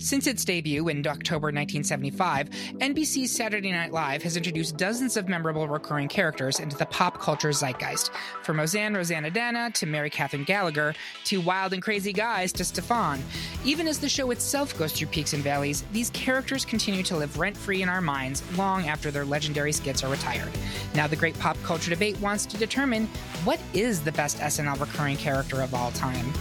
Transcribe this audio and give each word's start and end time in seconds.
Since 0.00 0.28
its 0.28 0.44
debut 0.44 0.86
in 0.88 1.04
October 1.08 1.46
1975, 1.48 2.50
NBC's 2.78 3.34
Saturday 3.34 3.72
Night 3.72 3.92
Live 3.92 4.22
has 4.22 4.36
introduced 4.36 4.76
dozens 4.76 5.16
of 5.16 5.28
memorable 5.28 5.66
recurring 5.66 6.06
characters 6.06 6.60
into 6.60 6.76
the 6.76 6.86
pop 6.86 7.20
culture 7.20 7.48
zeitgeist. 7.48 8.12
From 8.44 8.60
Roseanne 8.60 8.94
Roseannadanna 8.94 9.74
to 9.74 9.86
Mary 9.86 10.08
Catherine 10.08 10.44
Gallagher 10.44 10.94
to 11.24 11.40
Wild 11.40 11.72
and 11.72 11.82
Crazy 11.82 12.12
Guys 12.12 12.52
to 12.52 12.62
Stefon. 12.62 13.18
Even 13.64 13.88
as 13.88 13.98
the 13.98 14.08
show 14.08 14.30
itself 14.30 14.78
goes 14.78 14.92
through 14.92 15.08
peaks 15.08 15.32
and 15.32 15.42
valleys, 15.42 15.82
these 15.92 16.10
characters 16.10 16.64
continue 16.64 17.02
to 17.02 17.16
live 17.16 17.36
rent 17.36 17.56
free 17.56 17.82
in 17.82 17.88
our 17.88 18.00
minds 18.00 18.44
long 18.56 18.86
after 18.86 19.10
their 19.10 19.24
legendary 19.24 19.72
skits 19.72 20.04
are 20.04 20.10
retired. 20.10 20.52
Now, 20.94 21.08
the 21.08 21.16
great 21.16 21.36
pop 21.40 21.60
culture 21.64 21.90
debate 21.90 22.20
wants 22.20 22.46
to 22.46 22.56
determine 22.56 23.06
what 23.42 23.58
is 23.74 24.00
the 24.00 24.12
best 24.12 24.38
SNL 24.38 24.80
recurring 24.80 25.16
character 25.16 25.60
of 25.60 25.74
all 25.74 25.90
time. 25.90 26.32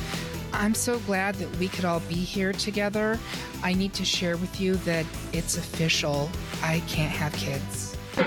I'm 0.54 0.74
so 0.74 1.00
glad 1.00 1.36
that 1.36 1.56
we 1.58 1.68
could 1.68 1.86
all 1.86 2.00
be 2.02 2.16
here 2.16 2.54
together. 2.54 3.20
I 3.64 3.74
need 3.74 3.94
to 3.94 4.06
share 4.06 4.38
with 4.38 4.60
you 4.60 4.76
that 4.78 5.06
it's 5.34 5.58
official. 5.58 6.30
I 6.62 6.82
can't 6.88 7.12
have 7.12 7.34
kids. 7.34 7.96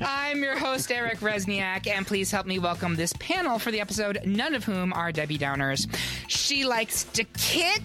I'm 0.00 0.42
your 0.42 0.58
host, 0.58 0.90
Eric 0.90 1.20
Rezsnyak, 1.20 1.86
and 1.86 2.06
please 2.06 2.30
help 2.30 2.46
me 2.46 2.58
welcome 2.58 2.96
this 2.96 3.12
panel 3.14 3.58
for 3.58 3.70
the 3.70 3.80
episode, 3.80 4.18
none 4.24 4.54
of 4.54 4.64
whom 4.64 4.92
are 4.92 5.12
Debbie 5.12 5.38
Downers. 5.38 5.88
She 6.28 6.64
likes 6.64 7.04
to 7.04 7.24
kick, 7.24 7.82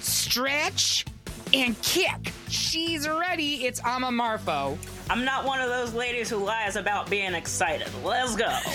stretch, 0.00 1.06
and 1.54 1.80
kick. 1.82 2.32
She's 2.48 3.08
ready. 3.08 3.66
It's 3.66 3.80
Amma 3.84 4.08
Marfo. 4.08 4.76
I'm 5.08 5.24
not 5.24 5.44
one 5.44 5.60
of 5.60 5.68
those 5.68 5.94
ladies 5.94 6.30
who 6.30 6.36
lies 6.36 6.76
about 6.76 7.10
being 7.10 7.34
excited. 7.34 7.88
Let's 8.04 8.36
go. 8.36 8.56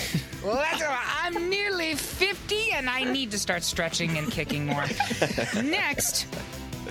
I'm 0.44 1.48
nearly 1.50 1.94
50 1.94 2.72
and 2.72 2.88
I 2.88 3.04
need 3.04 3.30
to 3.32 3.38
start 3.38 3.62
stretching 3.62 4.18
and 4.18 4.30
kicking 4.30 4.66
more. 4.66 4.84
Next, 5.62 6.26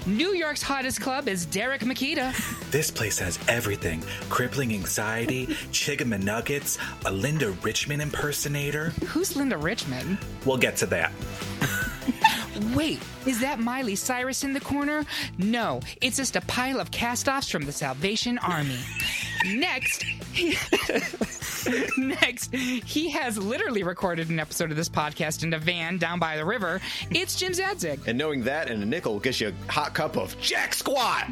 New 0.06 0.34
York's 0.34 0.62
hottest 0.62 1.02
club 1.02 1.28
is 1.28 1.46
Derek 1.46 1.82
Mekita. 1.82 2.34
This 2.72 2.92
place 2.92 3.18
has 3.20 3.40
everything 3.48 4.04
crippling 4.30 4.73
anxiety, 4.73 5.56
Chicken 5.72 6.10
Nuggets, 6.10 6.78
a 7.06 7.12
Linda 7.12 7.52
Richmond 7.64 8.02
impersonator. 8.02 8.90
Who's 9.08 9.36
Linda 9.36 9.58
Richmond? 9.58 10.18
We'll 10.46 10.58
get 10.58 10.76
to 10.78 10.86
that. 10.88 11.12
Wait, 12.76 13.00
is 13.26 13.40
that 13.40 13.59
Miley 13.59 13.95
Cyrus 13.95 14.44
in 14.44 14.54
the 14.54 14.59
corner? 14.59 15.06
No, 15.38 15.81
it's 16.02 16.18
just 16.18 16.36
a 16.36 16.42
pile 16.42 16.80
of 16.80 16.92
cast 16.92 17.28
offs 17.28 17.50
from 17.50 17.64
the 17.64 17.72
Salvation 17.72 18.38
Army. 18.40 18.80
Next, 19.45 20.04
he, 20.34 20.58
next, 21.98 22.54
he 22.54 23.09
has 23.09 23.38
literally 23.38 23.84
recorded 23.84 24.30
an 24.30 24.40
episode 24.40 24.72
of 24.72 24.78
this 24.78 24.90
podcast 24.90 25.44
in 25.44 25.54
a 25.54 25.59
van 25.59 25.98
down 25.98 26.20
by 26.20 26.38
the 26.38 26.45
river. 26.45 26.82
It's 27.12 27.36
Jim 27.36 27.52
Czadzeck. 27.52 28.08
And 28.08 28.17
knowing 28.17 28.44
that 28.44 28.70
and 28.70 28.82
a 28.82 28.86
nickel 28.86 29.20
gets 29.20 29.42
you 29.42 29.50
a 29.50 29.72
hot 29.72 29.94
cup 29.94 30.17
of 30.17 30.39
Jack 30.39 30.73
Squat. 30.73 31.28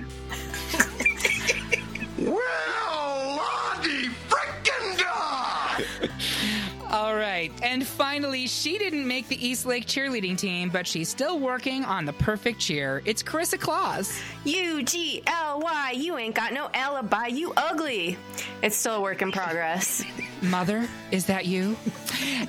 well, 2.17 3.37
Lottie 3.37 4.09
frickin' 4.29 4.97
dog! 4.99 6.09
All 7.03 7.15
right. 7.15 7.51
And 7.61 7.85
finally, 7.85 8.47
she 8.47 8.77
didn't 8.77 9.05
make 9.05 9.27
the 9.27 9.35
East 9.45 9.65
Lake 9.65 9.85
cheerleading 9.85 10.37
team, 10.37 10.69
but 10.69 10.87
she's 10.87 11.09
still 11.09 11.37
working 11.37 11.83
on 11.83 12.05
the 12.05 12.13
perfect 12.13 12.61
cheer. 12.61 13.01
It's 13.03 13.21
Karissa 13.21 13.59
Kloss. 13.59 14.23
U 14.45 14.81
G 14.83 15.21
L 15.27 15.59
Y, 15.59 15.95
you 15.97 16.17
ain't 16.17 16.33
got 16.33 16.53
no 16.53 16.69
alibi, 16.73 17.27
you 17.27 17.51
ugly. 17.57 18.17
It's 18.61 18.77
still 18.77 18.95
a 18.95 19.01
work 19.01 19.21
in 19.21 19.33
progress. 19.33 20.01
Mother, 20.41 20.87
is 21.11 21.25
that 21.25 21.45
you? 21.45 21.75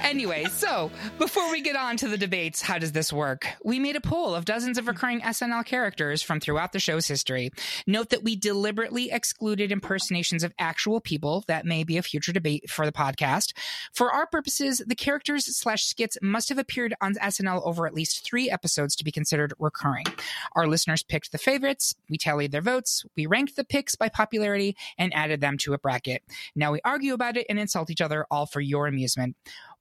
anyway, 0.01 0.45
so 0.45 0.91
before 1.19 1.51
we 1.51 1.61
get 1.61 1.77
on 1.77 1.97
to 1.99 2.09
the 2.09 2.17
debates, 2.17 2.61
how 2.61 2.79
does 2.79 2.93
this 2.93 3.13
work? 3.13 3.47
We 3.65 3.79
made 3.79 3.95
a 3.95 4.01
poll 4.01 4.35
of 4.35 4.45
dozens 4.45 4.79
of 4.79 4.89
recurring 4.89 5.21
SNL 5.21 5.65
characters 5.65 6.21
from 6.21 6.41
throughout 6.41 6.73
the 6.73 6.81
show's 6.81 7.07
history. 7.07 7.51
Note 7.87 8.11
that 8.11 8.25
we 8.25 8.35
deliberately 8.35 9.11
excluded 9.13 9.71
impersonations 9.71 10.43
of 10.43 10.53
actual 10.59 11.01
people. 11.01 11.45
That 11.47 11.67
may 11.67 11.85
be 11.85 11.97
a 11.97 12.03
future 12.03 12.33
debate 12.33 12.69
for 12.69 12.85
the 12.85 12.93
podcast. 12.93 13.53
For 13.93 14.11
our 14.11 14.27
purposes, 14.45 14.83
the 14.87 14.95
characters 14.95 15.47
slash 15.57 15.85
skits 15.85 16.19
must 16.21 16.51
have 16.51 16.59
appeared 16.59 16.95
on 17.01 17.15
SNL 17.15 17.67
over 17.67 17.87
at 17.87 17.95
least 17.95 18.23
three 18.23 18.51
episodes 18.51 18.95
to 18.95 19.03
be 19.03 19.11
considered 19.11 19.55
recurring. 19.59 20.05
Our 20.55 20.67
listeners 20.67 21.03
picked 21.03 21.33
the 21.33 21.39
favorites, 21.39 21.95
we 22.11 22.19
tallied 22.19 22.53
their 22.53 22.61
votes, 22.61 23.07
we 23.17 23.25
ranked 23.25 23.57
the 23.57 23.65
picks 23.65 23.95
by 23.95 24.11
popularity, 24.11 24.77
and 24.99 25.15
added 25.15 25.41
them 25.41 25.57
to 25.59 25.73
a 25.73 25.79
bracket. 25.79 26.23
Now 26.55 26.73
we 26.73 26.81
argue 26.85 27.15
about 27.15 27.39
it 27.39 27.47
and 27.49 27.59
insult 27.59 27.89
each 27.89 28.03
other, 28.03 28.27
all 28.31 28.45
for 28.45 28.61
your 28.61 28.87
amusement. 28.87 29.35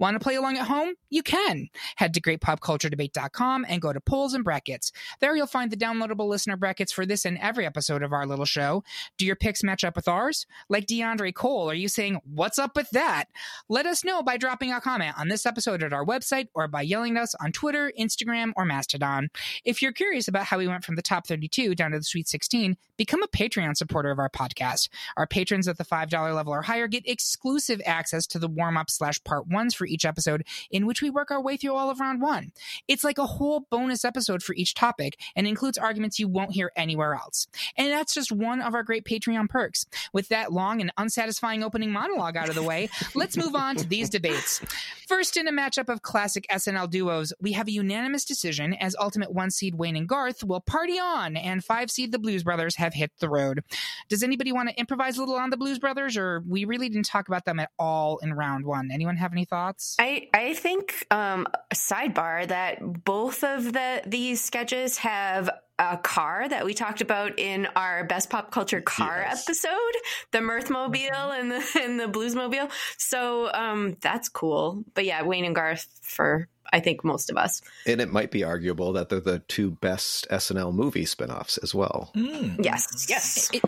Want 0.04 0.16
to 0.16 0.20
play 0.20 0.36
along 0.36 0.58
at 0.58 0.68
home? 0.68 0.96
You 1.10 1.24
can. 1.24 1.70
Head 1.96 2.14
to 2.16 2.22
greatpopculturedebate.com 2.22 3.66
and 3.70 3.82
go 3.82 3.94
to 3.94 4.02
polls 4.02 4.34
and 4.34 4.44
brackets. 4.44 4.92
There 5.22 5.34
you'll 5.34 5.48
find 5.48 5.72
the 5.72 5.78
downloadable 5.78 6.28
listener 6.28 6.58
brackets 6.58 6.92
for 6.92 7.06
this 7.06 7.24
and 7.24 7.38
every 7.38 7.66
episode 7.66 8.04
of 8.04 8.12
our 8.12 8.26
little 8.26 8.44
show. 8.44 8.84
Do 9.18 9.26
your 9.26 9.38
picks 9.38 9.64
match 9.64 9.86
up 9.86 9.96
with 9.96 10.10
ours? 10.10 10.46
Like 10.68 10.88
Diondre 10.88 11.34
Cole, 11.34 11.70
are 11.70 11.74
you 11.74 11.88
saying, 11.88 12.20
What's 12.26 12.60
up 12.60 12.76
with 12.76 12.90
that? 12.90 13.30
Let 13.70 13.86
us 13.86 14.04
know 14.04 14.22
by 14.22 14.36
dropping 14.36 14.74
a 14.74 14.82
comment 14.82 15.18
on 15.18 15.30
this 15.30 15.46
episode 15.46 15.82
at 15.82 15.94
our 15.94 16.04
website 16.04 16.50
or 16.54 16.68
by 16.68 16.82
yelling 16.82 17.16
at 17.16 17.24
us 17.24 17.36
on 17.42 17.54
Twitter, 17.54 17.90
Instagram, 17.98 18.52
or 18.58 18.66
Mastodon. 18.66 19.30
If 19.64 19.82
you're 19.82 19.94
curious 19.94 20.28
about 20.28 20.48
how 20.48 20.58
we 20.58 20.68
went 20.68 20.84
from 20.84 20.98
the 20.98 21.02
top 21.02 21.28
32 21.28 21.76
down 21.76 21.92
to 21.92 22.00
the 22.00 22.04
Sweet 22.04 22.28
16, 22.28 22.76
become 22.98 23.24
a 23.24 23.28
Patreon 23.28 23.78
supporter 23.78 24.12
of 24.12 24.20
our 24.20 24.30
podcast. 24.30 24.90
Our 25.16 25.28
patrons 25.28 25.70
at 25.70 25.78
the 25.78 25.86
$5 25.86 26.36
level 26.36 26.52
or 26.52 26.64
higher 26.64 26.90
get 26.90 27.08
exclusive 27.08 27.82
access 27.86 28.28
to 28.28 28.40
the 28.40 28.50
warm 28.50 28.76
up 28.76 28.90
slash 28.90 29.24
part 29.24 29.48
ones 29.48 29.74
for 29.74 29.88
episode, 30.04 30.44
in 30.72 30.88
which 30.88 31.02
we 31.02 31.10
work 31.10 31.30
our 31.30 31.42
way 31.42 31.58
through 31.58 31.76
all 31.76 31.90
of 31.90 32.00
round 32.00 32.22
one. 32.22 32.52
It's 32.88 33.04
like 33.04 33.20
a 33.20 33.26
whole 33.26 33.68
bonus 33.70 34.04
episode 34.04 34.42
for 34.42 34.56
each 34.56 34.74
topic 34.74 35.20
and 35.36 35.46
includes 35.46 35.78
arguments 35.78 36.20
you 36.20 36.28
won't 36.28 36.54
hear 36.54 36.72
anywhere 36.76 37.14
else. 37.14 37.48
And 37.78 37.92
that's 37.92 38.14
just 38.14 38.32
one 38.32 38.62
of 38.62 38.74
our 38.74 38.84
great 38.84 39.06
Patreon 39.06 39.50
perks. 39.50 39.86
With 40.12 40.30
that 40.30 40.52
long 40.52 40.82
and 40.82 40.92
unsatisfying 40.98 41.64
opening 41.64 41.92
monologue 41.92 42.36
out 42.36 42.50
of 42.50 42.56
the 42.56 42.64
way, 42.64 42.90
let's 43.16 43.38
move 43.38 43.56
on 43.56 43.76
to 43.78 43.88
these 43.88 44.10
debates. 44.10 44.62
First, 45.08 45.38
in 45.38 45.48
a 45.48 45.52
matchup 45.52 45.90
of 45.90 46.02
classic 46.02 46.46
SNL 46.52 46.90
duos, 46.90 47.34
we 47.40 47.52
have 47.52 47.68
a 47.68 47.72
unanimous 47.72 48.26
decision 48.26 48.74
as 48.74 48.96
ultimate 49.00 49.32
one 49.32 49.52
seed 49.52 49.76
Wayne 49.76 49.96
and 49.96 50.08
Garth 50.08 50.44
will 50.44 50.62
party 50.62 51.00
on, 51.00 51.38
and 51.38 51.64
five 51.64 51.92
seed 51.92 52.12
the 52.12 52.20
Blues 52.20 52.44
Brothers 52.44 52.76
have 52.78 52.94
hit 52.94 53.12
the 53.20 53.30
road. 53.30 53.64
Does 54.10 54.24
anybody 54.24 54.52
want 54.52 54.70
to 54.70 54.80
improvise 54.80 55.18
a 55.18 55.20
little 55.20 55.36
on 55.36 55.50
the 55.50 55.58
Blues 55.58 55.80
Brothers, 55.80 56.18
or 56.18 56.44
we 56.48 56.66
really 56.66 56.90
didn't 56.90 57.06
talk 57.06 57.28
about 57.28 57.46
them 57.46 57.60
at 57.60 57.70
all 57.78 58.18
in 58.20 58.34
round 58.34 58.66
one? 58.66 58.90
Anyone 58.92 59.18
have 59.18 59.34
any 59.34 59.46
thoughts? 59.46 59.73
I 60.00 60.28
I 60.34 60.54
think 60.54 61.06
um 61.12 61.48
sidebar 61.74 62.48
that 62.48 62.80
both 63.04 63.44
of 63.44 63.74
the 63.74 64.02
these 64.06 64.44
sketches 64.44 64.98
have 65.00 65.50
a 65.80 65.98
car 65.98 66.48
that 66.48 66.66
we 66.66 66.74
talked 66.76 67.02
about 67.02 67.40
in 67.40 67.68
our 67.76 68.04
best 68.04 68.30
pop 68.30 68.52
culture 68.52 68.80
car 68.80 69.24
Yes. 69.28 69.44
episode, 69.44 69.96
the 70.32 70.38
Mirthmobile 70.40 71.40
and 71.40 71.52
the 71.52 71.66
and 71.82 72.00
the 72.00 72.06
Bluesmobile. 72.06 72.70
So 72.98 73.52
um 73.54 73.98
that's 74.02 74.30
cool. 74.30 74.84
But 74.94 75.06
yeah, 75.06 75.24
Wayne 75.24 75.46
and 75.46 75.56
Garth 75.56 75.88
for 76.02 76.48
I 76.72 76.80
think 76.80 77.04
most 77.04 77.30
of 77.30 77.38
us. 77.38 77.62
And 77.86 78.02
it 78.02 78.12
might 78.12 78.32
be 78.32 78.44
arguable 78.44 78.94
that 78.94 79.10
they're 79.10 79.20
the 79.20 79.40
two 79.40 79.72
best 79.72 80.28
SNL 80.32 80.74
movie 80.74 81.06
spin-offs 81.06 81.58
as 81.60 81.76
well. 81.76 82.12
Yes. 82.16 83.06
Yes. 83.10 83.50
It- 83.54 83.64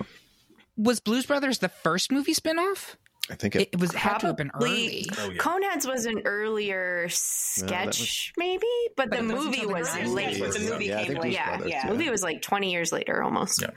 was 0.78 1.00
Blues 1.00 1.26
Brothers 1.26 1.60
the 1.60 1.70
first 1.70 2.12
movie 2.12 2.34
spinoff? 2.34 2.96
I 3.30 3.36
think 3.36 3.56
it, 3.56 3.70
It 3.72 3.80
was 3.80 3.92
had 3.94 4.20
to 4.20 4.28
have 4.28 4.38
been 4.38 4.50
Probably- 4.50 4.70
early. 4.70 5.06
Oh, 5.18 5.30
yeah. 5.32 5.38
Coneheads 5.42 5.88
was 5.92 6.06
an 6.06 6.22
earlier 6.26 7.08
sketch, 7.10 8.00
was- 8.00 8.32
maybe, 8.38 8.68
but, 8.96 9.10
But 9.10 9.18
the 9.18 9.24
movie 9.24 9.66
was 9.66 9.92
late. 9.98 10.38
The 10.40 10.68
movie 10.70 10.86
Yeah, 10.86 11.04
came 11.04 11.14
late. 11.14 11.22
Blues 11.22 11.34
Yeah, 11.34 11.58
Brothers, 11.58 11.72
yeah. 11.72 11.88
movie 11.90 12.10
was 12.10 12.22
like 12.24 12.42
20 12.42 12.72
years 12.72 12.92
later 12.92 13.24
almost. 13.24 13.62
Yeah. 13.62 13.70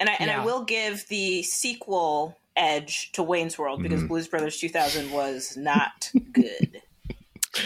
And 0.00 0.08
I 0.08 0.14
and 0.18 0.28
Yeah. 0.30 0.42
I 0.42 0.44
will 0.44 0.64
give 0.64 1.06
the 1.08 1.42
sequel 1.42 2.36
edge 2.56 3.12
to 3.12 3.22
Wayne's 3.22 3.58
World 3.58 3.82
because 3.82 4.02
Blues 4.04 4.26
Brothers 4.28 4.58
2000 4.58 5.10
was 5.12 5.56
not 5.56 6.10
good. 6.32 6.80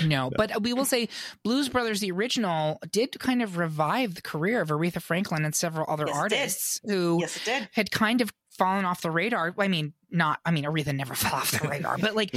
No, 0.05 0.31
but 0.37 0.63
we 0.63 0.73
will 0.73 0.85
say 0.85 1.09
Blues 1.45 1.69
Brothers, 1.69 2.01
the 2.01 2.11
original, 2.11 2.81
did 2.91 3.17
kind 3.21 3.41
of 3.41 3.57
revive 3.57 4.17
the 4.17 4.23
career 4.23 4.61
of 4.61 4.69
Aretha 4.71 5.01
Franklin 5.01 5.45
and 5.45 5.55
several 5.55 5.87
other 5.89 6.07
Yes, 6.09 6.11
it 6.11 6.13
did. 6.13 6.19
artists 6.39 6.81
who 6.85 7.19
yes, 7.21 7.37
it 7.37 7.45
did. 7.45 7.69
had 7.73 7.91
kind 7.93 8.21
of 8.21 8.33
fallen 8.57 8.85
off 8.85 9.03
the 9.03 9.11
radar. 9.11 9.55
I 9.59 9.69
mean, 9.69 9.93
not, 10.11 10.41
I 10.45 10.51
mean, 10.51 10.65
Aretha 10.65 10.95
never 10.95 11.15
fell 11.17 11.35
off 11.35 11.51
the 11.51 11.69
radar, 11.69 11.99
but 11.99 12.15
like 12.15 12.35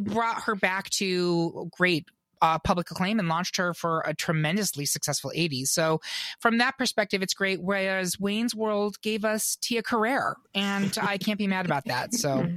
brought 0.00 0.42
her 0.44 0.54
back 0.54 0.90
to 0.90 1.70
great 1.76 2.06
uh, 2.42 2.58
public 2.58 2.90
acclaim 2.90 3.18
and 3.18 3.28
launched 3.28 3.56
her 3.56 3.72
for 3.72 4.02
a 4.04 4.14
tremendously 4.14 4.84
successful 4.84 5.32
80s. 5.34 5.68
So, 5.68 6.00
from 6.40 6.58
that 6.58 6.76
perspective, 6.76 7.22
it's 7.22 7.34
great. 7.34 7.62
Whereas 7.62 8.18
Wayne's 8.18 8.54
World 8.54 9.00
gave 9.00 9.24
us 9.24 9.56
Tia 9.60 9.82
Carrere, 9.82 10.36
and 10.54 10.96
I 11.02 11.16
can't 11.18 11.38
be 11.38 11.46
mad 11.46 11.64
about 11.64 11.84
that. 11.86 12.12
So, 12.12 12.48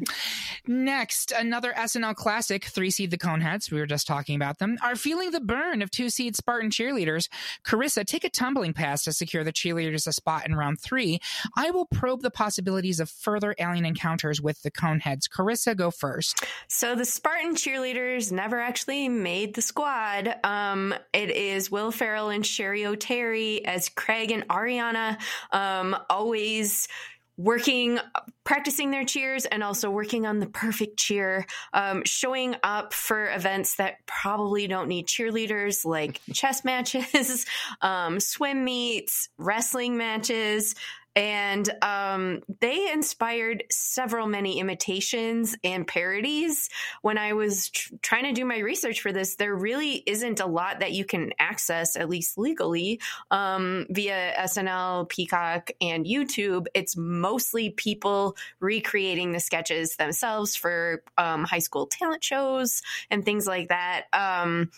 next, 0.68 1.32
another 1.32 1.72
SNL 1.74 2.16
classic, 2.16 2.66
Three 2.66 2.90
Seed 2.90 3.12
the 3.12 3.18
Coneheads. 3.18 3.72
We 3.72 3.80
were 3.80 3.86
just 3.86 4.08
talking 4.08 4.36
about 4.36 4.58
them. 4.58 4.78
Are 4.82 4.96
feeling 4.96 5.32
the 5.32 5.40
burn 5.40 5.84
of 5.84 5.92
two 5.92 6.10
seed 6.10 6.36
Spartan 6.36 6.72
cheerleaders. 6.72 7.30
Karissa, 7.64 8.04
take 8.04 8.24
a 8.24 8.30
tumbling 8.30 8.74
pass 8.74 9.04
to 9.04 9.14
secure 9.14 9.44
the 9.44 9.54
cheerleaders 9.54 10.08
a 10.08 10.14
spot 10.14 10.48
in 10.48 10.56
round 10.56 10.82
three. 10.82 11.20
I 11.56 11.70
will 11.70 11.86
probe 11.86 12.24
the 12.24 12.32
possibilities 12.32 13.00
of 13.00 13.10
further 13.10 13.56
alien 13.60 13.86
encounters 13.86 14.42
with 14.42 14.64
the 14.64 14.72
Coneheads. 14.72 15.30
Karissa, 15.30 15.76
go 15.76 15.92
first. 15.92 16.44
So 16.68 16.96
the 16.96 17.06
Spartan 17.06 17.56
cheerleaders 17.56 18.32
never 18.32 18.60
actually 18.60 19.08
made 19.10 19.54
the 19.54 19.62
squad. 19.76 20.34
Um, 20.46 20.94
it 21.12 21.30
is 21.32 21.70
Will 21.70 21.92
Ferrell 21.92 22.30
and 22.30 22.46
Cheri 22.46 22.84
Oteri 22.84 23.62
as 23.66 23.90
Craig 23.90 24.32
and 24.32 24.48
Arianna, 24.48 25.18
um, 25.52 25.98
always 26.10 26.88
working 27.36 28.00
practicing 28.46 28.92
their 28.92 29.04
cheers 29.04 29.44
and 29.44 29.62
also 29.62 29.90
working 29.90 30.26
on 30.26 30.40
the 30.40 30.46
perfect 30.46 30.98
cheer 30.98 31.46
um, 31.74 32.02
showing 32.06 32.56
up 32.64 32.94
for 32.94 33.30
events 33.34 33.76
that 33.76 33.96
probably 34.06 34.68
don't 34.68 34.88
need 34.88 35.06
cheerleaders 35.06 35.84
like 35.84 36.22
chess 36.32 36.64
matches 36.64 37.46
um, 37.82 38.22
swim 38.22 38.64
meets 38.64 39.28
wrestling 39.38 39.98
matches 39.98 40.76
and 41.16 41.70
um, 41.82 42.42
they 42.60 42.92
inspired 42.92 43.64
several 43.72 44.28
many 44.28 44.60
imitations 44.60 45.56
and 45.64 45.88
parodies. 45.88 46.70
When 47.02 47.18
I 47.18 47.34
was 47.34 47.70
tr- 47.70 47.94
trying 48.02 48.26
to 48.26 48.34
do 48.34 48.44
my 48.44 48.58
research 48.58 49.02
for 49.02 49.14
this, 49.14 49.38
there 49.38 49.56
really 49.56 50.04
isn't 50.06 50.42
a 50.42 50.46
lot 50.46 50.82
that 50.82 50.92
you 50.92 51.06
can 51.06 51.32
access, 51.40 51.96
at 51.96 52.10
least 52.10 52.38
legally, 52.38 53.00
um, 53.32 53.86
via 53.90 54.34
SNL, 54.40 55.08
Peacock, 55.08 55.72
and 55.80 56.06
YouTube. 56.06 56.66
It's 56.74 56.98
mostly 56.98 57.70
people 57.70 58.36
recreating 58.60 59.32
the 59.32 59.40
sketches 59.40 59.96
themselves 59.96 60.56
for 60.56 61.02
um, 61.18 61.46
high 61.46 61.60
school 61.60 61.88
talent 61.88 62.24
shows 62.24 62.82
and 63.10 63.24
things 63.24 63.48
like 63.48 63.70
that. 63.70 64.06
Um, 64.12 64.70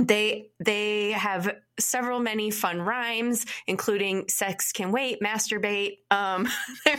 they 0.00 0.50
they 0.58 1.10
have 1.10 1.54
several 1.84 2.20
many 2.20 2.50
fun 2.50 2.80
rhymes 2.80 3.46
including 3.66 4.28
sex 4.28 4.72
can 4.72 4.92
wait 4.92 5.20
masturbate. 5.20 5.98
Um 6.10 6.48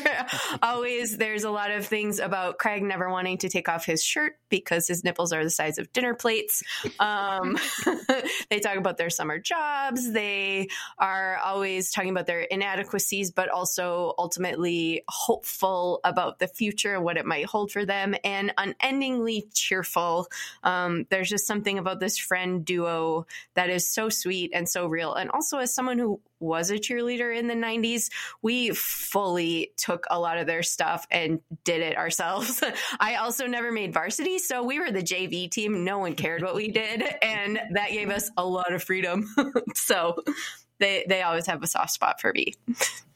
always 0.62 1.18
there's 1.18 1.44
a 1.44 1.50
lot 1.50 1.72
of 1.72 1.86
things 1.86 2.20
about 2.20 2.58
craig 2.58 2.84
never 2.84 3.10
wanting 3.10 3.38
to 3.40 3.50
take 3.50 3.70
off 3.70 3.86
his 3.86 4.04
shirt 4.04 4.34
because 4.50 4.88
his 4.88 5.04
nipples 5.04 5.34
are 5.34 5.44
the 5.44 5.50
size 5.50 5.78
of 5.78 5.92
dinner 5.94 6.14
plates. 6.14 6.64
Um 7.00 7.58
they 8.50 8.60
talk 8.60 8.78
about 8.78 8.98
their 8.98 9.10
summer 9.10 9.40
jobs. 9.40 10.12
They 10.12 10.70
are 10.98 11.38
always 11.38 11.92
talking 11.92 12.12
about 12.12 12.28
their 12.28 12.42
inadequacies 12.42 13.32
but 13.32 13.50
also 13.50 14.14
ultimately 14.18 15.04
hopeful 15.08 16.00
about 16.04 16.40
the 16.40 16.48
future 16.48 16.96
and 16.96 17.04
what 17.04 17.18
it 17.18 17.26
might 17.26 17.46
hold 17.46 17.72
for 17.72 17.86
them 17.86 18.16
and 18.24 18.54
unendingly 18.58 19.46
cheerful. 19.54 20.28
Um 20.64 21.06
there's 21.10 21.30
just 21.30 21.48
something 21.48 21.78
about 21.78 22.00
this 22.00 22.18
friend 22.18 22.66
duo 22.66 23.26
that 23.56 23.70
is 23.70 23.88
so 23.88 24.10
sweet 24.10 24.52
and 24.54 24.68
so 24.74 24.88
real. 24.88 25.14
And 25.14 25.30
also, 25.30 25.60
as 25.60 25.74
someone 25.74 25.98
who 25.98 26.20
was 26.40 26.72
a 26.72 26.76
cheerleader 26.76 27.36
in 27.38 27.48
the 27.48 27.54
90s, 27.54 28.10
we 28.42 28.72
fully 28.72 29.72
took 29.78 30.06
a 30.10 30.20
lot 30.20 30.38
of 30.38 30.48
their 30.48 30.64
stuff 30.64 31.08
and 31.10 31.40
did 31.64 31.82
it 31.82 31.96
ourselves. 31.96 32.62
I 33.00 33.16
also 33.16 33.48
never 33.48 33.72
made 33.72 33.94
varsity, 33.94 34.40
so 34.40 34.64
we 34.64 34.80
were 34.80 34.92
the 34.92 35.04
JV 35.04 35.50
team. 35.50 35.86
No 35.86 36.00
one 36.00 36.16
cared 36.16 36.42
what 36.42 36.56
we 36.56 36.70
did, 36.70 37.04
and 37.22 37.60
that 37.72 37.92
gave 37.92 38.10
us 38.10 38.30
a 38.36 38.46
lot 38.46 38.74
of 38.74 38.84
freedom. 38.84 39.34
so 39.76 40.22
they 40.80 41.06
they 41.08 41.22
always 41.22 41.46
have 41.46 41.64
a 41.64 41.68
soft 41.68 41.92
spot 41.92 42.20
for 42.20 42.34
me. 42.34 42.54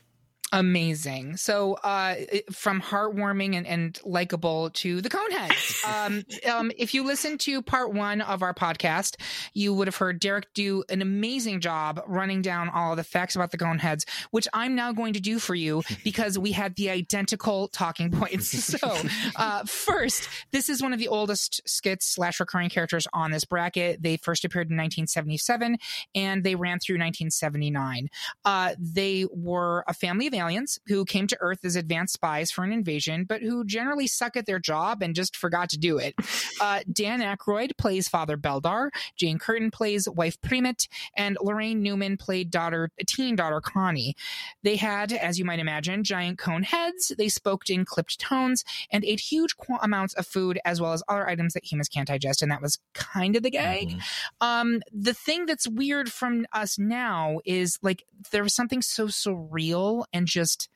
Amazing. 0.54 1.36
So, 1.36 1.74
uh, 1.84 2.16
from 2.52 2.82
heartwarming 2.82 3.56
and, 3.56 3.68
and 3.68 4.00
likable 4.06 4.70
to 4.72 5.02
the 5.02 5.10
Coneheads. 5.10 5.76
Um, 5.88 6.24
um, 6.52 6.72
if 6.78 6.94
you 6.94 7.04
listen 7.04 7.38
to 7.40 7.62
part 7.62 7.94
one 7.94 8.22
of 8.22 8.42
our 8.42 8.54
podcast, 8.54 9.16
you 9.54 9.74
would 9.74 9.88
have 9.88 9.96
heard 9.96 10.20
Derek 10.20 10.54
do 10.54 10.84
an 10.90 11.02
amazing 11.02 11.62
job 11.62 12.02
running 12.08 12.42
down 12.42 12.70
all 12.70 12.96
the 12.96 13.04
facts 13.04 13.36
about 13.36 13.52
the 13.52 13.58
Coneheads, 13.58 14.04
which 14.32 14.48
I'm 14.54 14.76
now 14.76 14.92
going 14.92 15.14
to 15.14 15.20
do 15.20 15.40
for 15.40 15.56
you 15.56 15.84
because 16.04 16.38
we 16.38 16.52
had 16.52 16.76
the 16.76 16.90
identical 16.90 17.70
talking 17.70 18.12
points. 18.12 18.48
So, 18.78 18.98
uh, 19.38 19.64
first, 19.64 20.28
this 20.52 20.68
is 20.68 20.82
one 20.82 20.94
of 20.94 21.00
the 21.00 21.08
oldest 21.08 21.62
skits 21.66 22.06
slash 22.06 22.40
recurring 22.40 22.70
characters 22.70 23.08
on 23.14 23.32
this 23.32 23.46
bracket. 23.46 24.04
They 24.04 24.18
first 24.18 24.44
appeared 24.44 24.70
in 24.70 24.76
1977 24.76 25.78
and 26.14 26.44
they 26.44 26.56
ran 26.56 26.80
through 26.80 26.96
1979. 26.96 28.10
Uh, 28.44 28.76
they 28.78 29.26
were 29.32 29.84
a 29.88 29.94
family 29.94 30.28
of 30.28 30.34
aliens 30.38 30.80
who 30.88 31.06
came 31.06 31.28
to 31.28 31.38
Earth 31.40 31.64
as 31.66 31.76
advanced 31.76 32.14
spies 32.14 32.52
for 32.52 32.64
an 32.64 32.72
invasion, 32.72 33.26
but 33.26 33.42
who 33.42 33.66
generally 33.66 34.08
suck 34.08 34.36
at 34.38 34.46
their 34.46 34.60
job 34.60 35.02
and 35.02 35.16
just 35.16 35.36
forgot 35.36 35.70
to 35.70 35.78
do 35.78 35.98
it. 35.98 36.16
Uh, 36.60 36.80
Dan 36.92 37.22
Aykroyd 37.22 37.78
plays 37.78 38.08
Father 38.08 38.36
Beldar, 38.36 38.90
Jane 39.16 39.38
Curtin 39.38 39.70
plays 39.70 40.10
wife 40.10 40.42
Prymaat, 40.42 40.88
and 41.16 41.38
Laraine 41.38 41.78
Newman 41.82 42.18
played 42.18 42.50
daughter, 42.50 42.90
teen 43.06 43.36
daughter 43.36 43.62
Connie. 43.62 44.16
They 44.64 44.76
had, 44.76 45.14
as 45.14 45.38
you 45.38 45.46
might 45.46 45.60
imagine, 45.60 46.04
giant 46.04 46.40
cone 46.40 46.64
heads. 46.64 47.12
They 47.16 47.30
spoke 47.30 47.70
in 47.70 47.86
clipped 47.86 48.20
tones 48.20 48.64
and 48.92 49.06
ate 49.06 49.20
huge 49.20 49.56
qu- 49.56 49.78
amounts 49.84 50.16
of 50.16 50.26
food 50.26 50.60
as 50.66 50.82
well 50.82 50.94
as 50.94 51.04
other 51.08 51.30
items 51.30 51.54
that 51.54 51.72
humans 51.72 51.90
can't 51.90 52.08
digest, 52.08 52.42
and 52.42 52.52
that 52.52 52.62
was 52.62 52.80
kind 52.96 53.36
of 53.36 53.44
the 53.44 53.52
gag. 53.52 53.90
Mhm. 53.90 54.02
Um, 54.42 54.82
the 54.92 55.14
thing 55.14 55.46
that's 55.46 55.68
weird 55.68 56.12
from 56.12 56.48
us 56.54 56.80
now 56.80 57.40
is 57.46 57.78
like 57.84 58.04
there 58.32 58.44
was 58.44 58.56
something 58.56 58.82
so 58.82 59.08
surreal 59.08 60.06
and 60.12 60.27
just 60.28 60.70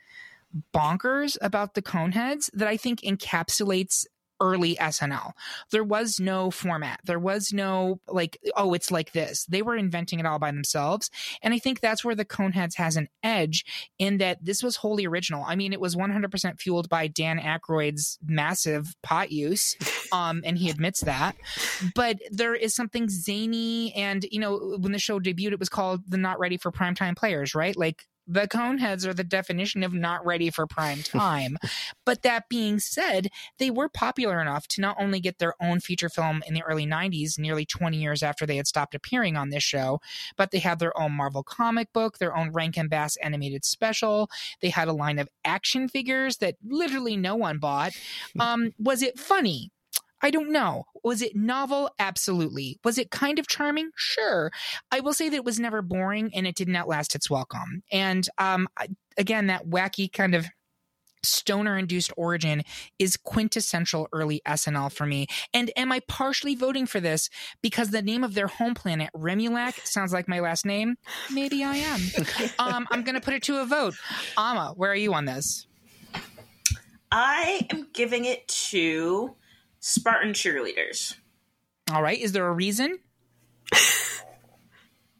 bonkers 0.74 1.38
about 1.42 1.76
the 1.76 1.82
Coneheads 1.82 2.50
that 2.54 2.68
I 2.68 2.78
think 2.78 3.02
encapsulates 3.02 4.06
early 4.42 4.76
SNL. 4.76 5.32
There 5.70 5.84
was 5.84 6.20
no 6.20 6.52
format. 6.52 7.00
There 7.06 7.20
was 7.20 7.54
no 7.54 8.02
like, 8.08 8.40
oh, 8.58 8.74
it's 8.74 8.92
like 8.92 9.14
this. 9.14 9.46
They 9.46 9.62
were 9.62 9.78
inventing 9.78 10.20
it 10.20 10.26
all 10.26 10.40
by 10.40 10.52
themselves. 10.52 11.10
And 11.42 11.54
I 11.54 11.60
think 11.60 11.80
that's 11.80 12.04
where 12.04 12.16
the 12.16 12.26
Coneheads 12.26 12.76
has 12.76 12.98
an 12.98 13.08
edge 13.24 13.64
in 14.00 14.18
that 14.18 14.44
this 14.44 14.64
was 14.64 14.78
wholly 14.78 15.06
original. 15.06 15.46
I 15.48 15.56
mean, 15.56 15.72
it 15.72 15.80
was 15.80 15.96
100% 15.96 16.60
fueled 16.60 16.90
by 16.90 17.08
Dan 17.08 17.40
Aykroyd's 17.40 18.18
massive 18.26 18.96
pot 19.04 19.32
use. 19.32 19.78
Um, 20.12 20.42
and 20.44 20.58
he 20.58 20.70
admits 20.70 21.02
that. 21.02 21.38
But 21.96 22.18
there 22.32 22.54
is 22.56 22.76
something 22.76 23.08
zany 23.08 23.94
and, 23.94 24.26
you 24.30 24.40
know, 24.40 24.76
when 24.80 24.92
the 24.92 25.00
show 25.00 25.20
debuted, 25.20 25.54
it 25.54 25.60
was 25.60 25.70
called 25.70 26.02
the 26.06 26.18
Not 26.18 26.38
Ready 26.38 26.58
for 26.58 26.70
Primetime 26.70 27.16
Players, 27.16 27.56
right? 27.56 27.78
Like 27.78 28.08
the 28.32 28.48
Coneheads 28.48 29.06
are 29.06 29.14
the 29.14 29.26
definition 29.26 29.84
of 29.84 29.94
not 29.94 30.26
ready 30.26 30.50
for 30.50 30.66
prime 30.66 31.04
time. 31.04 31.58
but 32.06 32.22
that 32.22 32.48
being 32.50 32.80
said, 32.80 33.28
they 33.60 33.70
were 33.70 33.90
popular 33.90 34.42
enough 34.42 34.68
to 34.70 34.82
not 34.82 34.96
only 34.98 35.20
get 35.20 35.38
their 35.38 35.54
own 35.62 35.82
feature 35.82 36.08
film 36.08 36.42
in 36.48 36.54
the 36.54 36.64
early 36.64 36.86
90s, 36.86 37.38
nearly 37.38 37.66
20 37.66 37.98
years 37.98 38.24
after 38.24 38.46
they 38.46 38.56
had 38.56 38.68
stopped 38.68 38.96
appearing 38.96 39.36
on 39.36 39.50
this 39.50 39.64
show, 39.64 40.00
but 40.38 40.52
they 40.52 40.60
had 40.60 40.80
their 40.80 40.98
own 40.98 41.12
Marvel 41.12 41.44
comic 41.44 41.92
book, 41.92 42.20
their 42.20 42.36
own 42.36 42.52
Rankin 42.52 42.88
Bass 42.88 43.18
animated 43.18 43.66
special. 43.66 44.30
They 44.62 44.70
had 44.70 44.88
a 44.88 44.94
line 44.94 45.20
of 45.20 45.28
action 45.44 45.90
figures 45.90 46.38
that 46.38 46.56
literally 46.64 47.18
no 47.18 47.36
one 47.36 47.58
bought. 47.58 47.92
Um, 48.40 48.72
was 48.80 49.02
it 49.04 49.20
funny? 49.20 49.72
I 50.22 50.32
don't 50.32 50.52
know. 50.52 50.86
Was 51.04 51.22
it 51.22 51.36
novel? 51.36 51.90
Absolutely. 52.00 52.80
Was 52.84 52.98
it 52.98 53.12
kind 53.12 53.40
of 53.40 53.48
charming? 53.48 53.92
Sure. 53.96 54.52
I 54.92 55.00
will 55.00 55.14
say 55.14 55.30
that 55.30 55.36
it 55.36 55.46
was 55.46 55.60
never 55.60 55.82
boring 55.82 56.32
and 56.34 56.46
it 56.46 56.56
didn't 56.56 56.76
outlast 56.76 57.16
its 57.16 57.30
welcome. 57.30 57.84
And 57.92 58.28
um, 58.38 58.68
again, 59.18 59.48
that 59.48 59.68
wacky 59.68 60.12
kind 60.12 60.36
of 60.36 60.48
stoner 61.24 61.78
induced 61.78 62.12
origin 62.18 62.64
is 63.00 63.18
quintessential 63.18 64.08
early 64.12 64.42
SNL 64.48 64.92
for 64.92 65.06
me. 65.06 65.28
And 65.54 65.72
am 65.76 65.92
I 65.92 66.02
partially 66.08 66.56
voting 66.56 66.86
for 66.86 67.00
this 67.00 67.30
because 67.62 67.92
the 67.92 68.02
name 68.02 68.24
of 68.24 68.34
their 68.34 68.48
home 68.48 68.74
planet, 68.74 69.10
Remulak, 69.16 69.86
sounds 69.86 70.14
like 70.14 70.28
my 70.28 70.40
last 70.40 70.66
name? 70.66 70.96
Maybe 71.32 71.64
I 71.64 71.78
am. 71.78 72.02
um, 72.60 72.88
I'm 72.92 73.04
going 73.04 73.16
to 73.16 73.22
put 73.22 73.34
it 73.34 73.44
to 73.44 73.62
a 73.62 73.66
vote. 73.66 73.96
Amma, 74.38 74.74
where 74.76 74.92
are 74.92 74.96
you 74.96 75.14
on 75.14 75.26
this? 75.26 75.68
I 77.12 77.68
am 77.72 77.88
giving 77.94 78.26
it 78.26 78.48
to 78.48 79.36
Spartan 79.82 80.32
cheerleaders. 80.32 81.16
All 81.92 82.02
right. 82.02 82.20
Is 82.20 82.32
there 82.32 82.48
a 82.48 82.54
reason? 82.54 83.00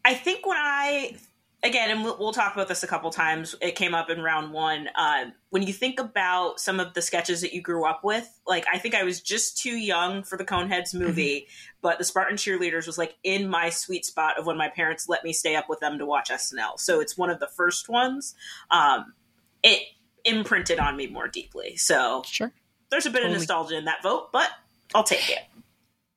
I 0.06 0.14
think 0.14 0.46
when 0.48 0.58
I 0.58 1.16
again, 1.64 1.92
and 1.92 2.04
we'll, 2.04 2.18
we'll 2.18 2.32
talk 2.32 2.54
about 2.54 2.68
this 2.68 2.84
a 2.84 2.88
couple 2.88 3.10
times. 3.12 3.56
It 3.62 3.76
came 3.76 3.94
up 3.94 4.10
in 4.10 4.22
round 4.22 4.54
one. 4.54 4.90
Um, 4.96 5.34
when 5.50 5.64
you 5.64 5.74
think 5.74 6.00
about 6.00 6.60
some 6.60 6.80
of 6.80 6.94
the 6.94 7.02
sketches 7.02 7.42
that 7.42 7.54
you 7.54 7.62
grew 7.62 7.86
up 7.86 8.04
with, 8.04 8.28
like 8.48 8.66
I 8.72 8.78
think 8.78 8.96
I 8.96 9.04
was 9.04 9.20
just 9.22 9.58
too 9.58 9.76
young 9.76 10.24
for 10.24 10.38
the 10.38 10.46
Coneheads 10.46 10.94
movie, 10.94 11.48
but 11.82 11.98
the 11.98 12.04
Spartan 12.04 12.38
Cheerleaders 12.38 12.88
was 12.88 12.98
like 12.98 13.16
in 13.24 13.48
my 13.48 13.70
sweet 13.70 14.06
spot 14.06 14.40
of 14.40 14.46
when 14.46 14.58
my 14.58 14.70
parents 14.70 15.10
let 15.10 15.24
me 15.24 15.34
stay 15.34 15.56
up 15.56 15.70
with 15.70 15.80
them 15.80 15.98
to 15.98 16.06
watch 16.06 16.30
SNL. 16.30 16.80
So 16.80 17.00
it's 17.00 17.18
one 17.18 17.30
of 17.30 17.40
the 17.40 17.48
first 17.48 17.90
ones. 17.90 18.36
Um, 18.70 19.14
it 19.64 19.82
imprinted 20.24 20.80
on 20.80 20.96
me 20.96 21.08
more 21.08 21.28
deeply. 21.28 21.76
So 21.76 22.24
Sure. 22.26 22.52
There's 22.92 23.06
a 23.06 23.10
bit 23.10 23.20
Totally. 23.20 23.34
of 23.36 23.40
nostalgia 23.40 23.78
in 23.78 23.86
that 23.86 24.04
vote, 24.04 24.32
but 24.32 24.50
I'll 24.94 25.04
take 25.04 25.30
it. 25.30 25.40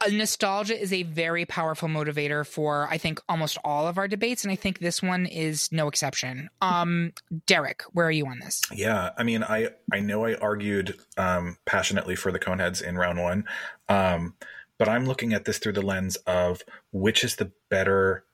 uh, 0.05 0.09
nostalgia 0.11 0.79
is 0.79 0.93
a 0.93 1.05
very 1.05 1.47
powerful 1.47 1.89
motivator 1.89 2.47
for 2.47 2.89
I 2.91 2.99
think 2.99 3.21
almost 3.29 3.57
all 3.65 3.87
of 3.87 3.97
our 3.97 4.09
debates, 4.09 4.43
and 4.45 4.51
I 4.53 4.57
think 4.57 4.81
this 4.81 5.03
one 5.03 5.25
is 5.27 5.71
no 5.73 5.89
exception. 5.89 6.51
Um, 6.61 7.13
Derek, 7.47 7.83
where 7.93 8.07
are 8.07 8.11
you 8.11 8.27
on 8.27 8.41
this? 8.41 8.61
Yeah, 8.73 9.11
I 9.17 9.23
mean, 9.23 9.43
I 9.45 9.69
I 9.93 10.01
know 10.01 10.27
I 10.27 10.35
argued 10.35 10.99
um, 11.17 11.57
passionately 11.65 12.17
for 12.17 12.33
the 12.33 12.39
Coneheads 12.41 12.83
in 12.83 12.97
round 12.97 13.21
one, 13.21 13.45
um, 13.89 14.35
but 14.79 14.89
I'm 14.89 15.07
looking 15.07 15.33
at 15.33 15.45
this 15.45 15.59
through 15.59 15.75
the 15.75 15.83
lens 15.83 16.17
of 16.27 16.63
which 16.91 17.23
is 17.23 17.37
the 17.37 17.53
better 17.71 18.25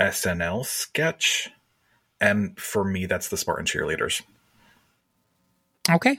SNL 0.00 0.64
sketch, 0.64 1.50
and 2.20 2.58
for 2.58 2.84
me, 2.84 3.04
that's 3.04 3.28
the 3.28 3.36
Spartan 3.36 3.66
cheerleaders. 3.66 4.22
Okay, 5.90 6.18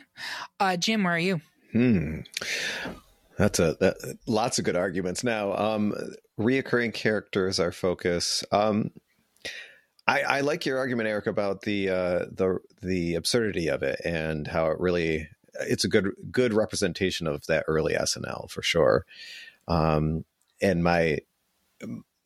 uh, 0.60 0.78
Jim, 0.78 1.04
where 1.04 1.14
are 1.14 1.20
you? 1.20 1.42
Hmm. 1.74 2.20
That's 3.38 3.60
a 3.60 3.76
that, 3.80 4.18
lots 4.28 4.60
of 4.60 4.66
good 4.66 4.76
arguments. 4.76 5.24
Now, 5.24 5.56
um, 5.56 5.94
reoccurring 6.40 6.94
characters 6.94 7.60
are 7.60 7.72
focus. 7.72 8.44
Um, 8.52 8.92
I, 10.08 10.22
I 10.22 10.42
like 10.42 10.66
your 10.66 10.78
argument, 10.78 11.10
Eric, 11.10 11.28
about 11.28 11.62
the 11.62 11.90
uh, 11.90 12.26
the 12.32 12.60
the 12.82 13.16
absurdity 13.16 13.70
of 13.70 13.84
it 13.84 14.00
and 14.06 14.48
how 14.48 14.68
it 14.68 14.80
really 14.80 15.30
it's 15.62 15.84
a 15.84 15.90
good 15.90 16.12
good 16.32 16.54
representation 16.54 17.26
of 17.26 17.46
that 17.48 17.66
early 17.68 17.94
SNL 17.96 18.50
for 18.50 18.62
sure. 18.62 19.06
Um, 19.68 20.26
and 20.62 20.84
my 20.84 21.20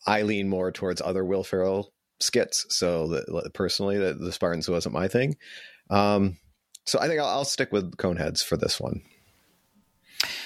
I 0.06 0.24
lean 0.24 0.50
more 0.50 0.72
towards 0.72 1.02
other 1.02 1.24
Will 1.24 1.44
Ferrell 1.44 1.94
skits. 2.20 2.66
So 2.70 3.08
the, 3.08 3.52
personally, 3.54 3.98
the, 3.98 4.14
the 4.14 4.32
Spartans 4.32 4.70
wasn't 4.70 4.94
my 4.94 5.08
thing. 5.08 5.38
Um, 5.90 6.38
so 6.86 7.00
I 7.00 7.08
think 7.08 7.20
I'll, 7.20 7.28
I'll 7.28 7.46
stick 7.46 7.72
with 7.72 7.98
Coneheads 7.98 8.44
for 8.44 8.58
this 8.58 8.80
one. 8.80 9.02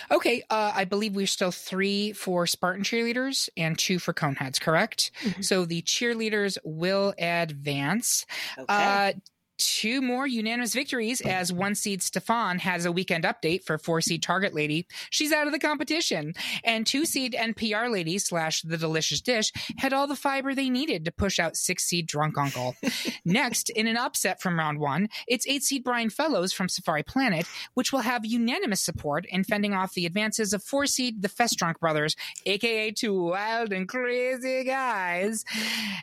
Okay, 0.10 0.44
uh, 0.50 0.74
I 0.76 0.86
believe 0.86 1.16
we're 1.16 1.28
still 1.28 1.52
three 1.52 2.14
for 2.14 2.46
Spartan 2.46 2.84
cheerleaders 2.84 3.50
and 3.56 3.78
two 3.78 4.00
for 4.00 4.14
Coneheads, 4.14 4.60
correct? 4.60 5.12
Mm-hmm. 5.24 5.42
So 5.42 5.66
the 5.66 5.82
cheerleaders 5.82 6.58
will 6.64 7.14
advance. 7.18 8.26
Okay. 8.58 8.66
Uh, 8.68 9.14
two 9.62 10.02
more 10.02 10.28
unanimous 10.28 10.74
victories 10.74 11.22
as 11.22 11.54
one 11.54 11.76
seed 11.76 12.02
Stefon 12.02 12.60
has 12.60 12.86
a 12.86 12.92
weekend 12.92 13.24
update 13.24 13.64
for 13.64 13.78
four 13.78 14.02
seed 14.02 14.24
Target 14.24 14.54
Lady. 14.54 14.88
She's 15.10 15.32
out 15.32 15.48
of 15.48 15.54
the 15.54 15.60
competition. 15.60 16.34
And 16.64 16.86
two 16.86 17.06
seed 17.06 17.36
NPR 17.38 17.92
Lady 17.92 18.18
slash 18.18 18.62
The 18.62 18.78
Delicious 18.78 19.22
Dish 19.22 19.52
had 19.78 19.94
all 19.94 20.08
the 20.08 20.16
fiber 20.16 20.54
they 20.54 20.70
needed 20.70 21.06
to 21.06 21.12
push 21.12 21.40
out 21.40 21.56
six 21.56 21.84
seed 21.84 22.08
Drunk 22.08 22.38
Uncle. 22.38 22.76
Next, 23.26 23.70
in 23.70 23.88
an 23.88 23.98
upset 23.98 24.42
from 24.42 24.58
round 24.58 24.80
one, 24.80 25.10
it's 25.28 25.48
eight 25.48 25.64
seed 25.64 25.84
Brian 25.84 26.10
Fellows 26.10 26.54
from 26.54 26.70
Safari 26.70 27.04
Planet, 27.04 27.46
which 27.74 27.94
will 27.94 28.00
have 28.00 28.26
unanimous 28.26 28.82
support 28.82 29.26
in 29.30 29.44
fending 29.44 29.74
off 29.74 29.94
the 29.94 30.06
advances 30.06 30.54
of 30.54 30.64
four 30.64 30.86
seed 30.86 31.22
The 31.22 31.30
Festrunk 31.30 31.80
Brothers, 31.80 32.16
aka 32.46 32.92
two 32.92 33.28
wild 33.28 33.72
and 33.72 33.88
crazy 33.88 34.64
guys. 34.64 35.46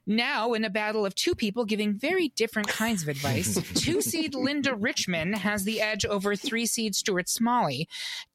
Now, 0.06 0.52
in 0.52 0.64
a 0.64 0.70
battle 0.70 1.04
of 1.04 1.14
two 1.14 1.34
people 1.34 1.64
giving 1.64 1.94
very 1.94 2.28
different 2.28 2.68
kinds 2.68 3.02
of 3.02 3.08
advice, 3.08 3.47
two 3.74 4.00
seed 4.02 4.34
Linda 4.34 4.74
Richman 4.74 5.32
has 5.32 5.64
the 5.64 5.80
edge 5.80 6.04
over 6.04 6.36
three 6.36 6.66
seed 6.66 6.94
Stuart 6.94 7.28
Smalley. 7.28 7.88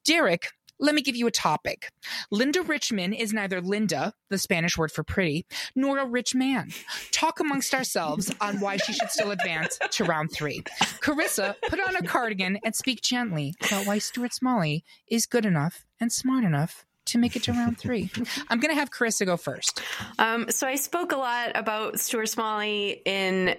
Derek, 0.04 0.48
let 0.80 0.94
me 0.94 1.02
give 1.02 1.16
you 1.16 1.26
a 1.26 1.30
topic. 1.30 1.90
Linda 2.30 2.60
Richman 2.62 3.12
is 3.12 3.32
neither 3.32 3.60
Linda, 3.60 4.12
the 4.28 4.38
Spanish 4.38 4.76
word 4.76 4.90
for 4.90 5.04
pretty, 5.04 5.46
nor 5.76 5.98
a 5.98 6.06
rich 6.06 6.34
man. 6.34 6.70
Talk 7.12 7.38
amongst 7.40 7.74
ourselves 7.74 8.32
on 8.40 8.60
why 8.60 8.76
she 8.78 8.92
should 8.92 9.10
still 9.10 9.30
advance 9.30 9.78
to 9.90 10.04
round 10.04 10.32
three. 10.32 10.62
Karissa, 11.00 11.54
put 11.68 11.80
on 11.80 11.96
a 11.96 12.02
cardigan 12.02 12.58
and 12.64 12.74
speak 12.74 13.02
gently 13.02 13.54
about 13.64 13.86
why 13.86 13.98
Stuart 13.98 14.34
Smalley 14.34 14.84
is 15.06 15.26
good 15.26 15.46
enough 15.46 15.84
and 16.00 16.12
smart 16.12 16.44
enough 16.44 16.84
to 17.06 17.18
make 17.18 17.36
it 17.36 17.42
to 17.44 17.52
round 17.52 17.78
three. 17.78 18.10
I'm 18.48 18.60
going 18.60 18.74
to 18.74 18.80
have 18.80 18.90
Karissa 18.90 19.26
go 19.26 19.36
first. 19.36 19.80
Um, 20.18 20.50
so 20.50 20.66
I 20.66 20.76
spoke 20.76 21.12
a 21.12 21.16
lot 21.16 21.52
about 21.54 22.00
Stuart 22.00 22.28
Smalley 22.28 23.02
in 23.04 23.56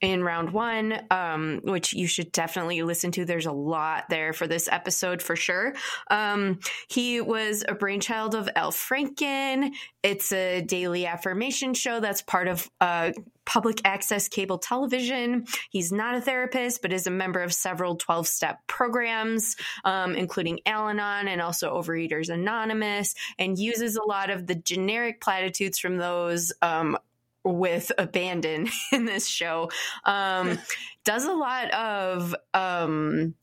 in 0.00 0.24
round 0.24 0.52
one, 0.52 0.98
um, 1.10 1.60
which 1.62 1.92
you 1.92 2.06
should 2.06 2.32
definitely 2.32 2.82
listen 2.82 3.12
to. 3.12 3.24
There's 3.24 3.46
a 3.46 3.52
lot 3.52 4.04
there 4.08 4.32
for 4.32 4.46
this 4.46 4.68
episode 4.70 5.20
for 5.20 5.36
sure. 5.36 5.74
Um, 6.10 6.60
he 6.88 7.20
was 7.20 7.64
a 7.68 7.74
brainchild 7.74 8.34
of 8.34 8.48
Al 8.56 8.72
Franken. 8.72 9.72
It's 10.02 10.32
a 10.32 10.62
daily 10.62 11.04
affirmation 11.06 11.74
show 11.74 12.00
that's 12.00 12.22
part 12.22 12.48
of 12.48 12.70
uh, 12.80 13.12
public 13.44 13.80
access 13.84 14.28
cable 14.28 14.58
television. 14.58 15.44
He's 15.70 15.92
not 15.92 16.14
a 16.14 16.20
therapist, 16.20 16.80
but 16.80 16.92
is 16.92 17.06
a 17.06 17.10
member 17.10 17.42
of 17.42 17.52
several 17.52 17.96
12 17.96 18.26
step 18.26 18.58
programs, 18.68 19.56
um, 19.84 20.14
including 20.14 20.60
Al 20.66 20.88
Anon 20.88 21.28
and 21.28 21.42
also 21.42 21.74
Overeaters 21.74 22.30
Anonymous, 22.30 23.14
and 23.38 23.58
uses 23.58 23.96
a 23.96 24.04
lot 24.04 24.30
of 24.30 24.46
the 24.46 24.54
generic 24.54 25.20
platitudes 25.20 25.78
from 25.78 25.98
those 25.98 26.52
um, 26.62 26.96
with 27.44 27.92
abandon 27.98 28.68
in 28.92 29.04
this 29.04 29.26
show. 29.26 29.70
Um, 30.04 30.58
does 31.04 31.24
a 31.24 31.32
lot 31.32 31.70
of 31.72 32.34
um, 32.52 33.34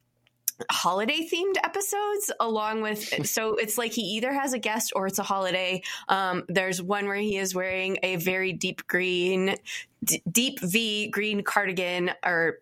holiday 0.69 1.27
themed 1.31 1.55
episodes 1.63 2.31
along 2.39 2.81
with 2.81 2.99
so 3.27 3.55
it's 3.55 3.77
like 3.77 3.91
he 3.91 4.01
either 4.01 4.33
has 4.33 4.53
a 4.53 4.59
guest 4.59 4.91
or 4.95 5.07
it's 5.07 5.19
a 5.19 5.23
holiday 5.23 5.81
um, 6.09 6.43
there's 6.47 6.81
one 6.81 7.05
where 7.07 7.15
he 7.15 7.37
is 7.37 7.53
wearing 7.53 7.97
a 8.03 8.15
very 8.15 8.53
deep 8.53 8.85
green 8.87 9.55
d- 10.03 10.21
deep 10.31 10.59
v 10.59 11.09
green 11.09 11.43
cardigan 11.43 12.11
or 12.25 12.57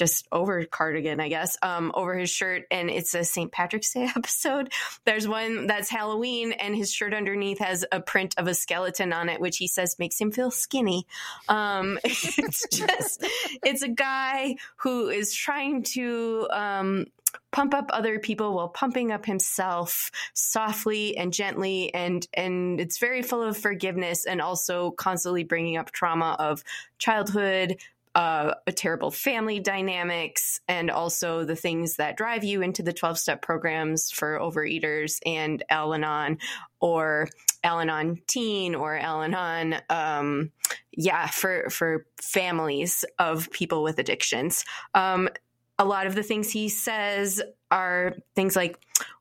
just 0.00 0.26
over 0.32 0.64
cardigan, 0.64 1.20
I 1.20 1.28
guess, 1.28 1.58
um, 1.60 1.92
over 1.94 2.16
his 2.16 2.30
shirt, 2.30 2.64
and 2.70 2.88
it's 2.88 3.14
a 3.14 3.22
St. 3.22 3.52
Patrick's 3.52 3.92
Day 3.92 4.10
episode. 4.16 4.72
There's 5.04 5.28
one 5.28 5.66
that's 5.66 5.90
Halloween, 5.90 6.52
and 6.52 6.74
his 6.74 6.90
shirt 6.90 7.12
underneath 7.12 7.58
has 7.58 7.84
a 7.92 8.00
print 8.00 8.34
of 8.38 8.48
a 8.48 8.54
skeleton 8.54 9.12
on 9.12 9.28
it, 9.28 9.42
which 9.42 9.58
he 9.58 9.68
says 9.68 9.98
makes 9.98 10.18
him 10.18 10.32
feel 10.32 10.50
skinny. 10.50 11.06
Um, 11.50 11.98
it's 12.04 12.66
just, 12.68 13.26
it's 13.62 13.82
a 13.82 13.88
guy 13.88 14.56
who 14.76 15.10
is 15.10 15.34
trying 15.34 15.82
to 15.82 16.48
um, 16.50 17.04
pump 17.52 17.74
up 17.74 17.90
other 17.92 18.18
people 18.18 18.54
while 18.54 18.70
pumping 18.70 19.12
up 19.12 19.26
himself 19.26 20.10
softly 20.32 21.16
and 21.16 21.32
gently 21.32 21.92
and 21.94 22.26
and 22.34 22.80
it's 22.80 22.98
very 22.98 23.22
full 23.22 23.42
of 23.42 23.56
forgiveness 23.56 24.24
and 24.24 24.40
also 24.40 24.90
constantly 24.92 25.44
bringing 25.44 25.76
up 25.76 25.92
trauma 25.92 26.36
of 26.40 26.64
childhood 26.98 27.76
uh, 28.14 28.54
a 28.66 28.72
terrible 28.72 29.10
family 29.10 29.60
dynamics 29.60 30.60
and 30.66 30.90
also 30.90 31.44
the 31.44 31.54
things 31.54 31.96
that 31.96 32.16
drive 32.16 32.42
you 32.42 32.60
into 32.62 32.82
the 32.82 32.92
12 32.92 33.18
step 33.18 33.42
programs 33.42 34.10
for 34.10 34.38
overeaters 34.38 35.18
and 35.24 35.62
Al 35.70 35.94
Anon 35.94 36.38
or 36.80 37.28
Al 37.62 37.80
Anon 37.80 38.18
teen 38.26 38.74
or 38.74 38.96
Al 38.96 39.22
Anon, 39.22 39.76
um, 39.90 40.50
yeah, 40.92 41.28
for, 41.28 41.70
for 41.70 42.06
families 42.20 43.04
of 43.18 43.50
people 43.52 43.82
with 43.82 43.98
addictions. 43.98 44.64
Um, 44.94 45.28
a 45.78 45.84
lot 45.84 46.06
of 46.06 46.14
the 46.14 46.22
things 46.22 46.50
he 46.50 46.68
says 46.68 47.40
are 47.70 48.14
things 48.34 48.56
like 48.56 48.78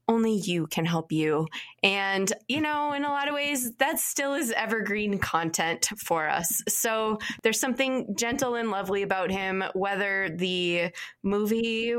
only 0.10 0.34
you 0.34 0.66
can 0.68 0.86
help 0.86 1.12
you 1.12 1.48
and 1.84 2.34
you 2.48 2.60
know 2.60 2.94
in 2.94 3.06
a 3.06 3.10
lot 3.10 3.28
of 3.28 3.34
ways 3.36 3.76
that 3.76 4.00
still 4.00 4.34
is 4.34 4.52
evergreen 4.52 5.20
content 5.20 5.88
for 5.98 6.28
us 6.28 6.62
so 6.68 7.20
there's 7.44 7.60
something 7.60 8.14
gentle 8.18 8.56
and 8.56 8.72
lovely 8.72 9.04
about 9.04 9.30
him 9.30 9.64
whether 9.76 10.30
the 10.36 10.92
movie 11.22 11.94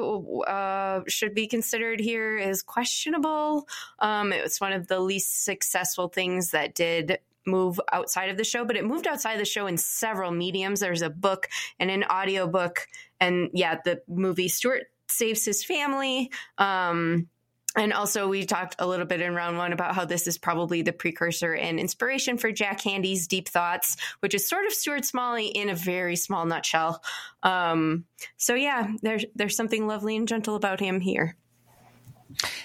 uh, 0.47 1.01
should 1.07 1.35
be 1.35 1.47
considered 1.47 2.01
here 2.01 2.37
is 2.37 2.63
questionable 2.63 3.67
um, 4.01 4.33
it 4.33 4.43
was 4.43 4.61
one 4.61 4.73
of 4.73 4.89
the 4.89 4.99
least 4.99 5.45
successful 5.45 6.09
things 6.09 6.51
that 6.51 6.75
did 6.75 7.19
move 7.47 7.81
outside 7.91 8.29
of 8.29 8.37
the 8.37 8.45
show, 8.45 8.67
but 8.67 8.77
it 8.77 8.85
moved 8.85 9.07
outside 9.07 9.41
the 9.41 9.47
show 9.47 9.67
in 9.67 9.79
several 9.79 10.31
mediums. 10.31 10.81
There's 10.81 11.01
a 11.01 11.09
book 11.09 11.49
and 11.79 11.91
an 11.91 12.05
audio 12.05 12.47
book, 12.47 12.87
and 13.19 13.49
yeah, 13.55 13.79
the 13.83 14.03
movie 14.07 14.49
Stuart 14.49 14.85
saves 15.09 15.45
his 15.47 15.65
family. 15.65 16.31
Um, 16.59 17.29
and 17.77 17.93
also, 17.93 18.27
we 18.27 18.45
talked 18.45 18.77
a 18.79 18.87
little 18.87 19.07
bit 19.07 19.21
in 19.21 19.35
round 19.35 19.57
one 19.57 19.73
about 19.73 19.95
how 19.95 20.05
this 20.05 20.27
is 20.27 20.39
probably 20.39 20.83
the 20.83 20.93
precursor 20.93 21.55
and 21.55 21.79
inspiration 21.79 22.37
for 22.37 22.51
Jack 22.51 22.81
Handey's 22.81 23.29
Deep 23.29 23.49
Thoughts, 23.49 23.97
which 24.21 24.35
is 24.35 24.49
sort 24.49 24.67
of 24.67 24.73
Stuart 24.73 25.05
Smalley 25.05 25.47
in 25.47 25.69
a 25.69 25.75
very 25.75 26.17
small 26.17 26.45
nutshell. 26.47 27.03
Um, 27.45 28.07
so 28.37 28.55
yeah, 28.55 28.93
there's 29.03 29.25
there's 29.37 29.57
something 29.57 29.87
lovely 29.87 30.17
and 30.17 30.27
gentle 30.27 30.57
about 30.57 30.81
him 30.81 31.01
here. 31.01 31.37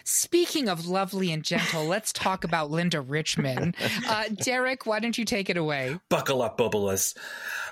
Speaking 0.03 0.69
of 0.69 0.87
lovely 0.87 1.31
and 1.31 1.43
gentle, 1.43 1.85
let's 1.85 2.13
talk 2.13 2.43
about 2.43 2.69
Linda 2.69 3.01
Richman. 3.01 3.73
Uh, 4.07 4.25
Derek, 4.41 4.85
why 4.85 4.99
don't 4.99 5.17
you 5.17 5.25
take 5.25 5.49
it 5.49 5.57
away? 5.57 5.99
Buckle 6.09 6.41
up, 6.41 6.57
Bubbleas. 6.57 7.15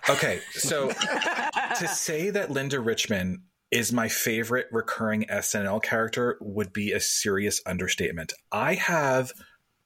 Okay, 0.10 0.40
so 0.52 0.90
to 0.90 1.88
say 1.88 2.32
that 2.32 2.52
Linda 2.52 2.80
Richman 2.80 3.44
is 3.74 3.92
my 3.92 4.08
favorite 4.08 4.68
recurring 4.72 5.26
SNL 5.26 5.82
character 5.82 6.38
would 6.40 6.72
be 6.72 6.92
a 6.92 7.00
serious 7.00 7.60
understatement. 7.66 8.32
I 8.52 8.76
have 8.76 9.34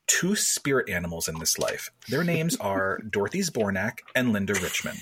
two 0.08 0.36
spirit 0.36 0.89
animals 0.89 1.29
in 1.29 1.39
this 1.39 1.58
life. 1.58 1.89
Their 2.10 2.25
names 2.25 2.56
are 2.60 3.00
Dorothy 3.10 3.39
Zbornak 3.39 4.00
and 4.13 4.34
Linda 4.34 4.56
Richman. 4.56 4.98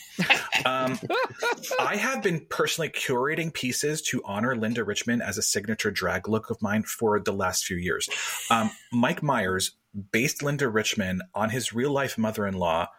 Um, 0.65 0.99
I 1.79 1.95
have 1.95 2.21
been 2.21 2.45
personally 2.47 2.89
curating 2.89 3.51
pieces 3.51 4.03
to 4.03 4.21
honor 4.23 4.55
Linda 4.55 4.83
Richman 4.83 5.19
as 5.19 5.39
a 5.39 5.43
signature 5.43 5.89
drag 5.89 6.29
look 6.29 6.51
of 6.51 6.61
mine 6.61 6.83
for 6.83 7.19
the 7.19 7.33
last 7.33 7.65
few 7.65 7.77
years. 7.77 8.07
Um, 8.51 8.69
Mike 8.91 9.23
Myers 9.23 9.71
based 10.11 10.43
Linda 10.43 10.69
Richman 10.69 11.21
on 11.33 11.49
his 11.49 11.73
real 11.73 11.91
life 11.91 12.19
mother 12.19 12.45
in 12.45 12.53
law 12.53 12.89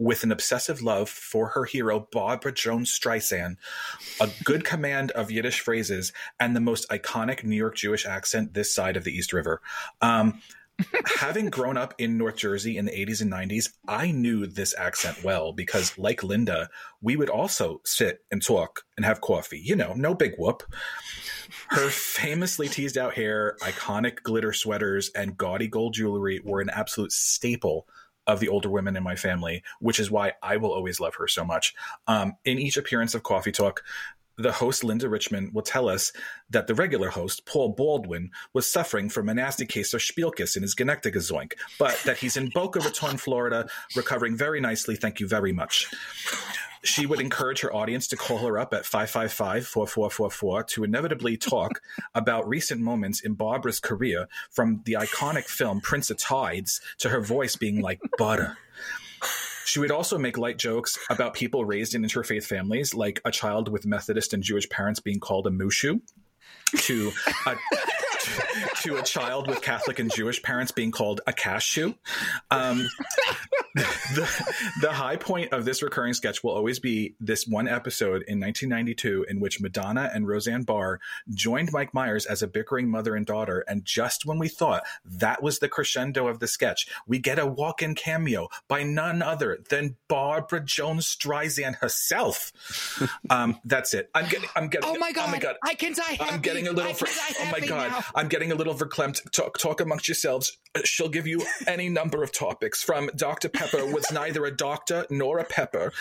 with 0.00 0.24
an 0.24 0.32
obsessive 0.32 0.82
love 0.82 1.10
for 1.10 1.48
her 1.48 1.66
hero, 1.66 2.08
Barbra 2.10 2.52
Jones 2.52 2.90
Streisand, 2.98 3.56
a 4.18 4.30
good 4.44 4.64
command 4.64 5.10
of 5.10 5.30
Yiddish 5.30 5.60
phrases, 5.60 6.12
and 6.40 6.56
the 6.56 6.60
most 6.60 6.88
iconic 6.88 7.44
New 7.44 7.54
York 7.54 7.76
Jewish 7.76 8.06
accent 8.06 8.54
this 8.54 8.74
side 8.74 8.96
of 8.96 9.04
the 9.04 9.12
East 9.12 9.34
River. 9.34 9.60
Um, 10.00 10.40
having 11.18 11.50
grown 11.50 11.76
up 11.76 11.92
in 11.98 12.16
North 12.16 12.36
Jersey 12.36 12.78
in 12.78 12.86
the 12.86 12.92
80s 12.92 13.20
and 13.20 13.30
90s, 13.30 13.74
I 13.86 14.10
knew 14.10 14.46
this 14.46 14.74
accent 14.78 15.22
well 15.22 15.52
because, 15.52 15.98
like 15.98 16.24
Linda, 16.24 16.70
we 17.02 17.16
would 17.16 17.28
also 17.28 17.82
sit 17.84 18.24
and 18.30 18.42
talk 18.42 18.84
and 18.96 19.04
have 19.04 19.20
coffee. 19.20 19.60
You 19.62 19.76
know, 19.76 19.92
no 19.94 20.14
big 20.14 20.32
whoop. 20.38 20.62
Her 21.68 21.90
famously 21.90 22.68
teased 22.68 22.96
out 22.96 23.12
hair, 23.12 23.56
iconic 23.60 24.22
glitter 24.22 24.54
sweaters, 24.54 25.10
and 25.14 25.36
gaudy 25.36 25.68
gold 25.68 25.92
jewelry 25.92 26.40
were 26.42 26.62
an 26.62 26.70
absolute 26.70 27.12
staple 27.12 27.86
of 28.30 28.40
the 28.40 28.48
older 28.48 28.70
women 28.70 28.96
in 28.96 29.02
my 29.02 29.16
family, 29.16 29.62
which 29.80 30.00
is 30.00 30.10
why 30.10 30.32
I 30.42 30.56
will 30.56 30.72
always 30.72 31.00
love 31.00 31.14
her 31.16 31.28
so 31.28 31.44
much. 31.44 31.74
Um, 32.06 32.34
in 32.44 32.58
each 32.58 32.76
appearance 32.76 33.14
of 33.14 33.22
Coffee 33.22 33.52
Talk, 33.52 33.82
the 34.36 34.52
host 34.52 34.84
Linda 34.84 35.08
Richman 35.08 35.50
will 35.52 35.62
tell 35.62 35.88
us 35.88 36.12
that 36.48 36.66
the 36.66 36.74
regular 36.74 37.10
host 37.10 37.44
Paul 37.44 37.70
Baldwin 37.70 38.30
was 38.54 38.70
suffering 38.70 39.08
from 39.08 39.28
a 39.28 39.34
nasty 39.34 39.66
case 39.66 39.92
of 39.92 40.00
Spielkis 40.00 40.56
in 40.56 40.62
his 40.62 40.74
Genectigazoink, 40.74 41.52
but 41.78 42.00
that 42.06 42.16
he's 42.16 42.36
in 42.36 42.48
Boca 42.54 42.80
Raton, 42.80 43.18
Florida, 43.18 43.68
recovering 43.94 44.36
very 44.36 44.60
nicely. 44.60 44.96
Thank 44.96 45.20
you 45.20 45.28
very 45.28 45.52
much. 45.52 45.92
She 46.82 47.04
would 47.06 47.20
encourage 47.20 47.60
her 47.60 47.74
audience 47.74 48.08
to 48.08 48.16
call 48.16 48.38
her 48.38 48.58
up 48.58 48.72
at 48.72 48.86
555 48.86 49.66
4444 49.66 50.64
to 50.64 50.84
inevitably 50.84 51.36
talk 51.36 51.80
about 52.14 52.48
recent 52.48 52.80
moments 52.80 53.20
in 53.20 53.34
Barbra's 53.34 53.80
career 53.80 54.28
from 54.50 54.82
the 54.84 54.94
iconic 54.94 55.44
film 55.44 55.80
Prince 55.80 56.10
of 56.10 56.18
Tides 56.18 56.80
to 56.98 57.10
her 57.10 57.20
voice 57.20 57.56
being 57.56 57.80
like 57.82 58.00
butter. 58.18 58.56
She 59.66 59.78
would 59.78 59.90
also 59.90 60.18
make 60.18 60.36
light 60.36 60.58
jokes 60.58 60.98
about 61.10 61.34
people 61.34 61.64
raised 61.64 61.94
in 61.94 62.02
interfaith 62.02 62.44
families, 62.44 62.94
like 62.94 63.20
a 63.24 63.30
child 63.30 63.68
with 63.68 63.86
Methodist 63.86 64.32
and 64.32 64.42
Jewish 64.42 64.68
parents 64.68 64.98
being 64.98 65.20
called 65.20 65.46
a 65.46 65.50
mushu, 65.50 66.00
to 66.76 67.12
a, 67.46 67.56
to 68.82 68.96
a 68.96 69.02
child 69.02 69.48
with 69.48 69.62
Catholic 69.62 69.98
and 69.98 70.12
Jewish 70.12 70.42
parents 70.42 70.72
being 70.72 70.90
called 70.90 71.20
a 71.26 71.32
cashew. 71.32 71.94
Um, 72.50 72.88
the, 73.74 74.46
the 74.80 74.92
high 74.92 75.16
point 75.16 75.52
of 75.52 75.64
this 75.64 75.82
recurring 75.82 76.14
sketch 76.14 76.42
will 76.42 76.52
always 76.52 76.78
be 76.78 77.14
this 77.20 77.46
one 77.46 77.68
episode 77.68 78.22
in 78.26 78.40
1992 78.40 79.26
in 79.28 79.40
which 79.40 79.60
Madonna 79.60 80.10
and 80.12 80.26
Roseanne 80.26 80.62
Barr 80.62 81.00
joined 81.32 81.70
Mike 81.72 81.94
Myers 81.94 82.26
as 82.26 82.42
a 82.42 82.46
bickering 82.46 82.88
mother 82.88 83.14
and 83.14 83.24
daughter. 83.24 83.64
And 83.68 83.84
just 83.84 84.26
when 84.26 84.38
we 84.38 84.48
thought 84.48 84.82
that 85.04 85.42
was 85.42 85.58
the 85.58 85.68
crescendo 85.68 86.26
of 86.26 86.40
the 86.40 86.48
sketch, 86.48 86.88
we 87.06 87.18
get 87.18 87.38
a 87.38 87.46
walk 87.46 87.82
in 87.82 87.94
cameo 87.94 88.48
by 88.68 88.82
none 88.82 89.22
other 89.22 89.58
than 89.68 89.96
Barbra 90.08 90.60
Jones 90.60 91.06
Streisand 91.06 91.76
herself. 91.76 92.52
Um, 93.28 93.58
that's 93.64 93.94
it. 93.94 94.10
I'm 94.14 94.28
getting, 94.28 94.48
I'm 94.56 94.68
getting, 94.68 94.90
Oh 94.90 94.98
my 94.98 95.12
god! 95.12 95.28
Oh 95.28 95.30
my 95.30 95.38
God. 95.38 95.56
I 95.62 95.74
can 95.74 95.92
die 95.92 96.02
happy. 96.02 96.30
I'm 96.30 96.40
getting 96.40 96.66
a 96.66 96.72
little. 96.72 96.92
Can 96.94 97.08
oh 97.40 97.50
my 97.52 97.60
god! 97.60 97.90
now. 97.90 98.04
I'm 98.14 98.28
getting 98.28 98.52
a 98.52 98.54
little 98.54 98.74
verklempt. 98.74 99.30
Talk, 99.32 99.58
talk 99.58 99.80
amongst 99.80 100.08
yourselves. 100.08 100.58
She'll 100.84 101.08
give 101.08 101.26
you 101.26 101.44
any 101.66 101.88
number 101.88 102.22
of 102.22 102.32
topics, 102.32 102.82
from 102.82 103.10
Dr. 103.16 103.48
Pepper 103.48 103.86
was 103.86 104.10
neither 104.12 104.44
a 104.44 104.50
doctor 104.56 105.06
nor 105.10 105.38
a 105.38 105.44
pepper, 105.44 105.92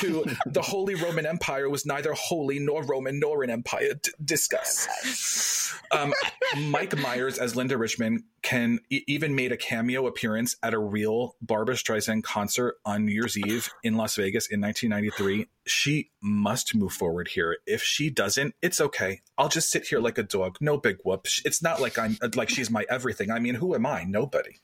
to 0.00 0.24
the 0.46 0.62
Holy 0.62 0.94
Roman 0.94 1.26
Empire 1.26 1.68
was 1.68 1.86
neither 1.86 2.12
holy 2.12 2.58
nor 2.58 2.82
Roman 2.82 3.20
nor 3.20 3.42
an 3.42 3.50
empire. 3.50 3.94
D- 4.02 4.10
discuss. 4.24 5.72
Um, 5.90 6.12
Mike 6.56 6.96
Myers 6.98 7.38
as 7.38 7.56
Linda 7.56 7.76
Richman 7.78 8.24
can 8.46 8.78
even 8.88 9.34
made 9.34 9.50
a 9.50 9.56
cameo 9.56 10.06
appearance 10.06 10.54
at 10.62 10.72
a 10.72 10.78
real 10.78 11.34
Barbra 11.42 11.74
Streisand 11.74 12.22
concert 12.22 12.76
on 12.84 13.04
New 13.04 13.10
Year's 13.10 13.36
Eve 13.36 13.68
in 13.82 13.96
Las 13.96 14.14
Vegas 14.14 14.46
in 14.46 14.60
1993. 14.60 15.48
She 15.66 16.12
must 16.22 16.72
move 16.72 16.92
forward 16.92 17.26
here. 17.26 17.56
If 17.66 17.82
she 17.82 18.08
doesn't, 18.08 18.54
it's 18.62 18.80
okay. 18.80 19.22
I'll 19.36 19.48
just 19.48 19.68
sit 19.68 19.88
here 19.88 19.98
like 19.98 20.16
a 20.16 20.22
dog. 20.22 20.58
No 20.60 20.78
big 20.78 20.98
whoop. 21.04 21.26
It's 21.44 21.60
not 21.60 21.80
like 21.80 21.98
I'm 21.98 22.18
uh, 22.22 22.28
like 22.36 22.48
she's 22.48 22.70
my 22.70 22.86
everything. 22.88 23.32
I 23.32 23.40
mean, 23.40 23.56
who 23.56 23.74
am 23.74 23.84
I? 23.84 24.04
Nobody. 24.04 24.58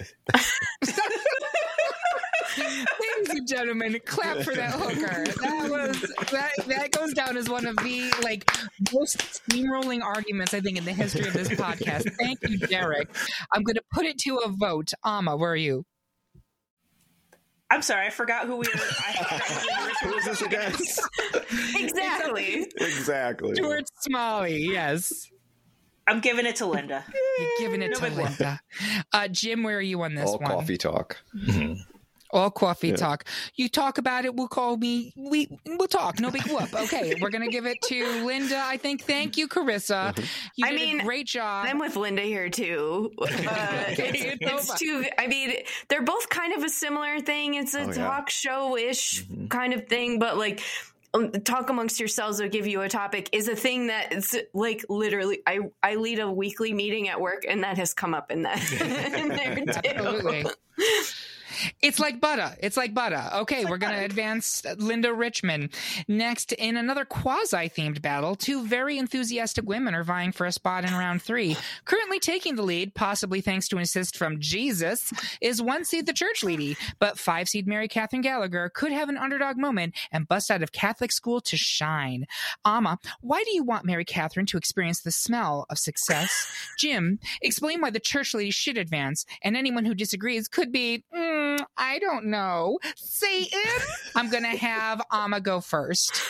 Ladies 3.28 3.38
and 3.40 3.48
gentlemen, 3.48 4.00
clap 4.04 4.38
for 4.38 4.54
that 4.54 4.70
hooker. 4.72 5.24
That 5.24 5.68
was 5.70 6.00
that 6.30 6.50
that 6.68 6.90
goes 6.92 7.12
down 7.12 7.36
as 7.36 7.48
one 7.48 7.66
of 7.66 7.76
the 7.78 8.12
like 8.22 8.48
most 8.92 9.18
steamrolling 9.18 10.02
arguments 10.02 10.54
I 10.54 10.60
think 10.60 10.78
in 10.78 10.84
the 10.84 10.92
history 10.92 11.26
of 11.26 11.32
this 11.34 11.48
podcast. 11.48 12.08
Thank 12.20 12.38
you, 12.48 12.58
Derek. 12.58 13.08
I'm 13.52 13.62
going 13.62 13.74
to 13.76 13.82
put 13.92 14.06
it 14.06 14.18
to 14.20 14.36
a 14.44 14.48
vote. 14.48 14.92
Amma, 15.04 15.36
where 15.36 15.50
are 15.50 15.56
you? 15.56 15.84
I'm 17.68 17.82
sorry, 17.82 18.06
I 18.06 18.10
forgot 18.10 18.46
who 18.46 18.52
we 18.58 18.66
were. 18.72 18.80
I 18.80 19.92
Who 20.04 20.14
is 20.14 20.24
this 20.24 20.42
against? 20.42 21.00
Exactly. 21.74 22.66
exactly. 22.76 23.54
Stuart 23.56 23.86
Smalley. 24.02 24.58
Yes, 24.72 25.28
I'm 26.06 26.20
giving 26.20 26.46
it 26.46 26.56
to 26.56 26.66
Linda. 26.66 27.04
you're 27.38 27.48
giving 27.58 27.82
it 27.82 27.90
No 27.90 27.98
to. 28.08 28.14
Linda. 28.14 28.60
Uh, 29.12 29.26
Jim, 29.28 29.64
where 29.64 29.78
are 29.78 29.82
you 29.82 30.00
on 30.02 30.14
this 30.14 30.28
All 30.30 30.38
one? 30.38 30.50
coffee 30.50 30.76
talk. 30.76 31.16
All 32.36 32.50
coffee 32.50 32.88
Yeah. 32.88 32.96
talk. 32.96 33.24
You 33.54 33.68
talk 33.68 33.98
about 33.98 34.24
it. 34.26 34.34
We'll 34.36 34.46
call 34.48 34.76
me. 34.76 35.12
We 35.16 35.48
we'll 35.66 35.88
talk. 35.88 36.20
No 36.20 36.30
big 36.30 36.46
whoop. 36.46 36.72
Okay, 36.74 37.14
we're 37.20 37.30
gonna 37.30 37.48
give 37.48 37.66
it 37.66 37.80
to 37.82 38.24
Linda. 38.24 38.60
I 38.62 38.76
think. 38.76 39.02
Thank 39.02 39.36
you, 39.36 39.48
Karissa. 39.48 40.16
You 40.56 40.66
I 40.66 40.72
mean, 40.72 41.00
a 41.00 41.04
great 41.04 41.26
job. 41.26 41.66
I'm 41.68 41.78
with 41.78 41.96
Linda 41.96 42.22
here 42.22 42.48
too. 42.50 43.10
Uh, 43.22 43.84
it's, 43.88 44.00
it's 44.24 44.36
it's 44.40 44.78
too. 44.78 45.04
I 45.18 45.26
mean, 45.28 45.54
they're 45.88 46.02
both 46.02 46.28
kind 46.28 46.52
of 46.52 46.62
a 46.62 46.68
similar 46.68 47.20
thing. 47.20 47.54
It's 47.54 47.74
a 47.74 47.80
Oh, 47.80 47.86
yeah. 47.86 47.92
talk 47.92 48.28
show 48.30 48.76
ish 48.76 49.24
Mhm. 49.24 49.48
kind 49.50 49.72
of 49.72 49.86
thing, 49.88 50.18
but 50.18 50.36
like. 50.36 50.60
um, 51.14 51.30
Talk 51.32 51.70
amongst 51.70 51.98
yourselves 51.98 52.40
will 52.42 52.48
give 52.50 52.66
you 52.66 52.82
a 52.82 52.88
topic 52.90 53.30
is 53.32 53.48
a 53.48 53.56
thing 53.56 53.86
that 53.86 54.12
it's 54.12 54.34
like 54.52 54.84
literally. 54.90 55.38
I 55.46 55.60
I 55.82 55.94
lead 55.94 56.18
a 56.18 56.30
weekly 56.30 56.74
meeting 56.74 57.08
at 57.08 57.18
work, 57.20 57.44
and 57.48 57.62
that 57.64 57.78
has 57.78 57.94
come 57.94 58.12
up 58.12 58.30
in 58.30 58.42
that 58.42 58.60
in 59.18 59.28
there 59.28 59.54
too. 59.54 59.88
Absolutely. 59.88 60.44
It's 61.82 61.98
like 61.98 62.20
butter. 62.20 62.56
It's 62.60 62.76
like 62.76 62.94
butter. 62.94 63.22
Okay, 63.34 63.64
we're 63.64 63.78
going 63.78 63.94
to 63.94 64.04
advance 64.04 64.64
Linda 64.76 65.12
Richmond. 65.12 65.70
Next, 66.08 66.52
in 66.52 66.76
another 66.76 67.04
quasi 67.04 67.68
themed 67.68 68.02
battle, 68.02 68.36
two 68.36 68.66
very 68.66 68.98
enthusiastic 68.98 69.66
women 69.66 69.94
are 69.94 70.04
vying 70.04 70.32
for 70.32 70.46
a 70.46 70.52
spot 70.52 70.84
in 70.84 70.92
round 70.92 71.22
three. 71.22 71.56
Currently 71.84 72.20
taking 72.20 72.56
the 72.56 72.62
lead, 72.62 72.94
possibly 72.94 73.40
thanks 73.40 73.68
to 73.68 73.76
an 73.76 73.82
assist 73.82 74.16
from 74.16 74.40
Jesus, 74.40 75.12
is 75.40 75.62
one 75.62 75.84
seed 75.84 76.06
the 76.06 76.12
church 76.12 76.42
lady, 76.42 76.76
but 76.98 77.18
five 77.18 77.48
seed 77.48 77.66
Mary 77.66 77.88
Catherine 77.88 78.22
Gallagher 78.22 78.70
could 78.74 78.92
have 78.92 79.08
an 79.08 79.16
underdog 79.16 79.56
moment 79.56 79.94
and 80.12 80.28
bust 80.28 80.50
out 80.50 80.62
of 80.62 80.72
Catholic 80.72 81.12
school 81.12 81.40
to 81.42 81.56
shine. 81.56 82.26
Amma, 82.64 82.98
why 83.20 83.42
do 83.44 83.54
you 83.54 83.62
want 83.62 83.84
Mary 83.84 84.04
Catherine 84.04 84.46
to 84.46 84.56
experience 84.56 85.00
the 85.00 85.12
smell 85.12 85.66
of 85.70 85.78
success? 85.78 86.50
Jim, 86.78 87.18
explain 87.42 87.80
why 87.80 87.90
the 87.90 88.00
church 88.00 88.34
lady 88.34 88.50
should 88.50 88.78
advance, 88.78 89.24
and 89.42 89.56
anyone 89.56 89.84
who 89.84 89.94
disagrees 89.94 90.48
could 90.48 90.72
be, 90.72 91.04
mm, 91.14 91.45
I 91.76 91.98
don't 91.98 92.26
know, 92.26 92.78
Satan. 92.96 93.60
I'm 94.14 94.30
gonna 94.30 94.56
have 94.56 95.02
Amma 95.12 95.40
go 95.40 95.60
first. 95.60 96.20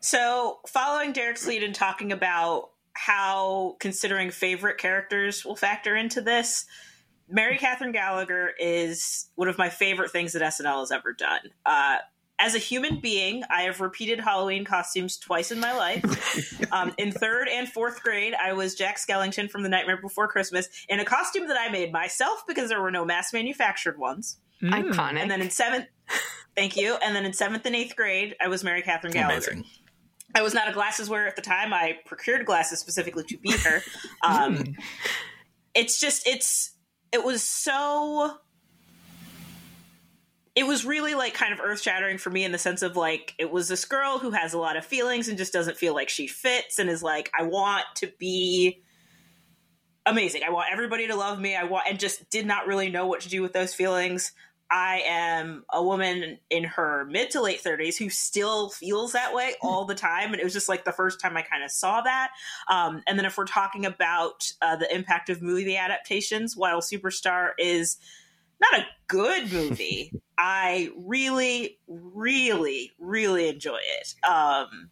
So, 0.00 0.60
following 0.66 1.12
Derek's 1.12 1.46
lead 1.46 1.62
and 1.62 1.74
talking 1.74 2.12
about 2.12 2.70
how 2.92 3.76
considering 3.78 4.30
favorite 4.30 4.78
characters 4.78 5.44
will 5.44 5.56
factor 5.56 5.94
into 5.96 6.20
this, 6.20 6.66
Mary 7.28 7.58
Catherine 7.58 7.92
Gallagher 7.92 8.50
is 8.58 9.28
one 9.34 9.48
of 9.48 9.58
my 9.58 9.68
favorite 9.68 10.10
things 10.10 10.32
that 10.32 10.42
SNL 10.42 10.80
has 10.80 10.90
ever 10.90 11.12
done. 11.12 11.40
Uh, 11.66 11.98
as 12.38 12.54
a 12.54 12.58
human 12.58 13.00
being, 13.00 13.42
I 13.50 13.62
have 13.62 13.80
repeated 13.80 14.20
Halloween 14.20 14.64
costumes 14.64 15.16
twice 15.16 15.50
in 15.50 15.58
my 15.58 15.72
life. 15.72 16.64
um, 16.72 16.94
in 16.96 17.10
third 17.10 17.48
and 17.48 17.68
fourth 17.68 18.02
grade, 18.02 18.34
I 18.40 18.52
was 18.52 18.74
Jack 18.74 18.98
Skellington 18.98 19.50
from 19.50 19.62
The 19.62 19.68
Nightmare 19.68 20.00
Before 20.00 20.28
Christmas 20.28 20.68
in 20.88 21.00
a 21.00 21.04
costume 21.04 21.48
that 21.48 21.58
I 21.58 21.70
made 21.70 21.92
myself 21.92 22.44
because 22.46 22.68
there 22.68 22.80
were 22.80 22.90
no 22.90 23.04
mass 23.04 23.32
manufactured 23.32 23.98
ones. 23.98 24.38
Mm. 24.62 24.92
Iconic. 24.92 25.18
And 25.18 25.30
then 25.30 25.40
in 25.40 25.50
seventh, 25.50 25.86
thank 26.56 26.76
you. 26.76 26.96
And 27.02 27.14
then 27.14 27.24
in 27.24 27.32
seventh 27.32 27.66
and 27.66 27.74
eighth 27.74 27.96
grade, 27.96 28.36
I 28.40 28.48
was 28.48 28.62
Mary 28.62 28.82
Catherine 28.82 29.12
Gallagher. 29.12 29.50
Amazing. 29.50 29.64
I 30.34 30.42
was 30.42 30.54
not 30.54 30.68
a 30.68 30.72
glasses 30.72 31.08
wearer 31.08 31.26
at 31.26 31.36
the 31.36 31.42
time. 31.42 31.72
I 31.72 31.98
procured 32.04 32.44
glasses 32.46 32.78
specifically 32.78 33.24
to 33.24 33.38
be 33.38 33.52
her. 33.52 33.82
Um, 34.22 34.74
it's 35.74 36.00
just 36.00 36.26
it's 36.26 36.72
it 37.12 37.24
was 37.24 37.42
so 37.42 38.36
it 40.58 40.66
was 40.66 40.84
really 40.84 41.14
like 41.14 41.34
kind 41.34 41.52
of 41.52 41.60
earth 41.60 41.80
shattering 41.80 42.18
for 42.18 42.30
me 42.30 42.42
in 42.42 42.50
the 42.50 42.58
sense 42.58 42.82
of 42.82 42.96
like 42.96 43.32
it 43.38 43.48
was 43.48 43.68
this 43.68 43.84
girl 43.84 44.18
who 44.18 44.32
has 44.32 44.54
a 44.54 44.58
lot 44.58 44.76
of 44.76 44.84
feelings 44.84 45.28
and 45.28 45.38
just 45.38 45.52
doesn't 45.52 45.76
feel 45.76 45.94
like 45.94 46.08
she 46.08 46.26
fits 46.26 46.80
and 46.80 46.90
is 46.90 47.00
like 47.00 47.30
I 47.38 47.44
want 47.44 47.84
to 47.98 48.10
be 48.18 48.82
amazing. 50.04 50.42
I 50.44 50.50
want 50.50 50.72
everybody 50.72 51.06
to 51.06 51.14
love 51.14 51.38
me. 51.38 51.54
I 51.54 51.62
want 51.62 51.86
and 51.88 52.00
just 52.00 52.28
did 52.28 52.44
not 52.44 52.66
really 52.66 52.90
know 52.90 53.06
what 53.06 53.20
to 53.20 53.28
do 53.28 53.40
with 53.40 53.52
those 53.52 53.72
feelings. 53.72 54.32
I 54.68 55.02
am 55.06 55.64
a 55.72 55.80
woman 55.80 56.38
in 56.50 56.64
her 56.64 57.04
mid 57.04 57.30
to 57.30 57.40
late 57.40 57.62
30s 57.62 57.96
who 57.96 58.10
still 58.10 58.68
feels 58.68 59.12
that 59.12 59.32
way 59.32 59.54
all 59.62 59.84
the 59.84 59.94
time. 59.94 60.32
And 60.32 60.40
it 60.40 60.44
was 60.44 60.52
just 60.52 60.68
like 60.68 60.84
the 60.84 60.90
first 60.90 61.20
time 61.20 61.36
I 61.36 61.42
kind 61.42 61.62
of 61.62 61.70
saw 61.70 62.00
that. 62.00 62.32
Um, 62.68 63.04
and 63.06 63.16
then 63.16 63.26
if 63.26 63.38
we're 63.38 63.44
talking 63.44 63.86
about 63.86 64.50
uh, 64.60 64.74
the 64.74 64.92
impact 64.92 65.30
of 65.30 65.40
movie 65.40 65.76
adaptations, 65.76 66.56
while 66.56 66.80
Superstar 66.80 67.50
is 67.58 67.98
not 68.60 68.80
a 68.80 68.86
good 69.06 69.52
movie, 69.52 70.12
I 70.38 70.90
really, 70.96 71.78
really, 71.88 72.92
really 72.98 73.48
enjoy 73.48 73.78
it. 74.00 74.14
Um, 74.24 74.90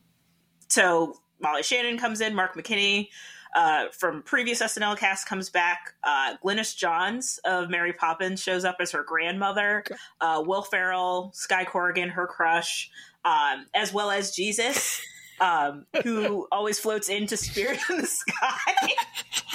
so 0.68 1.14
Molly 1.40 1.62
Shannon 1.62 1.98
comes 1.98 2.20
in, 2.20 2.35
Mark 2.35 2.56
McKinney 2.56 3.09
uh, 3.56 3.87
from 3.90 4.22
previous 4.22 4.61
SNL 4.61 4.98
cast 4.98 5.26
comes 5.26 5.48
back. 5.48 5.94
Uh, 6.04 6.37
Glynis 6.44 6.76
Johns 6.76 7.40
of 7.44 7.70
Mary 7.70 7.94
Poppins 7.94 8.42
shows 8.42 8.64
up 8.64 8.76
as 8.80 8.92
her 8.92 9.02
grandmother. 9.02 9.82
Uh, 10.20 10.42
Will 10.46 10.62
Ferrell, 10.62 11.30
Sky 11.35 11.64
Corrigan, 11.64 12.11
her 12.11 12.26
crush, 12.26 12.90
um, 13.24 13.66
as 13.74 13.92
well 13.94 14.11
as 14.11 14.32
Jesus, 14.32 15.00
um, 15.40 15.87
who 16.02 16.46
always 16.52 16.78
floats 16.78 17.09
into 17.09 17.37
Spirit 17.37 17.80
in 17.88 18.02
the 18.02 18.06
Sky. 18.06 18.92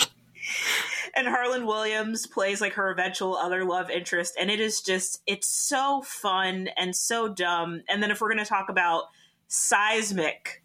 and 1.16 1.28
Harland 1.28 1.68
Williams 1.68 2.28
plays 2.28 2.62
like 2.62 2.74
her 2.74 2.92
eventual 2.92 3.36
other 3.36 3.66
love 3.66 3.90
interest, 3.90 4.36
and 4.40 4.50
it 4.50 4.60
is 4.60 4.82
just 4.82 5.22
it's 5.28 5.48
so 5.48 6.02
fun 6.02 6.70
and 6.78 6.96
so 6.96 7.28
dumb. 7.28 7.82
And 7.90 8.02
then 8.02 8.12
if 8.12 8.22
we're 8.22 8.32
going 8.32 8.44
to 8.44 8.50
talk 8.50 8.70
about 8.70 9.06
seismic 9.48 10.64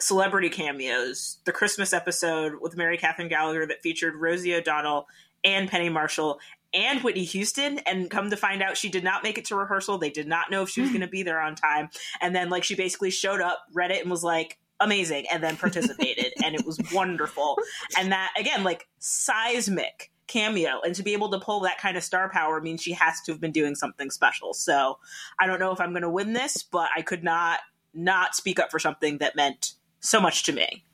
celebrity 0.00 0.48
cameos, 0.48 1.38
the 1.44 1.52
Christmas 1.52 1.92
episode 1.92 2.54
with 2.60 2.76
Mary 2.76 2.96
Catherine 2.96 3.28
Gallagher 3.28 3.66
that 3.66 3.82
featured 3.82 4.16
Rosie 4.16 4.54
O'Donnell 4.54 5.06
and 5.44 5.68
Penny 5.68 5.88
Marshall 5.88 6.40
and 6.74 7.02
Whitney 7.02 7.24
Houston. 7.24 7.78
And 7.80 8.10
come 8.10 8.30
to 8.30 8.36
find 8.36 8.62
out, 8.62 8.76
she 8.76 8.88
did 8.88 9.04
not 9.04 9.22
make 9.22 9.38
it 9.38 9.44
to 9.46 9.56
rehearsal. 9.56 9.98
They 9.98 10.10
did 10.10 10.26
not 10.26 10.50
know 10.50 10.62
if 10.62 10.70
she 10.70 10.80
was 10.80 10.90
going 10.90 11.02
to 11.02 11.08
be 11.08 11.22
there 11.22 11.40
on 11.40 11.54
time. 11.54 11.88
And 12.20 12.34
then, 12.34 12.50
like, 12.50 12.64
she 12.64 12.74
basically 12.74 13.10
showed 13.10 13.40
up, 13.40 13.64
read 13.72 13.90
it, 13.90 14.02
and 14.02 14.10
was 14.10 14.24
like, 14.24 14.58
amazing, 14.82 15.26
and 15.32 15.42
then 15.42 15.56
participated. 15.56 16.32
and 16.44 16.54
it 16.54 16.66
was 16.66 16.78
wonderful. 16.92 17.56
And 17.98 18.12
that, 18.12 18.32
again, 18.38 18.64
like, 18.64 18.88
seismic 18.98 20.10
cameo 20.28 20.80
and 20.82 20.94
to 20.94 21.02
be 21.02 21.12
able 21.12 21.28
to 21.30 21.38
pull 21.38 21.60
that 21.60 21.78
kind 21.78 21.96
of 21.96 22.02
star 22.02 22.30
power 22.30 22.58
means 22.60 22.80
she 22.80 22.92
has 22.92 23.20
to 23.20 23.32
have 23.32 23.40
been 23.40 23.50
doing 23.50 23.74
something 23.74 24.08
special 24.10 24.54
so 24.54 24.96
i 25.38 25.46
don't 25.46 25.58
know 25.58 25.72
if 25.72 25.80
i'm 25.80 25.90
going 25.90 26.00
to 26.00 26.08
win 26.08 26.32
this 26.32 26.62
but 26.62 26.88
i 26.96 27.02
could 27.02 27.22
not 27.22 27.58
not 27.94 28.34
speak 28.34 28.58
up 28.58 28.70
for 28.70 28.78
something 28.78 29.18
that 29.18 29.36
meant 29.36 29.74
so 30.00 30.20
much 30.20 30.44
to 30.44 30.52
me. 30.52 30.84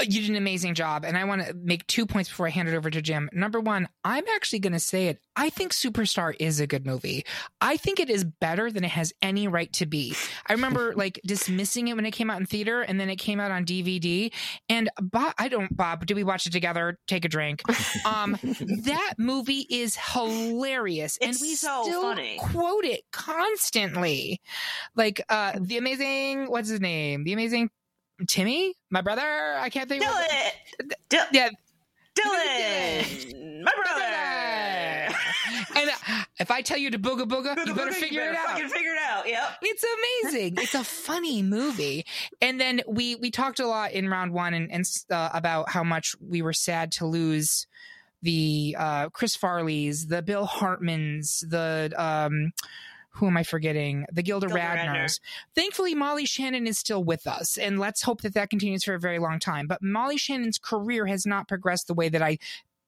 You 0.00 0.20
did 0.20 0.30
an 0.30 0.36
amazing 0.36 0.74
job. 0.74 1.04
And 1.04 1.16
I 1.16 1.24
want 1.24 1.44
to 1.46 1.54
make 1.54 1.86
two 1.86 2.06
points 2.06 2.28
before 2.28 2.46
I 2.46 2.50
hand 2.50 2.68
it 2.68 2.74
over 2.74 2.90
to 2.90 3.02
Jim. 3.02 3.28
Number 3.32 3.60
one, 3.60 3.88
I'm 4.04 4.24
actually 4.34 4.60
going 4.60 4.72
to 4.72 4.80
say 4.80 5.08
it. 5.08 5.20
I 5.36 5.50
think 5.50 5.72
Superstar 5.72 6.34
is 6.38 6.60
a 6.60 6.66
good 6.66 6.84
movie. 6.86 7.24
I 7.60 7.76
think 7.76 8.00
it 8.00 8.10
is 8.10 8.24
better 8.24 8.70
than 8.70 8.84
it 8.84 8.90
has 8.90 9.12
any 9.22 9.48
right 9.48 9.72
to 9.74 9.86
be. 9.86 10.14
I 10.46 10.52
remember 10.52 10.92
like 10.96 11.20
dismissing 11.24 11.88
it 11.88 11.96
when 11.96 12.06
it 12.06 12.10
came 12.10 12.30
out 12.30 12.40
in 12.40 12.46
theater 12.46 12.82
and 12.82 12.98
then 13.00 13.08
it 13.08 13.16
came 13.16 13.40
out 13.40 13.50
on 13.50 13.64
DVD. 13.64 14.32
And 14.68 14.90
Bob, 15.00 15.34
I 15.38 15.48
don't, 15.48 15.76
Bob, 15.76 16.06
did 16.06 16.16
we 16.16 16.24
watch 16.24 16.46
it 16.46 16.52
together? 16.52 16.98
Take 17.06 17.24
a 17.24 17.28
drink. 17.28 17.62
Um, 18.04 18.38
that 18.84 19.14
movie 19.18 19.66
is 19.68 19.96
hilarious. 19.96 21.18
It's 21.20 21.40
and 21.40 21.46
we 21.46 21.54
so 21.56 21.82
still 21.82 22.02
funny. 22.02 22.38
quote 22.38 22.84
it 22.84 23.02
constantly. 23.12 24.40
Like 24.94 25.22
uh, 25.28 25.58
the 25.60 25.78
amazing, 25.78 26.46
what's 26.46 26.68
his 26.68 26.80
name? 26.80 27.24
The 27.24 27.32
amazing 27.32 27.70
Timmy, 28.26 28.74
my 28.90 29.00
brother. 29.00 29.22
I 29.58 29.68
can't 29.70 29.88
think. 29.88 30.04
of 30.04 30.10
Dylan, 30.10 30.88
Dil- 31.08 31.24
Yeah, 31.32 31.48
Dylan, 32.14 33.62
my 33.62 33.72
brother. 33.76 35.14
and 35.76 35.90
uh, 35.90 36.24
if 36.40 36.50
I 36.50 36.62
tell 36.62 36.78
you 36.78 36.90
to 36.90 36.98
booga 36.98 37.22
booga, 37.28 37.64
you 37.66 37.74
better 37.74 37.92
figure 37.92 38.22
it 38.22 38.34
out. 38.36 38.48
Fucking 38.48 38.68
figure 38.68 38.92
it 38.92 38.98
out. 39.02 39.28
Yep. 39.28 39.42
It's 39.62 39.84
amazing. 40.24 40.54
It's 40.58 40.74
a 40.74 40.84
funny 40.84 41.42
movie. 41.42 42.04
And 42.40 42.60
then 42.60 42.80
we 42.88 43.14
we 43.16 43.30
talked 43.30 43.60
a 43.60 43.66
lot 43.66 43.92
in 43.92 44.08
round 44.08 44.32
one 44.32 44.54
and, 44.54 44.70
and 44.72 44.84
uh, 45.10 45.30
about 45.32 45.70
how 45.70 45.84
much 45.84 46.16
we 46.20 46.42
were 46.42 46.52
sad 46.52 46.92
to 46.92 47.06
lose 47.06 47.66
the 48.22 48.74
uh, 48.78 49.08
Chris 49.10 49.36
Farley's, 49.36 50.08
the 50.08 50.22
Phil 50.22 50.46
Hartmans, 50.46 51.48
the 51.48 51.92
um, 51.96 52.52
who 53.18 53.26
am 53.26 53.36
I 53.36 53.42
forgetting? 53.42 54.06
The 54.12 54.22
Gilda, 54.22 54.46
Gilda 54.46 54.60
Radners. 54.60 55.20
Thankfully, 55.54 55.94
Molly 55.94 56.24
Shannon 56.24 56.66
is 56.66 56.78
still 56.78 57.02
with 57.02 57.26
us, 57.26 57.58
and 57.58 57.78
let's 57.80 58.02
hope 58.02 58.22
that 58.22 58.34
that 58.34 58.50
continues 58.50 58.84
for 58.84 58.94
a 58.94 59.00
very 59.00 59.18
long 59.18 59.40
time. 59.40 59.66
But 59.66 59.82
Molly 59.82 60.16
Shannon's 60.16 60.58
career 60.58 61.06
has 61.06 61.26
not 61.26 61.48
progressed 61.48 61.88
the 61.88 61.94
way 61.94 62.08
that 62.08 62.22
I 62.22 62.38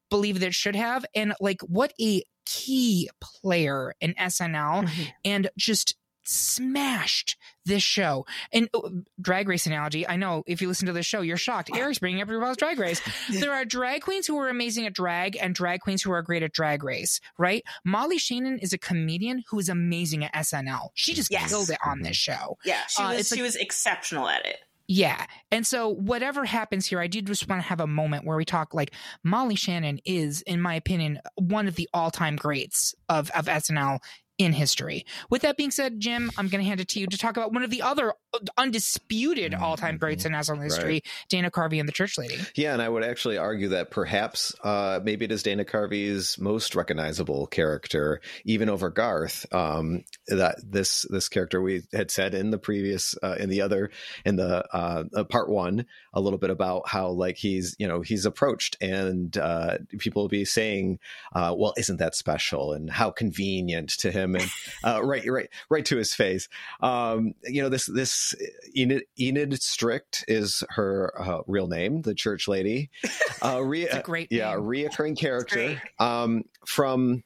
believe 0.09 0.41
that 0.41 0.47
it 0.47 0.55
should 0.55 0.77
have. 0.77 1.05
And 1.15 1.35
like, 1.41 1.61
what 1.63 1.93
a 2.01 2.23
key 2.47 3.11
player 3.21 3.95
in 4.01 4.15
SNL, 4.15 4.85
mm-hmm. 4.85 5.03
and 5.25 5.51
just 5.57 5.97
smashed 6.25 7.37
this 7.65 7.83
show. 7.83 8.27
And 8.53 8.69
uh, 8.75 8.81
drag 9.21 9.49
race 9.49 9.67
analogy, 9.67 10.07
I 10.07 10.17
know 10.17 10.43
if 10.47 10.61
you 10.63 10.69
listen 10.69 10.87
to 10.87 10.93
this 10.93 11.07
show, 11.07 11.21
you're 11.21 11.37
shocked. 11.37 11.71
Eric's 11.75 11.99
bringing 11.99 12.21
up 12.23 12.29
RuPaul's 12.29 12.57
Drag 12.57 12.79
Race. 12.79 13.01
There 13.41 13.53
are 13.53 13.65
drag 13.65 14.03
queens 14.03 14.27
who 14.27 14.39
are 14.39 14.49
amazing 14.49 14.87
at 14.87 14.93
drag 14.93 15.37
and 15.41 15.55
drag 15.55 15.81
queens 15.81 16.03
who 16.03 16.11
are 16.13 16.23
great 16.23 16.43
at 16.43 16.53
drag 16.53 16.83
race, 16.85 17.21
right? 17.39 17.63
Molly 17.85 18.19
Shannon 18.19 18.59
is 18.59 18.73
a 18.73 18.79
comedian 18.79 19.45
who 19.49 19.59
is 19.59 19.69
amazing 19.69 20.25
at 20.25 20.33
SNL. 20.35 20.89
She 20.95 21.15
just 21.15 21.31
Yes. 21.31 21.49
killed 21.51 21.71
it 21.71 21.79
on 21.85 22.03
this 22.03 22.17
show. 22.17 22.59
Yeah, 22.65 22.81
she 22.89 23.03
Uh, 23.03 23.11
was 23.11 23.19
it's 23.21 23.29
she 23.31 23.37
like- 23.37 23.43
was 23.43 23.57
exceptional 23.57 24.29
at 24.29 24.45
it. 24.47 24.59
Yeah. 24.89 25.25
And 25.53 25.65
so 25.65 25.89
whatever 25.89 26.45
happens 26.45 26.87
here, 26.87 26.99
I 27.01 27.07
do 27.07 27.23
just 27.23 27.49
want 27.49 27.63
to 27.63 27.69
have 27.69 27.79
a 27.81 27.87
moment 27.87 28.25
where 28.25 28.37
we 28.37 28.45
talk 28.45 28.75
like 28.75 28.93
Molly 29.23 29.55
Shannon 29.55 30.01
is, 30.05 30.43
in 30.43 30.61
my 30.61 30.75
opinion, 30.75 31.21
one 31.37 31.69
of 31.69 31.77
the 31.77 31.89
all 31.95 32.11
time 32.11 32.35
greats 32.35 32.93
of, 33.09 33.31
of 33.31 33.47
SNL 33.47 34.01
in 34.41 34.55
history. 34.55 35.05
With 35.29 35.43
that 35.43 35.59
being 35.59 35.71
said, 35.71 36.01
Jim, 36.01 36.31
I'm 36.39 36.49
going 36.49 36.65
to 36.65 36.67
hand 36.67 36.81
it 36.81 36.89
to 36.89 36.99
you 36.99 37.07
to 37.07 37.19
talk 37.19 37.37
about 37.37 37.53
one 37.53 37.63
of 37.63 37.69
the 37.69 37.83
other 37.83 38.15
undisputed 38.57 39.53
all 39.53 39.77
time 39.77 39.99
greats 39.99 40.25
in 40.25 40.33
SNL 40.33 40.63
history, 40.63 41.03
Dana 41.29 41.51
Carvey 41.51 41.79
and 41.79 41.87
the 41.87 41.93
Church 41.93 42.17
Lady. 42.17 42.39
Yeah, 42.55 42.73
and 42.73 42.81
I 42.81 42.89
would 42.89 43.05
actually 43.05 43.37
argue 43.37 43.69
that 43.69 43.91
perhaps 43.91 44.55
uh, 44.65 45.01
maybe 45.03 45.27
it 45.27 45.33
is 45.33 45.43
Dana 45.43 45.67
Carvey's 45.67 46.39
most 46.39 46.75
recognizable 46.75 47.49
character, 47.49 48.23
even 48.47 48.71
over 48.71 48.89
Garth. 48.89 49.45
Um, 49.53 50.05
that 50.29 50.57
this 50.65 51.03
this 51.11 51.29
character 51.29 51.61
we 51.61 51.83
had 51.93 52.11
said 52.11 52.35
in 52.35 52.51
the 52.51 52.59
previous 52.59 53.15
uh, 53.23 53.37
in 53.39 53.51
the 53.51 53.61
other 53.61 53.91
in 54.25 54.37
the 54.37 54.65
uh, 54.75 55.05
uh, 55.15 55.25
part 55.25 55.51
one 55.51 55.85
a 56.15 56.21
little 56.21 56.39
bit 56.39 56.51
about 56.51 56.89
how 56.89 57.09
like 57.09 57.37
he's 57.37 57.77
you 57.79 57.87
know 57.87 58.01
he's 58.01 58.25
approached 58.25 58.79
and 58.81 59.37
uh, 59.37 59.77
people 59.99 60.23
will 60.23 60.29
be 60.29 60.47
saying, 60.47 60.99
uh, 61.35 61.55
well, 61.57 61.75
isn't 61.77 61.99
that 61.99 62.15
special 62.15 62.73
and 62.73 62.89
how 62.89 63.11
convenient 63.11 63.91
to 63.91 64.11
him 64.11 64.30
and 64.37 64.49
uh, 64.85 65.03
right 65.03 65.25
right 65.27 65.49
right 65.69 65.85
to 65.87 65.97
his 65.97 66.15
face. 66.15 66.49
Um, 66.81 67.35
you 67.45 67.63
know 67.63 67.69
this 67.69 67.87
this 67.87 68.35
Enid, 68.77 69.05
Enid 69.19 69.63
Strict 69.63 70.25
is 70.29 70.63
her 70.71 71.13
uh, 71.21 71.41
real 71.47 71.67
name, 71.67 72.03
the 72.03 72.15
church 72.15 72.49
lady. 72.49 72.91
Uh, 73.43 73.63
re- 73.63 73.85
It's 73.85 73.95
a 73.95 74.03
great 74.03 74.29
yeah, 74.31 74.51
name. 74.51 74.61
reoccurring 74.65 75.17
character 75.17 75.81
um, 75.99 76.45
from 76.67 77.23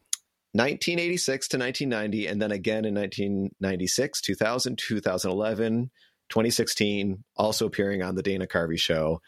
1986 0.52 1.48
to 1.48 1.58
1990, 1.58 2.28
and 2.28 2.40
then 2.40 2.52
again 2.52 2.84
in 2.84 2.94
1996, 2.94 4.20
2000, 4.20 4.78
2011, 4.78 5.90
2016, 6.28 7.24
also 7.36 7.66
appearing 7.66 8.02
on 8.04 8.14
the 8.14 8.22
Dana 8.22 8.46
Carvey 8.46 8.78
show, 8.78 9.20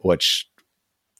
which 0.00 0.48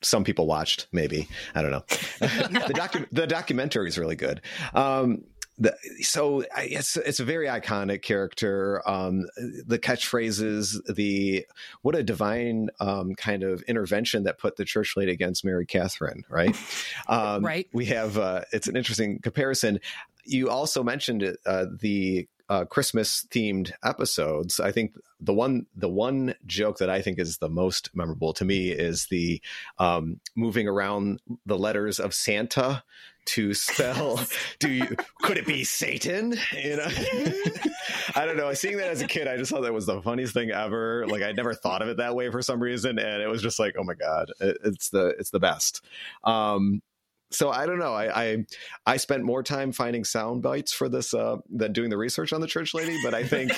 some 0.02 0.24
people 0.24 0.46
watched, 0.46 0.88
maybe 0.92 1.28
I 1.54 1.60
don't 1.60 1.70
know. 1.70 1.84
the 2.20 2.72
docu- 2.74 3.08
the 3.12 3.26
documentary 3.26 3.88
is 3.88 3.98
really 3.98 4.16
good. 4.16 4.40
Um, 4.72 5.24
the, 5.58 5.74
so 6.02 6.42
I- 6.54 6.68
it's 6.70 6.96
it's 6.96 7.20
a 7.20 7.24
very 7.24 7.46
iconic 7.46 8.02
character. 8.02 8.82
Um, 8.88 9.26
the 9.66 9.78
catchphrases, 9.78 10.76
the 10.94 11.46
what 11.82 11.94
a 11.94 12.02
divine 12.02 12.68
um, 12.80 13.14
kind 13.14 13.42
of 13.42 13.62
intervention 13.62 14.24
that 14.24 14.38
put 14.38 14.56
the 14.56 14.64
church 14.64 14.94
lady 14.96 15.12
against 15.12 15.44
Mary 15.44 15.66
Catherine, 15.66 16.24
right? 16.28 16.56
Um, 17.08 17.44
Right. 17.44 17.68
We 17.72 17.86
have 17.86 18.18
uh, 18.18 18.42
it's 18.52 18.66
an 18.68 18.76
interesting 18.76 19.20
comparison. 19.20 19.80
You 20.24 20.50
also 20.50 20.82
mentioned 20.82 21.36
uh, 21.46 21.66
the 21.80 22.26
uh, 22.48 22.64
Christmas 22.64 23.26
themed 23.30 23.72
episodes. 23.84 24.60
I 24.60 24.72
think 24.72 24.94
the 25.20 25.34
one 25.34 25.66
the 25.74 25.88
one 25.88 26.34
joke 26.46 26.78
that 26.78 26.90
I 26.90 27.02
think 27.02 27.18
is 27.18 27.38
the 27.38 27.48
most 27.48 27.90
memorable 27.94 28.32
to 28.34 28.44
me 28.44 28.70
is 28.70 29.06
the 29.06 29.40
um, 29.78 30.20
moving 30.36 30.68
around 30.68 31.20
the 31.44 31.58
letters 31.58 31.98
of 31.98 32.14
Santa 32.14 32.82
to 33.26 33.52
spell 33.54 34.20
do 34.60 34.70
you 34.70 34.86
could 35.22 35.36
it 35.36 35.46
be 35.46 35.64
satan? 35.64 36.36
You 36.52 36.76
know? 36.76 36.86
I 38.14 38.24
don't 38.24 38.36
know. 38.36 38.52
Seeing 38.54 38.76
that 38.76 38.90
as 38.90 39.02
a 39.02 39.06
kid 39.06 39.26
i 39.26 39.36
just 39.36 39.50
thought 39.50 39.62
that 39.62 39.74
was 39.74 39.86
the 39.86 40.00
funniest 40.00 40.32
thing 40.32 40.50
ever. 40.50 41.06
Like 41.08 41.22
I'd 41.22 41.36
never 41.36 41.54
thought 41.54 41.82
of 41.82 41.88
it 41.88 41.96
that 41.96 42.14
way 42.14 42.30
for 42.30 42.40
some 42.40 42.62
reason 42.62 42.98
and 42.98 43.22
it 43.22 43.28
was 43.28 43.42
just 43.42 43.58
like 43.58 43.74
oh 43.78 43.84
my 43.84 43.94
god 43.94 44.30
it, 44.40 44.58
it's 44.64 44.90
the 44.90 45.08
it's 45.18 45.30
the 45.30 45.40
best. 45.40 45.84
Um 46.22 46.82
so 47.30 47.50
I 47.50 47.66
don't 47.66 47.78
know. 47.78 47.94
I, 47.94 48.22
I 48.22 48.44
I 48.86 48.96
spent 48.96 49.24
more 49.24 49.42
time 49.42 49.72
finding 49.72 50.04
sound 50.04 50.42
bites 50.42 50.72
for 50.72 50.88
this 50.88 51.14
uh, 51.14 51.36
than 51.50 51.72
doing 51.72 51.90
the 51.90 51.96
research 51.96 52.32
on 52.32 52.40
the 52.40 52.46
church 52.46 52.74
lady. 52.74 52.96
But 53.02 53.14
I 53.14 53.24
think 53.24 53.52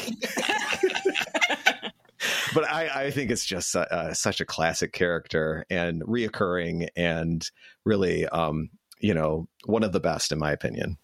but 2.54 2.70
I, 2.70 3.06
I 3.06 3.10
think 3.10 3.30
it's 3.30 3.44
just 3.44 3.74
uh, 3.76 4.14
such 4.14 4.40
a 4.40 4.44
classic 4.44 4.92
character 4.92 5.64
and 5.70 6.02
reoccurring 6.02 6.88
and 6.96 7.48
really, 7.84 8.26
um, 8.28 8.70
you 9.00 9.14
know, 9.14 9.48
one 9.66 9.82
of 9.82 9.92
the 9.92 10.00
best 10.00 10.32
in 10.32 10.38
my 10.38 10.52
opinion. 10.52 10.98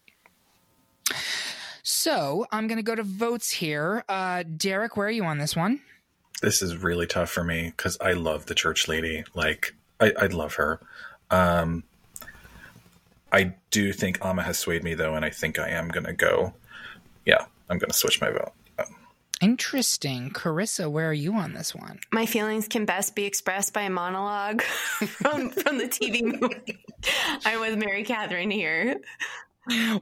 So 1.83 2.47
I'm 2.51 2.67
going 2.67 2.79
to 2.79 2.83
go 2.83 2.95
to 2.95 3.03
votes 3.03 3.51
here. 3.51 4.05
Uh, 4.09 4.43
Derek, 4.43 4.97
where 4.97 5.07
are 5.07 5.11
you 5.11 5.25
on 5.25 5.39
this 5.39 5.55
one? 5.55 5.81
This 6.43 6.63
is 6.63 6.77
really 6.77 7.07
tough 7.07 7.31
for 7.31 7.45
me 7.45 7.73
because 7.77 7.97
I 8.01 8.13
love 8.13 8.47
the 8.47 8.55
church 8.55 8.89
lady. 8.89 9.25
Like, 9.35 9.75
I, 10.01 10.13
I 10.19 10.27
love 10.27 10.55
her. 10.55 10.81
Um, 11.31 11.85
I 13.35 13.57
do 13.73 13.93
think 13.93 14.25
Amma 14.25 14.45
has 14.45 14.61
swayed 14.61 14.85
me 14.85 14.95
though, 14.95 15.15
and 15.15 15.25
I 15.25 15.31
think 15.31 15.59
I 15.59 15.71
am 15.71 15.89
going 15.89 16.07
to 16.07 16.13
go. 16.13 16.55
Yeah, 17.27 17.47
I'm 17.69 17.79
going 17.79 17.91
to 17.91 17.97
switch 17.97 18.21
my 18.21 18.31
vote. 18.31 18.53
Interesting. 19.41 20.31
Karissa, 20.31 20.89
where 20.91 21.11
are 21.11 21.13
you 21.13 21.35
on 21.35 21.53
this 21.53 21.75
one? 21.75 21.99
My 22.13 22.25
feelings 22.25 22.69
can 22.69 22.85
best 22.85 23.17
be 23.17 23.25
expressed 23.25 23.75
by 23.75 23.83
a 23.83 23.91
monologue 23.91 24.63
from, 24.63 25.51
from 25.51 25.79
the 25.79 25.89
TV 25.89 26.23
movie. 26.23 26.79
I'm 27.45 27.61
with 27.61 27.77
Mary 27.77 28.05
Catherine 28.05 28.53
here. 28.53 29.01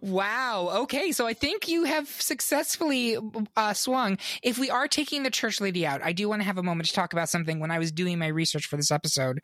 Wow. 0.01 0.71
Okay. 0.83 1.13
So 1.13 1.27
I 1.27 1.33
think 1.33 1.69
you 1.69 1.85
have 1.85 2.09
successfully 2.09 3.17
uh, 3.57 3.73
swung. 3.73 4.19
If 4.43 4.59
we 4.59 4.71
are 4.71 4.87
taking 4.87 5.23
the 5.23 5.31
church 5.31 5.61
lady 5.61 5.87
out, 5.87 6.03
I 6.03 6.13
do 6.13 6.29
want 6.29 6.43
to 6.43 6.47
have 6.47 6.59
a 6.59 6.63
moment 6.63 6.89
to 6.89 6.95
talk 6.95 7.13
about 7.13 7.29
something 7.29 7.59
when 7.59 7.71
I 7.71 7.79
was 7.79 7.91
doing 7.91 8.19
my 8.19 8.27
research 8.27 8.67
for 8.67 8.77
this 8.77 8.91
episode 8.91 9.41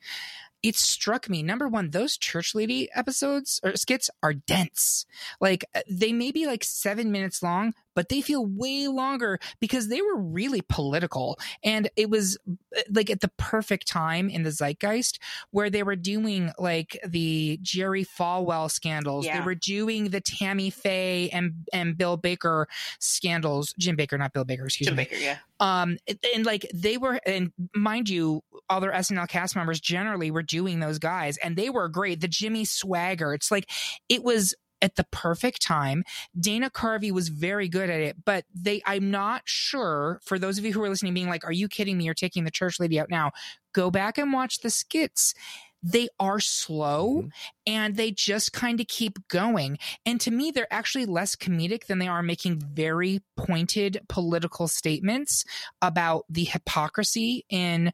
it 0.62 0.76
struck 0.76 1.28
me 1.28 1.42
number 1.42 1.68
one 1.68 1.90
those 1.90 2.16
church 2.16 2.54
lady 2.54 2.88
episodes 2.94 3.60
or 3.62 3.76
skits 3.76 4.10
are 4.22 4.34
dense. 4.34 5.06
Like 5.40 5.64
uh, 5.74 5.80
they 5.88 6.12
may 6.12 6.32
be 6.32 6.46
like 6.46 6.64
seven 6.64 7.12
minutes 7.12 7.42
long 7.42 7.74
but 7.98 8.10
they 8.10 8.20
feel 8.20 8.46
way 8.46 8.86
longer 8.86 9.40
because 9.58 9.88
they 9.88 10.00
were 10.00 10.16
really 10.16 10.62
political. 10.68 11.36
And 11.64 11.90
it 11.96 12.08
was 12.08 12.38
uh, 12.48 12.82
like 12.92 13.10
at 13.10 13.22
the 13.22 13.30
perfect 13.38 13.88
time 13.88 14.30
in 14.30 14.44
the 14.44 14.52
zeitgeist 14.52 15.18
where 15.50 15.68
they 15.68 15.82
were 15.82 15.96
doing 15.96 16.52
like 16.60 16.96
the 17.04 17.58
jerry 17.60 18.04
falwell 18.04 18.70
scandals. 18.70 19.26
Yeah. 19.26 19.40
they 19.40 19.44
were 19.44 19.56
doing 19.56 20.10
the 20.10 20.20
tammy 20.20 20.70
faye 20.70 21.28
and 21.30 21.54
and 21.72 21.98
bill 21.98 22.16
baker 22.16 22.68
scandals. 23.00 23.74
Jim 23.80 23.96
Bakker, 23.96 24.16
not 24.16 24.32
bill 24.32 24.44
baker 24.44 24.66
excuse 24.66 24.86
jim 24.86 24.94
me. 24.94 25.02
Baker. 25.02 25.16
yeah. 25.16 25.38
Um 25.58 25.98
and 26.36 26.46
like 26.46 26.70
they 26.72 26.98
were 26.98 27.18
and 27.26 27.50
mind 27.74 28.08
you 28.08 28.44
other 28.70 28.92
snl 28.92 29.26
cast 29.26 29.56
members 29.56 29.80
generally 29.80 30.30
were 30.30 30.44
doing 30.44 30.78
those 30.78 31.00
guys 31.00 31.36
and 31.38 31.56
they 31.56 31.68
were 31.68 31.88
great. 31.88 32.20
The 32.20 32.28
jimmy 32.28 32.64
swaggart 32.64 33.34
it's 33.34 33.50
like 33.50 33.68
it 34.08 34.22
was 34.22 34.54
at 34.82 34.96
the 34.96 35.06
perfect 35.10 35.62
time. 35.62 36.04
Dana 36.38 36.70
Carvey 36.70 37.10
was 37.10 37.28
very 37.28 37.68
good 37.68 37.90
at 37.90 38.00
it, 38.00 38.16
but 38.24 38.44
they 38.54 38.82
I'm 38.86 39.10
not 39.10 39.42
sure 39.44 40.20
for 40.24 40.38
those 40.38 40.58
of 40.58 40.64
you 40.64 40.72
who 40.72 40.82
are 40.82 40.88
listening 40.88 41.14
being 41.14 41.28
like 41.28 41.44
are 41.44 41.52
you 41.52 41.68
kidding 41.68 41.98
me 41.98 42.04
you're 42.04 42.14
taking 42.14 42.44
the 42.44 42.50
church 42.50 42.80
lady 42.80 42.98
out 42.98 43.10
now. 43.10 43.32
Go 43.72 43.90
back 43.90 44.18
and 44.18 44.32
watch 44.32 44.60
the 44.60 44.70
skits 44.70 45.34
they 45.82 46.08
are 46.18 46.40
slow 46.40 47.18
mm-hmm. 47.18 47.28
and 47.66 47.96
they 47.96 48.10
just 48.10 48.52
kind 48.52 48.80
of 48.80 48.88
keep 48.88 49.18
going. 49.28 49.78
And 50.04 50.20
to 50.22 50.30
me, 50.30 50.50
they're 50.50 50.72
actually 50.72 51.06
less 51.06 51.36
comedic 51.36 51.86
than 51.86 51.98
they 51.98 52.08
are 52.08 52.22
making 52.22 52.60
very 52.60 53.20
pointed 53.36 54.00
political 54.08 54.68
statements 54.68 55.44
about 55.80 56.24
the 56.28 56.44
hypocrisy 56.44 57.44
in 57.48 57.92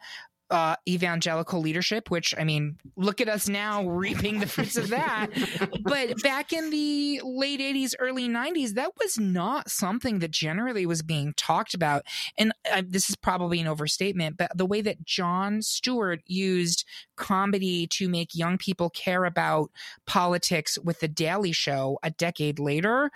uh, 0.50 0.76
evangelical 0.86 1.60
leadership, 1.60 2.10
which 2.10 2.34
I 2.38 2.44
mean, 2.44 2.76
look 2.96 3.20
at 3.20 3.28
us 3.28 3.48
now 3.48 3.88
reaping 3.88 4.40
the 4.40 4.46
fruits 4.46 4.76
of 4.76 4.88
that. 4.88 5.28
but 5.82 6.22
back 6.22 6.52
in 6.52 6.70
the 6.70 7.20
late 7.24 7.60
80s, 7.60 7.94
early 7.98 8.28
90s, 8.28 8.74
that 8.74 8.90
was 9.00 9.18
not 9.18 9.70
something 9.70 10.18
that 10.18 10.30
generally 10.30 10.86
was 10.86 11.02
being 11.02 11.32
talked 11.36 11.74
about. 11.74 12.02
And 12.38 12.52
uh, 12.70 12.82
this 12.86 13.08
is 13.08 13.16
probably 13.16 13.60
an 13.60 13.66
overstatement, 13.66 14.36
but 14.36 14.56
the 14.56 14.66
way 14.66 14.80
that 14.82 15.04
Jon 15.04 15.62
Stewart 15.62 16.20
used 16.26 16.84
comedy 17.16 17.86
to 17.88 18.08
make 18.08 18.34
young 18.34 18.58
people 18.58 18.90
care 18.90 19.24
about 19.24 19.70
politics 20.06 20.78
with 20.78 21.00
The 21.00 21.08
Daily 21.08 21.52
Show 21.52 21.98
a 22.02 22.10
decade 22.10 22.58
later. 22.58 23.10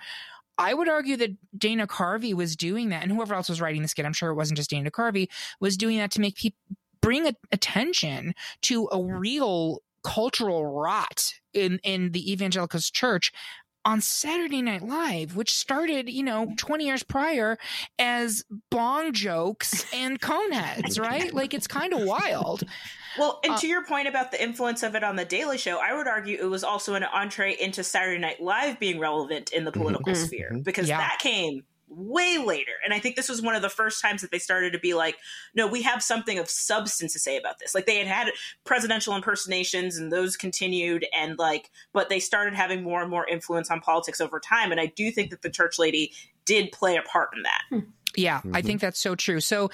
I 0.57 0.73
would 0.73 0.89
argue 0.89 1.15
that 1.15 1.37
Dana 1.57 1.87
Carvey 1.87 2.33
was 2.33 2.57
doing 2.57 2.89
that, 2.89 3.01
and 3.01 3.13
whoever 3.13 3.33
else 3.33 3.47
was 3.47 3.61
writing 3.61 3.81
the 3.81 3.87
skit, 3.87 4.05
I'm 4.05 4.11
sure 4.11 4.29
it 4.29 4.35
wasn't 4.35 4.57
just 4.57 4.69
Dana 4.69 4.91
Carvey, 4.91 5.29
was 5.61 5.77
doing 5.77 5.97
that 5.99 6.11
to 6.11 6.21
make 6.21 6.35
people 6.35 6.57
bring 7.01 7.27
a- 7.27 7.35
attention 7.51 8.33
to 8.63 8.89
a 8.91 9.01
real 9.01 9.81
cultural 10.03 10.65
rot 10.65 11.33
in 11.53 11.79
in 11.83 12.11
the 12.11 12.31
evangelicals 12.31 12.89
church 12.89 13.31
on 13.85 14.01
Saturday 14.01 14.61
Night 14.61 14.83
Live, 14.83 15.35
which 15.35 15.53
started, 15.53 16.09
you 16.09 16.23
know, 16.23 16.53
20 16.57 16.85
years 16.85 17.03
prior 17.03 17.57
as 17.97 18.43
bong 18.69 19.13
jokes 19.13 19.85
and 19.93 20.19
coneheads, 20.19 20.99
right? 20.99 21.33
Like 21.33 21.53
it's 21.53 21.67
kind 21.67 21.93
of 21.93 22.01
wild. 22.01 22.63
Well, 23.17 23.39
and 23.43 23.53
uh, 23.53 23.57
to 23.57 23.67
your 23.67 23.83
point 23.83 24.07
about 24.07 24.31
the 24.31 24.41
influence 24.41 24.83
of 24.83 24.95
it 24.95 25.03
on 25.03 25.15
the 25.15 25.25
Daily 25.25 25.57
Show, 25.57 25.79
I 25.79 25.93
would 25.93 26.07
argue 26.07 26.37
it 26.39 26.45
was 26.45 26.63
also 26.63 26.93
an 26.93 27.03
entree 27.03 27.55
into 27.59 27.83
Saturday 27.83 28.19
Night 28.19 28.41
Live 28.41 28.79
being 28.79 28.99
relevant 28.99 29.51
in 29.51 29.65
the 29.65 29.71
political 29.71 30.13
mm-hmm. 30.13 30.25
sphere 30.25 30.59
because 30.61 30.87
yeah. 30.87 30.97
that 30.97 31.19
came 31.19 31.63
way 31.89 32.37
later. 32.37 32.71
And 32.83 32.93
I 32.93 32.99
think 32.99 33.15
this 33.15 33.27
was 33.27 33.41
one 33.41 33.55
of 33.55 33.61
the 33.61 33.69
first 33.69 34.01
times 34.01 34.21
that 34.21 34.31
they 34.31 34.39
started 34.39 34.73
to 34.73 34.79
be 34.79 34.93
like, 34.93 35.17
no, 35.55 35.67
we 35.67 35.81
have 35.81 36.03
something 36.03 36.37
of 36.37 36.49
substance 36.49 37.13
to 37.13 37.19
say 37.19 37.37
about 37.37 37.59
this. 37.59 37.73
Like 37.73 37.85
they 37.85 37.97
had 37.97 38.07
had 38.07 38.27
presidential 38.63 39.15
impersonations 39.15 39.97
and 39.97 40.11
those 40.11 40.37
continued 40.37 41.05
and 41.15 41.37
like, 41.39 41.71
but 41.93 42.09
they 42.09 42.19
started 42.19 42.53
having 42.53 42.83
more 42.83 43.01
and 43.01 43.09
more 43.09 43.27
influence 43.27 43.71
on 43.71 43.81
politics 43.81 44.21
over 44.21 44.39
time. 44.39 44.71
And 44.71 44.79
I 44.79 44.87
do 44.87 45.11
think 45.11 45.31
that 45.31 45.41
the 45.41 45.49
church 45.49 45.79
lady 45.79 46.13
did 46.45 46.71
play 46.71 46.95
a 46.95 47.01
part 47.01 47.29
in 47.35 47.43
that. 47.43 47.61
Hmm. 47.69 47.79
Yeah, 48.15 48.39
mm-hmm. 48.39 48.55
I 48.55 48.61
think 48.61 48.81
that's 48.81 48.99
so 48.99 49.15
true. 49.15 49.39
So 49.39 49.69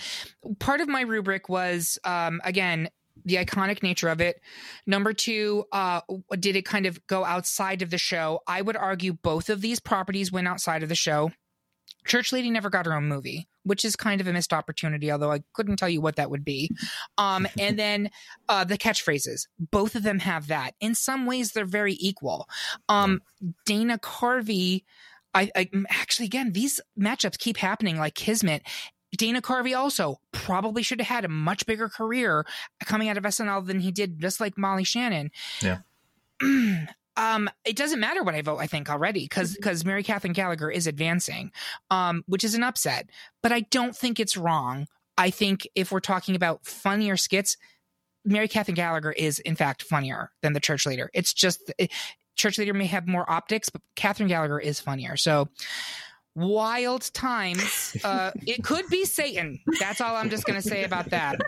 part 0.60 0.82
of 0.82 0.88
my 0.88 1.02
rubric 1.02 1.50
was, 1.50 1.98
um, 2.04 2.42
again, 2.44 2.90
the 3.24 3.36
iconic 3.36 3.82
nature 3.82 4.10
of 4.10 4.20
it. 4.20 4.42
Number 4.86 5.14
two, 5.14 5.66
uh, 5.72 6.02
did 6.38 6.56
it 6.56 6.66
kind 6.66 6.86
of 6.86 7.06
go 7.08 7.24
outside 7.24 7.82
of 7.82 7.90
the 7.90 7.98
show? 7.98 8.42
I 8.46 8.62
would 8.62 8.76
argue 8.76 9.14
both 9.14 9.50
of 9.50 9.62
these 9.62 9.80
properties 9.80 10.32
went 10.32 10.48
outside 10.48 10.84
of 10.84 10.90
the 10.90 10.96
show. 10.96 11.32
Church 12.06 12.32
Lady 12.32 12.50
never 12.50 12.70
got 12.70 12.86
her 12.86 12.94
own 12.94 13.08
movie, 13.08 13.48
which 13.64 13.84
is 13.84 13.96
kind 13.96 14.22
of 14.22 14.28
a 14.28 14.34
missed 14.34 14.54
opportunity, 14.54 15.12
although 15.12 15.32
I 15.32 15.44
couldn't 15.54 15.78
tell 15.78 15.90
you 15.90 16.02
what 16.02 16.16
that 16.16 16.30
would 16.30 16.46
be. 16.46 16.70
Um, 17.18 17.48
and 17.60 17.78
then 17.78 18.10
uh, 18.48 18.64
the 18.64 18.78
catchphrases, 18.78 19.48
both 19.60 19.96
of 19.96 20.04
them 20.04 20.20
have 20.20 20.48
that. 20.48 20.76
In 20.80 20.96
some 20.96 21.26
ways, 21.26 21.52
they're 21.52 21.66
very 21.66 21.98
equal. 22.00 22.48
Um, 22.88 23.22
Dana 23.66 23.98
Carvey, 23.98 24.84
I, 25.34 25.50
I 25.56 25.70
actually, 25.90 26.28
again, 26.28 26.54
these 26.54 26.80
matchups 26.98 27.38
keep 27.38 27.58
happening 27.58 27.98
like 27.98 28.16
Kismet. 28.16 28.62
Dana 29.18 29.42
Carvey 29.42 29.78
also 29.78 30.20
probably 30.32 30.84
should 30.84 31.00
have 31.00 31.08
had 31.08 31.26
a 31.26 31.30
much 31.30 31.66
bigger 31.66 31.90
career 31.90 32.46
coming 32.84 33.10
out 33.10 33.18
of 33.18 33.24
SNL 33.24 33.66
than 33.66 33.80
he 33.80 33.92
did, 33.92 34.20
just 34.20 34.40
like 34.40 34.58
Molly 34.58 34.84
Shannon. 34.84 35.32
Yeah. 35.62 35.80
um, 37.18 37.50
it 37.66 37.76
doesn't 37.76 38.00
matter 38.00 38.24
what 38.24 38.36
I 38.36 38.42
vote. 38.42 38.58
I 38.58 38.68
think 38.68 38.90
already 38.90 39.22
because 39.22 39.54
because 39.56 39.80
mm-hmm. 39.80 39.90
Mary 39.90 40.04
Catherine 40.04 40.34
Gallagher 40.34 40.70
is 40.70 40.88
advancing, 40.88 41.52
um, 41.90 42.24
which 42.28 42.44
is 42.44 42.56
an 42.56 42.64
upset. 42.64 43.10
But 43.42 43.52
I 43.52 43.62
don't 43.62 43.96
think 43.96 44.20
it's 44.20 44.38
wrong. 44.38 44.88
I 45.18 45.30
think 45.30 45.68
if 45.76 45.92
we're 45.92 46.02
talking 46.02 46.36
about 46.36 46.66
funnier 46.66 47.16
skits, 47.16 47.58
Mary 48.26 48.48
Catherine 48.48 48.76
Gallagher 48.76 49.12
is 49.12 49.40
in 49.40 49.56
fact 49.56 49.84
funnier 49.84 50.32
than 50.42 50.54
the 50.54 50.60
church 50.60 50.86
leader. 50.86 51.10
It's 51.14 51.34
just 51.34 51.72
it, 51.78 51.92
church 52.36 52.58
leader 52.58 52.74
may 52.74 52.88
have 52.88 53.08
more 53.08 53.30
optics, 53.30 53.70
but 53.70 53.82
Catherine 53.96 54.30
Gallagher 54.30 54.60
is 54.60 54.80
funnier. 54.80 55.16
So 55.16 55.50
wild 56.36 57.14
times. 57.14 57.96
Uh, 58.04 58.32
it 58.46 58.64
could 58.64 58.88
be 58.90 59.06
Satan. 59.06 59.60
That's 59.80 60.02
all 60.02 60.16
I'm 60.16 60.30
just 60.30 60.46
going 60.46 60.62
to 60.62 60.68
say 60.68 60.84
about 60.84 61.10
that. 61.12 61.40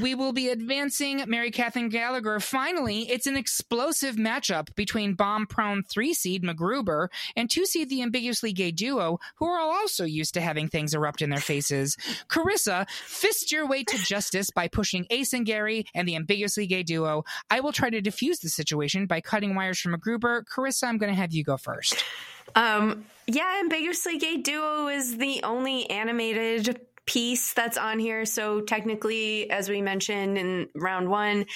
We 0.00 0.14
will 0.14 0.32
be 0.32 0.48
advancing 0.48 1.22
Mary 1.26 1.50
Catherine 1.50 1.88
Gallagher. 1.88 2.40
Finally, 2.40 3.10
it's 3.10 3.26
an 3.26 3.36
explosive 3.36 4.16
matchup 4.16 4.74
between 4.76 5.14
bomb 5.14 5.46
prone 5.46 5.82
three 5.82 6.14
seed 6.14 6.44
MacGruber 6.44 7.08
and 7.34 7.50
two 7.50 7.66
seed 7.66 7.90
the 7.90 8.02
ambiguously 8.02 8.52
gay 8.52 8.70
duo, 8.70 9.18
who 9.36 9.46
are 9.46 9.60
also 9.60 10.04
used 10.04 10.34
to 10.34 10.40
having 10.40 10.68
things 10.68 10.94
erupt 10.94 11.20
in 11.20 11.30
their 11.30 11.40
faces. 11.40 11.96
Karissa, 12.28 12.88
fist 12.90 13.50
your 13.50 13.66
way 13.66 13.82
to 13.84 13.98
justice 13.98 14.50
by 14.50 14.68
pushing 14.68 15.06
Ace 15.10 15.32
and 15.32 15.44
Gary 15.44 15.84
and 15.94 16.06
the 16.06 16.16
ambiguously 16.16 16.66
gay 16.66 16.82
duo. 16.82 17.24
I 17.50 17.60
will 17.60 17.72
try 17.72 17.90
to 17.90 18.00
defuse 18.00 18.40
the 18.40 18.48
situation 18.48 19.06
by 19.06 19.20
cutting 19.20 19.54
wires 19.54 19.80
from 19.80 19.94
MacGruber. 19.94 20.44
Karissa, 20.44 20.84
I'm 20.84 20.98
going 20.98 21.12
to 21.12 21.20
have 21.20 21.32
you 21.32 21.42
go 21.42 21.56
first. 21.56 22.04
Um, 22.54 23.04
yeah, 23.26 23.58
Ambiguously 23.60 24.18
Gay 24.18 24.36
Duo 24.36 24.88
is 24.88 25.16
the 25.16 25.40
only 25.42 25.88
animated 25.90 26.80
piece 27.06 27.52
that's 27.52 27.78
on 27.78 27.98
here. 27.98 28.24
So 28.24 28.60
technically, 28.60 29.50
as 29.50 29.68
we 29.68 29.80
mentioned 29.80 30.38
in 30.38 30.68
round 30.74 31.08
one, 31.08 31.46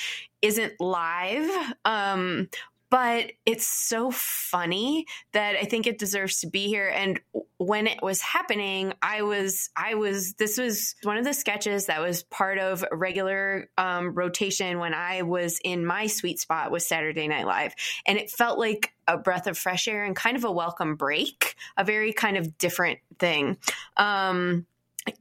isn't 0.43 0.81
live. 0.81 1.75
Um, 1.85 2.49
but 2.91 3.33
it's 3.47 3.67
so 3.67 4.11
funny 4.11 5.07
that 5.33 5.55
I 5.55 5.65
think 5.65 5.87
it 5.87 5.99
deserves 5.99 6.41
to 6.41 6.49
be 6.49 6.67
here. 6.67 6.89
And 6.89 7.21
when 7.59 7.87
it 7.87 8.03
was 8.03 8.21
happening, 8.21 8.95
I 9.01 9.23
was, 9.23 9.71
I 9.77 9.95
was, 9.95 10.35
this 10.35 10.59
was 10.59 10.97
one 11.05 11.17
of 11.17 11.25
the 11.25 11.33
sketches 11.33 11.87
that 11.87 12.01
was 12.01 12.25
part 12.25 12.59
of 12.59 12.85
regular 12.91 13.71
um, 13.79 14.13
rotation 14.15 14.81
when 14.81 14.93
I 14.93 15.23
was 15.23 15.61
in 15.63 15.87
my 15.87 16.09
sweet 16.09 16.41
spot 16.41 16.73
with 16.73 16.83
Saturday 16.83 17.29
Night 17.29 17.47
Live. 17.47 17.75
And 18.07 18.19
it 18.19 18.31
felt 18.31 18.59
like 18.59 18.93
a 19.07 19.17
breath 19.17 19.47
of 19.47 19.57
fresh 19.57 19.87
air 19.87 20.05
and 20.05 20.17
kind 20.17 20.37
of 20.37 20.45
a 20.45 20.53
welcome 20.53 20.97
break, 20.97 21.55
a 21.77 21.85
very 21.85 22.13
kind 22.13 22.37
of 22.37 22.59
different 22.59 22.99
thing. 23.19 23.57
Um, 23.97 24.67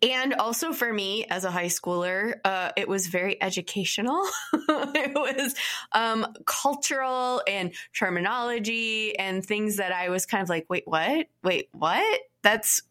and 0.02 0.34
also 0.34 0.74
for 0.74 0.92
me 0.92 1.26
as 1.30 1.46
a 1.46 1.52
high 1.52 1.68
schooler, 1.68 2.36
uh, 2.44 2.72
it 2.76 2.88
was 2.88 3.08
very 3.08 3.42
educational. 3.42 4.22
it 4.54 5.14
was 5.14 5.56
um, 5.94 6.28
cultural 6.46 7.42
and 7.48 7.74
terminology 7.94 9.18
and 9.18 9.46
things 9.46 9.78
that 9.78 9.92
I 9.92 10.10
was 10.10 10.26
kind 10.26 10.44
of 10.44 10.50
like, 10.50 10.66
wait, 10.70 10.84
what? 10.86 11.28
Wait, 11.44 11.70
what? 11.72 12.22
That's 12.42 12.82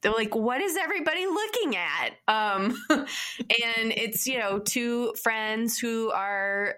they're 0.00 0.12
like, 0.12 0.34
what 0.34 0.60
is 0.60 0.76
everybody 0.76 1.26
looking 1.26 1.76
at? 1.76 2.10
Um, 2.28 2.80
and 2.90 3.06
it's, 3.96 4.26
you 4.26 4.38
know, 4.38 4.60
two 4.60 5.12
friends 5.14 5.78
who 5.78 6.10
are 6.12 6.74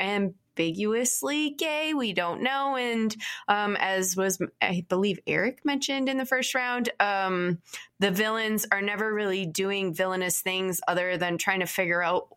ambiguously 0.56 1.50
gay. 1.50 1.94
We 1.94 2.12
don't 2.12 2.42
know. 2.42 2.76
And 2.76 3.14
um, 3.48 3.76
as 3.78 4.16
was, 4.16 4.40
I 4.60 4.84
believe, 4.88 5.18
Eric 5.26 5.64
mentioned 5.64 6.08
in 6.08 6.16
the 6.16 6.26
first 6.26 6.54
round, 6.54 6.90
um, 7.00 7.58
the 7.98 8.10
villains 8.10 8.66
are 8.70 8.82
never 8.82 9.12
really 9.12 9.46
doing 9.46 9.94
villainous 9.94 10.40
things 10.40 10.80
other 10.88 11.16
than 11.16 11.38
trying 11.38 11.60
to 11.60 11.66
figure 11.66 12.02
out 12.02 12.28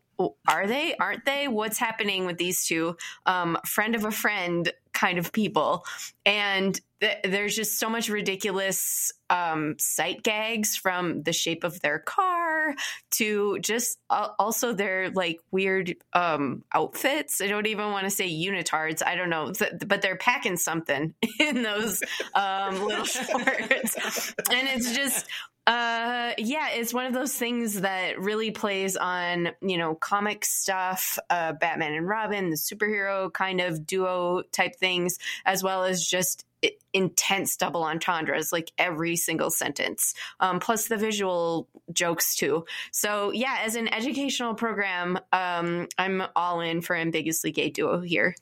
are 0.48 0.68
they 0.68 0.96
aren't 0.98 1.26
they 1.26 1.48
what's 1.48 1.80
happening 1.80 2.28
with 2.28 2.38
these 2.38 2.68
two 2.68 2.96
um, 3.26 3.58
friend 3.66 3.96
of 3.96 4.06
a 4.06 4.12
friend 4.12 4.72
kind 4.94 5.18
of 5.18 5.32
people. 5.32 5.86
And 6.26 6.80
th- 7.02 7.18
there's 7.24 7.56
just 7.56 7.80
so 7.80 7.90
much 7.90 8.10
ridiculous 8.10 9.12
um, 9.30 9.76
sight 9.80 10.24
gags 10.24 10.78
from 10.78 11.24
the 11.24 11.34
shape 11.34 11.64
of 11.64 11.82
their 11.82 12.00
car 12.00 12.76
to 13.12 13.60
just 13.60 13.98
uh, 14.10 14.30
also 14.40 14.74
their 14.74 15.10
like 15.10 15.40
weird 15.52 15.96
um, 16.14 16.64
outfits. 16.74 17.42
I 17.42 17.48
don't 17.48 17.68
even 17.68 17.92
want 17.92 18.06
to 18.06 18.10
say 18.10 18.30
unitards 18.30 19.02
i 19.06 19.16
don't 19.16 19.30
know 19.30 19.52
th- 19.52 19.74
but 19.88 20.02
they're 20.02 20.16
packing 20.16 20.58
something 20.58 21.14
in 21.40 21.64
those 21.64 22.02
um, 22.36 22.86
little 22.86 23.06
shorts. 23.06 24.34
And 24.52 24.68
it's 24.70 24.96
just 24.96 25.28
uh, 25.66 26.34
yeah, 26.38 26.70
it's 26.72 26.94
one 26.94 27.06
of 27.06 27.14
those 27.14 27.34
things 27.34 27.82
that 27.82 28.20
really 28.20 28.52
plays 28.52 28.98
on, 28.98 29.50
you 29.62 29.78
know, 29.78 29.96
comic 29.96 30.44
stuff, 30.44 31.18
uh, 31.30 31.54
Batman 31.54 31.94
and 31.94 32.08
Robin, 32.08 32.50
the 32.50 32.58
superhero 32.58 33.32
kind 33.32 33.62
of 33.62 33.88
duo 33.88 34.44
type 34.52 34.76
things, 34.76 35.20
as 35.46 35.64
well 35.64 35.86
as 35.86 36.06
just 36.06 36.46
intense 36.94 37.58
double 37.58 37.84
entendres, 37.84 38.52
like 38.52 38.72
every 38.78 39.16
single 39.16 39.50
sentence, 39.50 40.14
um, 40.40 40.60
plus 40.60 40.88
the 40.88 40.98
visual 40.98 41.68
jokes 41.92 42.36
too. 42.36 42.66
So, 42.92 43.32
yeah, 43.32 43.60
as 43.64 43.76
an 43.76 43.94
educational 43.94 44.56
program, 44.56 45.18
um, 45.32 45.88
I'm 45.98 46.24
all 46.36 46.62
in 46.62 46.82
for 46.82 46.96
ambiguously 46.96 47.52
gay 47.52 47.70
duo 47.70 48.02
here. 48.02 48.36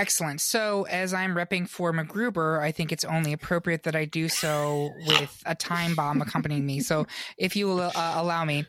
Excellent. 0.00 0.40
So, 0.40 0.84
as 0.84 1.12
I'm 1.12 1.34
repping 1.34 1.68
for 1.68 1.92
MacGruber, 1.92 2.58
I 2.58 2.72
think 2.72 2.90
it's 2.90 3.04
only 3.04 3.34
appropriate 3.34 3.82
that 3.82 3.94
I 3.94 4.06
do 4.06 4.30
so 4.30 4.94
with 5.06 5.42
a 5.44 5.54
time 5.54 5.94
bomb 5.94 6.22
accompanying 6.22 6.64
me. 6.64 6.80
So, 6.80 7.06
if 7.36 7.54
you 7.54 7.66
will 7.66 7.80
uh, 7.82 8.14
allow 8.16 8.46
me. 8.46 8.64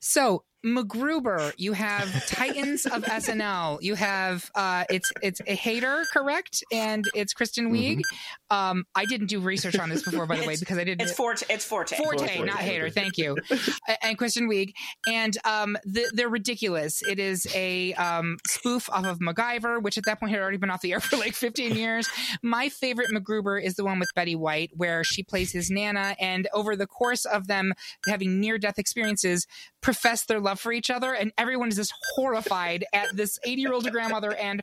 So, 0.00 0.44
MacGruber, 0.64 1.52
you 1.58 1.74
have 1.74 2.26
Titans 2.26 2.86
of 2.86 3.04
SNL. 3.04 3.82
You 3.82 3.94
have 3.94 4.50
uh, 4.54 4.84
it's 4.88 5.12
it's 5.22 5.40
a 5.40 5.56
Hader, 5.56 6.04
correct? 6.12 6.64
And 6.72 7.04
it's 7.14 7.34
Kristen 7.34 7.70
Wiig. 7.70 7.98
Mm-hmm. 7.98 8.56
Um, 8.56 8.84
I 8.94 9.04
didn't 9.04 9.26
do 9.26 9.40
research 9.40 9.78
on 9.78 9.90
this 9.90 10.02
before, 10.02 10.26
by 10.26 10.36
the 10.36 10.46
way, 10.46 10.56
because 10.60 10.78
I 10.78 10.84
didn't. 10.84 11.02
It's 11.02 11.12
Forte. 11.12 11.44
It's 11.50 11.64
Forte. 11.64 11.96
Forte, 11.96 12.18
Forte 12.18 12.44
not 12.44 12.60
Forte. 12.60 12.68
Hader. 12.68 12.92
Thank 12.92 13.18
you. 13.18 13.36
and 14.02 14.16
Kristen 14.16 14.48
Wiig, 14.48 14.72
and 15.06 15.36
um, 15.44 15.76
the, 15.84 16.10
they're 16.14 16.28
ridiculous. 16.28 17.02
It 17.02 17.18
is 17.18 17.46
a 17.54 17.92
um, 17.94 18.38
spoof 18.46 18.88
off 18.90 19.04
of 19.04 19.18
MacGyver, 19.18 19.82
which 19.82 19.98
at 19.98 20.04
that 20.06 20.20
point 20.20 20.32
had 20.32 20.40
already 20.40 20.56
been 20.56 20.70
off 20.70 20.80
the 20.80 20.92
air 20.92 21.00
for 21.00 21.16
like 21.16 21.34
15 21.34 21.74
years. 21.74 22.08
My 22.42 22.70
favorite 22.70 23.10
MacGruber 23.10 23.62
is 23.62 23.74
the 23.74 23.84
one 23.84 23.98
with 23.98 24.08
Betty 24.14 24.34
White, 24.34 24.70
where 24.74 25.04
she 25.04 25.22
plays 25.22 25.52
his 25.52 25.70
nana, 25.70 26.16
and 26.18 26.48
over 26.54 26.74
the 26.74 26.86
course 26.86 27.24
of 27.24 27.48
them 27.48 27.74
having 28.06 28.40
near 28.40 28.56
death 28.56 28.78
experiences, 28.78 29.46
profess 29.82 30.24
their 30.24 30.40
love 30.40 30.53
for 30.58 30.72
each 30.72 30.90
other, 30.90 31.12
and 31.14 31.32
everyone 31.38 31.68
is 31.68 31.76
just 31.76 31.94
horrified 32.14 32.84
at 32.92 33.14
this 33.16 33.38
80 33.44 33.60
year 33.60 33.72
old 33.72 33.90
grandmother 33.90 34.34
and. 34.34 34.62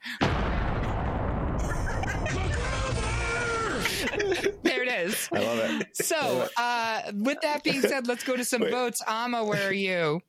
there 4.64 4.84
it 4.84 4.88
is. 4.88 5.30
I 5.32 5.40
love 5.40 5.82
it. 5.82 5.96
So, 5.96 6.48
uh, 6.58 7.02
with 7.14 7.40
that 7.42 7.64
being 7.64 7.82
said, 7.82 8.08
let's 8.08 8.24
go 8.24 8.36
to 8.36 8.46
some 8.46 8.62
Wait. 8.62 8.72
votes. 8.72 9.02
Amma, 9.08 9.44
where 9.44 9.68
are 9.68 9.74
you? 9.74 10.22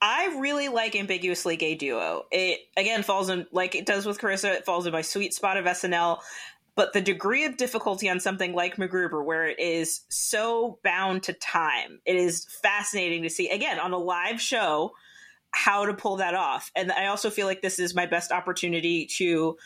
I 0.00 0.38
really 0.38 0.68
like 0.68 0.94
ambiguously 0.94 1.56
gay 1.56 1.74
duo. 1.74 2.26
It 2.30 2.60
again 2.76 3.02
falls 3.02 3.30
in 3.30 3.46
like 3.50 3.74
it 3.74 3.86
does 3.86 4.04
with 4.04 4.18
Karissa. 4.18 4.54
It 4.54 4.66
falls 4.66 4.86
in 4.86 4.92
my 4.92 5.02
sweet 5.02 5.32
spot 5.32 5.56
of 5.56 5.64
SNL. 5.64 6.18
But 6.76 6.92
the 6.92 7.00
degree 7.00 7.44
of 7.44 7.56
difficulty 7.56 8.08
on 8.08 8.20
something 8.20 8.52
like 8.52 8.76
MacGruber, 8.76 9.24
where 9.24 9.46
it 9.46 9.58
is 9.58 10.02
so 10.10 10.78
bound 10.84 11.24
to 11.24 11.32
time, 11.32 12.00
it 12.04 12.16
is 12.16 12.46
fascinating 12.62 13.22
to 13.22 13.30
see 13.30 13.48
again 13.48 13.80
on 13.80 13.92
a 13.92 13.98
live 13.98 14.40
show 14.40 14.92
how 15.52 15.86
to 15.86 15.94
pull 15.94 16.16
that 16.16 16.34
off. 16.34 16.70
And 16.76 16.92
I 16.92 17.06
also 17.06 17.30
feel 17.30 17.46
like 17.46 17.62
this 17.62 17.78
is 17.78 17.94
my 17.94 18.04
best 18.04 18.30
opportunity 18.30 19.06
to 19.16 19.56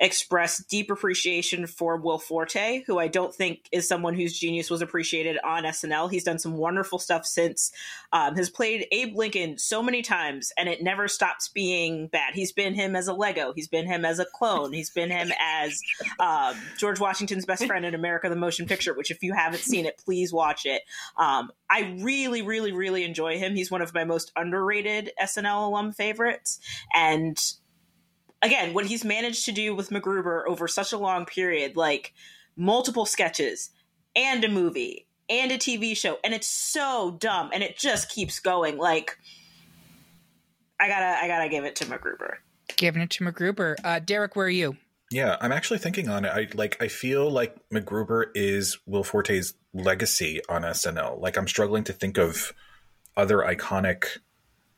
express 0.00 0.64
deep 0.64 0.90
appreciation 0.90 1.66
for 1.66 1.98
Will 1.98 2.18
Forte, 2.18 2.82
who 2.86 2.98
I 2.98 3.06
don't 3.06 3.34
think 3.34 3.68
is 3.70 3.86
someone 3.86 4.14
whose 4.14 4.38
genius 4.38 4.70
was 4.70 4.80
appreciated 4.80 5.38
on 5.44 5.64
SNL. 5.64 6.10
He's 6.10 6.24
done 6.24 6.38
some 6.38 6.54
wonderful 6.54 6.98
stuff 6.98 7.26
since. 7.26 7.70
Um, 8.12 8.34
has 8.34 8.48
played 8.48 8.86
Abe 8.90 9.14
Lincoln 9.14 9.58
so 9.58 9.82
many 9.82 10.02
times, 10.02 10.52
and 10.56 10.68
it 10.68 10.82
never 10.82 11.06
stops 11.06 11.48
being 11.48 12.08
bad. 12.08 12.34
He's 12.34 12.52
been 12.52 12.74
him 12.74 12.96
as 12.96 13.08
a 13.08 13.12
Lego. 13.12 13.52
He's 13.54 13.68
been 13.68 13.86
him 13.86 14.04
as 14.04 14.18
a 14.18 14.24
clone. 14.24 14.72
He's 14.72 14.90
been 14.90 15.10
him 15.10 15.30
as 15.38 15.78
um, 16.18 16.56
George 16.78 16.98
Washington's 16.98 17.44
best 17.44 17.66
friend 17.66 17.84
in 17.84 17.94
America 17.94 18.28
the 18.28 18.36
Motion 18.36 18.66
Picture. 18.66 18.94
Which, 18.94 19.10
if 19.10 19.22
you 19.22 19.34
haven't 19.34 19.60
seen 19.60 19.84
it, 19.84 20.00
please 20.02 20.32
watch 20.32 20.64
it. 20.64 20.82
Um, 21.18 21.50
I 21.70 21.96
really, 22.00 22.42
really, 22.42 22.72
really 22.72 23.04
enjoy 23.04 23.38
him. 23.38 23.54
He's 23.54 23.70
one 23.70 23.82
of 23.82 23.94
my 23.94 24.04
most 24.04 24.32
underrated 24.34 25.12
SNL 25.22 25.68
alum 25.68 25.92
favorites, 25.92 26.58
and 26.94 27.38
again, 28.42 28.74
what 28.74 28.86
he's 28.86 29.04
managed 29.04 29.44
to 29.46 29.52
do 29.52 29.74
with 29.74 29.90
MacGruber 29.90 30.44
over 30.46 30.68
such 30.68 30.92
a 30.92 30.98
long 30.98 31.26
period, 31.26 31.76
like 31.76 32.14
multiple 32.56 33.06
sketches 33.06 33.70
and 34.16 34.44
a 34.44 34.48
movie 34.48 35.06
and 35.28 35.52
a 35.52 35.58
TV 35.58 35.96
show, 35.96 36.18
and 36.24 36.34
it's 36.34 36.48
so 36.48 37.16
dumb 37.18 37.50
and 37.52 37.62
it 37.62 37.78
just 37.78 38.08
keeps 38.08 38.40
going. 38.40 38.78
Like, 38.78 39.16
I 40.80 40.88
gotta, 40.88 41.22
I 41.22 41.28
gotta 41.28 41.48
give 41.48 41.64
it 41.64 41.76
to 41.76 41.84
MacGruber. 41.86 42.36
Giving 42.76 43.02
it 43.02 43.10
to 43.10 43.24
MacGruber. 43.24 43.76
Uh, 43.84 43.98
Derek, 43.98 44.36
where 44.36 44.46
are 44.46 44.50
you? 44.50 44.76
Yeah, 45.10 45.36
I'm 45.40 45.50
actually 45.50 45.78
thinking 45.78 46.08
on 46.08 46.24
it. 46.24 46.28
I 46.28 46.46
like. 46.54 46.80
I 46.80 46.86
feel 46.86 47.28
like 47.28 47.56
MacGruber 47.70 48.26
is 48.36 48.78
Will 48.86 49.02
Forte's 49.02 49.54
legacy 49.74 50.40
on 50.48 50.62
SNL. 50.62 51.20
Like, 51.20 51.36
I'm 51.36 51.48
struggling 51.48 51.82
to 51.84 51.92
think 51.92 52.16
of 52.16 52.52
other 53.16 53.38
iconic 53.38 54.04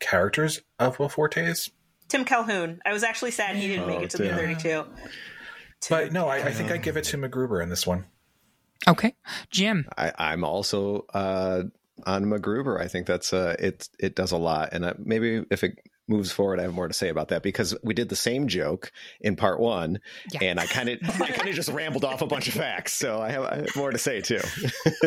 characters 0.00 0.62
of 0.78 0.98
Will 0.98 1.10
Forte's 1.10 1.70
Tim 2.12 2.26
Calhoun. 2.26 2.82
I 2.84 2.92
was 2.92 3.04
actually 3.04 3.30
sad 3.30 3.56
he 3.56 3.68
didn't 3.68 3.84
oh, 3.84 3.86
make 3.86 4.02
it 4.02 4.10
to 4.10 4.18
damn. 4.18 4.36
the 4.36 4.42
32. 4.54 4.84
But 5.88 6.12
no, 6.12 6.28
I, 6.28 6.44
I, 6.44 6.52
think 6.52 6.70
I 6.70 6.76
give 6.76 6.98
it 6.98 7.04
to 7.04 7.16
MacGruber 7.16 7.62
in 7.62 7.70
this 7.70 7.86
one. 7.86 8.04
Okay, 8.86 9.14
Jim. 9.50 9.88
I, 9.96 10.34
am 10.34 10.44
also 10.44 11.06
uh, 11.14 11.62
on 12.04 12.26
MacGruber. 12.26 12.78
I 12.78 12.86
think 12.86 13.06
that's 13.06 13.32
uh, 13.32 13.56
it. 13.58 13.88
It 13.98 14.14
does 14.14 14.30
a 14.30 14.36
lot, 14.36 14.68
and 14.72 14.84
uh, 14.84 14.92
maybe 14.98 15.46
if 15.50 15.64
it 15.64 15.78
moves 16.08 16.32
forward, 16.32 16.60
I 16.60 16.62
have 16.62 16.74
more 16.74 16.88
to 16.88 16.94
say 16.94 17.08
about 17.08 17.28
that 17.28 17.42
because 17.42 17.74
we 17.82 17.94
did 17.94 18.08
the 18.08 18.16
same 18.16 18.48
joke 18.48 18.92
in 19.20 19.36
part 19.36 19.60
one, 19.60 20.00
yeah. 20.32 20.40
and 20.42 20.60
I 20.60 20.66
kind 20.66 20.88
of 20.88 20.98
I 21.20 21.28
kind 21.28 21.48
of 21.48 21.54
just 21.54 21.70
rambled 21.70 22.04
off 22.04 22.22
a 22.22 22.26
bunch 22.26 22.48
of 22.48 22.54
facts, 22.54 22.92
so 22.92 23.20
I 23.20 23.30
have, 23.30 23.44
I 23.44 23.56
have 23.56 23.76
more 23.76 23.90
to 23.90 23.98
say 23.98 24.20
too. 24.20 24.40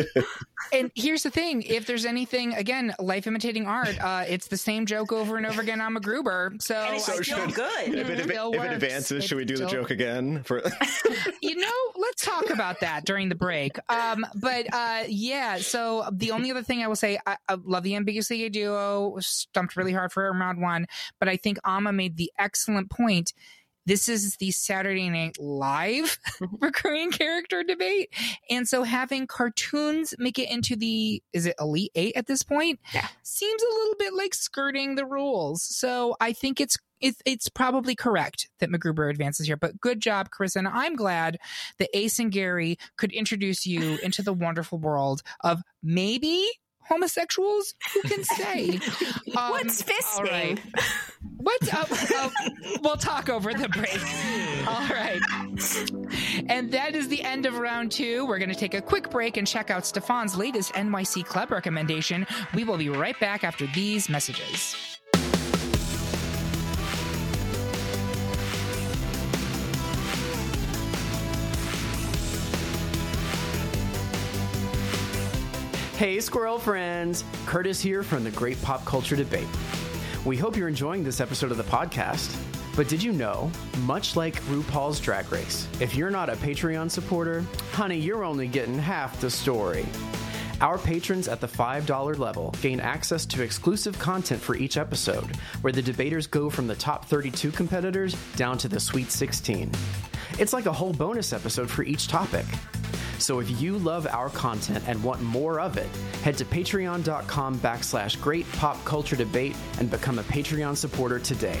and 0.72 0.90
here's 0.94 1.22
the 1.22 1.30
thing: 1.30 1.62
if 1.62 1.86
there's 1.86 2.04
anything, 2.04 2.54
again, 2.54 2.94
life 2.98 3.26
imitating 3.26 3.66
art, 3.66 3.96
uh, 4.02 4.24
it's 4.28 4.48
the 4.48 4.56
same 4.56 4.86
joke 4.86 5.12
over 5.12 5.36
and 5.36 5.46
over 5.46 5.60
again 5.60 5.80
on 5.80 5.94
MacGruber. 5.94 6.60
So, 6.60 6.98
so 6.98 7.22
should, 7.22 7.54
good. 7.54 7.88
If 7.88 8.08
it, 8.10 8.20
if 8.20 8.30
it, 8.30 8.36
if 8.36 8.64
it 8.64 8.72
advances, 8.72 9.24
it 9.24 9.28
should 9.28 9.38
we 9.38 9.44
do 9.44 9.56
still... 9.56 9.68
the 9.68 9.72
joke 9.72 9.90
again? 9.90 10.42
For 10.44 10.62
you 11.42 11.56
know, 11.56 11.72
let's 11.96 12.24
talk 12.24 12.50
about 12.50 12.80
that 12.80 13.04
during 13.04 13.28
the 13.28 13.34
break. 13.34 13.78
Um, 13.88 14.24
but 14.34 14.72
uh, 14.72 15.04
yeah, 15.08 15.58
so 15.58 16.04
the 16.12 16.32
only 16.32 16.50
other 16.50 16.62
thing 16.62 16.82
I 16.82 16.88
will 16.88 16.96
say, 16.96 17.18
I, 17.26 17.36
I 17.48 17.56
love 17.64 17.82
the 17.82 17.96
ambiguously 17.96 18.48
duo. 18.48 19.16
Stumped 19.20 19.76
really 19.76 19.92
hard 19.92 20.12
for 20.12 20.30
round 20.30 20.60
one, 20.60 20.85
but 21.18 21.28
I 21.28 21.36
think 21.36 21.58
Amma 21.64 21.92
made 21.92 22.16
the 22.16 22.30
excellent 22.38 22.90
point 22.90 23.32
this 23.86 24.08
is 24.08 24.36
the 24.36 24.50
Saturday 24.50 25.08
Night 25.08 25.38
Live 25.38 26.18
recurring 26.60 27.12
character 27.12 27.62
debate. 27.62 28.12
And 28.50 28.68
so 28.68 28.82
having 28.82 29.28
cartoons 29.28 30.12
make 30.18 30.40
it 30.40 30.50
into 30.50 30.74
the, 30.74 31.22
is 31.32 31.46
it 31.46 31.54
Elite 31.60 31.92
Eight 31.94 32.16
at 32.16 32.26
this 32.26 32.42
point? 32.42 32.80
Yeah. 32.92 33.06
Seems 33.22 33.62
a 33.62 33.74
little 33.74 33.94
bit 33.96 34.12
like 34.12 34.34
skirting 34.34 34.96
the 34.96 35.06
rules. 35.06 35.62
So 35.62 36.16
I 36.20 36.32
think 36.32 36.60
it's 36.60 36.76
it's, 36.98 37.20
it's 37.26 37.50
probably 37.50 37.94
correct 37.94 38.48
that 38.58 38.70
MacGruber 38.70 39.10
advances 39.10 39.46
here, 39.46 39.58
but 39.58 39.78
good 39.78 40.00
job, 40.00 40.30
Chris. 40.30 40.56
And 40.56 40.66
I'm 40.66 40.96
glad 40.96 41.36
that 41.78 41.90
Ace 41.92 42.18
and 42.18 42.32
Gary 42.32 42.78
could 42.96 43.12
introduce 43.12 43.66
you 43.66 43.98
into 44.02 44.22
the 44.22 44.32
wonderful 44.32 44.78
world 44.78 45.22
of 45.44 45.60
maybe 45.82 46.48
homosexuals? 46.88 47.74
Who 47.94 48.02
can 48.02 48.24
say? 48.24 48.80
Um, 49.36 49.50
What's 49.50 49.82
fisting? 49.82 50.22
Right. 50.30 50.58
What? 51.36 51.74
Uh, 51.74 51.84
uh, 51.90 52.30
we'll 52.82 52.96
talk 52.96 53.28
over 53.28 53.52
the 53.52 53.68
break. 53.68 54.00
All 54.68 54.88
right. 54.88 55.20
And 56.48 56.70
that 56.72 56.94
is 56.94 57.08
the 57.08 57.22
end 57.22 57.44
of 57.44 57.58
round 57.58 57.92
two. 57.92 58.24
We're 58.26 58.38
going 58.38 58.48
to 58.48 58.54
take 58.54 58.72
a 58.72 58.80
quick 58.80 59.10
break 59.10 59.36
and 59.36 59.46
check 59.46 59.70
out 59.70 59.82
Stefon's 59.82 60.36
latest 60.36 60.72
NYC 60.72 61.26
club 61.26 61.50
recommendation. 61.50 62.26
We 62.54 62.64
will 62.64 62.78
be 62.78 62.88
right 62.88 63.18
back 63.20 63.44
after 63.44 63.66
these 63.74 64.08
messages. 64.08 64.74
Hey, 75.96 76.20
squirrel 76.20 76.58
friends! 76.58 77.24
Curtis 77.46 77.80
here 77.80 78.02
from 78.02 78.22
the 78.22 78.30
Great 78.32 78.60
Pop 78.60 78.84
Culture 78.84 79.16
Debate. 79.16 79.48
We 80.26 80.36
hope 80.36 80.54
you're 80.54 80.68
enjoying 80.68 81.02
this 81.02 81.22
episode 81.22 81.50
of 81.50 81.56
the 81.56 81.62
podcast. 81.62 82.36
But 82.76 82.86
did 82.86 83.02
you 83.02 83.12
know, 83.12 83.50
much 83.78 84.14
like 84.14 84.42
RuPaul's 84.42 85.00
Drag 85.00 85.32
Race, 85.32 85.66
if 85.80 85.94
you're 85.94 86.10
not 86.10 86.28
a 86.28 86.36
Patreon 86.36 86.90
supporter, 86.90 87.46
honey, 87.72 87.96
you're 87.96 88.24
only 88.24 88.46
getting 88.46 88.78
half 88.78 89.18
the 89.22 89.30
story. 89.30 89.86
Our 90.60 90.76
patrons 90.76 91.28
at 91.28 91.40
the 91.40 91.48
$5 91.48 92.18
level 92.18 92.54
gain 92.60 92.78
access 92.78 93.24
to 93.24 93.42
exclusive 93.42 93.98
content 93.98 94.42
for 94.42 94.54
each 94.54 94.76
episode, 94.76 95.34
where 95.62 95.72
the 95.72 95.80
debaters 95.80 96.26
go 96.26 96.50
from 96.50 96.66
the 96.66 96.74
top 96.74 97.06
32 97.06 97.50
competitors 97.52 98.14
down 98.36 98.58
to 98.58 98.68
the 98.68 98.78
Sweet 98.78 99.10
16. 99.10 99.72
It's 100.38 100.52
like 100.52 100.66
a 100.66 100.72
whole 100.72 100.92
bonus 100.92 101.32
episode 101.32 101.70
for 101.70 101.84
each 101.84 102.06
topic. 102.06 102.44
So 103.18 103.40
if 103.40 103.60
you 103.60 103.78
love 103.78 104.06
our 104.06 104.30
content 104.30 104.84
and 104.86 105.02
want 105.02 105.22
more 105.22 105.60
of 105.60 105.76
it, 105.76 105.88
head 106.22 106.36
to 106.38 106.44
patreon.com 106.44 107.58
backslash 107.60 108.20
great 108.20 108.50
pop 108.52 108.82
culture 108.84 109.16
debate 109.16 109.56
and 109.78 109.90
become 109.90 110.18
a 110.18 110.22
Patreon 110.24 110.76
supporter 110.76 111.18
today. 111.18 111.60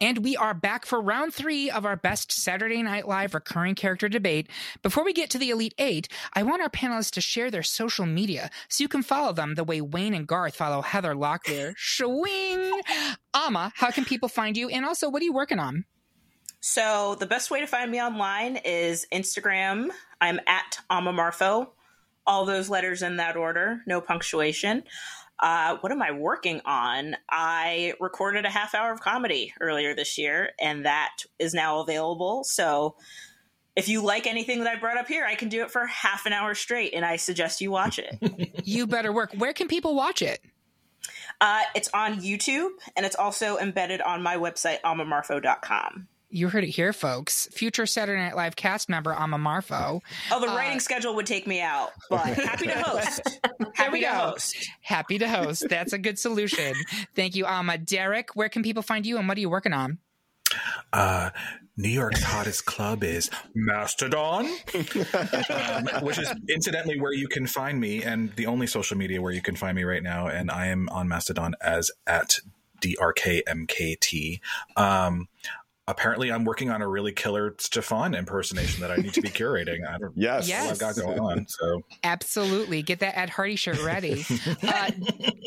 And 0.00 0.18
we 0.18 0.36
are 0.36 0.54
back 0.54 0.86
for 0.86 1.00
round 1.00 1.34
three 1.34 1.70
of 1.70 1.84
our 1.84 1.96
best 1.96 2.30
Saturday 2.30 2.82
Night 2.82 3.08
Live 3.08 3.34
recurring 3.34 3.74
character 3.74 4.08
debate. 4.08 4.48
Before 4.82 5.04
we 5.04 5.12
get 5.12 5.28
to 5.30 5.38
the 5.38 5.50
Elite 5.50 5.74
Eight, 5.78 6.08
I 6.34 6.44
want 6.44 6.62
our 6.62 6.68
panelists 6.68 7.10
to 7.12 7.20
share 7.20 7.50
their 7.50 7.64
social 7.64 8.06
media 8.06 8.50
so 8.68 8.82
you 8.82 8.88
can 8.88 9.02
follow 9.02 9.32
them 9.32 9.56
the 9.56 9.64
way 9.64 9.80
Wayne 9.80 10.14
and 10.14 10.26
Garth 10.26 10.54
follow 10.54 10.82
Heather 10.82 11.14
Locklear. 11.14 11.74
Shwing! 11.78 12.80
Amma, 13.34 13.72
how 13.74 13.90
can 13.90 14.04
people 14.04 14.28
find 14.28 14.56
you? 14.56 14.68
And 14.68 14.84
also, 14.84 15.08
what 15.08 15.20
are 15.20 15.24
you 15.24 15.32
working 15.32 15.58
on? 15.58 15.84
So 16.60 17.16
the 17.18 17.26
best 17.26 17.50
way 17.50 17.60
to 17.60 17.66
find 17.66 17.90
me 17.90 18.00
online 18.00 18.56
is 18.64 19.06
Instagram. 19.12 19.90
I'm 20.20 20.40
at 20.46 20.78
Amamarfo. 20.90 21.70
All 22.26 22.44
those 22.44 22.68
letters 22.68 23.02
in 23.02 23.16
that 23.16 23.36
order, 23.36 23.80
no 23.86 24.00
punctuation. 24.00 24.84
Uh, 25.40 25.76
what 25.80 25.92
am 25.92 26.02
I 26.02 26.10
working 26.10 26.60
on? 26.64 27.16
I 27.30 27.94
recorded 28.00 28.44
a 28.44 28.50
half 28.50 28.74
hour 28.74 28.92
of 28.92 29.00
comedy 29.00 29.54
earlier 29.60 29.94
this 29.94 30.18
year, 30.18 30.50
and 30.60 30.84
that 30.84 31.24
is 31.38 31.54
now 31.54 31.80
available. 31.80 32.44
So 32.44 32.96
if 33.76 33.88
you 33.88 34.02
like 34.02 34.26
anything 34.26 34.64
that 34.64 34.68
I 34.68 34.80
brought 34.80 34.98
up 34.98 35.06
here, 35.06 35.24
I 35.24 35.36
can 35.36 35.48
do 35.48 35.62
it 35.62 35.70
for 35.70 35.86
half 35.86 36.26
an 36.26 36.32
hour 36.32 36.54
straight, 36.56 36.94
and 36.94 37.04
I 37.04 37.16
suggest 37.16 37.60
you 37.60 37.70
watch 37.70 38.00
it. 38.00 38.60
you 38.64 38.88
better 38.88 39.12
work. 39.12 39.32
Where 39.34 39.52
can 39.52 39.68
people 39.68 39.94
watch 39.94 40.22
it? 40.22 40.40
Uh, 41.40 41.62
it's 41.76 41.88
on 41.94 42.20
YouTube, 42.20 42.70
and 42.96 43.06
it's 43.06 43.14
also 43.14 43.58
embedded 43.58 44.00
on 44.00 44.22
my 44.22 44.36
website, 44.36 44.80
amamarfo.com. 44.80 46.08
You 46.30 46.48
heard 46.48 46.62
it 46.64 46.70
here, 46.70 46.92
folks. 46.92 47.48
Future 47.52 47.86
Saturday 47.86 48.20
Night 48.20 48.36
Live 48.36 48.54
cast 48.54 48.90
member 48.90 49.14
Amma 49.14 49.38
Marfo. 49.38 50.00
Oh, 50.30 50.40
the 50.40 50.48
writing 50.48 50.76
uh, 50.76 50.80
schedule 50.80 51.14
would 51.14 51.24
take 51.24 51.46
me 51.46 51.62
out, 51.62 51.92
but 52.10 52.26
happy 52.26 52.66
to 52.66 52.78
host. 52.82 53.40
happy 53.74 54.00
to 54.00 54.08
host. 54.08 54.70
Happy 54.82 55.18
to 55.18 55.28
host. 55.28 55.66
That's 55.70 55.94
a 55.94 55.98
good 55.98 56.18
solution. 56.18 56.74
Thank 57.14 57.34
you, 57.34 57.46
Amma. 57.46 57.78
Derek, 57.78 58.36
where 58.36 58.50
can 58.50 58.62
people 58.62 58.82
find 58.82 59.06
you 59.06 59.16
and 59.16 59.26
what 59.26 59.38
are 59.38 59.40
you 59.40 59.48
working 59.48 59.72
on? 59.72 59.98
Uh, 60.92 61.30
New 61.78 61.88
York's 61.88 62.22
hottest 62.22 62.66
club 62.66 63.04
is 63.04 63.30
Mastodon, 63.54 64.46
um, 64.74 65.88
which 66.02 66.18
is 66.18 66.28
incidentally 66.50 67.00
where 67.00 67.12
you 67.12 67.28
can 67.28 67.46
find 67.46 67.80
me 67.80 68.02
and 68.02 68.34
the 68.36 68.46
only 68.46 68.66
social 68.66 68.98
media 68.98 69.22
where 69.22 69.32
you 69.32 69.40
can 69.42 69.56
find 69.56 69.76
me 69.76 69.84
right 69.84 70.02
now. 70.02 70.26
And 70.26 70.50
I 70.50 70.66
am 70.66 70.88
on 70.90 71.08
Mastodon 71.08 71.54
as 71.60 71.90
at 72.06 72.40
DRKMKT. 72.82 74.40
Um, 74.76 75.28
apparently 75.88 76.30
I'm 76.30 76.44
working 76.44 76.70
on 76.70 76.82
a 76.82 76.86
really 76.86 77.12
killer 77.12 77.52
Stefon 77.52 78.16
impersonation 78.16 78.82
that 78.82 78.90
I 78.90 78.96
need 78.96 79.14
to 79.14 79.22
be 79.22 79.30
curating. 79.30 79.88
I 79.88 79.96
don't 79.98 80.12
yes. 80.16 80.46
yes. 80.46 80.70
I've 80.70 80.78
got 80.78 80.94
going 80.96 81.18
on. 81.18 81.46
So 81.48 81.82
absolutely 82.04 82.82
get 82.82 83.00
that 83.00 83.18
Ed 83.18 83.30
Hardy 83.30 83.56
shirt 83.56 83.82
ready. 83.82 84.24
uh, 84.62 84.90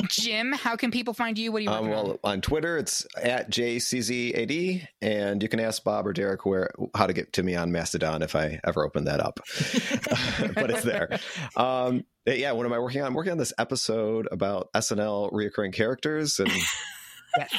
Jim, 0.07 0.51
how 0.51 0.75
can 0.75 0.89
people 0.89 1.13
find 1.13 1.37
you? 1.37 1.51
What 1.51 1.59
do 1.59 1.65
you 1.65 1.69
um, 1.69 1.89
well 1.89 2.19
on? 2.23 2.31
on 2.31 2.41
Twitter? 2.41 2.77
It's 2.77 3.05
at 3.21 3.51
jczad, 3.51 4.87
and 5.01 5.43
you 5.43 5.47
can 5.47 5.59
ask 5.59 5.83
Bob 5.83 6.07
or 6.07 6.13
Derek 6.13 6.45
where 6.45 6.71
how 6.95 7.05
to 7.05 7.13
get 7.13 7.33
to 7.33 7.43
me 7.43 7.55
on 7.55 7.71
Mastodon 7.71 8.23
if 8.23 8.35
I 8.35 8.59
ever 8.63 8.83
open 8.83 9.05
that 9.05 9.19
up. 9.19 9.39
but 10.55 10.71
it's 10.71 10.83
there. 10.83 11.19
Um, 11.55 12.03
yeah, 12.25 12.51
what 12.53 12.65
am 12.65 12.73
I 12.73 12.79
working 12.79 13.01
on? 13.01 13.07
I'm 13.07 13.13
working 13.13 13.31
on 13.31 13.37
this 13.37 13.53
episode 13.59 14.27
about 14.31 14.73
SNL 14.73 15.31
reoccurring 15.31 15.73
characters, 15.73 16.39
and 16.39 16.51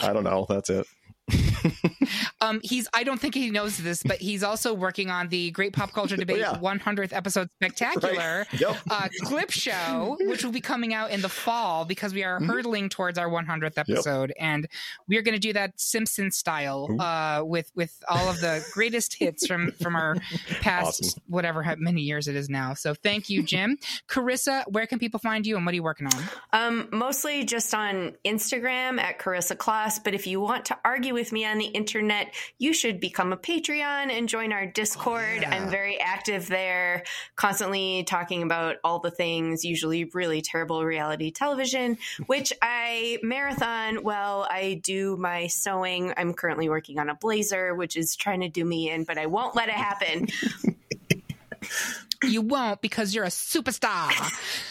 I 0.02 0.12
don't 0.12 0.24
know. 0.24 0.46
That's 0.48 0.68
it. 0.68 0.86
um, 2.40 2.60
he's 2.62 2.88
I 2.94 3.04
don't 3.04 3.20
think 3.20 3.34
he 3.34 3.50
knows 3.50 3.78
this, 3.78 4.02
but 4.02 4.18
he's 4.18 4.42
also 4.42 4.74
working 4.74 5.10
on 5.10 5.28
the 5.28 5.50
Great 5.52 5.72
Pop 5.72 5.92
Culture 5.92 6.16
Debate 6.22 6.38
yeah. 6.38 6.54
100th 6.54 7.12
episode 7.12 7.48
spectacular 7.56 8.46
right. 8.50 8.60
yep. 8.60 8.76
uh, 8.90 9.08
clip 9.22 9.50
show, 9.50 10.16
which 10.22 10.44
will 10.44 10.52
be 10.52 10.60
coming 10.60 10.94
out 10.94 11.10
in 11.10 11.20
the 11.22 11.28
fall 11.28 11.84
because 11.84 12.12
we 12.12 12.24
are 12.24 12.38
mm-hmm. 12.38 12.50
hurtling 12.50 12.88
towards 12.88 13.18
our 13.18 13.28
100th 13.28 13.78
episode, 13.78 14.30
yep. 14.30 14.36
and 14.40 14.68
we 15.08 15.16
are 15.16 15.22
going 15.22 15.34
to 15.34 15.40
do 15.40 15.52
that 15.52 15.78
Simpson 15.80 16.30
style 16.30 16.88
uh, 17.00 17.42
with 17.44 17.70
with 17.74 18.02
all 18.08 18.28
of 18.28 18.40
the 18.40 18.64
greatest 18.72 19.14
hits 19.14 19.46
from 19.46 19.72
from 19.72 19.96
our 19.96 20.16
past 20.60 21.04
awesome. 21.04 21.22
whatever 21.28 21.62
how 21.62 21.74
many 21.76 22.02
years 22.02 22.28
it 22.28 22.36
is 22.36 22.48
now. 22.48 22.74
So 22.74 22.94
thank 22.94 23.28
you, 23.28 23.42
Jim. 23.42 23.78
Karissa, 24.08 24.64
where 24.68 24.86
can 24.86 24.98
people 24.98 25.20
find 25.20 25.46
you, 25.46 25.56
and 25.56 25.64
what 25.64 25.72
are 25.72 25.76
you 25.76 25.82
working 25.82 26.08
on? 26.08 26.22
Um, 26.52 26.88
mostly 26.92 27.44
just 27.44 27.74
on 27.74 28.16
Instagram 28.24 29.00
at 29.00 29.18
Karissa 29.18 29.56
Kloss, 29.56 30.02
but 30.02 30.14
if 30.14 30.26
you 30.26 30.40
want 30.40 30.64
to 30.66 30.78
argue 30.84 31.11
with 31.12 31.32
me 31.32 31.44
on 31.44 31.58
the 31.58 31.66
internet, 31.66 32.34
you 32.58 32.72
should 32.72 33.00
become 33.00 33.32
a 33.32 33.36
Patreon 33.36 34.10
and 34.10 34.28
join 34.28 34.52
our 34.52 34.66
Discord. 34.66 35.38
Oh, 35.38 35.40
yeah. 35.42 35.54
I'm 35.54 35.70
very 35.70 36.00
active 36.00 36.48
there, 36.48 37.04
constantly 37.36 38.04
talking 38.04 38.42
about 38.42 38.76
all 38.84 38.98
the 38.98 39.10
things, 39.10 39.64
usually 39.64 40.04
really 40.04 40.42
terrible 40.42 40.84
reality 40.84 41.30
television, 41.30 41.98
which 42.26 42.52
I 42.62 43.18
marathon 43.22 43.96
while 43.96 44.46
I 44.50 44.80
do 44.82 45.16
my 45.16 45.46
sewing. 45.46 46.12
I'm 46.16 46.34
currently 46.34 46.68
working 46.68 46.98
on 46.98 47.08
a 47.08 47.14
blazer, 47.14 47.74
which 47.74 47.96
is 47.96 48.16
trying 48.16 48.40
to 48.40 48.48
do 48.48 48.64
me 48.64 48.90
in, 48.90 49.04
but 49.04 49.18
I 49.18 49.26
won't 49.26 49.54
let 49.54 49.68
it 49.68 49.74
happen. 49.74 50.28
you 52.24 52.42
won't 52.42 52.80
because 52.80 53.14
you're 53.14 53.24
a 53.24 53.28
superstar. 53.28 54.10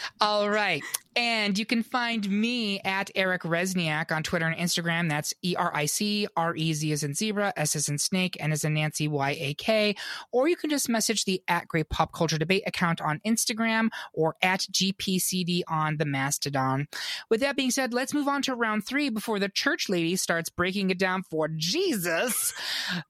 All 0.22 0.50
right. 0.50 0.84
And 1.16 1.58
you 1.58 1.66
can 1.66 1.84
find 1.84 2.30
me 2.30 2.80
at 2.82 3.12
Eric 3.16 3.42
Rezsnyak 3.42 4.12
on 4.12 4.24
Twitter 4.24 4.48
and 4.48 4.58
Instagram. 4.58 5.10
That's 5.10 5.34
E 5.42 5.56
R 5.58 5.72
I 5.76 5.86
C 5.86 6.28
R 6.38 6.56
E 6.56 6.74
Z 6.74 6.92
as 6.94 7.04
in 7.04 7.14
zebra, 7.14 7.52
S 7.58 7.76
as 7.76 7.90
in 7.90 7.98
snake, 7.98 8.38
N 8.40 8.54
as 8.54 8.64
in 8.64 8.76
Nancy, 8.76 9.10
Y 9.10 9.36
A 9.38 9.54
K. 9.56 9.96
Or 10.32 10.48
you 10.48 10.56
can 10.56 10.70
just 10.70 10.88
message 10.88 11.26
the 11.26 11.44
at 11.50 11.68
Great 11.68 11.90
Pop 11.90 12.14
Culture 12.14 12.38
Debate 12.38 12.64
account 12.66 13.02
on 13.02 13.20
Instagram 13.26 13.90
or 14.14 14.36
at 14.42 14.62
GPCD 14.72 15.64
on 15.68 15.98
the 15.98 16.06
Mastodon. 16.06 16.88
With 17.30 17.42
that 17.42 17.58
being 17.58 17.72
said, 17.72 17.94
let's 17.94 18.14
move 18.14 18.30
on 18.30 18.42
to 18.44 18.56
round 18.56 18.86
three 18.86 19.10
before 19.10 19.40
the 19.40 19.50
church 19.50 19.90
lady 19.90 20.16
starts 20.16 20.50
breaking 20.50 20.92
it 20.92 21.00
down 21.00 21.24
for 21.24 21.50
Jesus. 21.50 22.54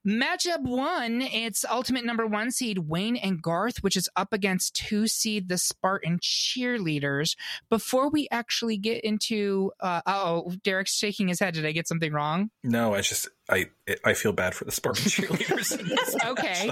Matchup 0.04 0.62
one, 0.62 1.22
it's 1.22 1.64
ultimate 1.70 2.04
number 2.04 2.26
one 2.26 2.50
seed 2.50 2.78
Wayne 2.78 3.16
and 3.16 3.40
Garth, 3.40 3.82
which 3.84 3.96
is 3.96 4.08
up 4.16 4.32
against 4.32 4.74
two 4.74 5.06
seed 5.06 5.48
the 5.48 5.58
Spartan 5.58 6.18
cheerleaders. 6.18 7.36
Before 7.70 7.91
we 8.10 8.28
actually 8.30 8.76
get 8.76 9.04
into, 9.04 9.72
uh, 9.80 10.00
oh, 10.06 10.52
Derek's 10.62 10.94
shaking 10.94 11.28
his 11.28 11.40
head. 11.40 11.54
Did 11.54 11.66
I 11.66 11.72
get 11.72 11.88
something 11.88 12.12
wrong? 12.12 12.50
No, 12.62 12.94
I 12.94 13.00
just 13.00 13.28
I 13.50 13.66
I 14.04 14.14
feel 14.14 14.32
bad 14.32 14.54
for 14.54 14.64
the 14.64 14.72
Spartan 14.72 15.04
cheerleaders. 15.10 15.76
okay. 16.26 16.70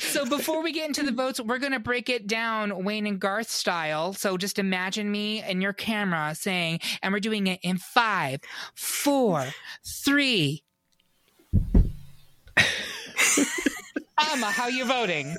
So 0.00 0.26
before 0.26 0.62
we 0.62 0.72
get 0.72 0.88
into 0.88 1.02
the 1.02 1.12
votes, 1.12 1.40
we're 1.40 1.58
going 1.58 1.72
to 1.72 1.80
break 1.80 2.08
it 2.08 2.26
down 2.26 2.84
Wayne 2.84 3.06
and 3.06 3.18
Garth 3.20 3.48
style. 3.48 4.12
So 4.12 4.36
just 4.36 4.58
imagine 4.58 5.10
me 5.10 5.40
and 5.40 5.62
your 5.62 5.72
camera 5.72 6.34
saying, 6.34 6.80
and 7.02 7.12
we're 7.12 7.20
doing 7.20 7.46
it 7.46 7.60
in 7.62 7.78
five, 7.78 8.40
four, 8.74 9.46
three. 10.04 10.64
Amma, 14.18 14.46
how 14.46 14.68
you 14.68 14.84
voting? 14.84 15.34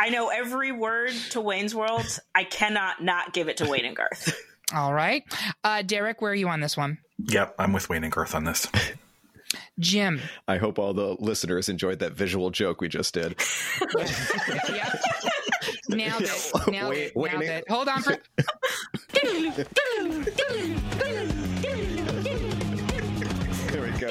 I 0.00 0.08
know 0.08 0.28
every 0.28 0.72
word 0.72 1.12
to 1.30 1.40
Wayne's 1.42 1.74
World. 1.74 2.06
I 2.34 2.44
cannot 2.44 3.02
not 3.02 3.34
give 3.34 3.48
it 3.48 3.58
to 3.58 3.68
Wayne 3.68 3.84
and 3.84 3.94
Garth. 3.94 4.34
All 4.74 4.94
right. 4.94 5.22
Uh, 5.62 5.82
Derek, 5.82 6.22
where 6.22 6.32
are 6.32 6.34
you 6.34 6.48
on 6.48 6.60
this 6.60 6.74
one? 6.76 6.98
Yep, 7.18 7.54
I'm 7.58 7.72
with 7.74 7.88
Wayne 7.90 8.02
and 8.04 8.12
Garth 8.12 8.34
on 8.34 8.44
this. 8.44 8.66
Jim. 9.78 10.20
I 10.48 10.56
hope 10.58 10.78
all 10.78 10.94
the 10.94 11.16
listeners 11.18 11.68
enjoyed 11.68 11.98
that 11.98 12.12
visual 12.12 12.50
joke 12.50 12.80
we 12.80 12.88
just 12.88 13.12
did. 13.14 13.34
yep. 13.98 15.00
Nailed 15.88 16.22
it. 16.22 16.52
Nailed 16.68 16.90
Wait- 16.90 16.98
it. 17.08 17.16
wait 17.16 17.32
a 17.32 17.38
Nailed 17.38 17.40
minute. 17.40 17.64
it. 17.66 17.72
Hold 17.72 17.88
on 17.88 18.02
for. 18.02 18.16
There 23.70 23.82
we 23.82 23.90
go. 23.98 24.08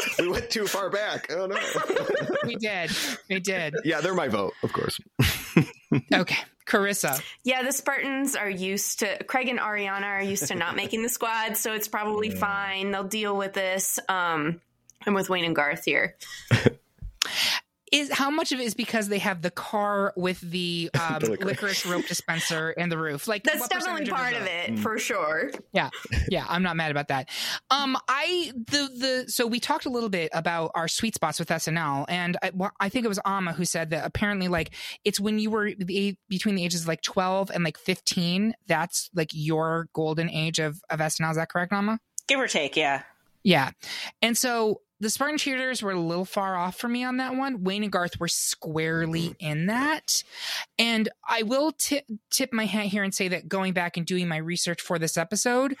we 0.18 0.28
went 0.28 0.50
too 0.50 0.66
far 0.66 0.90
back. 0.90 1.30
Oh 1.30 1.46
no. 1.46 1.56
we 2.44 2.56
did. 2.56 2.90
We 3.28 3.40
did. 3.40 3.74
yeah, 3.84 4.00
they're 4.00 4.14
my 4.14 4.28
vote, 4.28 4.54
of 4.62 4.72
course. 4.72 5.00
Okay. 6.12 6.36
Karissa. 6.66 7.18
Yeah, 7.44 7.62
the 7.62 7.72
Spartans 7.72 8.36
are 8.36 8.50
used 8.50 8.98
to 8.98 9.24
Craig 9.24 9.48
and 9.48 9.58
Arianna 9.58 10.04
are 10.04 10.22
used 10.22 10.48
to 10.48 10.54
not 10.54 10.76
making 10.76 11.02
the 11.02 11.08
squad, 11.08 11.56
so 11.56 11.72
it's 11.72 11.88
probably 11.88 12.28
fine. 12.28 12.90
They'll 12.90 13.04
deal 13.04 13.34
with 13.34 13.54
this. 13.54 13.98
Um, 14.06 14.60
I'm 15.06 15.14
with 15.14 15.30
Wayne 15.30 15.46
and 15.46 15.56
Garth 15.56 15.86
here. 15.86 16.16
Is 17.92 18.12
how 18.12 18.30
much 18.30 18.52
of 18.52 18.60
it 18.60 18.64
is 18.64 18.74
because 18.74 19.08
they 19.08 19.18
have 19.18 19.42
the 19.42 19.50
car 19.50 20.12
with 20.16 20.40
the, 20.40 20.90
um, 21.00 21.18
The 21.20 21.30
licorice. 21.30 21.46
licorice 21.46 21.86
rope 21.86 22.06
dispenser 22.06 22.70
and 22.70 22.90
the 22.90 22.98
roof? 22.98 23.26
Like 23.28 23.44
That's 23.44 23.66
definitely 23.68 24.06
part 24.06 24.32
is 24.32 24.38
of 24.38 24.44
that? 24.44 24.68
it 24.70 24.78
for 24.78 24.98
sure. 24.98 25.50
Yeah, 25.72 25.90
yeah, 26.28 26.44
I'm 26.48 26.62
not 26.62 26.76
mad 26.76 26.90
about 26.90 27.08
that. 27.08 27.28
Um, 27.70 27.96
I 28.08 28.52
the 28.54 28.88
the 29.24 29.24
so 29.30 29.46
we 29.46 29.60
talked 29.60 29.86
a 29.86 29.90
little 29.90 30.08
bit 30.08 30.30
about 30.34 30.70
our 30.74 30.88
sweet 30.88 31.14
spots 31.14 31.38
with 31.38 31.48
SNL, 31.48 32.04
and 32.08 32.36
I, 32.42 32.50
well, 32.54 32.70
I 32.80 32.88
think 32.88 33.04
it 33.04 33.08
was 33.08 33.20
Amma 33.24 33.52
who 33.52 33.64
said 33.64 33.90
that 33.90 34.04
apparently 34.06 34.48
like 34.48 34.70
it's 35.04 35.18
when 35.20 35.38
you 35.38 35.50
were 35.50 35.72
the, 35.78 36.16
between 36.28 36.54
the 36.54 36.64
ages 36.64 36.82
of 36.82 36.88
like 36.88 37.02
12 37.02 37.50
and 37.50 37.64
like 37.64 37.78
15, 37.78 38.54
that's 38.66 39.10
like 39.14 39.30
your 39.32 39.88
golden 39.92 40.28
age 40.30 40.58
of 40.58 40.80
of 40.90 41.00
SNL. 41.00 41.30
Is 41.30 41.36
that 41.36 41.48
correct, 41.48 41.72
Amma? 41.72 41.98
Give 42.26 42.40
or 42.40 42.46
take, 42.48 42.76
yeah. 42.76 43.02
Yeah. 43.44 43.70
And 44.20 44.36
so 44.36 44.82
the 45.00 45.10
Spartan 45.10 45.38
cheerleaders 45.38 45.82
were 45.82 45.92
a 45.92 46.00
little 46.00 46.24
far 46.24 46.56
off 46.56 46.76
for 46.76 46.88
me 46.88 47.04
on 47.04 47.18
that 47.18 47.36
one. 47.36 47.62
Wayne 47.62 47.82
and 47.84 47.92
Garth 47.92 48.18
were 48.18 48.28
squarely 48.28 49.36
in 49.38 49.66
that. 49.66 50.22
And 50.78 51.08
I 51.28 51.42
will 51.42 51.72
tip, 51.72 52.04
tip 52.30 52.52
my 52.52 52.64
hat 52.64 52.86
here 52.86 53.02
and 53.02 53.14
say 53.14 53.28
that 53.28 53.48
going 53.48 53.72
back 53.72 53.96
and 53.96 54.06
doing 54.06 54.28
my 54.28 54.38
research 54.38 54.80
for 54.80 54.98
this 54.98 55.16
episode, 55.16 55.76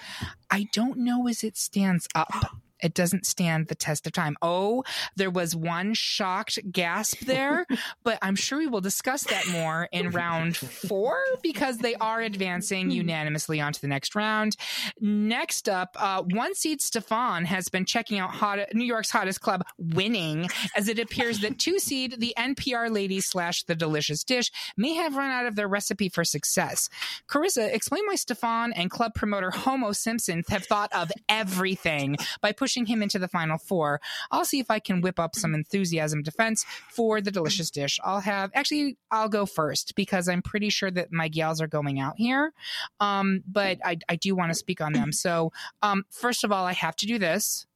I 0.50 0.68
don't 0.72 0.98
know 0.98 1.26
as 1.28 1.42
it 1.42 1.56
stands 1.56 2.06
up. 2.14 2.32
It 2.82 2.94
doesn't 2.94 3.26
stand 3.26 3.68
the 3.68 3.74
test 3.74 4.06
of 4.06 4.12
time. 4.12 4.36
Oh, 4.42 4.84
there 5.16 5.30
was 5.30 5.54
one 5.56 5.94
shocked 5.94 6.58
gasp 6.70 7.20
there, 7.20 7.66
but 8.04 8.18
I'm 8.22 8.36
sure 8.36 8.58
we 8.58 8.66
will 8.66 8.80
discuss 8.80 9.24
that 9.24 9.46
more 9.48 9.88
in 9.92 10.10
round 10.10 10.56
four 10.56 11.18
because 11.42 11.78
they 11.78 11.94
are 11.96 12.20
advancing 12.20 12.90
unanimously 12.90 13.60
onto 13.60 13.80
the 13.80 13.88
next 13.88 14.14
round. 14.14 14.56
Next 15.00 15.68
up, 15.68 15.96
uh, 15.98 16.22
one 16.22 16.54
seed 16.54 16.80
Stefon 16.80 17.44
has 17.44 17.68
been 17.68 17.84
checking 17.84 18.18
out 18.18 18.30
hot, 18.30 18.58
New 18.74 18.84
York's 18.84 19.10
hottest 19.10 19.40
club, 19.40 19.62
winning, 19.78 20.48
as 20.76 20.88
it 20.88 20.98
appears 20.98 21.40
that 21.40 21.58
two 21.58 21.78
seed, 21.78 22.16
the 22.18 22.34
NPR 22.38 22.90
lady 22.90 23.20
slash 23.20 23.64
the 23.64 23.74
delicious 23.74 24.22
dish, 24.22 24.50
may 24.76 24.94
have 24.94 25.16
run 25.16 25.30
out 25.30 25.46
of 25.46 25.56
their 25.56 25.68
recipe 25.68 26.08
for 26.08 26.24
success. 26.24 26.88
Karissa, 27.28 27.72
explain 27.72 28.04
why 28.06 28.14
Stefon 28.14 28.72
and 28.74 28.90
club 28.90 29.14
promoter 29.14 29.50
Homo 29.50 29.92
Simpson 29.92 30.44
have 30.48 30.64
thought 30.64 30.92
of 30.92 31.10
everything 31.28 32.16
by 32.40 32.52
pushing 32.52 32.67
him 32.86 33.02
into 33.02 33.18
the 33.18 33.28
final 33.28 33.58
four. 33.58 34.00
I'll 34.30 34.44
see 34.44 34.60
if 34.60 34.70
I 34.70 34.78
can 34.78 35.00
whip 35.00 35.18
up 35.18 35.34
some 35.34 35.54
enthusiasm 35.54 36.22
defense 36.22 36.64
for 36.90 37.20
the 37.20 37.30
delicious 37.30 37.70
dish. 37.70 37.98
I'll 38.04 38.20
have 38.20 38.50
actually 38.54 38.96
I'll 39.10 39.28
go 39.28 39.46
first 39.46 39.94
because 39.94 40.28
I'm 40.28 40.42
pretty 40.42 40.70
sure 40.70 40.90
that 40.90 41.12
my 41.12 41.28
gals 41.28 41.60
are 41.60 41.66
going 41.66 42.00
out 42.00 42.14
here. 42.16 42.52
Um, 43.00 43.42
but 43.46 43.78
I, 43.84 43.98
I 44.08 44.16
do 44.16 44.34
want 44.34 44.50
to 44.50 44.54
speak 44.54 44.80
on 44.80 44.92
them. 44.92 45.12
So 45.12 45.52
um, 45.82 46.04
first 46.10 46.44
of 46.44 46.52
all, 46.52 46.64
I 46.64 46.72
have 46.72 46.96
to 46.96 47.06
do 47.06 47.18
this. 47.18 47.66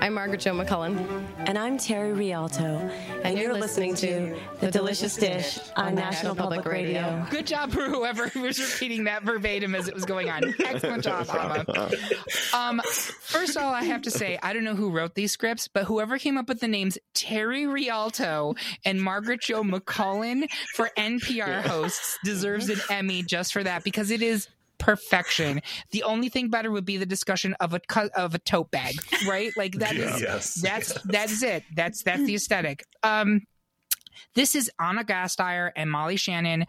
I'm 0.00 0.14
Margaret 0.14 0.40
Jo 0.40 0.54
McCullin. 0.54 1.26
And 1.40 1.58
I'm 1.58 1.76
Terry 1.76 2.14
Rialto. 2.14 2.78
And, 3.22 3.38
you're, 3.38 3.52
listening, 3.52 3.94
to 3.96 4.34
The 4.60 4.70
Delicious 4.70 5.14
Dish 5.14 5.58
on 5.76 5.94
National 5.94 6.34
Public 6.34 6.64
Radio. 6.64 7.26
Good 7.28 7.46
job 7.46 7.70
for 7.70 7.82
whoever 7.82 8.30
was 8.40 8.58
repeating 8.58 9.04
that 9.04 9.24
verbatim 9.24 9.74
as 9.74 9.88
it 9.88 9.94
was 9.94 10.06
going 10.06 10.30
on. 10.30 10.54
Excellent 10.64 11.04
job, 11.04 11.28
Amma. 11.28 11.90
Um, 12.54 12.80
first 13.20 13.56
of 13.56 13.62
all, 13.62 13.74
I 13.74 13.84
have 13.84 14.00
to 14.02 14.10
say, 14.10 14.38
I 14.42 14.54
don't 14.54 14.64
know 14.64 14.74
who 14.74 14.90
wrote 14.90 15.14
these 15.14 15.32
scripts, 15.32 15.68
but 15.68 15.84
whoever 15.84 16.18
came 16.18 16.38
up 16.38 16.48
with 16.48 16.60
the 16.60 16.68
names 16.68 16.96
Terry 17.12 17.66
Rialto 17.66 18.54
and 18.86 19.02
Margaret 19.02 19.42
Jo 19.42 19.62
McCullin 19.62 20.50
for 20.74 20.90
NPR 20.96 21.60
hosts 21.60 22.18
deserves 22.24 22.70
an 22.70 22.80
Emmy 22.88 23.22
just 23.22 23.52
for 23.52 23.62
that 23.62 23.84
because 23.84 24.10
it 24.10 24.22
is 24.22 24.48
perfection. 24.80 25.62
The 25.92 26.02
only 26.02 26.28
thing 26.28 26.48
better 26.50 26.70
would 26.72 26.84
be 26.84 26.96
the 26.96 27.06
discussion 27.06 27.54
of 27.60 27.72
a 27.74 27.80
of 28.16 28.34
a 28.34 28.38
tote 28.40 28.72
bag, 28.72 28.96
right? 29.28 29.52
Like 29.56 29.74
that 29.74 29.94
is 29.94 30.20
Yes. 30.22 30.54
that's 30.54 30.92
that's 31.04 31.42
it. 31.44 31.62
That's 31.76 32.02
that's 32.02 32.24
the 32.24 32.34
aesthetic. 32.34 32.84
Um, 33.04 33.42
this 34.34 34.54
is 34.56 34.70
Anna 34.80 35.04
Gasteyer 35.04 35.70
and 35.76 35.90
Molly 35.90 36.16
Shannon 36.16 36.66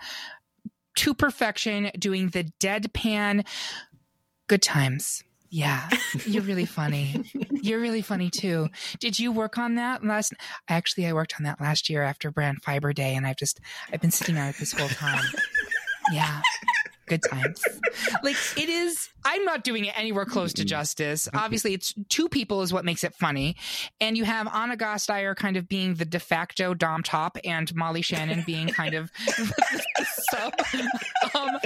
to 0.98 1.14
perfection 1.14 1.90
doing 1.98 2.30
the 2.30 2.44
deadpan 2.60 3.48
good 4.48 4.62
times. 4.62 5.24
Yeah, 5.54 5.90
you're 6.26 6.44
really 6.44 6.66
funny. 6.66 7.26
You're 7.52 7.82
really 7.82 8.02
funny 8.02 8.30
too. 8.30 8.70
Did 9.02 9.20
you 9.20 9.34
work 9.34 9.58
on 9.58 9.76
that 9.76 10.02
last? 10.02 10.34
Actually, 10.70 11.08
I 11.08 11.14
worked 11.14 11.34
on 11.38 11.44
that 11.44 11.60
last 11.60 11.90
year 11.90 12.04
after 12.04 12.32
Brand 12.32 12.64
Fiber 12.64 12.94
Day, 12.94 13.16
and 13.16 13.28
I've 13.28 13.36
just 13.36 13.60
I've 13.92 14.00
been 14.00 14.12
sitting 14.12 14.38
on 14.38 14.48
it 14.48 14.56
this 14.56 14.72
whole 14.72 14.88
time. 14.88 15.26
Yeah, 16.14 16.42
good 17.12 17.22
times. 17.30 17.62
Like 18.24 18.38
it 18.58 18.70
is. 18.70 19.10
I'm 19.26 19.44
not 19.44 19.64
doing 19.64 19.86
it 19.86 19.98
anywhere 19.98 20.26
close 20.26 20.54
to 20.54 20.66
justice. 20.66 21.28
Obviously, 21.34 21.74
it's 21.74 21.94
two 22.10 22.30
people 22.30 22.62
is 22.62 22.72
what 22.72 22.86
makes 22.86 23.04
it 23.04 23.14
funny, 23.14 23.58
and 24.00 24.18
you 24.18 24.24
have 24.24 24.48
Anna 24.54 24.78
Gasteyer 24.78 25.36
kind 25.36 25.58
of 25.58 25.68
being 25.68 25.96
the 25.96 26.06
de 26.06 26.20
facto 26.20 26.74
dom 26.74 27.04
top, 27.04 27.38
and 27.44 27.74
Molly 27.76 28.02
Shannon 28.02 28.44
being 28.46 28.70
kind 28.70 28.94
of 28.94 29.12
sub. 30.32 30.54
Um, 31.36 31.60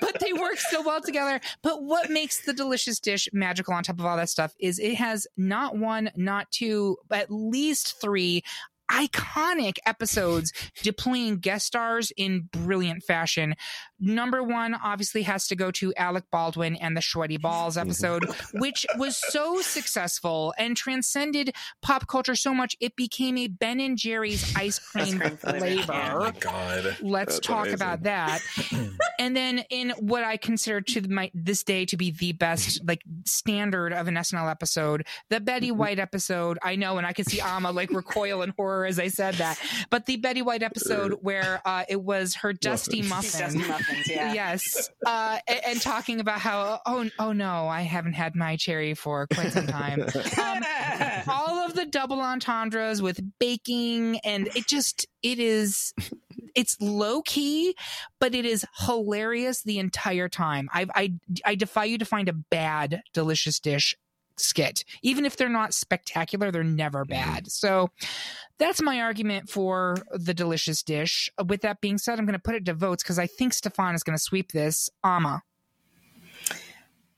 but 0.00 0.18
they 0.20 0.32
work 0.32 0.58
so 0.58 0.82
well 0.82 1.00
together. 1.00 1.40
But 1.62 1.82
what 1.82 2.10
makes 2.10 2.44
the 2.44 2.52
delicious 2.52 3.00
dish 3.00 3.28
magical 3.32 3.74
on 3.74 3.82
top 3.82 3.98
of 3.98 4.06
all 4.06 4.16
that 4.16 4.30
stuff 4.30 4.54
is 4.58 4.78
it 4.78 4.94
has 4.94 5.26
not 5.36 5.76
one, 5.76 6.10
not 6.16 6.50
two, 6.50 6.96
but 7.08 7.20
at 7.20 7.30
least 7.30 8.00
three 8.00 8.42
iconic 8.90 9.78
episodes 9.84 10.52
deploying 10.82 11.38
guest 11.38 11.66
stars 11.66 12.12
in 12.16 12.48
brilliant 12.52 13.02
fashion. 13.02 13.54
Number 13.98 14.42
one 14.42 14.74
obviously 14.74 15.22
has 15.22 15.46
to 15.48 15.56
go 15.56 15.70
to 15.72 15.94
Alec 15.94 16.24
Baldwin 16.30 16.76
and 16.76 16.96
the 16.96 17.02
Sweaty 17.02 17.36
Balls 17.38 17.76
episode, 17.76 18.24
which 18.54 18.84
was 18.96 19.16
so 19.30 19.60
successful 19.62 20.52
and 20.58 20.76
transcended 20.76 21.54
pop 21.82 22.06
culture 22.06 22.34
so 22.34 22.52
much 22.54 22.76
it 22.80 22.94
became 22.96 23.38
a 23.38 23.48
Ben 23.48 23.80
and 23.80 23.96
Jerry's 23.96 24.54
ice 24.56 24.78
cream 24.92 25.18
cream 25.18 25.36
flavor, 25.36 25.58
flavor. 25.58 25.92
Oh 25.92 26.18
my 26.20 26.30
god. 26.32 26.96
Let's 27.00 27.34
That's 27.36 27.46
talk 27.46 27.60
amazing. 27.66 27.74
about 27.74 28.02
that. 28.04 28.40
and 29.18 29.36
then 29.36 29.64
in 29.70 29.90
what 29.98 30.24
I 30.24 30.36
consider 30.36 30.80
to 30.80 31.08
my 31.08 31.30
this 31.34 31.62
day 31.64 31.84
to 31.86 31.96
be 31.96 32.10
the 32.10 32.32
best 32.32 32.80
like 32.86 33.02
standard 33.24 33.92
of 33.92 34.08
an 34.08 34.14
SNL 34.14 34.50
episode, 34.50 35.06
the 35.30 35.40
Betty 35.40 35.66
Mm-hmm. 35.66 35.78
White 35.78 35.98
episode. 35.98 36.58
I 36.62 36.76
know, 36.76 36.96
and 36.98 37.06
I 37.06 37.12
could 37.12 37.26
see 37.26 37.40
Amma 37.40 37.70
like 37.72 37.90
recoil 37.90 38.42
in 38.42 38.52
horror 38.56 38.86
as 38.86 38.98
I 39.00 39.08
said 39.08 39.34
that. 39.34 39.58
But 39.90 40.06
the 40.06 40.16
Betty 40.16 40.42
White 40.42 40.62
episode 40.62 41.14
where 41.22 41.60
uh, 41.64 41.84
it 41.88 42.00
was 42.02 42.34
her 42.36 42.52
dusty 42.52 43.02
muffin, 43.02 43.62
Muffins, 43.88 44.08
yeah. 44.08 44.32
yes, 44.32 44.90
uh, 45.04 45.38
and, 45.46 45.60
and 45.66 45.80
talking 45.80 46.20
about 46.20 46.40
how 46.40 46.80
oh 46.86 47.08
oh 47.18 47.32
no, 47.32 47.68
I 47.68 47.82
haven't 47.82 48.14
had 48.14 48.34
my 48.34 48.56
cherry 48.56 48.94
for 48.94 49.26
quite 49.32 49.52
some 49.52 49.66
time. 49.66 50.02
Um, 50.02 50.62
all 51.28 51.64
of 51.66 51.74
the 51.74 51.86
double 51.86 52.20
entendres 52.20 53.02
with 53.02 53.20
baking, 53.38 54.18
and 54.24 54.48
it 54.54 54.66
just 54.66 55.06
it 55.22 55.38
is 55.38 55.92
it's 56.54 56.76
low 56.80 57.22
key, 57.22 57.76
but 58.20 58.34
it 58.34 58.44
is 58.44 58.64
hilarious 58.78 59.62
the 59.62 59.78
entire 59.78 60.28
time. 60.28 60.68
I 60.72 60.86
I 60.94 61.12
I 61.44 61.54
defy 61.54 61.84
you 61.84 61.98
to 61.98 62.04
find 62.04 62.28
a 62.28 62.32
bad 62.32 63.02
delicious 63.12 63.60
dish 63.60 63.96
skit. 64.38 64.84
Even 65.02 65.24
if 65.24 65.36
they're 65.36 65.48
not 65.48 65.74
spectacular, 65.74 66.50
they're 66.50 66.64
never 66.64 67.04
bad. 67.04 67.50
So 67.50 67.90
that's 68.58 68.82
my 68.82 69.00
argument 69.00 69.48
for 69.48 69.96
the 70.12 70.34
delicious 70.34 70.82
dish. 70.82 71.30
With 71.44 71.62
that 71.62 71.80
being 71.80 71.98
said, 71.98 72.18
I'm 72.18 72.26
going 72.26 72.34
to 72.34 72.38
put 72.38 72.54
it 72.54 72.64
to 72.66 72.74
votes 72.74 73.02
because 73.02 73.18
I 73.18 73.26
think 73.26 73.52
Stefon 73.52 73.94
is 73.94 74.02
going 74.02 74.16
to 74.16 74.22
sweep 74.22 74.52
this. 74.52 74.90
Amma. 75.04 75.42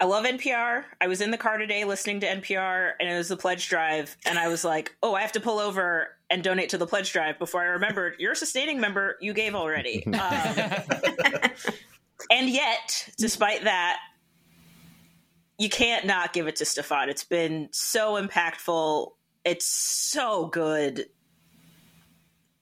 I 0.00 0.04
love 0.04 0.24
NPR. 0.24 0.84
I 1.00 1.08
was 1.08 1.20
in 1.20 1.32
the 1.32 1.36
car 1.36 1.58
today 1.58 1.84
listening 1.84 2.20
to 2.20 2.26
NPR, 2.26 2.92
and 3.00 3.08
it 3.08 3.16
was 3.16 3.28
the 3.28 3.36
pledge 3.36 3.68
drive, 3.68 4.16
and 4.24 4.38
I 4.38 4.46
was 4.46 4.64
like, 4.64 4.96
"Oh, 5.02 5.14
I 5.14 5.22
have 5.22 5.32
to 5.32 5.40
pull 5.40 5.58
over 5.58 6.08
and 6.30 6.44
donate 6.44 6.68
to 6.68 6.78
the 6.78 6.86
pledge 6.86 7.12
drive." 7.12 7.36
Before 7.40 7.62
I 7.62 7.66
remembered, 7.66 8.14
you're 8.20 8.32
a 8.32 8.36
sustaining 8.36 8.80
member. 8.80 9.16
You 9.20 9.34
gave 9.34 9.56
already, 9.56 10.06
um, 10.06 10.14
and 12.30 12.48
yet, 12.48 13.10
despite 13.18 13.64
that, 13.64 13.98
you 15.58 15.68
can't 15.68 16.06
not 16.06 16.32
give 16.32 16.46
it 16.46 16.56
to 16.56 16.64
Stefon. 16.64 17.08
It's 17.08 17.24
been 17.24 17.68
so 17.72 18.14
impactful. 18.14 19.10
It's 19.44 19.66
so 19.66 20.46
good. 20.46 21.06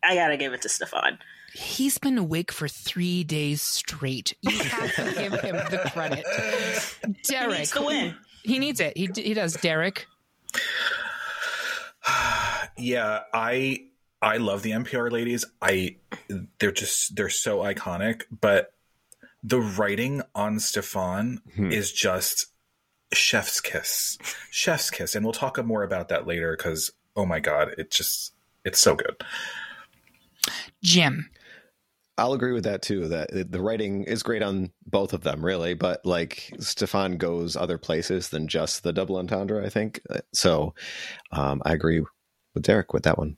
I 0.03 0.15
gotta 0.15 0.37
give 0.37 0.55
it 0.55 0.63
to 0.63 0.69
Stefon. 0.69 1.19
He's 1.53 1.99
been 1.99 2.19
awake 2.19 2.53
for 2.53 2.69
three 2.69 3.25
days 3.25 3.63
straight. 3.63 4.35
You 4.41 4.59
have 4.59 4.95
to 4.97 5.05
give 5.15 5.41
him 5.41 5.57
the 5.71 5.91
credit. 5.93 6.25
Derek. 7.25 7.53
He 7.53 7.59
needs 7.59 7.71
to 7.73 7.83
win. 7.83 8.15
He 8.43 8.59
needs 8.59 8.81
it. 8.81 8.97
He, 8.97 9.09
he 9.15 9.35
does. 9.35 9.55
Derek. 9.55 10.07
yeah, 12.79 13.21
I 13.33 13.85
I 14.23 14.39
love 14.39 14.63
the 14.63 14.71
NPR 14.71 15.11
ladies. 15.11 15.45
I 15.61 15.97
they're 16.59 16.73
just 16.73 17.15
they're 17.17 17.29
so 17.29 17.59
iconic, 17.59 18.23
but 18.31 18.73
the 19.43 19.61
writing 19.61 20.23
on 20.35 20.57
Stefon 20.57 21.39
hmm. 21.55 21.71
is 21.71 21.93
just 21.93 22.47
chef's 23.17 23.61
kiss. 23.61 24.19
Chef's 24.51 24.91
kiss. 24.91 25.15
And 25.15 25.25
we'll 25.25 25.33
talk 25.33 25.63
more 25.65 25.83
about 25.83 26.09
that 26.09 26.27
later 26.27 26.57
cuz 26.57 26.93
oh 27.17 27.27
my 27.27 27.41
god, 27.41 27.75
it 27.79 27.91
just 27.91 28.35
it's 28.65 28.81
so 28.81 28.95
good. 28.95 29.17
Jim. 30.83 31.31
I'll 32.19 32.33
agree 32.33 32.53
with 32.53 32.65
that 32.65 32.81
too. 32.81 33.09
That 33.09 33.29
the 33.51 33.61
writing 33.61 34.05
is 34.05 34.23
great 34.23 34.43
on 34.43 34.71
both 34.87 35.13
of 35.13 35.23
them, 35.23 35.45
really. 35.45 35.75
But 35.75 36.05
like 36.07 36.51
Stefon 36.57 37.19
goes 37.19 37.57
other 37.57 37.77
places 37.77 38.31
than 38.31 38.49
just 38.49 38.83
the 38.83 38.93
double 38.93 39.17
entendre. 39.17 39.65
I 39.65 39.69
think 39.69 40.01
so. 40.33 40.75
Um, 41.31 41.61
I 41.67 41.75
agree 41.75 42.03
with 42.55 42.63
Derek 42.63 42.95
with 42.95 43.03
that 43.03 43.19
one. 43.19 43.37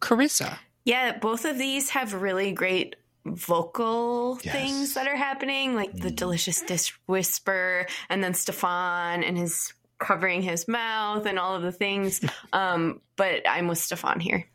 Karissa. 0.00 0.58
Yeah, 0.84 1.16
both 1.18 1.44
of 1.44 1.58
these 1.58 1.90
have 1.90 2.12
really 2.12 2.52
great 2.52 2.96
vocal 3.24 4.38
Yes. 4.42 4.54
things 4.54 4.94
that 4.94 5.06
are 5.06 5.16
happening, 5.16 5.74
like 5.74 5.92
the 5.92 6.10
delicious 6.10 6.60
dish 6.62 6.92
whisper, 7.06 7.86
and 8.08 8.22
then 8.22 8.32
Stefon 8.32 9.26
and 9.26 9.38
his 9.38 9.72
covering 9.98 10.42
his 10.42 10.66
mouth 10.66 11.26
and 11.26 11.38
all 11.38 11.54
of 11.54 11.62
the 11.62 11.72
things. 11.72 12.20
Um, 12.52 13.00
but 13.16 13.48
I'm 13.48 13.68
with 13.68 13.78
Stefon 13.78 14.20
here. 14.20 14.46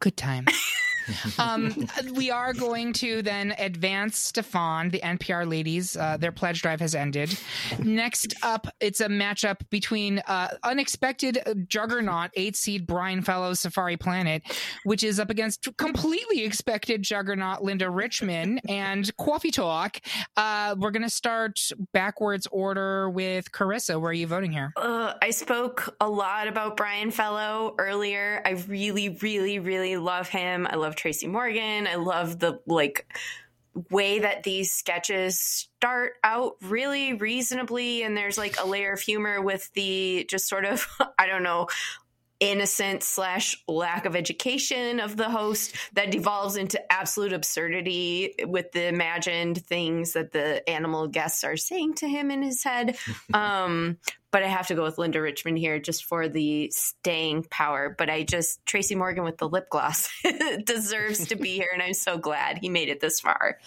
Good 0.00 0.16
time. 0.16 0.46
um, 1.38 1.88
we 2.14 2.30
are 2.30 2.52
going 2.52 2.92
to 2.94 3.22
then 3.22 3.54
advance 3.58 4.32
Stefon, 4.32 4.90
the 4.90 5.00
NPR 5.00 5.48
ladies. 5.48 5.96
Uh, 5.96 6.16
their 6.16 6.32
pledge 6.32 6.62
drive 6.62 6.80
has 6.80 6.94
ended. 6.94 7.38
Next 7.78 8.34
up, 8.42 8.66
it's 8.80 9.00
a 9.00 9.08
matchup 9.08 9.56
between 9.70 10.20
uh, 10.26 10.48
unexpected 10.62 11.66
juggernaut 11.68 12.30
eight 12.34 12.56
seed 12.56 12.86
Brian 12.86 13.22
Fellows 13.22 13.60
Safari 13.60 13.96
Planet, 13.96 14.42
which 14.84 15.02
is 15.02 15.20
up 15.20 15.30
against 15.30 15.68
completely 15.76 16.44
expected 16.44 17.02
juggernaut 17.02 17.62
Linda 17.62 17.90
Richmond 17.90 18.60
and 18.68 19.14
Coffee 19.16 19.50
Talk. 19.50 20.00
Uh, 20.36 20.74
we're 20.78 20.90
going 20.90 21.02
to 21.02 21.10
start 21.10 21.60
backwards 21.92 22.46
order 22.50 23.10
with 23.10 23.50
Karissa. 23.52 24.00
Where 24.00 24.10
are 24.10 24.14
you 24.14 24.26
voting 24.26 24.52
here? 24.52 24.72
Uh, 24.76 25.14
I 25.20 25.30
spoke 25.30 25.94
a 26.00 26.08
lot 26.08 26.48
about 26.48 26.76
Brian 26.76 27.10
Fellow 27.10 27.74
earlier. 27.78 28.42
I 28.44 28.50
really, 28.68 29.08
really, 29.20 29.58
really 29.58 29.96
love 29.96 30.28
him. 30.28 30.66
I 30.68 30.76
love 30.76 30.96
Tracy 31.00 31.26
Morgan. 31.26 31.86
I 31.86 31.94
love 31.94 32.38
the 32.38 32.60
like 32.66 33.06
way 33.90 34.18
that 34.18 34.42
these 34.42 34.70
sketches 34.70 35.40
start 35.40 36.14
out 36.22 36.56
really 36.60 37.14
reasonably 37.14 38.02
and 38.02 38.14
there's 38.14 38.36
like 38.36 38.60
a 38.60 38.66
layer 38.66 38.92
of 38.92 39.00
humor 39.00 39.40
with 39.40 39.70
the 39.72 40.26
just 40.28 40.46
sort 40.46 40.66
of 40.66 40.86
I 41.18 41.26
don't 41.26 41.42
know 41.42 41.68
innocent 42.40 43.02
slash 43.02 43.62
lack 43.68 44.06
of 44.06 44.16
education 44.16 44.98
of 44.98 45.16
the 45.16 45.28
host 45.28 45.76
that 45.92 46.10
devolves 46.10 46.56
into 46.56 46.80
absolute 46.90 47.34
absurdity 47.34 48.34
with 48.46 48.72
the 48.72 48.86
imagined 48.86 49.64
things 49.66 50.14
that 50.14 50.32
the 50.32 50.68
animal 50.68 51.06
guests 51.06 51.44
are 51.44 51.58
saying 51.58 51.94
to 51.94 52.08
him 52.08 52.30
in 52.30 52.42
his 52.42 52.64
head. 52.64 52.96
um, 53.34 53.98
but 54.32 54.42
I 54.42 54.46
have 54.46 54.68
to 54.68 54.74
go 54.74 54.84
with 54.84 54.96
Linda 54.96 55.20
Richmond 55.20 55.58
here 55.58 55.78
just 55.78 56.04
for 56.04 56.28
the 56.28 56.70
staying 56.70 57.44
power. 57.50 57.94
But 57.96 58.08
I 58.08 58.22
just 58.22 58.64
Tracy 58.64 58.94
Morgan 58.94 59.24
with 59.24 59.38
the 59.38 59.48
lip 59.48 59.68
gloss 59.68 60.08
deserves 60.64 61.28
to 61.28 61.36
be 61.36 61.50
here, 61.56 61.70
and 61.72 61.82
I'm 61.82 61.94
so 61.94 62.16
glad 62.16 62.58
he 62.58 62.68
made 62.68 62.88
it 62.88 63.00
this 63.00 63.20
far. 63.20 63.58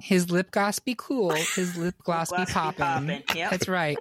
His 0.00 0.30
lip 0.30 0.50
gloss 0.50 0.78
be 0.78 0.94
cool. 0.96 1.30
His 1.30 1.76
lip 1.76 1.94
gloss, 2.04 2.30
gloss 2.30 2.40
be 2.40 2.46
be 2.46 2.52
popping. 2.52 2.78
poppin', 2.84 3.22
yep. 3.34 3.50
That's 3.50 3.68
right. 3.68 3.98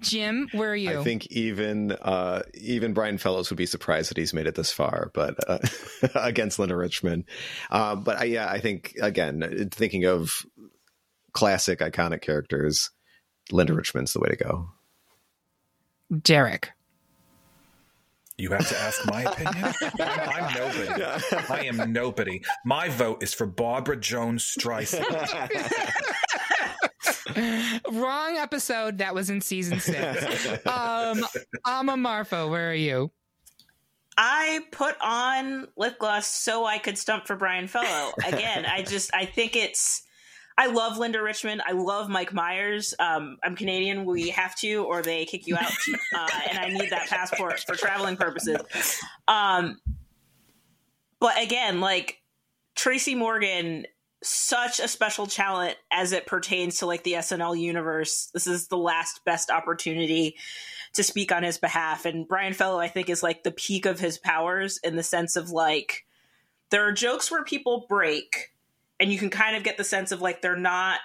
Jim, 0.00 0.48
where 0.52 0.72
are 0.72 0.76
you? 0.76 1.00
I 1.00 1.04
think 1.04 1.26
even 1.28 1.92
uh, 1.92 2.42
even 2.54 2.92
Brian 2.92 3.18
Fellows 3.18 3.50
would 3.50 3.56
be 3.56 3.66
surprised 3.66 4.10
that 4.10 4.16
he's 4.16 4.32
made 4.32 4.46
it 4.46 4.54
this 4.54 4.72
far, 4.72 5.10
but 5.14 5.36
uh, 5.48 5.58
against 6.14 6.58
Linda 6.58 6.76
Richmond. 6.76 7.24
Uh, 7.70 7.96
but 7.96 8.18
I, 8.18 8.24
yeah, 8.24 8.48
I 8.48 8.60
think 8.60 8.94
again, 9.00 9.68
thinking 9.72 10.04
of 10.04 10.46
classic 11.32 11.80
iconic 11.80 12.22
characters, 12.22 12.90
Linda 13.50 13.74
Richmond's 13.74 14.12
the 14.12 14.20
way 14.20 14.28
to 14.28 14.36
go. 14.36 14.68
Derek. 16.22 16.70
You 18.40 18.50
have 18.52 18.66
to 18.68 18.78
ask 18.78 19.06
my 19.06 19.22
opinion. 19.24 19.74
I'm 20.00 20.54
nobody. 20.54 21.04
I 21.50 21.64
am 21.66 21.92
nobody. 21.92 22.42
My 22.64 22.88
vote 22.88 23.22
is 23.22 23.34
for 23.34 23.44
Barbra 23.46 24.00
Jones 24.00 24.44
Streisand. 24.58 25.04
Wrong 27.92 28.36
episode. 28.38 28.96
That 28.98 29.14
was 29.14 29.28
in 29.28 29.42
season 29.42 29.78
six. 29.78 30.48
Um, 30.66 31.24
Amma 31.66 31.96
Marfo, 31.96 32.48
where 32.48 32.70
are 32.70 32.74
you? 32.74 33.10
I 34.16 34.60
put 34.72 34.96
on 35.02 35.68
lip 35.76 35.98
gloss 35.98 36.26
so 36.26 36.64
I 36.64 36.78
could 36.78 36.96
stump 36.96 37.26
for 37.26 37.36
Brian 37.36 37.68
Fellow. 37.68 38.12
Again, 38.26 38.64
I 38.64 38.82
just 38.82 39.10
I 39.14 39.26
think 39.26 39.54
it's 39.54 40.02
I 40.60 40.66
love 40.66 40.98
Linda 40.98 41.22
Richmond. 41.22 41.62
I 41.66 41.72
love 41.72 42.10
Mike 42.10 42.34
Myers. 42.34 42.92
Um, 42.98 43.38
I'm 43.42 43.56
Canadian. 43.56 44.04
We 44.04 44.28
have 44.28 44.54
to, 44.56 44.84
or 44.84 45.00
they 45.00 45.24
kick 45.24 45.46
you 45.46 45.56
out. 45.56 45.72
Uh, 46.14 46.28
and 46.50 46.58
I 46.58 46.68
need 46.68 46.90
that 46.90 47.08
passport 47.08 47.60
for 47.60 47.76
traveling 47.76 48.16
purposes. 48.16 49.00
Um, 49.28 49.78
but 51.18 51.40
again, 51.40 51.80
like 51.80 52.20
Tracy 52.74 53.14
Morgan, 53.14 53.86
such 54.22 54.80
a 54.80 54.88
special 54.88 55.26
talent 55.26 55.76
as 55.90 56.12
it 56.12 56.26
pertains 56.26 56.78
to 56.78 56.86
like 56.86 57.04
the 57.04 57.14
SNL 57.14 57.58
universe. 57.58 58.28
This 58.34 58.46
is 58.46 58.66
the 58.66 58.76
last 58.76 59.24
best 59.24 59.50
opportunity 59.50 60.36
to 60.94 61.02
speak 61.02 61.32
on 61.32 61.42
his 61.42 61.58
behalf. 61.58 62.04
And 62.04 62.28
Brian 62.28 62.52
Fellow, 62.52 62.78
I 62.78 62.88
think, 62.88 63.08
is 63.08 63.22
like 63.22 63.44
the 63.44 63.52
peak 63.52 63.86
of 63.86 64.00
his 64.00 64.18
powers 64.18 64.78
in 64.82 64.96
the 64.96 65.02
sense 65.02 65.36
of 65.36 65.50
like 65.50 66.04
there 66.70 66.86
are 66.86 66.92
jokes 66.92 67.30
where 67.30 67.44
people 67.44 67.86
break, 67.88 68.50
and 69.00 69.10
you 69.10 69.18
can 69.18 69.30
kind 69.30 69.56
of 69.56 69.64
get 69.64 69.78
the 69.78 69.84
sense 69.84 70.12
of 70.12 70.20
like 70.20 70.42
they're 70.42 70.56
not 70.56 71.00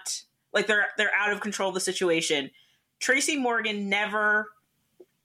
like 0.53 0.67
they're 0.67 0.87
they're 0.97 1.15
out 1.15 1.31
of 1.31 1.39
control 1.39 1.69
of 1.69 1.75
the 1.75 1.81
situation. 1.81 2.51
Tracy 2.99 3.37
Morgan 3.37 3.89
never 3.89 4.49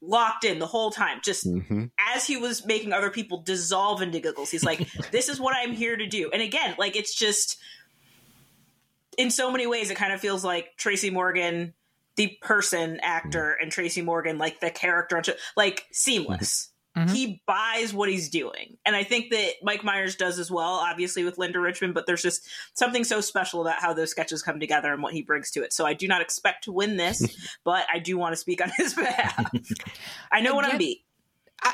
locked 0.01 0.45
in 0.45 0.59
the 0.59 0.67
whole 0.67 0.91
time, 0.91 1.21
just 1.23 1.47
mm-hmm. 1.47 1.87
as 2.15 2.27
he 2.27 2.37
was 2.37 2.65
making 2.65 2.93
other 2.93 3.11
people 3.11 3.43
dissolve 3.43 4.01
into 4.01 4.21
giggles. 4.21 4.51
He's 4.51 4.65
like, 4.65 4.91
"This 5.11 5.29
is 5.29 5.41
what 5.41 5.55
I'm 5.57 5.73
here 5.73 5.97
to 5.97 6.07
do." 6.07 6.31
And 6.33 6.41
again, 6.41 6.77
like 6.79 6.97
it's 6.97 7.15
just 7.15 7.59
in 9.19 9.31
so 9.31 9.51
many 9.51 9.67
ways, 9.67 9.91
it 9.91 9.97
kind 9.97 10.13
of 10.13 10.21
feels 10.21 10.45
like 10.45 10.77
Tracy 10.77 11.11
Morgan, 11.11 11.75
the 12.17 12.39
person 12.41 13.01
actor, 13.03 13.55
mm-hmm. 13.55 13.65
and 13.65 13.73
Tracy 13.73 14.03
Morgan, 14.03 14.39
like 14.39 14.61
the 14.61 14.71
character, 14.71 15.17
on 15.17 15.25
show- 15.25 15.35
like 15.57 15.87
seamless. 15.93 16.67
Mm-hmm. 16.67 16.70
Mhm. 16.97 17.11
he 17.15 17.43
buys 17.47 17.95
what 17.95 18.09
he's 18.09 18.29
doing. 18.29 18.77
And 18.85 18.97
I 18.97 19.05
think 19.05 19.31
that 19.31 19.53
Mike 19.63 19.85
Myers 19.85 20.17
does 20.17 20.39
as 20.41 20.51
well, 20.51 20.73
obviously 20.75 21.23
with 21.23 21.39
Linda 21.39 21.61
Richmond, 21.61 21.95
but 21.95 22.07
there's 22.07 22.23
just 22.23 22.49
something 22.75 23.05
so 23.05 23.21
special 23.21 23.61
about 23.61 23.81
how 23.81 23.93
those 23.93 24.11
sketches 24.11 24.43
come 24.43 24.59
together 24.59 24.93
and 24.93 25.01
what 25.03 25.13
he 25.15 25.23
brings 25.23 25.51
to 25.53 25.63
it. 25.63 25.73
So 25.73 25.87
I 25.87 25.95
do 25.95 26.09
not 26.09 26.21
expect 26.21 26.65
to 26.65 26.73
win 26.73 26.97
this, 26.97 27.23
but 27.65 27.87
I 27.93 28.01
do 28.01 28.19
want 28.19 28.33
to 28.33 28.37
speak 28.37 28.61
on 28.61 28.71
his 28.77 28.95
behalf. 28.95 29.51
I 30.33 30.41
know 30.41 30.55
what 30.57 30.65
I'm 30.65 30.79
beat. 30.79 31.05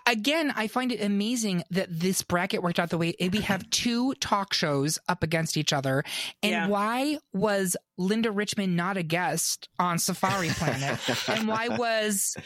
Again, 0.04 0.52
I 0.56 0.66
find 0.66 0.90
it 0.90 1.00
amazing 1.00 1.62
that 1.70 1.86
this 1.88 2.20
bracket 2.22 2.60
worked 2.60 2.80
out 2.80 2.90
the 2.90 2.98
way 2.98 3.14
we 3.20 3.40
have 3.42 3.70
two 3.70 4.14
talk 4.14 4.52
shows 4.52 4.98
up 5.08 5.22
against 5.22 5.56
each 5.56 5.72
other. 5.72 6.02
And 6.42 6.50
Yeah. 6.52 6.66
why 6.66 7.18
was 7.32 7.76
Linda 7.96 8.32
Richmond 8.32 8.76
not 8.76 8.96
a 8.96 9.04
guest 9.04 9.68
on 9.78 9.98
Safari 10.00 10.48
Planet? 10.48 10.98
and 11.28 11.46
why 11.46 11.68
was 11.78 12.36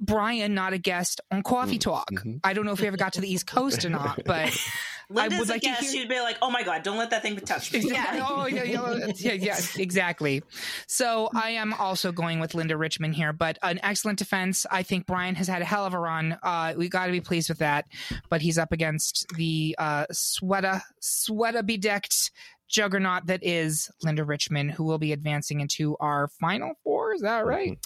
Brian 0.00 0.54
not 0.54 0.72
a 0.72 0.78
guest 0.78 1.20
on 1.30 1.42
Coffee 1.42 1.78
Talk? 1.78 2.10
I 2.44 2.52
don't 2.52 2.64
know 2.64 2.72
if 2.72 2.80
we 2.80 2.86
ever 2.86 2.96
got 2.96 3.14
to 3.14 3.20
the 3.20 3.32
East 3.32 3.46
Coast 3.46 3.84
or 3.84 3.90
not, 3.90 4.20
but 4.24 4.56
Linda's 5.10 5.38
I 5.38 5.40
would 5.40 5.48
a 5.48 5.52
like 5.52 5.62
guest. 5.62 5.80
to 5.80 5.86
hear. 5.86 6.02
She'd 6.02 6.08
be 6.08 6.20
like, 6.20 6.36
"Oh 6.42 6.50
my 6.50 6.62
god, 6.62 6.82
don't 6.82 6.98
let 6.98 7.10
that 7.10 7.22
thing 7.22 7.36
touch 7.36 7.72
me." 7.72 7.80
Yeah. 7.80 8.26
Oh, 8.28 8.46
yeah, 8.46 8.62
yeah, 8.62 9.06
yeah, 9.16 9.32
yeah, 9.32 9.58
exactly. 9.76 10.42
So 10.86 11.30
I 11.34 11.50
am 11.50 11.72
also 11.74 12.12
going 12.12 12.40
with 12.40 12.54
Linda 12.54 12.76
Richmond 12.76 13.14
here, 13.14 13.32
but 13.32 13.58
an 13.62 13.80
excellent 13.82 14.18
defense. 14.18 14.66
I 14.70 14.82
think 14.82 15.06
Brian 15.06 15.34
has 15.36 15.48
had 15.48 15.62
a 15.62 15.64
hell 15.64 15.86
of 15.86 15.94
a 15.94 15.98
run. 15.98 16.38
Uh, 16.42 16.74
we 16.76 16.88
got 16.88 17.06
to 17.06 17.12
be 17.12 17.20
pleased 17.20 17.48
with 17.48 17.58
that. 17.58 17.86
But 18.28 18.42
he's 18.42 18.58
up 18.58 18.72
against 18.72 19.26
the 19.34 19.74
uh, 19.78 20.06
sweater, 20.12 20.82
sweater 21.00 21.62
bedecked 21.62 22.30
juggernaut 22.68 23.26
that 23.26 23.42
is 23.42 23.90
Linda 24.02 24.24
Richmond, 24.24 24.72
who 24.72 24.84
will 24.84 24.98
be 24.98 25.12
advancing 25.12 25.60
into 25.60 25.96
our 26.00 26.28
final 26.28 26.74
four. 26.84 26.97
Is 27.18 27.22
that 27.22 27.44
right? 27.44 27.76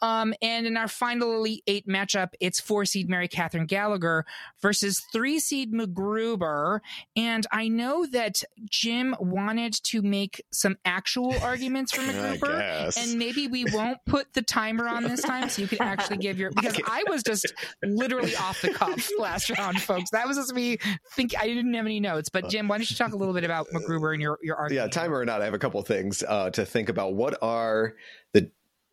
Um, 0.00 0.34
and 0.42 0.66
in 0.66 0.76
our 0.76 0.88
final 0.88 1.36
Elite 1.36 1.62
Eight 1.68 1.86
matchup, 1.86 2.30
it's 2.40 2.58
four 2.58 2.84
seed 2.84 3.08
Mary 3.08 3.28
Catherine 3.28 3.66
Gallagher 3.66 4.26
versus 4.60 5.00
three 5.12 5.38
seed 5.38 5.72
MacGruber. 5.72 6.80
And 7.14 7.46
I 7.52 7.68
know 7.68 8.06
that 8.06 8.42
Jim 8.68 9.14
wanted 9.20 9.74
to 9.84 10.02
make 10.02 10.42
some 10.52 10.76
actual 10.84 11.32
arguments 11.42 11.92
for 11.92 12.02
MacGruber. 12.02 12.96
And 12.96 13.18
maybe 13.20 13.46
we 13.46 13.66
won't 13.72 13.98
put 14.04 14.32
the 14.32 14.42
timer 14.42 14.88
on 14.88 15.04
this 15.04 15.22
time 15.22 15.48
so 15.48 15.62
you 15.62 15.68
can 15.68 15.80
actually 15.80 16.16
give 16.16 16.40
your 16.40 16.50
because 16.50 16.80
I 16.84 17.04
was 17.08 17.22
just 17.22 17.54
literally 17.84 18.34
off 18.34 18.60
the 18.62 18.72
cuff 18.72 19.10
last 19.18 19.48
round, 19.50 19.80
folks. 19.80 20.10
That 20.10 20.26
was 20.26 20.36
just 20.36 20.52
me 20.52 20.78
think 21.14 21.38
I 21.38 21.46
didn't 21.46 21.72
have 21.74 21.86
any 21.86 22.00
notes. 22.00 22.28
But 22.30 22.48
Jim, 22.48 22.66
why 22.66 22.78
don't 22.78 22.90
you 22.90 22.96
talk 22.96 23.12
a 23.12 23.16
little 23.16 23.34
bit 23.34 23.44
about 23.44 23.68
MacGruber 23.74 24.12
and 24.12 24.20
your, 24.20 24.40
your 24.42 24.56
argument? 24.56 24.86
yeah, 24.86 24.90
timer 24.90 25.18
or 25.18 25.24
not, 25.24 25.40
I 25.40 25.44
have 25.44 25.54
a 25.54 25.58
couple 25.58 25.80
of 25.80 25.86
things 25.86 26.24
uh, 26.26 26.50
to 26.50 26.64
think 26.64 26.88
about. 26.88 27.14
What 27.14 27.38
are 27.42 27.94
the 28.32 28.50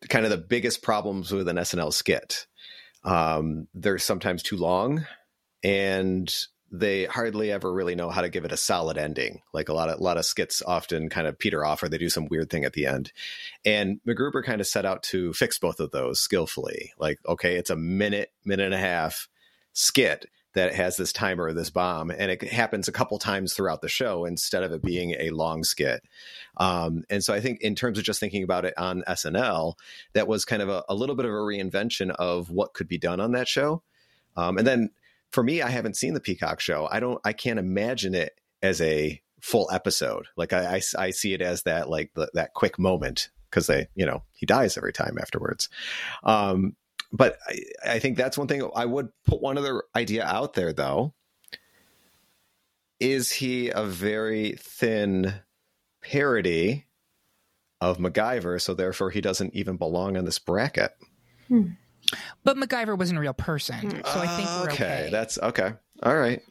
kind 0.08 0.24
of 0.24 0.30
the 0.30 0.38
biggest 0.38 0.82
problems 0.82 1.32
with 1.32 1.48
an 1.48 1.56
SNL 1.56 1.92
skit? 1.92 2.46
Um, 3.04 3.66
they're 3.74 3.98
sometimes 3.98 4.42
too 4.42 4.56
long, 4.56 5.06
and 5.62 6.32
they 6.72 7.04
hardly 7.04 7.50
ever 7.50 7.72
really 7.72 7.96
know 7.96 8.10
how 8.10 8.20
to 8.20 8.28
give 8.28 8.44
it 8.44 8.52
a 8.52 8.56
solid 8.56 8.96
ending. 8.96 9.42
Like 9.52 9.68
a 9.68 9.72
lot 9.72 9.88
of 9.88 9.98
a 9.98 10.02
lot 10.02 10.18
of 10.18 10.24
skits 10.24 10.62
often 10.64 11.08
kind 11.08 11.26
of 11.26 11.38
peter 11.38 11.64
off, 11.64 11.82
or 11.82 11.88
they 11.88 11.98
do 11.98 12.08
some 12.08 12.28
weird 12.28 12.50
thing 12.50 12.64
at 12.64 12.74
the 12.74 12.86
end. 12.86 13.12
And 13.64 14.00
MacGruber 14.06 14.44
kind 14.44 14.60
of 14.60 14.66
set 14.66 14.86
out 14.86 15.02
to 15.04 15.32
fix 15.32 15.58
both 15.58 15.80
of 15.80 15.90
those 15.90 16.20
skillfully. 16.20 16.92
Like, 16.98 17.18
okay, 17.26 17.56
it's 17.56 17.70
a 17.70 17.76
minute, 17.76 18.30
minute 18.44 18.66
and 18.66 18.74
a 18.74 18.78
half 18.78 19.28
skit 19.72 20.26
that 20.54 20.74
has 20.74 20.96
this 20.96 21.12
timer, 21.12 21.44
or 21.44 21.52
this 21.52 21.70
bomb, 21.70 22.10
and 22.10 22.30
it 22.30 22.42
happens 22.42 22.88
a 22.88 22.92
couple 22.92 23.18
times 23.18 23.54
throughout 23.54 23.82
the 23.82 23.88
show 23.88 24.24
instead 24.24 24.62
of 24.62 24.72
it 24.72 24.82
being 24.82 25.14
a 25.18 25.30
long 25.30 25.62
skit. 25.62 26.02
Um, 26.56 27.04
and 27.08 27.22
so 27.22 27.32
I 27.32 27.40
think, 27.40 27.60
in 27.60 27.74
terms 27.74 27.98
of 27.98 28.04
just 28.04 28.20
thinking 28.20 28.42
about 28.42 28.64
it 28.64 28.74
on 28.76 29.04
SNL, 29.06 29.74
that 30.14 30.26
was 30.26 30.44
kind 30.44 30.62
of 30.62 30.68
a, 30.68 30.84
a 30.88 30.94
little 30.94 31.14
bit 31.14 31.24
of 31.24 31.30
a 31.30 31.34
reinvention 31.34 32.10
of 32.10 32.50
what 32.50 32.74
could 32.74 32.88
be 32.88 32.98
done 32.98 33.20
on 33.20 33.32
that 33.32 33.48
show. 33.48 33.82
Um, 34.36 34.58
and 34.58 34.66
then 34.66 34.90
for 35.30 35.42
me, 35.42 35.62
I 35.62 35.70
haven't 35.70 35.96
seen 35.96 36.14
the 36.14 36.20
Peacock 36.20 36.60
show. 36.60 36.88
I 36.90 37.00
don't, 37.00 37.20
I 37.24 37.32
can't 37.32 37.58
imagine 37.58 38.14
it 38.14 38.40
as 38.62 38.80
a 38.80 39.20
full 39.40 39.70
episode. 39.72 40.26
Like 40.36 40.52
I, 40.52 40.76
I, 40.76 40.80
I 40.98 41.10
see 41.10 41.34
it 41.34 41.42
as 41.42 41.62
that, 41.62 41.88
like 41.88 42.10
the, 42.14 42.30
that 42.34 42.54
quick 42.54 42.78
moment 42.78 43.30
because 43.48 43.66
they, 43.66 43.88
you 43.94 44.06
know, 44.06 44.22
he 44.32 44.46
dies 44.46 44.76
every 44.76 44.92
time 44.92 45.18
afterwards. 45.20 45.68
Um, 46.22 46.76
but 47.12 47.38
I, 47.48 47.94
I 47.94 47.98
think 47.98 48.16
that's 48.16 48.38
one 48.38 48.48
thing 48.48 48.68
I 48.74 48.86
would 48.86 49.08
put 49.24 49.40
one 49.40 49.58
other 49.58 49.82
idea 49.94 50.24
out 50.24 50.54
there 50.54 50.72
though. 50.72 51.14
Is 52.98 53.32
he 53.32 53.70
a 53.70 53.84
very 53.84 54.56
thin 54.58 55.32
parody 56.02 56.86
of 57.80 57.98
MacGyver, 57.98 58.60
so 58.60 58.74
therefore 58.74 59.10
he 59.10 59.22
doesn't 59.22 59.54
even 59.54 59.76
belong 59.76 60.16
in 60.16 60.26
this 60.26 60.38
bracket? 60.38 60.92
Hmm. 61.48 61.68
But 62.44 62.56
MacGyver 62.56 62.98
wasn't 62.98 63.18
a 63.18 63.20
real 63.20 63.34
person, 63.34 64.02
so 64.04 64.20
I 64.20 64.26
think 64.26 64.48
we're 64.48 64.72
okay. 64.72 65.08
that's 65.10 65.38
okay. 65.38 65.72
All 66.02 66.16
right. 66.16 66.42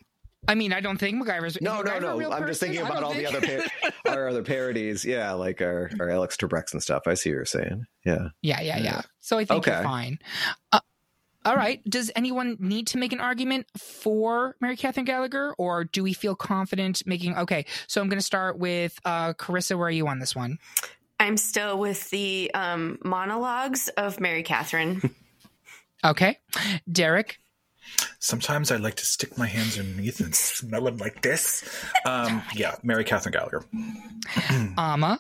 I 0.47 0.55
mean, 0.55 0.73
I 0.73 0.79
don't 0.79 0.97
think 0.97 1.21
MacGyver's 1.21 1.55
is 1.57 1.61
No, 1.61 1.81
no, 1.81 1.91
MacGyver 1.91 1.97
a 1.97 2.01
no. 2.01 2.17
real 2.17 2.33
I'm 2.33 2.47
just 2.47 2.59
thinking 2.59 2.81
about 2.81 2.95
don't 3.01 3.03
all 3.03 3.13
the 3.13 3.27
other 3.27 3.41
par- 3.41 3.91
our 4.07 4.27
other 4.29 4.43
parodies. 4.43 5.05
Yeah, 5.05 5.31
like 5.33 5.61
our, 5.61 5.91
our 5.99 6.09
Alex 6.09 6.37
Trebeks 6.37 6.73
and 6.73 6.81
stuff. 6.81 7.03
I 7.05 7.13
see 7.13 7.29
what 7.29 7.35
you're 7.35 7.45
saying. 7.45 7.85
Yeah. 8.05 8.29
Yeah, 8.41 8.61
yeah, 8.61 8.77
yeah. 8.79 9.01
So 9.19 9.37
I 9.37 9.45
think 9.45 9.59
Okay. 9.67 9.71
you're 9.75 9.83
fine. 9.83 10.17
Uh, 10.71 10.79
all 11.45 11.55
right. 11.55 11.83
Does 11.89 12.11
anyone 12.15 12.57
need 12.59 12.87
to 12.87 12.97
make 12.97 13.13
an 13.13 13.19
argument 13.19 13.67
for 13.77 14.55
Mary 14.59 14.75
Catherine 14.75 15.05
Gallagher, 15.05 15.53
or 15.57 15.83
do 15.85 16.03
we 16.03 16.13
feel 16.13 16.35
confident 16.35 17.01
making? 17.05 17.35
Okay, 17.37 17.65
so 17.87 18.01
I'm 18.01 18.09
going 18.09 18.19
to 18.19 18.25
start 18.25 18.57
with 18.57 18.99
uh, 19.05 19.33
Karissa. 19.33 19.77
Where 19.77 19.87
are 19.87 19.91
you 19.91 20.07
on 20.07 20.19
this 20.19 20.35
one? 20.35 20.57
I'm 21.19 21.37
still 21.37 21.77
with 21.77 22.09
the 22.11 22.49
um, 22.53 22.97
monologues 23.03 23.87
of 23.97 24.19
Mary 24.19 24.43
Catherine. 24.43 25.13
Okay, 26.01 26.37
Derek. 26.89 27.39
Sometimes 28.19 28.71
I 28.71 28.77
like 28.77 28.95
to 28.95 29.05
stick 29.05 29.37
my 29.37 29.47
hands 29.47 29.79
underneath 29.79 30.19
and 30.19 30.35
smell 30.35 30.83
them 30.83 30.97
like 30.97 31.21
this. 31.21 31.63
Um, 32.05 32.41
yeah, 32.55 32.75
Mary 32.83 33.03
Catherine 33.03 33.33
Gallagher. 33.33 33.63
Amma. 34.77 35.19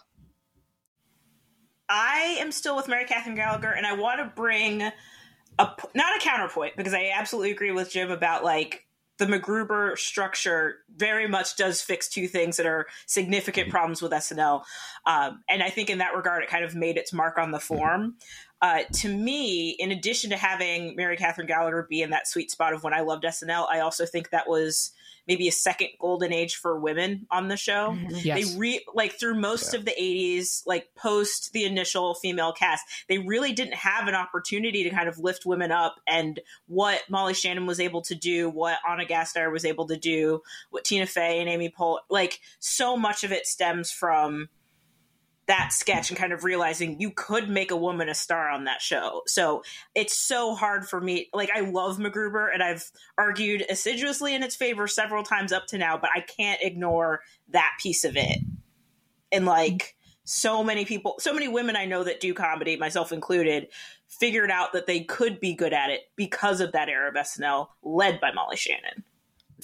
I 1.87 2.37
am 2.39 2.51
still 2.51 2.75
with 2.75 2.87
Mary 2.87 3.05
Catherine 3.05 3.35
Gallagher, 3.35 3.71
and 3.71 3.87
I 3.87 3.93
want 3.93 4.19
to 4.19 4.31
bring 4.35 4.81
a 4.81 4.91
not 5.57 6.15
a 6.15 6.19
counterpoint 6.19 6.75
because 6.77 6.93
I 6.93 7.11
absolutely 7.15 7.51
agree 7.51 7.71
with 7.71 7.89
Jim 7.89 8.11
about 8.11 8.43
like 8.43 8.85
the 9.19 9.25
MacGruber 9.25 9.97
structure 9.97 10.77
very 10.95 11.27
much 11.27 11.55
does 11.55 11.81
fix 11.81 12.09
two 12.09 12.27
things 12.27 12.57
that 12.57 12.65
are 12.65 12.87
significant 13.05 13.69
problems 13.69 14.01
with 14.01 14.11
SNL, 14.11 14.63
um, 15.05 15.43
and 15.47 15.61
I 15.61 15.69
think 15.69 15.89
in 15.89 15.99
that 15.99 16.15
regard 16.15 16.43
it 16.43 16.49
kind 16.49 16.65
of 16.65 16.73
made 16.73 16.97
its 16.97 17.13
mark 17.13 17.37
on 17.37 17.51
the 17.51 17.59
form. 17.59 18.15
Uh, 18.61 18.79
to 18.91 19.07
me, 19.07 19.69
in 19.79 19.91
addition 19.91 20.31
to 20.31 20.37
having 20.37 20.95
Mary 20.95 21.15
Catherine 21.15 21.47
Gallagher 21.47 21.85
be 21.89 22.01
in 22.01 22.09
that 22.09 22.27
sweet 22.27 22.51
spot 22.51 22.73
of 22.73 22.83
when 22.83 22.93
I 22.93 23.01
loved 23.01 23.23
SNL, 23.23 23.67
I 23.69 23.79
also 23.79 24.05
think 24.05 24.31
that 24.31 24.49
was 24.49 24.91
maybe 25.29 25.47
a 25.47 25.51
second 25.51 25.89
golden 25.99 26.33
age 26.33 26.55
for 26.55 26.79
women 26.79 27.27
on 27.29 27.49
the 27.49 27.55
show. 27.55 27.91
Mm-hmm. 27.91 28.15
Yes. 28.23 28.51
They 28.51 28.57
re 28.57 28.85
like 28.95 29.19
through 29.19 29.35
most 29.35 29.75
of 29.75 29.85
the 29.85 29.91
80s, 29.91 30.63
like 30.65 30.87
post 30.95 31.53
the 31.53 31.65
initial 31.65 32.15
female 32.15 32.51
cast, 32.51 32.83
they 33.07 33.19
really 33.19 33.53
didn't 33.53 33.75
have 33.75 34.07
an 34.07 34.15
opportunity 34.15 34.83
to 34.83 34.89
kind 34.89 35.07
of 35.07 35.19
lift 35.19 35.45
women 35.45 35.71
up 35.71 36.01
and 36.07 36.39
what 36.67 37.01
Molly 37.09 37.35
Shannon 37.35 37.67
was 37.67 37.79
able 37.79 38.01
to 38.01 38.15
do, 38.15 38.49
what 38.49 38.79
Anna 38.89 39.05
Gasteyer 39.05 39.51
was 39.51 39.65
able 39.65 39.85
to 39.87 39.97
do, 39.97 40.41
what 40.71 40.83
Tina 40.83 41.05
Fey 41.05 41.39
and 41.39 41.47
Amy 41.47 41.69
Poehler, 41.69 41.99
like 42.09 42.39
so 42.59 42.97
much 42.97 43.23
of 43.23 43.31
it 43.31 43.45
stems 43.45 43.91
from 43.91 44.49
that 45.49 45.73
sketch 45.73 46.11
and 46.11 46.17
kind 46.17 46.31
of 46.31 46.43
realizing 46.43 47.01
you 47.01 47.09
could 47.09 47.49
make 47.49 47.71
a 47.71 47.75
woman 47.75 48.07
a 48.07 48.13
star 48.13 48.49
on 48.49 48.65
that 48.65 48.83
show. 48.83 49.23
So 49.25 49.63
it's 49.95 50.15
so 50.15 50.53
hard 50.53 50.87
for 50.87 51.01
me. 51.01 51.27
Like 51.33 51.49
I 51.53 51.61
love 51.61 51.97
MacGruber 51.97 52.53
and 52.53 52.61
I've 52.61 52.91
argued 53.17 53.65
assiduously 53.67 54.35
in 54.35 54.43
its 54.43 54.55
favor 54.55 54.87
several 54.87 55.23
times 55.23 55.51
up 55.51 55.65
to 55.67 55.79
now, 55.79 55.97
but 55.97 56.11
I 56.15 56.21
can't 56.21 56.61
ignore 56.61 57.21
that 57.49 57.71
piece 57.81 58.03
of 58.03 58.15
it. 58.15 58.37
And 59.31 59.47
like 59.47 59.95
so 60.23 60.63
many 60.63 60.85
people, 60.85 61.15
so 61.17 61.33
many 61.33 61.47
women 61.47 61.75
I 61.75 61.85
know 61.85 62.03
that 62.03 62.19
do 62.19 62.35
comedy, 62.35 62.77
myself 62.77 63.11
included, 63.11 63.69
figured 64.07 64.51
out 64.51 64.73
that 64.73 64.85
they 64.85 64.99
could 64.99 65.39
be 65.39 65.55
good 65.55 65.73
at 65.73 65.89
it 65.89 66.01
because 66.15 66.61
of 66.61 66.73
that 66.73 66.89
era 66.89 67.09
of 67.09 67.15
SNL 67.15 67.69
led 67.81 68.21
by 68.21 68.31
Molly 68.31 68.55
Shannon. 68.55 69.03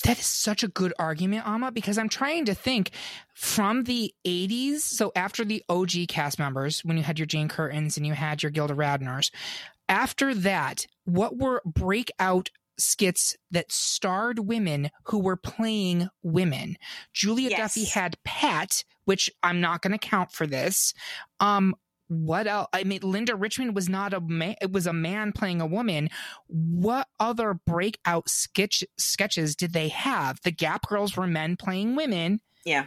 That 0.03 0.19
is 0.19 0.25
such 0.25 0.63
a 0.63 0.67
good 0.67 0.93
argument, 0.99 1.47
Amma, 1.47 1.71
because 1.71 1.97
I'm 1.97 2.09
trying 2.09 2.45
to 2.45 2.53
think 2.53 2.91
from 3.33 3.83
the 3.83 4.13
80s. 4.25 4.79
So 4.79 5.11
after 5.15 5.45
the 5.45 5.63
OG 5.69 6.07
cast 6.09 6.37
members, 6.39 6.81
when 6.83 6.97
you 6.97 7.03
had 7.03 7.19
your 7.19 7.25
Jane 7.25 7.47
Curtins 7.47 7.97
and 7.97 8.05
you 8.05 8.13
had 8.13 8.43
your 8.43 8.51
Gilda 8.51 8.73
Radners, 8.73 9.31
after 9.87 10.33
that, 10.33 10.87
what 11.05 11.37
were 11.37 11.61
breakout 11.65 12.49
skits 12.77 13.37
that 13.51 13.71
starred 13.71 14.39
women 14.39 14.89
who 15.05 15.19
were 15.19 15.37
playing 15.37 16.09
women? 16.23 16.77
Julia 17.13 17.49
Yes. 17.49 17.75
Duffy 17.75 17.85
had 17.85 18.17
Pat, 18.23 18.83
which 19.05 19.29
I'm 19.43 19.61
not 19.61 19.81
going 19.81 19.93
to 19.93 19.97
count 19.97 20.31
for 20.31 20.45
this. 20.45 20.93
Um, 21.39 21.75
what 22.07 22.47
else? 22.47 22.67
I 22.71 22.83
mean, 22.83 22.99
Linda 23.01 23.35
Richmond 23.35 23.75
was 23.75 23.89
not 23.89 24.13
a 24.13 24.19
man; 24.19 24.55
it 24.61 24.71
was 24.71 24.85
a 24.85 24.93
man 24.93 25.31
playing 25.31 25.61
a 25.61 25.65
woman. 25.65 26.09
What 26.47 27.07
other 27.19 27.53
breakout 27.53 28.29
sketch 28.29 28.83
sketches 28.97 29.55
did 29.55 29.73
they 29.73 29.89
have? 29.89 30.39
The 30.43 30.51
Gap 30.51 30.87
Girls 30.87 31.17
were 31.17 31.27
men 31.27 31.55
playing 31.55 31.95
women. 31.95 32.41
Yeah. 32.63 32.85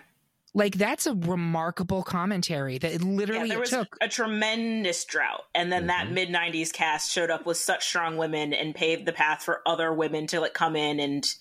Like 0.55 0.77
that's 0.77 1.07
a 1.07 1.15
remarkable 1.15 2.03
commentary 2.03 2.79
that 2.79 2.93
it 2.93 3.03
literally 3.03 3.49
yeah, 3.49 3.55
there 3.55 3.61
was 3.61 3.71
took 3.71 3.97
a 4.01 4.09
tremendous 4.09 5.05
drought, 5.05 5.45
and 5.55 5.71
then 5.71 5.89
that 5.89 6.07
mm-hmm. 6.07 6.15
mid 6.15 6.29
'90s 6.31 6.73
cast 6.73 7.13
showed 7.13 7.31
up 7.31 7.45
with 7.45 7.57
such 7.57 7.87
strong 7.87 8.17
women 8.17 8.53
and 8.53 8.75
paved 8.75 9.05
the 9.05 9.13
path 9.13 9.43
for 9.43 9.63
other 9.67 9.93
women 9.93 10.27
to 10.29 10.41
like 10.41 10.55
come 10.55 10.75
in 10.75 11.01
and 11.01 11.35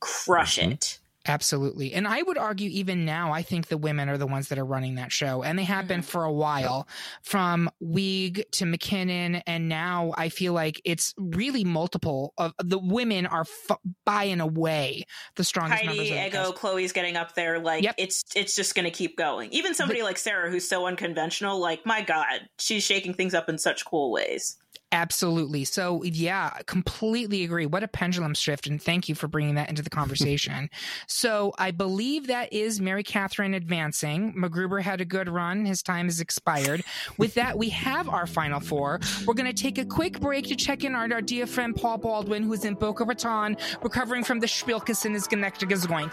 crush 0.00 0.58
mm-hmm. 0.58 0.72
it. 0.72 0.98
Absolutely. 1.26 1.92
And 1.92 2.08
I 2.08 2.22
would 2.22 2.36
argue 2.36 2.68
even 2.70 3.04
now, 3.04 3.32
I 3.32 3.42
think 3.42 3.68
the 3.68 3.78
women 3.78 4.08
are 4.08 4.18
the 4.18 4.26
ones 4.26 4.48
that 4.48 4.58
are 4.58 4.64
running 4.64 4.96
that 4.96 5.12
show. 5.12 5.42
And 5.42 5.58
they 5.58 5.64
have 5.64 5.86
been 5.86 6.00
mm-hmm. 6.00 6.08
for 6.08 6.24
a 6.24 6.32
while 6.32 6.88
from 7.22 7.70
Wiig 7.82 8.42
to 8.52 8.64
McKinnon. 8.64 9.42
And 9.46 9.68
now 9.68 10.12
I 10.16 10.28
feel 10.28 10.52
like 10.52 10.80
it's 10.84 11.14
really 11.16 11.64
multiple 11.64 12.34
of 12.38 12.54
the 12.58 12.78
women 12.78 13.26
are 13.26 13.42
f- 13.42 13.78
by 14.04 14.24
and 14.24 14.40
away 14.40 15.04
the 15.36 15.44
strongest 15.44 15.84
members 15.84 16.08
Heidi, 16.08 16.18
of 16.18 16.32
the 16.32 16.38
Ego. 16.38 16.52
Chloe's 16.52 16.92
getting 16.92 17.16
up 17.16 17.34
there. 17.34 17.60
Like 17.60 17.86
it's 17.98 18.22
it's 18.34 18.56
just 18.56 18.74
going 18.74 18.84
to 18.84 18.90
keep 18.90 19.16
going. 19.16 19.52
Even 19.52 19.74
somebody 19.74 20.02
like 20.02 20.18
Sarah, 20.18 20.50
who's 20.50 20.66
so 20.66 20.86
unconventional, 20.86 21.58
like 21.58 21.86
my 21.86 22.02
God, 22.02 22.48
she's 22.58 22.82
shaking 22.82 23.14
things 23.14 23.34
up 23.34 23.48
in 23.48 23.58
such 23.58 23.84
cool 23.84 24.10
ways. 24.10 24.58
Absolutely. 24.92 25.64
So, 25.64 26.02
yeah, 26.04 26.50
completely 26.66 27.44
agree. 27.44 27.64
What 27.64 27.82
a 27.82 27.88
pendulum 27.88 28.34
shift. 28.34 28.66
And 28.66 28.80
thank 28.80 29.08
you 29.08 29.14
for 29.14 29.26
bringing 29.26 29.54
that 29.54 29.70
into 29.70 29.82
the 29.82 29.88
conversation. 29.88 30.68
so, 31.06 31.54
I 31.58 31.70
believe 31.70 32.26
that 32.26 32.52
is 32.52 32.78
Mary 32.78 33.02
Catherine 33.02 33.54
advancing. 33.54 34.34
MacGruber 34.34 34.82
had 34.82 35.00
a 35.00 35.06
good 35.06 35.30
run. 35.30 35.64
His 35.64 35.82
time 35.82 36.06
has 36.06 36.20
expired. 36.20 36.84
With 37.16 37.32
that, 37.34 37.56
we 37.56 37.70
have 37.70 38.08
our 38.10 38.26
final 38.26 38.60
four. 38.60 39.00
We're 39.26 39.32
going 39.32 39.52
to 39.52 39.62
take 39.62 39.78
a 39.78 39.84
quick 39.86 40.20
break 40.20 40.46
to 40.48 40.56
check 40.56 40.84
in 40.84 40.94
on 40.94 41.10
our 41.10 41.22
dear 41.22 41.46
friend 41.46 41.74
Paul 41.74 41.96
Baldwin, 41.96 42.42
who's 42.42 42.66
in 42.66 42.74
Boca 42.74 43.04
Raton, 43.04 43.56
recovering 43.82 44.24
from 44.24 44.40
the 44.40 44.46
Schwilkes 44.46 45.06
in 45.06 45.14
his 45.14 45.26
Connecticut 45.26 45.80
joint. 45.88 46.12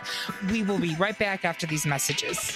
We 0.50 0.64
will 0.64 0.80
be 0.80 0.96
right 0.96 1.18
back 1.20 1.44
after 1.44 1.68
these 1.68 1.86
messages. 1.86 2.56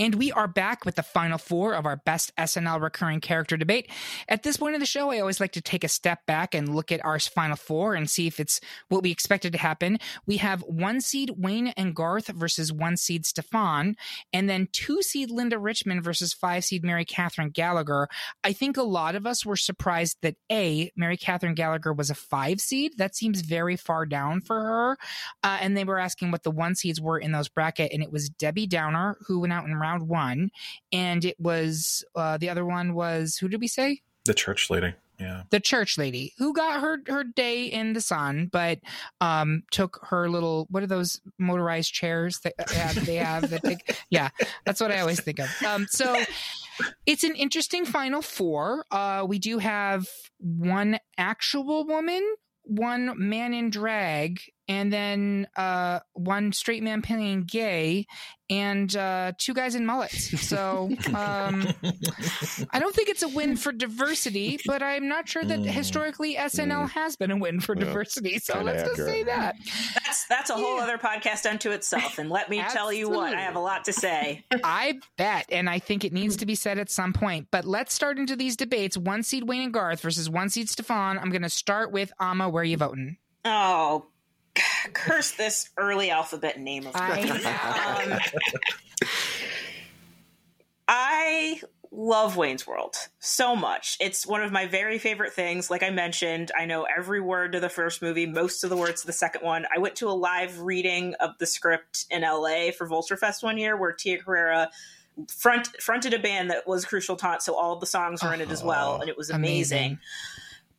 And 0.00 0.14
we 0.14 0.30
are 0.30 0.46
back 0.46 0.84
with 0.84 0.94
the 0.94 1.02
final 1.02 1.38
four 1.38 1.74
of 1.74 1.84
our 1.84 1.96
best 1.96 2.34
SNL 2.36 2.80
recurring 2.80 3.20
character 3.20 3.56
debate. 3.56 3.90
At 4.28 4.44
this 4.44 4.56
point 4.56 4.74
in 4.74 4.80
the 4.80 4.86
show, 4.86 5.10
I 5.10 5.18
always 5.18 5.40
like 5.40 5.52
to 5.52 5.60
take 5.60 5.82
a 5.82 5.88
step 5.88 6.24
back 6.24 6.54
and 6.54 6.74
look 6.74 6.92
at 6.92 7.04
our 7.04 7.18
final 7.18 7.56
four 7.56 7.94
and 7.94 8.08
see 8.08 8.28
if 8.28 8.38
it's 8.38 8.60
what 8.88 9.02
we 9.02 9.10
expected 9.10 9.52
to 9.52 9.58
happen. 9.58 9.98
We 10.24 10.36
have 10.36 10.62
one 10.62 11.00
seed 11.00 11.32
Wayne 11.36 11.68
and 11.68 11.96
Garth 11.96 12.28
versus 12.28 12.72
one 12.72 12.96
seed 12.96 13.24
Stefon, 13.24 13.94
and 14.32 14.48
then 14.48 14.68
two 14.70 15.02
seed 15.02 15.32
Linda 15.32 15.58
Richmond 15.58 16.04
versus 16.04 16.32
five 16.32 16.64
seed 16.64 16.84
Mary 16.84 17.04
Catherine 17.04 17.50
Gallagher. 17.50 18.08
I 18.44 18.52
think 18.52 18.76
a 18.76 18.82
lot 18.82 19.16
of 19.16 19.26
us 19.26 19.44
were 19.44 19.56
surprised 19.56 20.18
that 20.22 20.36
A, 20.52 20.92
Mary 20.94 21.16
Catherine 21.16 21.54
Gallagher 21.54 21.92
was 21.92 22.10
a 22.10 22.14
five 22.14 22.60
seed. 22.60 22.92
That 22.98 23.16
seems 23.16 23.40
very 23.40 23.74
far 23.76 24.06
down 24.06 24.42
for 24.42 24.60
her. 24.60 24.98
Uh, 25.42 25.58
and 25.60 25.76
they 25.76 25.84
were 25.84 25.98
asking 25.98 26.30
what 26.30 26.44
the 26.44 26.52
one 26.52 26.76
seeds 26.76 27.00
were 27.00 27.18
in 27.18 27.32
those 27.32 27.48
bracket, 27.48 27.92
and 27.92 28.02
it 28.02 28.12
was 28.12 28.28
Debbie 28.28 28.68
Downer, 28.68 29.18
who 29.26 29.40
went 29.40 29.52
out 29.52 29.64
in 29.64 29.74
round 29.88 30.08
one, 30.08 30.50
and 30.92 31.24
it 31.24 31.38
was 31.40 32.04
uh, 32.14 32.36
the 32.38 32.50
other 32.50 32.64
one 32.64 32.94
was 32.94 33.36
who 33.36 33.48
did 33.48 33.60
we 33.60 33.68
say? 33.68 34.02
The 34.24 34.34
church 34.34 34.70
lady. 34.70 34.94
Yeah. 35.18 35.42
The 35.50 35.58
church 35.58 35.98
lady 35.98 36.32
who 36.38 36.52
got 36.52 36.80
her 36.80 36.98
her 37.08 37.24
day 37.24 37.64
in 37.64 37.92
the 37.92 38.00
sun, 38.00 38.48
but 38.52 38.78
um, 39.20 39.64
took 39.72 39.98
her 40.10 40.28
little 40.28 40.68
what 40.70 40.82
are 40.82 40.86
those 40.86 41.20
motorized 41.38 41.92
chairs 41.92 42.38
that 42.40 42.54
uh, 42.58 43.04
they 43.04 43.16
have 43.16 43.50
that 43.50 43.64
take, 43.64 43.98
yeah, 44.10 44.28
that's 44.64 44.80
what 44.80 44.92
I 44.92 45.00
always 45.00 45.20
think 45.20 45.40
of. 45.40 45.48
Um, 45.66 45.86
so 45.90 46.22
it's 47.04 47.24
an 47.24 47.34
interesting 47.34 47.84
final 47.84 48.22
four. 48.22 48.84
Uh, 48.92 49.26
we 49.28 49.40
do 49.40 49.58
have 49.58 50.06
one 50.38 51.00
actual 51.16 51.84
woman, 51.84 52.22
one 52.62 53.14
man 53.16 53.54
in 53.54 53.70
drag, 53.70 54.40
and 54.68 54.92
then 54.92 55.48
uh, 55.56 55.98
one 56.12 56.52
straight 56.52 56.84
man 56.84 57.02
playing 57.02 57.44
gay, 57.44 58.06
and 58.50 58.94
uh, 58.96 59.32
two 59.38 59.54
guys 59.54 59.74
in 59.74 59.84
mullets. 59.84 60.40
So 60.40 60.90
um, 61.08 61.68
I 62.70 62.78
don't 62.78 62.94
think 62.94 63.08
it's 63.08 63.22
a 63.22 63.28
win 63.28 63.56
for 63.56 63.72
diversity, 63.72 64.58
but 64.66 64.82
I'm 64.82 65.08
not 65.08 65.28
sure 65.28 65.44
that 65.44 65.60
historically 65.60 66.36
SNL 66.36 66.90
has 66.90 67.16
been 67.16 67.30
a 67.30 67.36
win 67.36 67.60
for 67.60 67.74
diversity. 67.74 68.38
So 68.38 68.54
kinda 68.54 68.72
let's 68.72 68.82
just 68.82 68.96
say 69.08 69.22
that. 69.24 69.56
That's 69.94 70.26
that's 70.26 70.50
a 70.50 70.54
whole 70.54 70.80
other 70.80 70.98
podcast 70.98 71.48
unto 71.48 71.70
itself. 71.70 72.18
And 72.18 72.30
let 72.30 72.48
me 72.48 72.62
tell 72.70 72.92
you 72.92 73.08
what, 73.08 73.34
I 73.34 73.40
have 73.40 73.56
a 73.56 73.60
lot 73.60 73.84
to 73.84 73.92
say. 73.92 74.44
I 74.64 75.00
bet, 75.16 75.46
and 75.50 75.68
I 75.68 75.78
think 75.78 76.04
it 76.04 76.12
needs 76.12 76.36
to 76.38 76.46
be 76.46 76.54
said 76.54 76.78
at 76.78 76.90
some 76.90 77.12
point. 77.12 77.48
But 77.50 77.64
let's 77.64 77.94
start 77.94 78.18
into 78.18 78.36
these 78.36 78.56
debates. 78.56 78.96
One 78.96 79.22
seed 79.22 79.44
Wayne 79.44 79.62
and 79.62 79.72
Garth 79.72 80.00
versus 80.00 80.28
one 80.30 80.48
seed 80.48 80.68
Stefon. 80.68 81.20
I'm 81.20 81.30
going 81.30 81.42
to 81.42 81.50
start 81.50 81.92
with 81.92 82.12
Amma. 82.20 82.48
Where 82.48 82.62
are 82.62 82.64
you 82.64 82.76
voting? 82.76 83.16
Oh, 83.44 84.06
curse 84.92 85.32
this 85.32 85.70
early 85.76 86.10
alphabet 86.10 86.58
name 86.60 86.86
of 86.86 86.94
um, 86.96 88.18
I 90.88 91.60
love 91.90 92.36
Wayne's 92.36 92.66
World 92.66 92.96
so 93.18 93.54
much. 93.56 93.96
It's 94.00 94.26
one 94.26 94.42
of 94.42 94.52
my 94.52 94.66
very 94.66 94.98
favorite 94.98 95.32
things. 95.32 95.70
Like 95.70 95.82
I 95.82 95.90
mentioned, 95.90 96.50
I 96.58 96.64
know 96.66 96.84
every 96.84 97.20
word 97.20 97.52
to 97.52 97.60
the 97.60 97.68
first 97.68 98.02
movie, 98.02 98.26
most 98.26 98.64
of 98.64 98.70
the 98.70 98.76
words 98.76 99.02
to 99.02 99.06
the 99.06 99.12
second 99.12 99.42
one. 99.42 99.66
I 99.74 99.78
went 99.78 99.96
to 99.96 100.08
a 100.08 100.12
live 100.12 100.60
reading 100.60 101.14
of 101.20 101.36
the 101.38 101.46
script 101.46 102.06
in 102.10 102.22
LA 102.22 102.70
for 102.76 102.86
Vulture 102.86 103.16
Fest 103.16 103.42
one 103.42 103.58
year 103.58 103.76
where 103.76 103.92
Tia 103.92 104.22
Carrere 104.22 104.68
front 105.28 105.68
fronted 105.80 106.14
a 106.14 106.18
band 106.18 106.50
that 106.50 106.66
was 106.66 106.84
Crucial 106.84 107.16
Taunt, 107.16 107.42
so 107.42 107.54
all 107.54 107.76
the 107.76 107.86
songs 107.86 108.22
were 108.22 108.32
in 108.32 108.40
it 108.40 108.50
as 108.50 108.62
well, 108.62 109.00
and 109.00 109.08
it 109.08 109.16
was 109.16 109.30
amazing. 109.30 109.78
Amazing. 109.78 109.98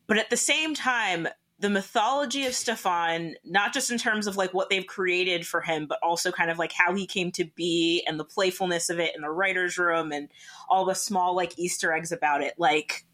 But 0.07 0.17
at 0.17 0.29
the 0.29 0.37
same 0.37 0.73
time, 0.73 1.27
the 1.59 1.69
mythology 1.69 2.45
of 2.45 2.53
Stefon, 2.53 3.33
not 3.43 3.73
just 3.73 3.91
in 3.91 3.97
terms 3.97 4.27
of 4.27 4.37
like 4.37 4.53
what 4.53 4.69
they've 4.69 4.87
created 4.87 5.45
for 5.45 5.59
him, 5.59 5.87
but 5.87 5.99
also 6.01 6.31
kind 6.31 6.49
of 6.49 6.57
like 6.57 6.71
how 6.71 6.95
he 6.95 7.05
came 7.05 7.31
to 7.33 7.43
be 7.43 8.03
and 8.07 8.17
the 8.19 8.25
playfulness 8.25 8.89
of 8.89 8.99
it 8.99 9.13
in 9.15 9.21
the 9.21 9.29
writer's 9.29 9.77
room 9.77 10.11
and 10.13 10.29
all 10.69 10.85
the 10.85 10.95
small 10.95 11.35
like 11.35 11.59
Easter 11.59 11.91
eggs 11.91 12.13
about 12.13 12.41
it. 12.41 12.53
Like, 12.57 13.05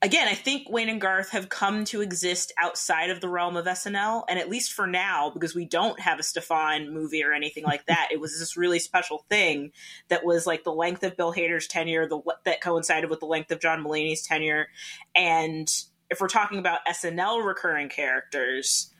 again, 0.00 0.28
I 0.28 0.34
think 0.34 0.70
Wayne 0.70 0.88
and 0.88 1.00
Garth 1.00 1.30
have 1.30 1.48
come 1.48 1.84
to 1.86 2.02
exist 2.02 2.52
outside 2.56 3.10
of 3.10 3.20
the 3.20 3.28
realm 3.28 3.56
of 3.56 3.64
SNL, 3.64 4.22
and 4.28 4.38
at 4.38 4.48
least 4.48 4.72
for 4.72 4.86
now, 4.86 5.30
because 5.30 5.56
we 5.56 5.64
don't 5.64 5.98
have 5.98 6.20
a 6.20 6.22
Stefon 6.22 6.92
movie 6.92 7.24
or 7.24 7.32
anything 7.32 7.64
like 7.64 7.84
that, 7.86 8.10
it 8.12 8.20
was 8.20 8.38
this 8.38 8.56
really 8.56 8.78
special 8.78 9.24
thing 9.28 9.72
that 10.06 10.24
was 10.24 10.46
like 10.46 10.62
the 10.62 10.72
length 10.72 11.02
of 11.02 11.16
Bill 11.16 11.34
Hader's 11.34 11.66
tenure, 11.66 12.06
the 12.06 12.20
that 12.44 12.60
coincided 12.60 13.10
with 13.10 13.18
the 13.18 13.26
length 13.26 13.50
of 13.50 13.58
John 13.58 13.82
Mulaney's 13.82 14.22
tenure, 14.22 14.68
and 15.16 15.68
if 16.10 16.20
we're 16.20 16.28
talking 16.28 16.58
about 16.58 16.80
SNL 16.86 17.44
recurring 17.44 17.88
characters, 17.88 18.92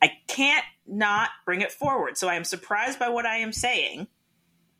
I 0.00 0.12
can't 0.26 0.64
not 0.86 1.30
bring 1.44 1.60
it 1.60 1.72
forward. 1.72 2.16
So 2.18 2.28
I 2.28 2.34
am 2.34 2.44
surprised 2.44 2.98
by 2.98 3.08
what 3.08 3.26
I 3.26 3.36
am 3.38 3.52
saying, 3.52 4.08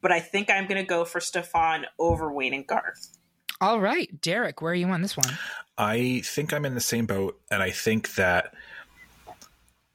but 0.00 0.12
I 0.12 0.20
think 0.20 0.50
I'm 0.50 0.66
going 0.66 0.82
to 0.82 0.88
go 0.88 1.04
for 1.04 1.20
Stefon 1.20 1.84
over 1.98 2.32
Wayne 2.32 2.54
and 2.54 2.66
Garth. 2.66 3.16
All 3.60 3.80
right, 3.80 4.20
Derek, 4.20 4.60
where 4.60 4.72
are 4.72 4.76
you 4.76 4.88
on 4.88 5.02
this 5.02 5.16
one? 5.16 5.38
I 5.78 6.22
think 6.24 6.52
I'm 6.52 6.64
in 6.64 6.74
the 6.74 6.80
same 6.80 7.06
boat, 7.06 7.40
and 7.50 7.62
I 7.62 7.70
think 7.70 8.14
that 8.16 8.52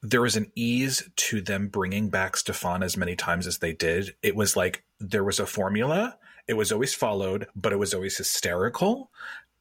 there 0.01 0.21
was 0.21 0.37
an 0.37 0.51
ease 0.55 1.09
to 1.15 1.41
them 1.41 1.67
bringing 1.67 2.09
back 2.09 2.35
Stefon 2.35 2.83
as 2.83 2.95
many 2.95 3.17
times 3.17 3.45
as 3.45 3.57
they 3.57 3.73
did. 3.73 4.15
It 4.23 4.37
was 4.37 4.55
like 4.55 4.83
there 4.99 5.23
was 5.23 5.39
a 5.39 5.45
formula. 5.45 6.17
It 6.47 6.53
was 6.53 6.71
always 6.71 6.93
followed, 6.93 7.47
but 7.55 7.73
it 7.73 7.79
was 7.79 7.93
always 7.93 8.17
hysterical. 8.17 9.11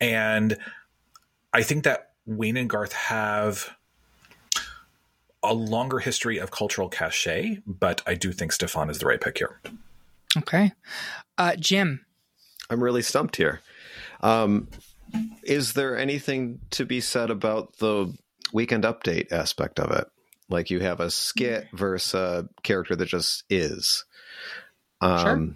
And 0.00 0.56
I 1.56 1.62
think 1.62 1.84
that 1.84 2.10
Wayne 2.26 2.58
and 2.58 2.68
Garth 2.68 2.92
have 2.92 3.70
a 5.42 5.54
longer 5.54 6.00
history 6.00 6.36
of 6.36 6.50
cultural 6.50 6.90
cachet, 6.90 7.62
but 7.66 8.02
I 8.06 8.14
do 8.14 8.30
think 8.30 8.52
Stefon 8.52 8.90
is 8.90 8.98
the 8.98 9.06
right 9.06 9.18
pick 9.18 9.38
here. 9.38 9.58
Okay. 10.36 10.72
Uh, 11.38 11.56
Jim. 11.56 12.04
I'm 12.68 12.82
really 12.82 13.00
stumped 13.00 13.36
here. 13.36 13.62
Um, 14.20 14.68
is 15.44 15.72
there 15.72 15.96
anything 15.96 16.60
to 16.72 16.84
be 16.84 17.00
said 17.00 17.30
about 17.30 17.78
the 17.78 18.14
weekend 18.52 18.84
update 18.84 19.32
aspect 19.32 19.80
of 19.80 19.90
it? 19.92 20.08
Like 20.50 20.68
you 20.68 20.80
have 20.80 21.00
a 21.00 21.10
skit 21.10 21.68
versus 21.72 22.12
a 22.12 22.48
character 22.64 22.94
that 22.96 23.08
just 23.08 23.44
is. 23.48 24.04
Um, 25.00 25.18
Sure. 25.20 25.54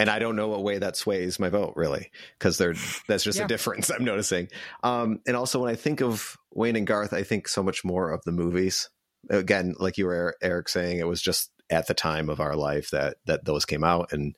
And 0.00 0.08
I 0.08 0.18
don't 0.18 0.34
know 0.34 0.48
what 0.48 0.62
way 0.62 0.78
that 0.78 0.96
sways 0.96 1.38
my 1.38 1.50
vote 1.50 1.74
really, 1.76 2.10
because 2.38 2.56
there 2.56 2.72
that's 3.06 3.22
just 3.22 3.38
Yeah. 3.38 3.44
a 3.44 3.48
difference 3.48 3.90
I'm 3.90 4.02
noticing. 4.02 4.48
Um, 4.82 5.20
and 5.26 5.36
also 5.36 5.60
when 5.60 5.70
I 5.70 5.76
think 5.76 6.00
of 6.00 6.38
Wayne 6.54 6.76
and 6.76 6.86
Garth, 6.86 7.12
I 7.12 7.22
think 7.22 7.48
so 7.48 7.62
much 7.62 7.84
more 7.84 8.10
of 8.10 8.24
the 8.24 8.32
movies. 8.32 8.88
Again, 9.28 9.74
like 9.78 9.98
you 9.98 10.06
were 10.06 10.36
Eric 10.40 10.70
saying, 10.70 11.00
it 11.00 11.06
was 11.06 11.20
just 11.20 11.50
at 11.68 11.86
the 11.86 11.92
time 11.92 12.30
of 12.30 12.40
our 12.40 12.56
life 12.56 12.88
that 12.92 13.18
that 13.26 13.44
those 13.44 13.66
came 13.66 13.84
out, 13.84 14.10
and 14.14 14.34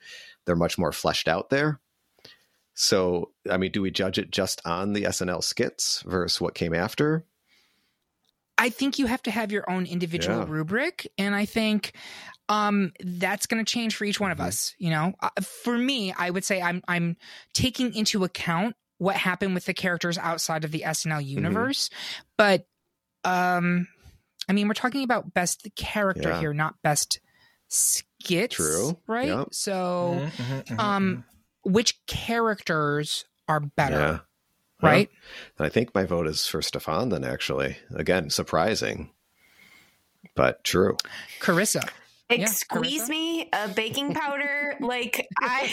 they're 0.46 0.56
much 0.56 0.78
more 0.78 0.90
fleshed 0.90 1.28
out 1.28 1.48
there. 1.50 1.80
So, 2.74 3.30
I 3.48 3.56
mean, 3.56 3.70
do 3.70 3.82
we 3.82 3.92
judge 3.92 4.18
it 4.18 4.32
just 4.32 4.60
on 4.64 4.94
the 4.94 5.04
SNL 5.04 5.44
skits 5.44 6.02
versus 6.02 6.40
what 6.40 6.54
came 6.56 6.74
after? 6.74 7.24
I 8.62 8.70
think 8.70 8.98
you 9.00 9.06
have 9.06 9.22
to 9.24 9.30
have 9.32 9.50
your 9.50 9.68
own 9.68 9.86
individual 9.86 10.38
Yeah. 10.38 10.46
rubric, 10.46 11.10
and 11.18 11.34
I 11.34 11.44
think 11.46 11.96
um, 12.48 12.92
that's 13.00 13.46
going 13.46 13.64
to 13.64 13.68
change 13.70 13.96
for 13.96 14.04
each 14.04 14.20
one 14.20 14.30
of 14.30 14.38
Mm-hmm. 14.38 14.46
us. 14.46 14.74
You 14.78 14.90
know, 14.90 15.14
uh, 15.20 15.30
for 15.42 15.76
me, 15.76 16.12
I 16.16 16.30
would 16.30 16.44
say 16.44 16.62
I'm 16.62 16.80
I'm 16.86 17.16
taking 17.54 17.92
into 17.94 18.22
account 18.24 18.76
what 18.98 19.16
happened 19.16 19.54
with 19.54 19.64
the 19.64 19.74
characters 19.74 20.16
outside 20.16 20.64
of 20.64 20.70
the 20.70 20.82
SNL 20.86 21.18
Mm-hmm. 21.18 21.28
universe, 21.28 21.90
but 22.38 22.66
um, 23.24 23.88
I 24.48 24.52
mean, 24.52 24.68
we're 24.68 24.74
talking 24.74 25.02
about 25.02 25.34
best 25.34 25.66
character 25.74 26.28
Yeah. 26.30 26.40
here, 26.40 26.54
not 26.54 26.74
best 26.82 27.20
skits. 27.68 28.54
True. 28.54 28.96
right? 29.08 29.28
Yep. 29.28 29.48
So, 29.52 30.22
Mm-hmm, 30.38 30.80
um, 30.80 31.24
which 31.64 32.04
characters 32.06 33.24
are 33.48 33.60
better? 33.60 34.22
Yeah. 34.82 34.88
Right? 34.88 35.10
And 35.58 35.66
I 35.66 35.70
think 35.70 35.94
my 35.94 36.04
vote 36.04 36.26
is 36.26 36.46
for 36.46 36.60
Stefon 36.60 37.10
then 37.10 37.24
actually. 37.24 37.76
Again, 37.94 38.30
surprising. 38.30 39.10
But 40.34 40.64
true. 40.64 40.96
Karissa. 41.40 41.88
Yeah, 42.30 42.46
Squeeze 42.46 43.08
me 43.08 43.48
a 43.52 43.68
baking 43.68 44.14
powder. 44.14 44.76
like 44.80 45.26
I, 45.40 45.72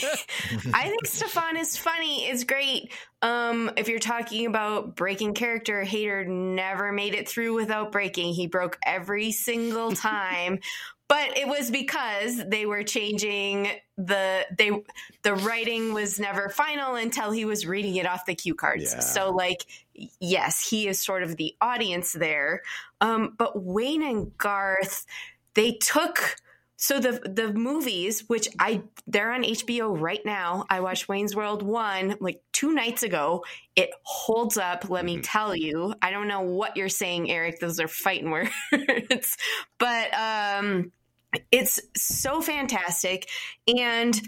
I 0.74 0.90
think 0.90 1.06
Stefon 1.06 1.58
is 1.58 1.78
funny. 1.78 2.30
Is 2.30 2.44
great. 2.44 2.92
Um, 3.22 3.72
if 3.78 3.88
you're 3.88 4.00
talking 4.00 4.46
about 4.46 4.96
breaking 4.96 5.34
character, 5.34 5.84
Hader 5.86 6.28
never 6.28 6.92
made 6.92 7.16
it 7.16 7.30
through 7.30 7.54
without 7.54 7.92
breaking. 7.92 8.34
He 8.34 8.48
broke 8.48 8.78
every 8.86 9.32
single 9.32 9.92
time. 9.96 10.60
But 11.10 11.38
it 11.38 11.48
was 11.48 11.72
because 11.72 12.42
they 12.48 12.66
were 12.66 12.84
changing 12.84 13.68
the 13.98 14.46
they 14.58 14.72
the 15.24 15.34
writing 15.34 15.94
was 15.94 16.20
never 16.20 16.50
final 16.50 16.96
until 16.96 17.32
he 17.32 17.44
was 17.46 17.66
reading 17.66 17.96
it 17.96 18.06
off 18.06 18.26
the 18.26 18.36
cue 18.36 18.56
cards. 18.56 18.94
Yeah. 18.94 19.00
So 19.00 19.32
like 19.32 19.66
yes, 20.20 20.70
he 20.70 20.88
is 20.88 21.02
sort 21.02 21.24
of 21.24 21.36
the 21.36 21.56
audience 21.60 22.14
there. 22.14 22.62
Um, 23.02 23.36
but 23.38 23.62
Wayne 23.62 24.04
and 24.04 24.38
Garth, 24.38 25.06
they 25.56 25.74
took 25.74 26.38
so 26.82 26.98
the 26.98 27.12
the 27.12 27.52
movies 27.54 28.24
which 28.28 28.48
i 28.58 28.82
they're 29.06 29.32
on 29.32 29.44
hbo 29.44 30.00
right 30.00 30.22
now 30.26 30.66
i 30.70 30.80
watched 30.80 31.10
wayne's 31.10 31.36
world 31.36 31.62
1 31.62 32.16
like 32.22 32.42
two 32.54 32.74
nights 32.74 33.04
ago 33.04 33.44
it 33.76 33.90
holds 34.04 34.58
up 34.58 34.90
let 34.90 35.04
me 35.04 35.20
tell 35.20 35.54
you 35.54 35.94
i 36.02 36.10
don't 36.10 36.30
know 36.30 36.40
what 36.40 36.78
you're 36.78 36.88
saying 36.88 37.30
eric 37.30 37.60
those 37.60 37.82
are 37.82 37.90
fighting 37.90 38.32
words 38.32 39.38
but 39.78 40.14
um 40.14 40.92
it's 41.52 41.80
so 41.96 42.42
fantastic 42.42 43.30
and 43.68 44.20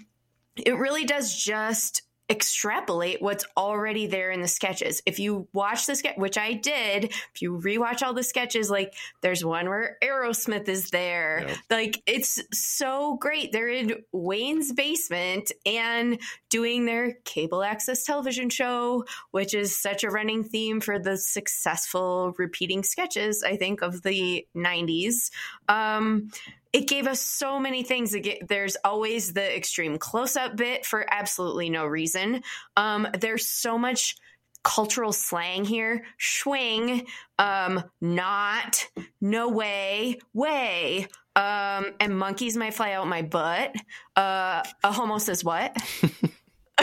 it 0.56 0.78
really 0.78 1.06
does 1.06 1.36
just 1.36 2.04
extrapolate 2.32 3.22
what's 3.22 3.46
already 3.58 4.08
there 4.08 4.32
in 4.32 4.42
the 4.42 4.48
sketches. 4.48 5.02
If 5.06 5.20
you 5.20 5.50
watch 5.54 5.86
the 5.86 5.96
sketch, 5.98 6.16
which 6.16 6.38
I 6.38 6.54
did, 6.54 7.06
if 7.06 7.42
you 7.42 7.60
rewatch 7.60 8.02
all 8.02 8.14
the 8.14 8.24
sketches, 8.24 8.70
like 8.70 8.94
there's 9.22 9.44
one 9.44 9.68
where 9.68 9.98
Aerosmith 10.02 10.70
is 10.70 10.92
there. 10.92 11.46
Like 11.70 12.02
it's 12.06 12.42
so 12.54 13.18
great. 13.20 13.52
They're 13.52 13.68
in 13.68 13.96
Wayne's 14.14 14.72
basement 14.72 15.52
and 15.66 16.20
doing 16.50 16.86
their 16.86 17.16
cable 17.26 17.64
access 17.64 18.06
television 18.06 18.50
show, 18.50 19.04
which 19.32 19.54
is 19.54 19.78
such 19.78 20.06
a 20.06 20.10
running 20.10 20.46
theme 20.46 20.80
for 20.80 21.00
the 21.00 21.18
successful 21.18 22.34
repeating 22.38 22.84
sketches, 22.84 23.44
I 23.44 23.58
think, 23.58 23.82
of 23.82 24.04
the 24.04 24.48
90s. 24.56 25.32
Um, 25.68 26.30
it 26.74 26.88
gave 26.88 27.08
us 27.08 27.20
so 27.22 27.60
many 27.60 27.84
things. 27.84 28.16
Get- 28.16 28.48
There's 28.48 28.78
always 28.84 29.34
the 29.34 29.56
extreme 29.56 29.98
close 29.98 30.36
up 30.36 30.56
bit 30.56 30.86
for 30.86 31.06
absolutely 31.10 31.70
no 31.70 31.86
reason. 31.86 32.44
Um, 32.78 33.08
there's 33.20 33.48
so 33.48 33.78
much 33.78 34.16
cultural 34.64 35.12
slang 35.12 35.66
here 35.66 36.06
swing, 36.20 37.08
um, 37.40 37.84
not, 38.00 38.86
no 39.20 39.50
way, 39.50 40.20
way. 40.34 41.08
Um, 41.36 41.88
and 42.00 42.18
monkeys 42.18 42.58
might 42.58 42.74
fly 42.74 42.92
out 42.92 43.08
my 43.08 43.22
butt. 43.22 43.74
Uh, 44.16 44.64
a 44.84 44.92
homo 44.92 45.18
says 45.18 45.44
what? 45.44 45.76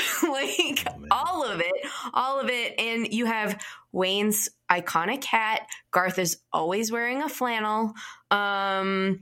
like 0.23 0.87
all 1.11 1.45
of 1.45 1.61
it, 1.61 1.91
all 2.13 2.41
of 2.41 2.49
it. 2.49 2.75
And 2.79 3.13
you 3.13 3.27
have 3.27 3.63
Wayne's 3.93 4.51
iconic 4.71 5.25
hat. 5.25 5.67
Garth 5.91 6.19
is 6.19 6.39
always 6.53 6.93
wearing 6.93 7.23
a 7.23 7.29
flannel. 7.29 7.95
Um, 8.31 9.21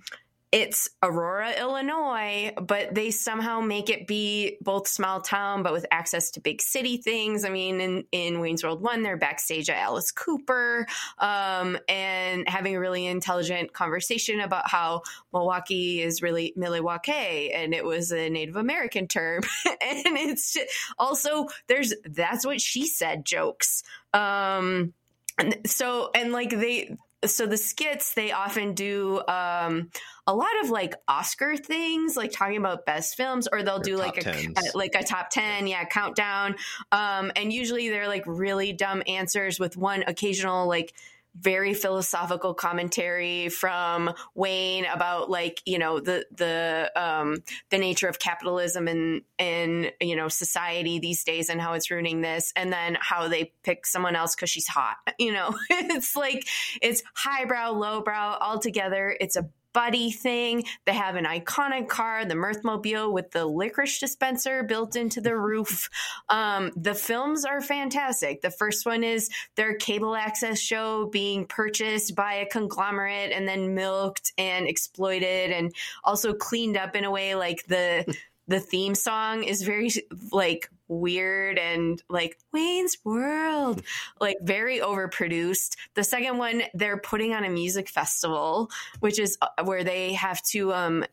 it's 0.53 0.89
Aurora, 1.03 1.53
Illinois, 1.59 2.53
but 2.61 2.95
they 2.95 3.11
somehow 3.11 3.61
make 3.61 3.91
it 3.91 4.07
be 4.07 4.59
both 4.61 4.87
small 4.87 5.21
town, 5.21 5.63
but 5.63 5.73
with 5.73 5.85
access 5.91 6.31
to 6.33 6.41
big 6.41 6.63
city 6.63 6.99
things. 6.99 7.45
I 7.45 7.49
mean, 7.49 7.81
in, 7.81 8.05
in 8.13 8.41
Wayne's 8.41 8.63
World 8.63 8.81
1, 8.81 9.03
they're 9.03 9.17
backstage 9.17 9.69
at 9.69 9.77
Alice 9.77 10.13
Cooper 10.13 10.87
um, 11.19 11.77
and 11.89 12.49
having 12.49 12.77
a 12.77 12.81
really 12.81 13.07
intelligent 13.07 13.73
conversation 13.73 14.41
about 14.41 14.71
how 14.71 15.03
Milwaukee 15.33 16.01
is 16.01 16.23
really 16.23 16.53
Milwaukee 16.57 17.53
and 17.53 17.75
it 17.75 17.85
was 17.85 18.13
a 18.13 18.31
Native 18.31 18.57
American 18.57 19.09
term. 19.09 19.43
and 19.67 20.17
it's 20.17 20.55
ju- 20.55 20.67
also, 20.99 21.47
there's 21.67 21.93
that's 22.05 22.47
what 22.47 22.61
she 22.61 22.87
said 22.87 23.25
jokes. 23.25 23.83
Um, 24.15 24.95
and 25.39 25.59
so, 25.67 26.11
and 26.15 26.33
like 26.33 26.51
they, 26.51 26.97
so 27.25 27.47
the 27.47 27.57
skits 27.57 28.15
they 28.15 28.31
often 28.31 28.75
do 28.75 29.21
um 29.27 29.91
a 30.27 30.35
lot 30.35 30.51
of 30.63 30.71
like 30.71 30.95
oscar 31.09 31.57
things 31.57 32.17
like 32.17 32.31
talking 32.31 32.59
about 32.59 32.85
best 32.85 33.17
films 33.17 33.49
or 33.51 33.63
they'll 33.63 33.79
do 33.79 33.97
like 33.97 34.19
a 34.19 34.23
tens. 34.23 34.75
like 34.75 34.95
a 34.95 35.03
top 35.03 35.31
10 35.31 35.67
yeah 35.67 35.85
countdown 35.85 36.55
um 36.93 37.33
and 37.35 37.53
usually 37.53 37.89
they're 37.89 38.09
like 38.09 38.25
really 38.27 38.73
dumb 38.73 39.03
answers 39.07 39.59
with 39.59 39.77
one 39.77 40.05
occasional 40.07 40.67
like 40.69 40.93
very 41.39 41.75
philosophical 41.75 42.55
commentary 42.55 43.49
from 43.49 44.13
Wayne 44.35 44.85
about 44.87 45.31
like 45.31 45.63
you 45.65 45.79
know 45.79 46.01
the 46.01 46.27
the 46.33 46.91
um 46.97 47.43
the 47.71 47.79
nature 47.79 48.09
of 48.09 48.19
capitalism 48.19 48.89
and 48.89 49.23
and 49.39 49.93
you 50.01 50.17
know 50.17 50.29
society 50.29 50.99
these 50.99 51.25
days 51.25 51.49
and 51.49 51.61
how 51.61 51.73
it's 51.73 51.91
ruining 51.91 52.21
this 52.21 52.53
and 52.57 52.73
then 52.73 52.97
how 53.01 53.29
they 53.29 53.53
pick 53.63 53.87
someone 53.87 54.17
else 54.17 54.35
because 54.35 54.51
she's 54.51 54.69
hot 54.69 54.97
you 55.19 55.33
know? 55.33 55.55
It's 55.97 56.17
like 56.17 56.47
it's 56.83 57.03
highbrow 57.15 57.71
lowbrow 57.73 58.37
all 58.41 58.59
together. 58.59 59.17
It's 59.21 59.37
a 59.37 59.49
buddy 59.77 60.11
thing. 60.11 60.65
They 60.87 60.95
have 60.95 61.17
an 61.17 61.27
iconic 61.27 61.87
car, 61.87 62.25
the 62.25 62.35
Mirthmobile 62.35 63.13
with 63.13 63.31
the 63.33 63.45
licorice 63.45 63.99
dispenser 63.99 64.63
built 64.63 64.97
into 64.97 65.21
the 65.21 65.37
roof. 65.37 65.91
Um, 66.29 66.73
the 66.75 66.95
films 66.95 67.45
are 67.45 67.61
fantastic. 67.61 68.41
The 68.41 68.51
first 68.51 68.87
one 68.87 69.05
is 69.05 69.31
their 69.55 69.75
cable 69.75 70.17
access 70.17 70.59
show 70.59 71.07
being 71.07 71.47
purchased 71.47 72.17
by 72.17 72.35
a 72.35 72.47
conglomerate 72.47 73.33
and 73.33 73.47
then 73.47 73.75
milked 73.75 74.33
and 74.39 74.67
exploited 74.67 75.53
and 75.53 75.75
also 76.05 76.33
cleaned 76.33 76.77
up 76.77 76.97
in 76.97 77.05
a 77.05 77.11
way 77.11 77.35
like 77.35 77.67
the 77.67 78.17
the 78.49 78.61
theme 78.61 78.95
song 78.95 79.45
is 79.45 79.63
very 79.63 79.91
like 80.33 80.71
weird 80.89 81.59
and 81.59 82.03
like 82.09 82.39
Wayne's 82.53 82.97
World, 83.05 83.83
like 84.21 84.39
very 84.43 84.79
overproduced. 84.79 85.77
The 85.95 86.05
second 86.05 86.39
one, 86.39 86.63
they're 86.75 86.99
putting 86.99 87.35
on 87.35 87.45
a 87.45 87.51
music 87.51 87.89
festival, 87.89 88.71
which 89.01 89.19
is 89.19 89.39
uh, 89.41 89.65
where 89.65 89.85
they 89.85 90.15
have 90.15 90.43
to 90.51 90.73
um 90.73 91.05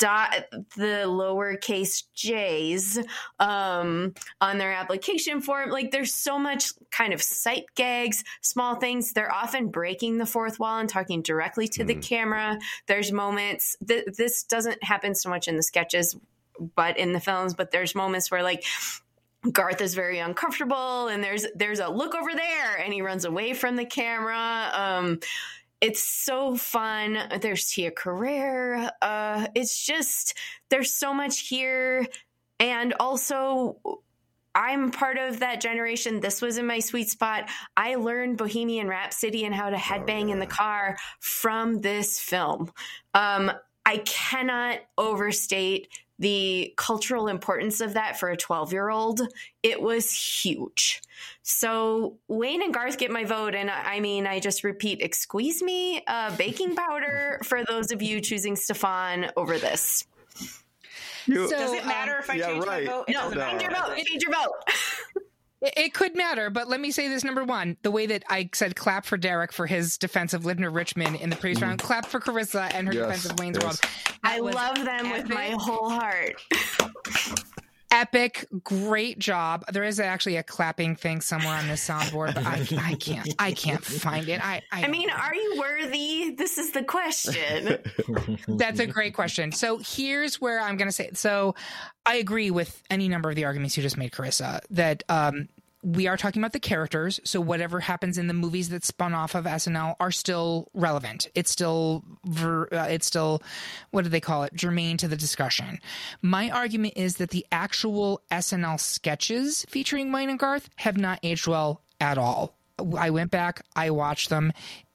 dot 0.00 0.46
the 0.76 1.04
lowercase 1.06 2.04
j's 2.14 2.98
um, 3.38 4.14
on 4.40 4.56
their 4.56 4.72
application 4.72 5.42
form. 5.42 5.68
Like 5.70 5.90
there's 5.90 6.14
so 6.14 6.38
much 6.38 6.72
kind 6.90 7.12
of 7.12 7.22
sight 7.22 7.66
gags, 7.76 8.24
small 8.40 8.76
things. 8.76 9.12
They're 9.12 9.32
often 9.32 9.68
breaking 9.68 10.16
the 10.16 10.26
fourth 10.26 10.58
wall 10.58 10.78
and 10.78 10.88
talking 10.88 11.20
directly 11.20 11.68
to 11.68 11.84
the 11.84 11.94
camera. 11.94 12.58
There's 12.86 13.12
moments 13.12 13.76
th- 13.86 14.06
this 14.16 14.42
doesn't 14.42 14.82
happen 14.82 15.14
so 15.14 15.28
much 15.28 15.46
in 15.46 15.56
the 15.56 15.62
sketches, 15.62 16.16
but 16.74 16.96
in 16.96 17.12
the 17.12 17.20
films. 17.20 17.54
But 17.54 17.70
there's 17.70 17.94
moments 17.94 18.30
where 18.30 18.42
like 18.42 18.64
Garth 19.50 19.80
is 19.80 19.94
very 19.94 20.18
uncomfortable 20.18 21.08
and 21.08 21.24
there's 21.24 21.46
there's 21.54 21.80
a 21.80 21.88
look 21.88 22.14
over 22.14 22.34
there 22.34 22.76
and 22.76 22.92
he 22.92 23.00
runs 23.00 23.24
away 23.24 23.54
from 23.54 23.76
the 23.76 23.86
camera. 23.86 24.70
Um 24.74 25.20
it's 25.80 26.04
so 26.04 26.56
fun. 26.56 27.18
There's 27.40 27.70
Tia 27.70 27.90
Carrere. 27.90 28.90
Uh 29.00 29.46
it's 29.54 29.84
just 29.84 30.36
there's 30.68 30.92
so 30.92 31.14
much 31.14 31.48
here 31.48 32.06
and 32.58 32.92
also 33.00 34.02
I'm 34.54 34.90
part 34.90 35.16
of 35.16 35.40
that 35.40 35.60
generation. 35.60 36.20
This 36.20 36.42
was 36.42 36.58
in 36.58 36.66
my 36.66 36.80
sweet 36.80 37.08
spot. 37.08 37.48
I 37.76 37.94
learned 37.94 38.36
Bohemian 38.36 38.88
Rhapsody 38.88 39.44
and 39.44 39.54
how 39.54 39.70
to 39.70 39.76
headbang 39.76 40.30
in 40.30 40.38
the 40.38 40.46
car 40.46 40.96
from 41.20 41.80
this 41.80 42.18
film. 42.18 42.72
Um, 43.14 43.52
I 43.86 43.98
cannot 43.98 44.80
overstate 44.98 45.88
the 46.20 46.72
cultural 46.76 47.26
importance 47.28 47.80
of 47.80 47.94
that 47.94 48.20
for 48.20 48.28
a 48.28 48.36
12 48.36 48.72
year 48.72 48.90
old. 48.90 49.22
It 49.62 49.80
was 49.80 50.12
huge. 50.12 51.02
So 51.42 52.18
Wayne 52.28 52.62
and 52.62 52.72
Garth 52.72 52.98
get 52.98 53.10
my 53.10 53.24
vote. 53.24 53.54
And 53.54 53.70
I 53.70 53.96
I 53.96 54.00
mean, 54.00 54.26
I 54.26 54.38
just 54.38 54.62
repeat, 54.62 55.00
excuse 55.02 55.62
me, 55.62 56.02
uh, 56.06 56.36
baking 56.36 56.76
powder 56.76 57.40
for 57.44 57.64
those 57.64 57.90
of 57.90 58.02
you 58.02 58.20
choosing 58.20 58.54
Stefon 58.54 59.30
over 59.36 59.58
this. 59.58 60.06
Does 61.26 61.72
it 61.72 61.86
matter 61.86 62.18
if 62.18 62.30
I 62.30 62.34
yeah, 62.34 62.46
change 62.46 62.64
right. 62.64 62.86
my 62.86 62.92
vote? 62.92 63.04
It 63.08 63.12
No, 63.12 63.34
doesn't 63.34 63.38
change 63.38 63.62
your 63.62 63.70
vote. 63.72 63.96
Change 63.96 64.22
your 64.22 64.32
vote. 64.32 65.22
It, 65.60 65.74
it 65.76 65.94
could 65.94 66.16
matter, 66.16 66.50
but 66.50 66.68
let 66.68 66.80
me 66.80 66.90
say 66.90 67.08
this: 67.08 67.24
number 67.24 67.44
one, 67.44 67.76
the 67.82 67.90
way 67.90 68.06
that 68.06 68.24
I 68.28 68.50
said 68.52 68.76
clap 68.76 69.04
for 69.04 69.16
Derek 69.16 69.52
for 69.52 69.66
his 69.66 69.98
defense 69.98 70.32
of 70.34 70.44
Linda 70.44 70.70
Richmond 70.70 71.16
in 71.16 71.30
the 71.30 71.36
previous 71.36 71.58
mm-hmm. 71.58 71.68
round, 71.68 71.80
clap 71.80 72.06
for 72.06 72.20
Karissa 72.20 72.72
and 72.74 72.86
her 72.88 72.94
Yes, 72.94 73.04
defense 73.06 73.24
of 73.26 73.38
Wayne's 73.38 73.58
yes. 73.60 73.64
World. 73.64 73.80
I 74.22 74.38
love 74.40 74.84
them 74.84 75.10
with 75.10 75.28
my 75.28 75.54
whole 75.58 75.90
heart. 75.90 76.40
Epic, 77.92 78.46
great 78.62 79.18
job. 79.18 79.64
There 79.72 79.82
is 79.82 79.98
actually 79.98 80.36
a 80.36 80.42
clapping 80.42 80.94
thing 80.94 81.20
somewhere 81.20 81.54
on 81.54 81.66
this 81.66 81.86
soundboard, 81.86 82.34
but 82.34 82.46
I, 82.46 82.90
I 82.90 82.94
can't, 82.94 83.34
I 83.38 83.52
can't 83.52 83.84
find 83.84 84.28
it. 84.28 84.44
I, 84.44 84.62
I, 84.70 84.84
I 84.84 84.88
mean, 84.88 85.10
are 85.10 85.34
you 85.34 85.56
worthy? 85.58 86.30
This 86.36 86.58
is 86.58 86.70
the 86.70 86.84
question. 86.84 87.78
That's 88.46 88.78
a 88.78 88.86
great 88.86 89.14
question. 89.14 89.50
So 89.50 89.78
here's 89.78 90.40
where 90.40 90.60
I'm 90.60 90.76
going 90.76 90.88
to 90.88 90.92
say. 90.92 91.10
So 91.14 91.56
I 92.06 92.16
agree 92.16 92.50
with 92.50 92.80
any 92.90 93.08
number 93.08 93.28
of 93.28 93.36
the 93.36 93.44
arguments 93.44 93.76
you 93.76 93.82
just 93.82 93.96
made, 93.96 94.12
Karissa. 94.12 94.60
That 94.70 95.02
um, 95.08 95.48
we 95.82 96.06
are 96.06 96.16
talking 96.16 96.42
about 96.42 96.52
the 96.52 96.60
characters. 96.60 97.20
So 97.24 97.40
whatever 97.40 97.80
happens 97.80 98.18
in 98.18 98.26
the 98.26 98.34
movies 98.34 98.68
that 98.68 98.84
spun 98.84 99.14
off 99.14 99.34
of 99.34 99.44
SNL 99.44 99.96
are 99.98 100.10
still 100.10 100.68
relevant. 100.74 101.28
It's 101.34 101.50
still, 101.50 102.04
ver, 102.24 102.68
uh, 102.70 102.86
it's 102.90 103.06
still, 103.06 103.42
what 103.90 104.02
do 104.02 104.10
they 104.10 104.20
call 104.20 104.42
it? 104.42 104.54
Germane 104.54 104.98
to 104.98 105.08
the 105.08 105.16
discussion. 105.16 105.80
My 106.20 106.50
argument 106.50 106.94
is 106.96 107.16
that 107.16 107.30
the 107.30 107.46
actual 107.50 108.20
SNL 108.30 108.78
sketches 108.78 109.64
featuring 109.68 110.12
Wayne 110.12 110.30
and 110.30 110.38
Garth 110.38 110.68
have 110.76 110.98
not 110.98 111.18
aged 111.22 111.46
well 111.46 111.82
at 112.00 112.18
all. 112.18 112.54
I 112.96 113.10
went 113.10 113.30
back, 113.30 113.62
I 113.74 113.90
watched 113.90 114.28
them. 114.28 114.52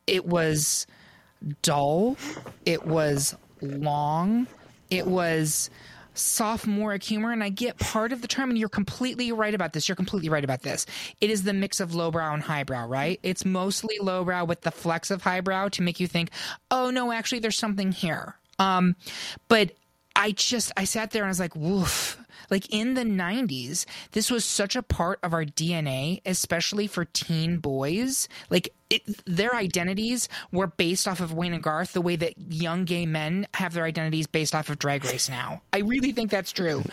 It 0.07 0.25
was 0.25 0.87
dull. 1.61 2.17
It 2.65 2.85
was 2.85 3.35
long. 3.61 4.47
It 4.89 5.07
was 5.07 5.69
sophomoric 6.17 7.03
humor. 7.03 7.31
And 7.31 7.43
I 7.43 7.49
get 7.49 7.77
part 7.77 8.11
of 8.11 8.21
the 8.21 8.27
term, 8.27 8.49
and 8.49 8.57
you're 8.57 8.69
completely 8.69 9.31
right 9.31 9.53
about 9.53 9.73
this. 9.73 9.87
You're 9.87 9.95
completely 9.95 10.29
right 10.29 10.43
about 10.43 10.61
this. 10.61 10.85
It 11.21 11.29
is 11.29 11.43
the 11.43 11.53
mix 11.53 11.79
of 11.79 11.95
lowbrow 11.95 12.33
and 12.33 12.43
highbrow, 12.43 12.87
right? 12.87 13.19
It's 13.23 13.45
mostly 13.45 13.97
lowbrow 14.01 14.45
with 14.45 14.61
the 14.61 14.71
flex 14.71 15.11
of 15.11 15.21
highbrow 15.21 15.69
to 15.69 15.81
make 15.81 15.99
you 15.99 16.07
think, 16.07 16.31
oh, 16.71 16.89
no, 16.89 17.11
actually, 17.11 17.39
there's 17.39 17.57
something 17.57 17.91
here. 17.91 18.35
Um, 18.59 18.95
but 19.47 19.71
I 20.15 20.31
just 20.31 20.71
I 20.77 20.85
sat 20.85 21.11
there 21.11 21.23
and 21.23 21.27
I 21.27 21.31
was 21.31 21.39
like, 21.39 21.55
woof. 21.55 22.17
Like 22.49 22.73
in 22.73 22.93
the 22.93 23.03
90s, 23.03 23.85
this 24.11 24.31
was 24.31 24.45
such 24.45 24.75
a 24.75 24.83
part 24.83 25.19
of 25.23 25.33
our 25.33 25.45
DNA, 25.45 26.21
especially 26.25 26.87
for 26.87 27.05
teen 27.05 27.57
boys. 27.57 28.27
Like 28.49 28.73
it, 28.89 29.01
their 29.25 29.55
identities 29.55 30.29
were 30.51 30.67
based 30.67 31.07
off 31.07 31.19
of 31.19 31.33
Wayne 31.33 31.53
and 31.53 31.63
Garth, 31.63 31.93
the 31.93 32.01
way 32.01 32.15
that 32.15 32.33
young 32.37 32.85
gay 32.85 33.05
men 33.05 33.47
have 33.55 33.73
their 33.73 33.85
identities 33.85 34.27
based 34.27 34.53
off 34.53 34.69
of 34.69 34.79
Drag 34.79 35.03
Race 35.05 35.29
now. 35.29 35.61
I 35.73 35.79
really 35.79 36.11
think 36.11 36.31
that's 36.31 36.51
true. 36.51 36.83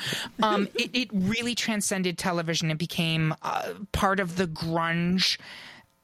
Um, 0.43 0.69
it, 0.75 0.91
it 0.95 1.09
really 1.13 1.55
transcended 1.55 2.19
television 2.19 2.71
and 2.71 2.79
became 2.79 3.35
uh, 3.43 3.75
part 3.93 4.21
of 4.21 4.37
the 4.37 4.47
grunge 4.47 5.39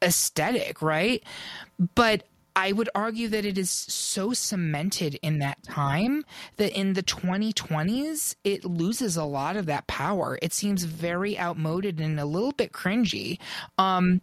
aesthetic, 0.02 0.82
right? 0.82 1.22
But 1.94 2.24
I 2.58 2.72
would 2.72 2.90
argue 2.92 3.28
that 3.28 3.44
it 3.44 3.56
is 3.56 3.70
so 3.70 4.32
cemented 4.32 5.16
in 5.22 5.38
that 5.38 5.62
time 5.62 6.24
that 6.56 6.76
in 6.76 6.94
the 6.94 7.04
2020s, 7.04 8.34
it 8.42 8.64
loses 8.64 9.16
a 9.16 9.22
lot 9.22 9.56
of 9.56 9.66
that 9.66 9.86
power. 9.86 10.40
It 10.42 10.52
seems 10.52 10.82
very 10.82 11.38
outmoded 11.38 12.00
and 12.00 12.18
a 12.18 12.24
little 12.24 12.50
bit 12.50 12.72
cringy. 12.72 13.38
Um, 13.78 14.22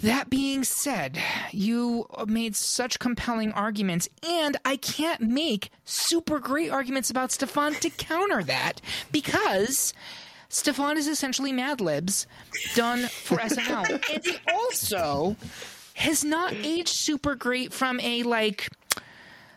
that 0.00 0.30
being 0.30 0.64
said, 0.64 1.16
you 1.52 2.06
made 2.26 2.56
such 2.56 2.98
compelling 2.98 3.52
arguments, 3.52 4.08
and 4.28 4.56
I 4.64 4.76
can't 4.76 5.20
make 5.20 5.70
super 5.84 6.40
great 6.40 6.72
arguments 6.72 7.08
about 7.08 7.30
Stefon 7.30 7.78
to 7.78 7.90
counter 7.90 8.42
that 8.42 8.80
because 9.12 9.94
Stefon 10.50 10.96
is 10.96 11.06
essentially 11.06 11.52
Mad 11.52 11.80
Libs 11.80 12.26
done 12.74 13.06
for 13.06 13.38
SNL. 13.38 14.02
and 14.12 14.24
he 14.24 14.38
also 14.52 15.36
has 15.96 16.24
not 16.24 16.52
aged 16.52 16.88
super 16.88 17.34
great 17.34 17.72
from 17.72 17.98
a 18.00 18.22
like 18.22 18.68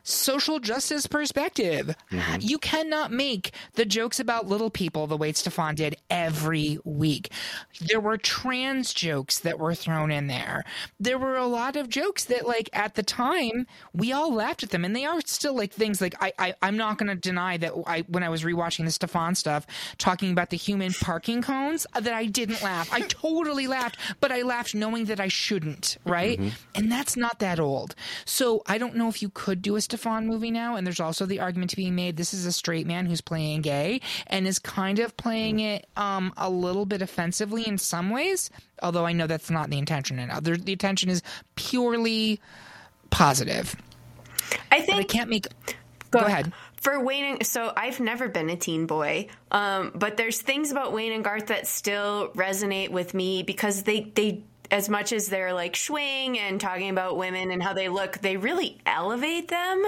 social 0.04 0.60
justice 0.60 1.08
perspective. 1.08 1.96
Mm-hmm. 2.12 2.38
You 2.42 2.58
cannot 2.58 3.12
make 3.12 3.52
the 3.74 3.86
jokes 3.86 4.20
about 4.20 4.48
little 4.48 4.70
people 4.70 5.08
the 5.08 5.18
way 5.18 5.32
Stefon 5.34 5.76
did 5.76 5.96
every 6.10 6.80
week. 6.84 7.32
There 7.82 8.00
were 8.00 8.18
trans 8.18 8.94
jokes 8.94 9.40
that 9.40 9.60
were 9.60 9.76
thrown 9.76 10.12
in 10.12 10.28
there. 10.28 10.64
There 11.00 11.18
were 11.18 11.38
a 11.38 11.48
lot 11.48 11.76
of 11.76 11.90
jokes 11.90 12.26
that, 12.26 12.48
like, 12.48 12.70
at 12.74 12.96
the 12.96 13.04
time, 13.04 13.68
we 13.94 14.12
all 14.12 14.34
laughed 14.34 14.64
at 14.64 14.70
them, 14.70 14.86
and 14.86 14.96
they 14.96 15.06
are 15.06 15.22
still 15.26 15.56
like 15.56 15.72
things 15.72 16.02
like 16.02 16.16
I, 16.22 16.34
I 16.38 16.54
I'm 16.62 16.78
not 16.78 16.98
going 16.98 17.10
to 17.10 17.16
deny 17.16 17.58
that 17.58 17.74
I 17.88 18.02
when 18.02 18.24
I 18.24 18.30
was 18.30 18.44
rewatching 18.44 18.86
the 18.86 19.08
Stefon 19.08 19.36
stuff, 19.36 19.66
talking 19.98 20.32
about 20.32 20.50
the 20.50 20.58
human 20.58 20.94
parking 20.94 21.42
cones, 21.42 21.86
uh, 21.94 22.00
that 22.00 22.14
I 22.14 22.26
didn't 22.26 22.62
laugh. 22.62 22.92
I 22.92 23.02
totally 23.02 23.68
laughed, 23.68 23.98
but 24.20 24.32
I 24.32 24.42
laughed 24.42 24.76
knowing 24.76 25.06
that 25.06 25.20
I 25.20 25.28
shouldn't, 25.28 25.98
right? 26.06 26.40
Mm-hmm. 26.40 26.50
And 26.76 26.92
that's 26.92 27.16
not 27.16 27.40
that 27.40 27.60
old. 27.60 27.96
So 28.26 28.64
I 28.66 28.78
don't 28.78 28.96
know 28.96 29.10
if 29.10 29.22
you 29.22 29.30
could 29.30 29.62
do 29.62 29.76
a 29.76 29.82
Stefon 29.90 30.26
movie 30.26 30.52
now. 30.52 30.76
And 30.76 30.86
there's 30.86 31.00
also 31.00 31.26
the 31.26 31.40
argument 31.40 31.72
to 31.72 31.76
be 31.76 31.92
made 31.92 32.18
this 32.18 32.34
is 32.34 32.46
a 32.46 32.52
straight 32.52 32.88
man 32.88 33.06
who's 33.06 33.22
playing 33.22 33.62
gay 33.62 34.02
and 34.28 34.48
is 34.48 34.60
kind 34.60 35.00
of 35.00 35.18
playing 35.18 35.60
it 35.60 35.88
um, 35.98 36.34
a 36.38 36.50
little 36.50 36.86
bit 36.86 37.02
offensively 37.02 37.68
in 37.68 37.78
some 37.78 38.10
ways. 38.10 38.50
Although 38.82 39.06
I 39.06 39.14
know 39.14 39.28
that's 39.28 39.50
not 39.50 39.70
the 39.70 39.78
intention. 39.78 40.20
And 40.20 40.32
other 40.32 40.56
the 40.56 40.72
intention 40.72 41.10
is 41.10 41.22
purely 41.56 42.40
positive. 43.10 43.76
I 44.72 44.82
think 44.82 45.00
I 45.00 45.04
can't 45.04 45.30
make. 45.30 45.48
Go, 46.12 46.20
ahead. 46.20 46.52
For 46.82 47.04
Wayne, 47.04 47.26
and, 47.26 47.46
so 47.46 47.72
I've 47.76 48.00
never 48.00 48.30
been 48.30 48.50
a 48.50 48.56
teen 48.56 48.88
boy, 48.88 49.28
um, 49.52 49.92
but 49.94 50.18
there's 50.18 50.42
things 50.42 50.72
about 50.72 50.94
Wayne 50.94 51.12
and 51.12 51.24
Garth 51.24 51.48
that 51.48 51.68
still 51.68 52.30
resonate 52.30 52.90
with 52.90 53.14
me 53.14 53.44
because 53.44 53.84
they 53.84 54.12
they 54.16 54.44
as 54.72 54.90
much 54.90 55.14
as 55.14 55.28
they're 55.28 55.54
like 55.54 55.76
swing 55.76 56.38
and 56.38 56.62
talking 56.62 56.90
about 56.90 57.18
women 57.18 57.52
and 57.52 57.62
how 57.62 57.74
they 57.74 57.90
look, 57.90 58.20
they 58.20 58.38
really 58.38 58.78
elevate 58.86 59.48
them. 59.48 59.84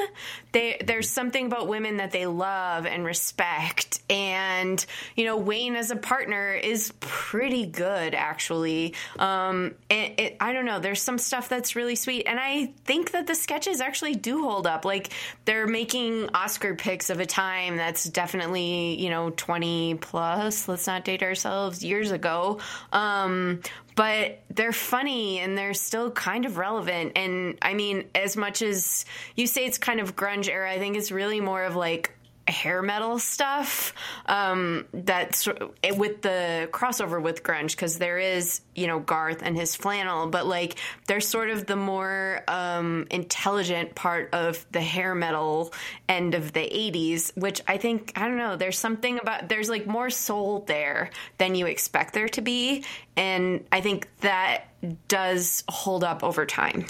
They, 0.52 0.82
there's 0.84 1.10
something 1.10 1.46
about 1.46 1.68
women 1.68 1.98
that 1.98 2.12
they 2.12 2.26
love 2.26 2.86
and 2.86 3.06
respect. 3.06 4.02
And, 4.10 4.84
you 5.16 5.26
know, 5.26 5.38
Wayne 5.38 5.76
as 5.76 5.92
a 5.92 5.96
partner 5.96 6.54
is 6.54 6.94
pretty 7.00 7.66
good, 7.66 8.16
actually. 8.16 8.96
Um, 9.20 9.76
it, 9.90 10.20
it, 10.20 10.38
I 10.40 10.54
don't 10.54 10.66
know. 10.66 10.80
There's 10.80 11.02
some 11.02 11.18
stuff 11.18 11.48
that's 11.48 11.76
really 11.76 11.96
sweet. 11.96 12.26
And 12.26 12.40
I 12.40 12.74
think 12.86 13.12
that 13.12 13.28
the 13.28 13.36
sketches 13.36 13.82
actually 13.82 14.16
do 14.16 14.44
hold 14.44 14.68
up. 14.68 14.84
Like, 14.84 15.12
they're 15.46 15.68
making 15.68 16.30
Oscar 16.34 16.76
picks 16.76 17.10
of 17.10 17.20
a 17.20 17.26
time 17.26 17.78
that's 17.78 18.06
definitely, 18.06 19.02
you 19.02 19.10
know, 19.10 19.30
20 19.30 19.96
plus, 19.96 20.68
let's 20.68 20.88
not 20.88 21.06
date 21.06 21.24
ourselves, 21.24 21.84
years 21.84 22.12
ago. 22.12 22.60
Um, 22.92 23.62
but 23.96 24.40
they're 24.50 24.72
funny 24.72 25.40
and 25.40 25.58
they're 25.58 25.74
still 25.74 26.12
kind 26.12 26.46
of 26.46 26.58
relevant. 26.58 27.14
And 27.16 27.58
I 27.62 27.74
mean, 27.74 28.06
as 28.16 28.38
much 28.38 28.62
as 28.62 29.06
you 29.36 29.48
say 29.48 29.66
it's 29.66 29.78
kind 29.78 30.00
of 30.00 30.16
grunge 30.16 30.50
era, 30.50 30.72
I 30.72 30.80
think 30.80 30.98
it's 30.98 31.12
really 31.12 31.42
more 31.42 31.64
of 31.64 31.76
like 31.76 32.12
hair 32.52 32.82
metal 32.82 33.18
stuff 33.20 33.94
um, 34.28 34.86
that's 34.94 35.48
with 35.96 36.22
the 36.22 36.70
crossover 36.72 37.22
with 37.22 37.44
grunge 37.44 37.72
because 37.72 37.98
there 37.98 38.20
is 38.20 38.62
you 38.76 38.88
know 38.88 39.00
Garth 39.00 39.42
and 39.42 39.56
his 39.56 39.76
flannel, 39.76 40.28
but 40.28 40.46
like 40.46 40.78
there's 41.08 41.28
sort 41.28 41.50
of 41.50 41.66
the 41.66 41.76
more 41.76 42.44
um, 42.48 43.08
intelligent 43.10 43.96
part 43.96 44.30
of 44.34 44.66
the 44.72 44.82
hair 44.82 45.16
metal 45.16 45.74
end 46.08 46.36
of 46.36 46.54
the 46.54 46.60
80s, 46.60 47.36
which 47.38 47.62
I 47.68 47.78
think 47.78 48.14
I 48.16 48.28
don't 48.28 48.38
know. 48.38 48.56
There's 48.56 48.78
something 48.78 49.20
about 49.20 49.50
there's 49.50 49.70
like 49.70 49.88
more 49.88 50.10
soul 50.10 50.64
there 50.68 51.12
than 51.38 51.56
you 51.56 51.66
expect 51.66 52.14
there 52.14 52.30
to 52.30 52.42
be, 52.42 52.84
and 53.16 53.66
I 53.72 53.82
think 53.82 54.08
that 54.22 54.66
does 55.08 55.64
hold 55.70 56.04
up 56.04 56.24
over 56.24 56.46
time. 56.46 56.86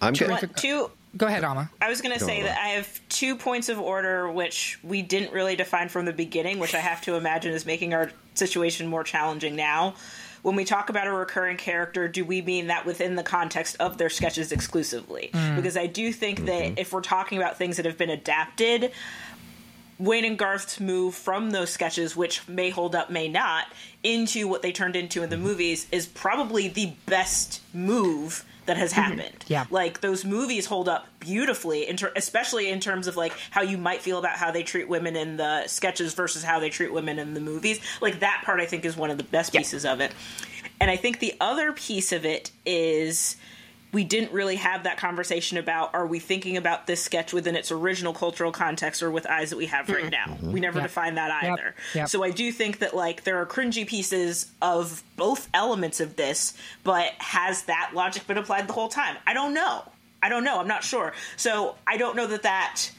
I'm 0.00 0.14
two, 0.14 0.26
getting 0.26 0.48
two 0.50 0.90
Go 1.16 1.26
ahead, 1.26 1.42
Amma. 1.42 1.70
I 1.80 1.88
was 1.88 2.00
going 2.00 2.16
to 2.16 2.24
say 2.24 2.42
that 2.42 2.58
I 2.58 2.68
have 2.68 3.00
two 3.08 3.34
points 3.36 3.68
of 3.68 3.80
order 3.80 4.30
which 4.30 4.78
we 4.82 5.02
didn't 5.02 5.32
really 5.32 5.56
define 5.56 5.88
from 5.88 6.04
the 6.04 6.12
beginning, 6.12 6.58
which 6.58 6.74
I 6.74 6.78
have 6.78 7.00
to 7.02 7.16
imagine 7.16 7.52
is 7.52 7.66
making 7.66 7.94
our 7.94 8.12
situation 8.34 8.86
more 8.86 9.02
challenging 9.02 9.56
now. 9.56 9.94
When 10.42 10.56
we 10.56 10.64
talk 10.64 10.88
about 10.88 11.06
a 11.06 11.12
recurring 11.12 11.56
character, 11.56 12.08
do 12.08 12.24
we 12.24 12.40
mean 12.40 12.68
that 12.68 12.86
within 12.86 13.16
the 13.16 13.22
context 13.22 13.76
of 13.80 13.98
their 13.98 14.08
sketches 14.08 14.52
exclusively? 14.52 15.30
Mm. 15.34 15.56
Because 15.56 15.76
I 15.76 15.86
do 15.86 16.12
think 16.12 16.46
that 16.46 16.78
if 16.78 16.92
we're 16.92 17.02
talking 17.02 17.38
about 17.38 17.58
things 17.58 17.76
that 17.76 17.84
have 17.84 17.98
been 17.98 18.08
adapted, 18.08 18.92
Wayne 19.98 20.24
and 20.24 20.38
Garth's 20.38 20.80
move 20.80 21.14
from 21.14 21.50
those 21.50 21.70
sketches, 21.70 22.16
which 22.16 22.48
may 22.48 22.70
hold 22.70 22.94
up, 22.94 23.10
may 23.10 23.28
not, 23.28 23.66
into 24.02 24.48
what 24.48 24.62
they 24.62 24.72
turned 24.72 24.96
into 24.96 25.22
in 25.22 25.28
the 25.28 25.36
movies 25.36 25.86
is 25.92 26.06
probably 26.06 26.68
the 26.68 26.92
best 27.04 27.60
move 27.74 28.44
that 28.66 28.76
has 28.76 28.92
mm-hmm. 28.92 29.00
happened. 29.02 29.44
Yeah. 29.46 29.66
Like 29.70 30.00
those 30.00 30.24
movies 30.24 30.66
hold 30.66 30.88
up 30.88 31.06
beautifully, 31.18 31.88
in 31.88 31.96
ter- 31.96 32.12
especially 32.16 32.68
in 32.68 32.80
terms 32.80 33.06
of 33.06 33.16
like 33.16 33.32
how 33.50 33.62
you 33.62 33.78
might 33.78 34.00
feel 34.02 34.18
about 34.18 34.36
how 34.36 34.50
they 34.50 34.62
treat 34.62 34.88
women 34.88 35.16
in 35.16 35.36
the 35.36 35.66
sketches 35.66 36.14
versus 36.14 36.42
how 36.42 36.60
they 36.60 36.70
treat 36.70 36.92
women 36.92 37.18
in 37.18 37.34
the 37.34 37.40
movies. 37.40 37.80
Like 38.00 38.20
that 38.20 38.42
part, 38.44 38.60
I 38.60 38.66
think, 38.66 38.84
is 38.84 38.96
one 38.96 39.10
of 39.10 39.18
the 39.18 39.24
best 39.24 39.52
pieces 39.52 39.84
of 39.84 40.00
it. 40.00 40.12
And 40.80 40.90
I 40.90 40.96
think 40.96 41.18
the 41.18 41.34
other 41.40 41.72
piece 41.72 42.12
of 42.12 42.24
it 42.24 42.50
is 42.64 43.36
we 43.92 44.04
didn't 44.04 44.32
really 44.32 44.56
have 44.56 44.84
that 44.84 44.96
conversation 44.98 45.58
about 45.58 45.94
are 45.94 46.06
we 46.06 46.18
thinking 46.18 46.56
about 46.56 46.86
this 46.86 47.02
sketch 47.02 47.32
within 47.32 47.56
its 47.56 47.72
original 47.72 48.12
cultural 48.12 48.52
context 48.52 49.02
or 49.02 49.10
with 49.10 49.26
eyes 49.26 49.50
that 49.50 49.56
we 49.56 49.66
have 49.66 49.88
right 49.88 50.04
mm-hmm. 50.10 50.46
now. 50.46 50.52
We 50.52 50.60
never 50.60 50.78
Yep. 50.78 50.88
defined 50.88 51.16
that 51.16 51.42
Yep. 51.42 51.52
either. 51.52 51.74
Yep. 51.94 52.08
So 52.08 52.22
I 52.22 52.30
do 52.30 52.52
think 52.52 52.78
that 52.78 52.94
like 52.94 53.24
there 53.24 53.38
are 53.40 53.46
cringy 53.46 53.86
pieces 53.86 54.50
of 54.62 55.02
both 55.16 55.48
elements 55.52 56.00
of 56.00 56.16
this, 56.16 56.54
but 56.84 57.12
has 57.18 57.64
that 57.64 57.90
logic 57.94 58.26
been 58.26 58.38
applied 58.38 58.68
the 58.68 58.72
whole 58.72 58.88
time? 58.88 59.16
I 59.26 59.34
don't 59.34 59.54
know. 59.54 59.82
I 60.22 60.28
don't 60.28 60.44
know. 60.44 60.60
I'm 60.60 60.68
not 60.68 60.84
sure. 60.84 61.12
So 61.36 61.76
I 61.86 61.96
don't 61.96 62.14
know 62.14 62.26
that 62.28 62.42
that. 62.42 62.90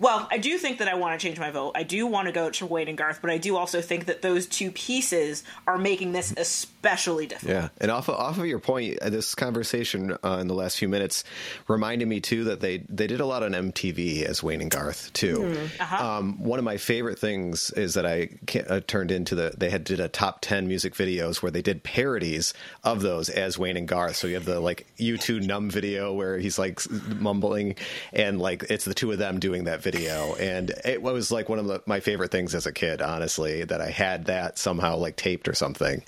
Well, 0.00 0.28
I 0.30 0.38
do 0.38 0.58
think 0.58 0.78
that 0.78 0.88
I 0.88 0.94
want 0.94 1.18
to 1.18 1.26
change 1.26 1.38
my 1.38 1.50
vote. 1.50 1.72
I 1.74 1.82
do 1.82 2.06
want 2.06 2.26
to 2.26 2.32
go 2.32 2.50
to 2.50 2.66
Wayne 2.66 2.88
and 2.88 2.96
Garth, 2.96 3.18
but 3.20 3.30
I 3.30 3.38
do 3.38 3.56
also 3.56 3.80
think 3.80 4.06
that 4.06 4.22
those 4.22 4.46
two 4.46 4.70
pieces 4.70 5.42
are 5.66 5.76
making 5.78 6.12
this 6.12 6.32
especially 6.36 7.26
difficult. 7.26 7.50
Yeah, 7.52 7.68
and 7.80 7.90
off 7.90 8.08
of, 8.08 8.14
off 8.14 8.38
of 8.38 8.46
your 8.46 8.60
point, 8.60 8.98
uh, 9.00 9.10
this 9.10 9.34
conversation 9.34 10.16
uh, 10.24 10.38
in 10.40 10.46
the 10.46 10.54
last 10.54 10.78
few 10.78 10.88
minutes 10.88 11.24
reminded 11.66 12.06
me 12.06 12.20
too 12.20 12.44
that 12.44 12.60
they 12.60 12.78
they 12.88 13.06
did 13.06 13.20
a 13.20 13.26
lot 13.26 13.42
on 13.42 13.52
MTV 13.52 14.22
as 14.22 14.42
Wayne 14.42 14.60
and 14.60 14.70
Garth 14.70 15.12
too. 15.12 15.38
Mhm. 15.38 15.80
Uh-huh. 15.80 16.06
Um, 16.18 16.44
one 16.44 16.58
of 16.58 16.64
my 16.64 16.76
favorite 16.76 17.18
things 17.18 17.70
is 17.70 17.94
that 17.94 18.06
I 18.06 18.28
uh, 18.68 18.80
turned 18.86 19.10
into 19.10 19.34
the 19.34 19.54
they 19.56 19.70
had 19.70 19.84
did 19.84 19.98
a 20.00 20.08
top 20.08 20.38
ten 20.40 20.68
music 20.68 20.94
videos 20.94 21.42
where 21.42 21.50
they 21.50 21.62
did 21.62 21.82
parodies 21.82 22.54
of 22.84 23.02
those 23.02 23.28
as 23.28 23.58
Wayne 23.58 23.76
and 23.76 23.88
Garth. 23.88 24.16
So 24.16 24.26
you 24.28 24.34
have 24.34 24.44
the 24.44 24.60
like 24.60 24.86
U2 24.98 25.44
Numb 25.44 25.70
video 25.70 26.12
where 26.12 26.38
he's 26.38 26.58
like 26.58 26.80
mumbling, 27.08 27.74
and 28.12 28.38
like 28.40 28.64
it's 28.70 28.84
the 28.84 28.94
two 28.94 29.10
of 29.10 29.18
them 29.18 29.40
doing 29.40 29.64
that 29.64 29.82
video, 29.82 29.87
and 29.94 30.72
it 30.84 31.02
was 31.02 31.30
like 31.30 31.48
one 31.48 31.58
of 31.58 31.66
the, 31.66 31.82
my 31.86 32.00
favorite 32.00 32.30
things 32.30 32.54
as 32.54 32.66
a 32.66 32.72
kid. 32.72 33.02
Honestly, 33.02 33.64
that 33.64 33.80
I 33.80 33.90
had 33.90 34.26
that 34.26 34.58
somehow 34.58 34.96
like 34.96 35.16
taped 35.16 35.48
or 35.48 35.54
something. 35.54 36.02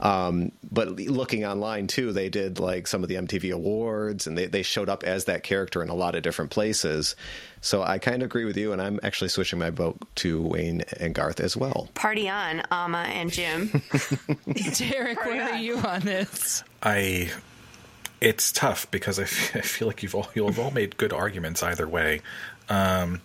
Um, 0.00 0.52
but 0.70 0.88
looking 0.88 1.44
online 1.44 1.86
too, 1.86 2.12
they 2.12 2.28
did 2.28 2.58
like 2.58 2.86
some 2.86 3.02
of 3.02 3.08
the 3.08 3.16
MTV 3.16 3.52
awards, 3.52 4.26
and 4.26 4.36
they 4.36 4.46
they 4.46 4.62
showed 4.62 4.88
up 4.88 5.02
as 5.04 5.26
that 5.26 5.42
character 5.42 5.82
in 5.82 5.88
a 5.88 5.94
lot 5.94 6.14
of 6.14 6.22
different 6.22 6.50
places. 6.50 7.16
So 7.60 7.82
I 7.82 7.98
kind 7.98 8.22
of 8.22 8.26
agree 8.26 8.44
with 8.44 8.56
you, 8.56 8.72
and 8.72 8.80
I'm 8.80 9.00
actually 9.02 9.28
switching 9.28 9.58
my 9.58 9.70
vote 9.70 9.96
to 10.16 10.40
Wayne 10.40 10.82
and 11.00 11.14
Garth 11.14 11.40
as 11.40 11.56
well. 11.56 11.88
Party 11.94 12.28
on, 12.28 12.62
Amma 12.70 13.06
and 13.08 13.32
Jim. 13.32 13.66
Derek, 14.74 15.24
where 15.24 15.52
are 15.52 15.56
you 15.56 15.78
on 15.78 16.00
this? 16.00 16.62
I 16.82 17.30
it's 18.20 18.50
tough 18.52 18.90
because 18.90 19.18
I 19.20 19.24
feel 19.24 19.88
like 19.88 20.02
you've 20.02 20.14
all 20.14 20.28
you've 20.34 20.58
all 20.58 20.70
made 20.70 20.96
good 20.96 21.12
arguments 21.12 21.62
either 21.62 21.88
way. 21.88 22.20
Um, 22.68 23.20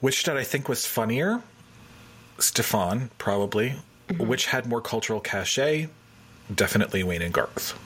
which 0.00 0.22
did 0.22 0.36
I 0.36 0.44
think 0.44 0.68
was 0.68 0.86
funnier? 0.86 1.42
Stefon, 2.38 3.10
probably. 3.18 3.76
Which 4.18 4.46
had 4.46 4.66
more 4.66 4.80
cultural 4.80 5.20
cachet? 5.20 5.88
Definitely 6.54 7.02
Wayne 7.02 7.22
and 7.22 7.32
Garth. 7.32 7.78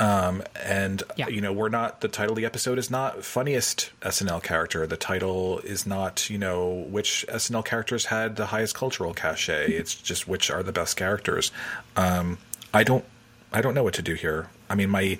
Um, 0.00 0.42
and 0.62 1.02
you 1.28 1.40
know, 1.40 1.52
we're 1.52 1.68
not 1.68 2.00
the 2.00 2.08
title 2.08 2.32
of 2.32 2.36
the 2.36 2.44
episode 2.44 2.78
is 2.78 2.90
not 2.90 3.24
funniest 3.24 3.92
SNL 4.02 4.42
character. 4.42 4.86
The 4.86 4.96
title 4.96 5.60
is 5.60 5.86
not, 5.86 6.28
you 6.28 6.36
know, 6.36 6.84
which 6.90 7.24
SNL 7.28 7.64
characters 7.64 8.06
had 8.06 8.34
the 8.34 8.46
highest 8.46 8.74
cultural 8.74 9.14
cachet. 9.14 9.70
It's 9.70 9.94
just 9.94 10.26
which 10.26 10.50
are 10.50 10.64
the 10.64 10.72
best 10.72 10.96
characters. 10.96 11.52
Um, 11.96 12.38
I 12.72 12.82
don't 12.82 13.04
I 13.52 13.60
don't 13.60 13.74
know 13.74 13.84
what 13.84 13.94
to 13.94 14.02
do 14.02 14.14
here. 14.14 14.48
I 14.68 14.74
mean, 14.74 14.90
my 14.90 15.16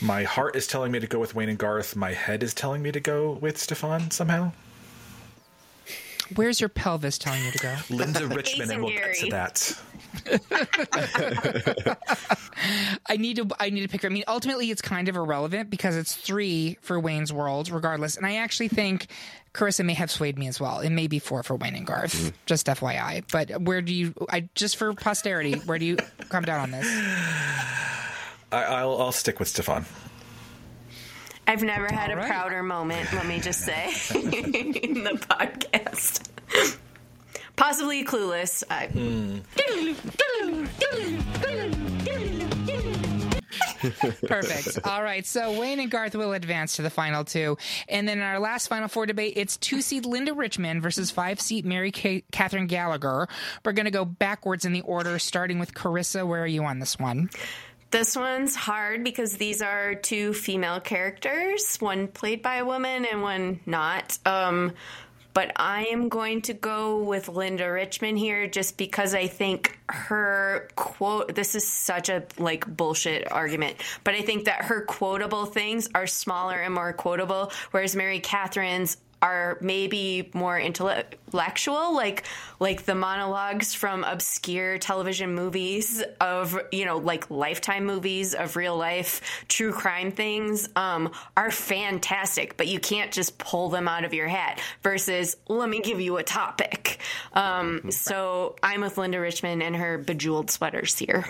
my 0.00 0.24
heart 0.24 0.56
is 0.56 0.66
telling 0.66 0.92
me 0.92 1.00
to 1.00 1.06
go 1.06 1.18
with 1.18 1.34
Wayne 1.34 1.48
and 1.48 1.58
Garth. 1.58 1.96
My 1.96 2.12
head 2.12 2.42
is 2.42 2.54
telling 2.54 2.82
me 2.82 2.92
to 2.92 3.00
go 3.00 3.32
with 3.32 3.56
Stefon 3.56 4.12
somehow. 4.12 4.52
Where's 6.36 6.60
your 6.60 6.68
pelvis 6.68 7.18
telling 7.18 7.44
you 7.44 7.50
to 7.50 7.58
go? 7.58 7.76
Linda 7.90 8.26
Richmond, 8.26 8.70
and 8.70 8.84
we'll 8.84 8.92
get 8.92 9.16
to 9.16 9.30
that. 9.30 9.80
I 13.06 13.16
need 13.16 13.36
to 13.36 13.48
I 13.58 13.70
need 13.70 13.82
to 13.82 13.88
pick 13.88 14.02
her. 14.02 14.08
I 14.08 14.12
mean, 14.12 14.24
ultimately 14.28 14.70
it's 14.70 14.82
kind 14.82 15.08
of 15.08 15.16
irrelevant 15.16 15.70
because 15.70 15.96
it's 15.96 16.14
three 16.14 16.78
for 16.82 17.00
Wayne's 17.00 17.32
World, 17.32 17.70
regardless. 17.70 18.16
And 18.16 18.26
I 18.26 18.36
actually 18.36 18.68
think 18.68 19.08
Karissa 19.54 19.84
may 19.84 19.94
have 19.94 20.10
swayed 20.10 20.38
me 20.38 20.46
as 20.46 20.60
well. 20.60 20.80
It 20.80 20.90
may 20.90 21.08
be 21.08 21.18
four 21.18 21.42
for 21.42 21.56
Wayne 21.56 21.74
and 21.74 21.86
Garth. 21.86 22.14
Mm-hmm. 22.14 22.36
Just 22.46 22.66
FYI. 22.66 23.24
But 23.32 23.62
where 23.62 23.82
do 23.82 23.92
you 23.92 24.14
I 24.28 24.48
just 24.54 24.76
for 24.76 24.92
posterity, 24.94 25.54
where 25.54 25.78
do 25.78 25.84
you 25.84 25.96
come 26.28 26.44
down 26.44 26.60
on 26.60 26.70
this? 26.70 26.86
I, 28.52 28.64
I'll 28.64 29.00
I'll 29.00 29.12
stick 29.12 29.38
with 29.38 29.48
Stefon. 29.48 29.84
I've 31.46 31.62
never 31.62 31.88
had 31.92 32.10
All 32.10 32.16
a 32.16 32.20
right. 32.20 32.28
prouder 32.28 32.62
moment, 32.62 33.12
let 33.12 33.26
me 33.26 33.40
just 33.40 33.60
say, 33.62 33.86
in 34.14 35.02
the 35.02 35.18
podcast. 35.28 36.28
Possibly 37.56 38.04
clueless. 38.04 38.62
I, 38.70 38.86
hmm. 38.86 39.38
Perfect. 44.26 44.78
All 44.86 45.02
right. 45.02 45.26
So 45.26 45.58
Wayne 45.58 45.80
and 45.80 45.90
Garth 45.90 46.14
will 46.14 46.32
advance 46.32 46.76
to 46.76 46.82
the 46.82 46.90
final 46.90 47.24
two. 47.24 47.56
And 47.88 48.08
then 48.08 48.18
in 48.18 48.24
our 48.24 48.38
last 48.38 48.68
final 48.68 48.88
four 48.88 49.06
debate, 49.06 49.34
it's 49.36 49.56
two 49.56 49.80
seed 49.80 50.06
Linda 50.06 50.32
Richmond 50.34 50.82
versus 50.82 51.10
five 51.10 51.40
seed 51.40 51.64
Mary 51.64 51.92
Ca- 51.92 52.24
Katherine 52.32 52.66
Gallagher. 52.66 53.28
We're 53.64 53.72
going 53.72 53.86
to 53.86 53.90
go 53.90 54.04
backwards 54.04 54.64
in 54.64 54.72
the 54.72 54.82
order, 54.82 55.18
starting 55.18 55.58
with 55.58 55.74
Karissa. 55.74 56.26
Where 56.26 56.42
are 56.42 56.46
you 56.46 56.64
on 56.64 56.78
this 56.78 56.98
one? 56.98 57.30
This 57.90 58.14
one's 58.14 58.54
hard 58.54 59.02
because 59.02 59.36
these 59.36 59.62
are 59.62 59.96
two 59.96 60.32
female 60.32 60.78
characters, 60.78 61.76
one 61.78 62.06
played 62.06 62.40
by 62.40 62.56
a 62.56 62.64
woman 62.64 63.04
and 63.04 63.20
one 63.20 63.58
not. 63.66 64.16
Um, 64.24 64.74
but 65.32 65.52
I 65.56 65.86
am 65.86 66.08
going 66.08 66.42
to 66.42 66.54
go 66.54 67.02
with 67.02 67.28
Linda 67.28 67.70
Richmond 67.70 68.18
here 68.18 68.46
just 68.46 68.76
because 68.76 69.14
I 69.14 69.26
think 69.26 69.78
her 69.88 70.68
quote 70.76 71.34
this 71.34 71.54
is 71.54 71.66
such 71.66 72.08
a 72.08 72.24
like 72.38 72.64
bullshit 72.66 73.30
argument, 73.30 73.76
but 74.04 74.14
I 74.14 74.22
think 74.22 74.44
that 74.44 74.64
her 74.64 74.82
quotable 74.82 75.46
things 75.46 75.88
are 75.94 76.06
smaller 76.06 76.56
and 76.56 76.74
more 76.74 76.92
quotable, 76.92 77.52
whereas 77.70 77.96
Mary 77.96 78.20
Katherine's 78.20 78.96
are 79.22 79.58
maybe 79.60 80.30
more 80.34 80.58
intellectual 80.58 81.94
like 81.94 82.24
like 82.58 82.84
the 82.84 82.94
monologues 82.94 83.74
from 83.74 84.04
obscure 84.04 84.78
television 84.78 85.34
movies 85.34 86.02
of 86.20 86.58
you 86.72 86.84
know 86.84 86.98
like 86.98 87.30
lifetime 87.30 87.84
movies 87.84 88.34
of 88.34 88.56
real 88.56 88.76
life 88.76 89.44
true 89.48 89.72
crime 89.72 90.10
things 90.10 90.68
um 90.76 91.10
are 91.36 91.50
fantastic 91.50 92.56
but 92.56 92.66
you 92.66 92.80
can't 92.80 93.12
just 93.12 93.38
pull 93.38 93.68
them 93.68 93.88
out 93.88 94.04
of 94.04 94.14
your 94.14 94.28
hat 94.28 94.60
versus 94.82 95.36
let 95.48 95.68
me 95.68 95.80
give 95.80 96.00
you 96.00 96.16
a 96.16 96.22
topic 96.22 96.98
um 97.34 97.90
so 97.90 98.56
i'm 98.62 98.80
with 98.80 98.96
linda 98.98 99.20
richmond 99.20 99.62
and 99.62 99.76
her 99.76 99.98
bejeweled 99.98 100.50
sweaters 100.50 100.98
here 100.98 101.24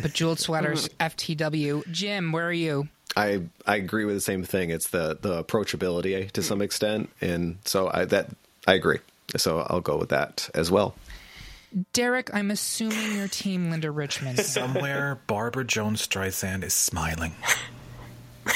Bejeweled 0.00 0.38
Sweaters, 0.38 0.88
FTW. 1.00 1.90
Jim, 1.90 2.32
where 2.32 2.46
are 2.46 2.52
you? 2.52 2.88
I 3.18 3.40
I 3.66 3.76
agree 3.76 4.04
with 4.04 4.14
the 4.14 4.20
same 4.20 4.44
thing. 4.44 4.70
It's 4.70 4.88
the 4.88 5.18
the 5.20 5.42
approachability 5.42 6.30
to 6.30 6.42
some 6.42 6.62
extent, 6.62 7.10
and 7.20 7.58
so 7.64 7.90
I 7.92 8.04
that 8.06 8.30
I 8.66 8.74
agree. 8.74 9.00
So 9.36 9.66
I'll 9.68 9.80
go 9.80 9.96
with 9.98 10.10
that 10.10 10.48
as 10.54 10.70
well. 10.70 10.94
Derek, 11.92 12.32
I'm 12.32 12.50
assuming 12.50 13.14
your 13.14 13.28
team, 13.28 13.70
Linda 13.70 13.90
Richmond. 13.90 14.38
Somewhere, 14.40 15.20
Barbra 15.26 15.64
Joan 15.66 15.96
Streisand 15.96 16.64
is 16.64 16.72
smiling. 16.72 17.34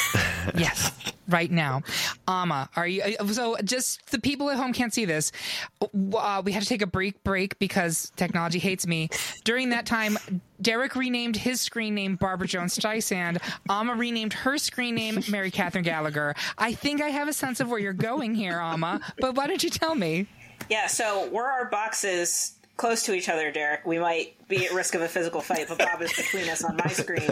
yes, 0.56 0.90
right 1.28 1.51
now. 1.51 1.82
Amma, 2.28 2.69
are 2.77 2.86
you? 2.86 3.02
So, 3.32 3.56
just 3.64 4.10
the 4.10 4.19
people 4.19 4.51
at 4.51 4.56
home 4.56 4.73
can't 4.73 4.93
see 4.93 5.05
this. 5.05 5.32
Uh, 5.81 6.43
we 6.44 6.52
had 6.52 6.62
to 6.62 6.69
take 6.69 6.82
a 6.82 6.86
break 6.86 7.23
break 7.24 7.59
because 7.59 8.12
technology 8.16 8.59
hates 8.59 8.86
me. 8.86 9.09
During 9.44 9.70
that 9.70 9.86
time, 9.86 10.19
Derek 10.60 10.94
renamed 10.97 11.36
his 11.36 11.60
screen 11.60 11.94
name 11.94 12.16
Barbra 12.16 12.47
Joan 12.47 12.66
Streisand. 12.66 13.39
Amma 13.69 13.94
renamed 13.94 14.32
her 14.32 14.59
screen 14.59 14.94
name 14.94 15.23
Mary 15.28 15.51
Katherine 15.51 15.85
Gallagher. 15.85 16.35
I 16.59 16.73
think 16.74 17.02
I 17.02 17.09
have 17.09 17.28
a 17.28 17.32
sense 17.32 17.60
of 17.60 17.69
where 17.69 17.78
you're 17.78 17.93
going 17.93 18.35
here, 18.35 18.59
Amma. 18.59 19.01
But 19.19 19.35
why 19.35 19.47
don't 19.47 19.62
you 19.62 19.70
tell 19.70 19.94
me? 19.94 20.27
Yeah, 20.70 20.86
so 20.86 21.28
were 21.31 21.47
our 21.47 21.66
boxes 21.66 22.55
close 22.83 23.05
to 23.05 23.15
each 23.15 23.29
other, 23.29 23.53
Derek? 23.53 23.87
We 23.87 24.01
might 24.01 24.49
be 24.49 24.67
at 24.67 24.73
risk 24.73 24.97
of 24.97 25.03
a 25.03 25.09
physical 25.09 25.41
fight, 25.41 25.67
but 25.69 25.79
Bob 25.79 26.03
is 26.03 26.13
between 26.13 26.49
us 26.49 26.65
on 26.65 26.77
my 26.77 26.89
screen. 26.89 27.31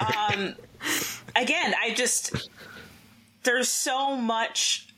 Um, 0.00 0.54
again, 1.36 1.74
I 1.78 1.92
just 1.94 2.48
there's 3.42 3.68
so 3.68 4.16
much 4.16 4.88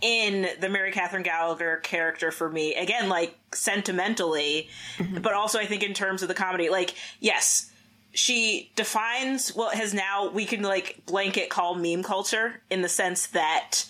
in 0.00 0.48
the 0.60 0.70
Mary 0.70 0.90
Katherine 0.90 1.22
Gallagher 1.22 1.76
character 1.78 2.30
for 2.30 2.48
me. 2.48 2.74
Again, 2.76 3.10
like 3.10 3.36
sentimentally, 3.52 4.70
but 5.20 5.34
also 5.34 5.58
I 5.58 5.66
think 5.66 5.82
in 5.82 5.92
terms 5.92 6.22
of 6.22 6.28
the 6.28 6.34
comedy. 6.34 6.70
Like, 6.70 6.94
yes, 7.20 7.70
she 8.12 8.72
defines 8.74 9.54
what 9.54 9.76
has 9.76 9.92
now 9.92 10.30
we 10.30 10.46
can 10.46 10.62
like 10.62 11.04
blanket 11.04 11.50
call 11.50 11.74
meme 11.74 12.02
culture 12.02 12.62
in 12.70 12.80
the 12.80 12.88
sense 12.88 13.26
that 13.28 13.84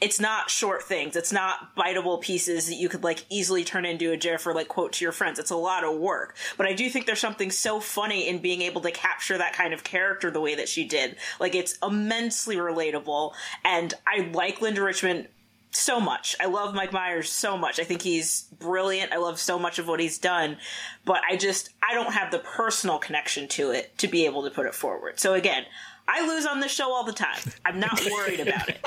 it's 0.00 0.18
not 0.18 0.50
short 0.50 0.82
things. 0.82 1.14
It's 1.14 1.32
not 1.32 1.76
biteable 1.76 2.20
pieces 2.20 2.68
that 2.68 2.76
you 2.76 2.88
could 2.88 3.04
like 3.04 3.24
easily 3.28 3.64
turn 3.64 3.84
into 3.84 4.12
a 4.12 4.16
GIF 4.16 4.46
or 4.46 4.54
like 4.54 4.68
quote 4.68 4.92
to 4.94 5.04
your 5.04 5.12
friends. 5.12 5.38
It's 5.38 5.50
a 5.50 5.56
lot 5.56 5.84
of 5.84 5.98
work. 5.98 6.36
But 6.56 6.66
I 6.66 6.72
do 6.72 6.88
think 6.88 7.06
there's 7.06 7.20
something 7.20 7.50
so 7.50 7.80
funny 7.80 8.28
in 8.28 8.38
being 8.38 8.62
able 8.62 8.80
to 8.82 8.90
capture 8.90 9.36
that 9.36 9.52
kind 9.52 9.74
of 9.74 9.84
character 9.84 10.30
the 10.30 10.40
way 10.40 10.54
that 10.54 10.68
she 10.68 10.84
did. 10.84 11.16
Like 11.38 11.54
it's 11.54 11.78
immensely 11.82 12.56
relatable. 12.56 13.34
And 13.64 13.92
I 14.06 14.30
like 14.32 14.62
Linda 14.62 14.82
Richmond 14.82 15.28
so 15.72 16.00
much. 16.00 16.34
I 16.40 16.46
love 16.46 16.74
Mike 16.74 16.92
Myers 16.92 17.30
so 17.30 17.56
much. 17.56 17.78
I 17.78 17.84
think 17.84 18.02
he's 18.02 18.42
brilliant. 18.58 19.12
I 19.12 19.18
love 19.18 19.38
so 19.38 19.58
much 19.58 19.78
of 19.78 19.86
what 19.86 20.00
he's 20.00 20.18
done, 20.18 20.56
but 21.04 21.20
I 21.28 21.36
just 21.36 21.70
I 21.88 21.94
don't 21.94 22.12
have 22.12 22.30
the 22.30 22.40
personal 22.40 22.98
connection 22.98 23.46
to 23.48 23.70
it 23.70 23.96
to 23.98 24.08
be 24.08 24.24
able 24.26 24.42
to 24.44 24.50
put 24.50 24.66
it 24.66 24.74
forward. 24.74 25.20
So 25.20 25.34
again, 25.34 25.64
I 26.12 26.26
lose 26.26 26.44
on 26.44 26.58
this 26.58 26.72
show 26.72 26.92
all 26.92 27.04
the 27.04 27.12
time. 27.12 27.38
I'm 27.64 27.78
not 27.78 28.00
worried 28.10 28.40
about 28.40 28.68
it. 28.68 28.80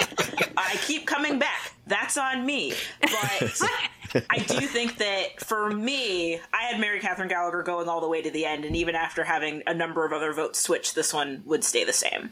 I 0.58 0.76
keep 0.86 1.08
coming 1.08 1.40
back. 1.40 1.72
That's 1.88 2.18
on 2.18 2.46
me. 2.46 2.74
But 3.02 3.62
I 4.30 4.40
do 4.40 4.60
think 4.68 4.98
that 4.98 5.40
for 5.40 5.72
me, 5.72 6.36
I 6.54 6.64
had 6.64 6.82
Mary 6.82 7.00
Katherine 7.00 7.30
Gallagher 7.30 7.64
going 7.64 7.88
all 7.88 8.02
the 8.02 8.10
way 8.10 8.22
to 8.22 8.30
the 8.30 8.46
end, 8.46 8.66
and 8.66 8.76
even 8.76 8.94
after 8.96 9.24
having 9.24 9.64
a 9.66 9.74
number 9.74 10.06
of 10.06 10.12
other 10.12 10.34
votes 10.34 10.60
switch, 10.60 10.96
this 10.96 11.14
one 11.14 11.44
would 11.46 11.64
stay 11.64 11.86
the 11.86 11.94
same. 11.94 12.32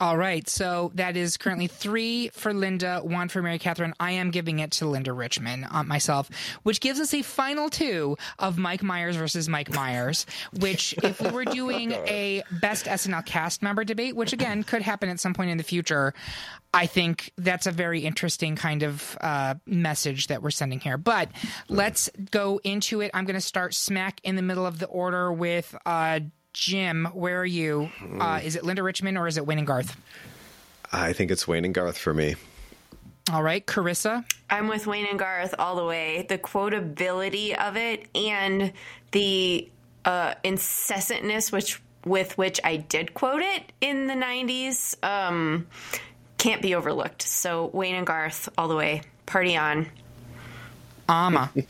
All 0.00 0.16
right, 0.16 0.48
so 0.48 0.92
that 0.94 1.14
is 1.14 1.36
currently 1.36 1.66
three 1.66 2.30
for 2.30 2.54
Linda, 2.54 3.00
one 3.02 3.28
for 3.28 3.42
Mary 3.42 3.58
Katherine. 3.58 3.92
I 4.00 4.12
am 4.12 4.30
giving 4.30 4.58
it 4.60 4.70
to 4.72 4.86
Linda 4.86 5.12
Richmond 5.12 5.66
uh, 5.70 5.82
myself, 5.82 6.30
which 6.62 6.80
gives 6.80 6.98
us 6.98 7.12
a 7.12 7.20
final 7.20 7.68
two 7.68 8.16
of 8.38 8.56
Mike 8.56 8.82
Myers 8.82 9.16
versus 9.16 9.46
Mike 9.46 9.70
Myers. 9.74 10.24
Which, 10.58 10.94
if 11.02 11.20
we 11.20 11.28
were 11.28 11.44
doing 11.44 11.92
a 12.06 12.42
best 12.62 12.86
SNL 12.86 13.26
cast 13.26 13.62
member 13.62 13.84
debate, 13.84 14.16
which 14.16 14.32
again 14.32 14.62
could 14.62 14.80
happen 14.80 15.10
at 15.10 15.20
some 15.20 15.34
point 15.34 15.50
in 15.50 15.58
the 15.58 15.64
future, 15.64 16.14
I 16.72 16.86
think 16.86 17.30
that's 17.36 17.66
a 17.66 17.70
very 17.70 18.00
interesting 18.00 18.56
kind 18.56 18.82
of 18.82 19.18
uh, 19.20 19.56
message 19.66 20.28
that 20.28 20.42
we're 20.42 20.50
sending 20.50 20.80
here. 20.80 20.96
But 20.96 21.28
let's 21.68 22.08
go 22.30 22.58
into 22.64 23.02
it. 23.02 23.10
I'm 23.12 23.26
going 23.26 23.34
to 23.34 23.40
start 23.42 23.74
smack 23.74 24.18
in 24.24 24.36
the 24.36 24.42
middle 24.42 24.64
of 24.64 24.78
the 24.78 24.86
order 24.86 25.30
with. 25.30 25.76
Uh, 25.84 26.20
Jim, 26.52 27.06
where 27.12 27.40
are 27.40 27.46
you? 27.46 27.90
Uh, 28.18 28.40
is 28.42 28.56
it 28.56 28.64
Linda 28.64 28.82
Richmond 28.82 29.16
or 29.16 29.26
is 29.26 29.36
it 29.36 29.46
Wayne 29.46 29.58
and 29.58 29.66
Garth? 29.66 29.96
I 30.92 31.12
think 31.12 31.30
it's 31.30 31.46
Wayne 31.46 31.64
and 31.64 31.74
Garth 31.74 31.96
for 31.96 32.12
me. 32.12 32.34
All 33.32 33.42
right, 33.42 33.64
Karissa. 33.64 34.24
I'm 34.48 34.66
with 34.66 34.86
Wayne 34.86 35.06
and 35.06 35.18
Garth 35.18 35.54
all 35.58 35.76
the 35.76 35.84
way. 35.84 36.26
The 36.28 36.38
quotability 36.38 37.54
of 37.54 37.76
it 37.76 38.08
and 38.14 38.72
the 39.12 39.68
uh, 40.04 40.34
incessantness 40.42 41.52
which 41.52 41.80
with 42.04 42.36
which 42.38 42.58
I 42.64 42.76
did 42.78 43.12
quote 43.14 43.42
it 43.42 43.72
in 43.80 44.06
the 44.06 44.14
90s 44.14 44.96
um, 45.04 45.66
can't 46.38 46.62
be 46.62 46.74
overlooked. 46.74 47.22
So 47.22 47.66
Wayne 47.66 47.94
and 47.94 48.06
Garth 48.06 48.48
all 48.58 48.68
the 48.68 48.76
way. 48.76 49.02
Party 49.26 49.56
on. 49.56 49.86
Amma. 51.08 51.52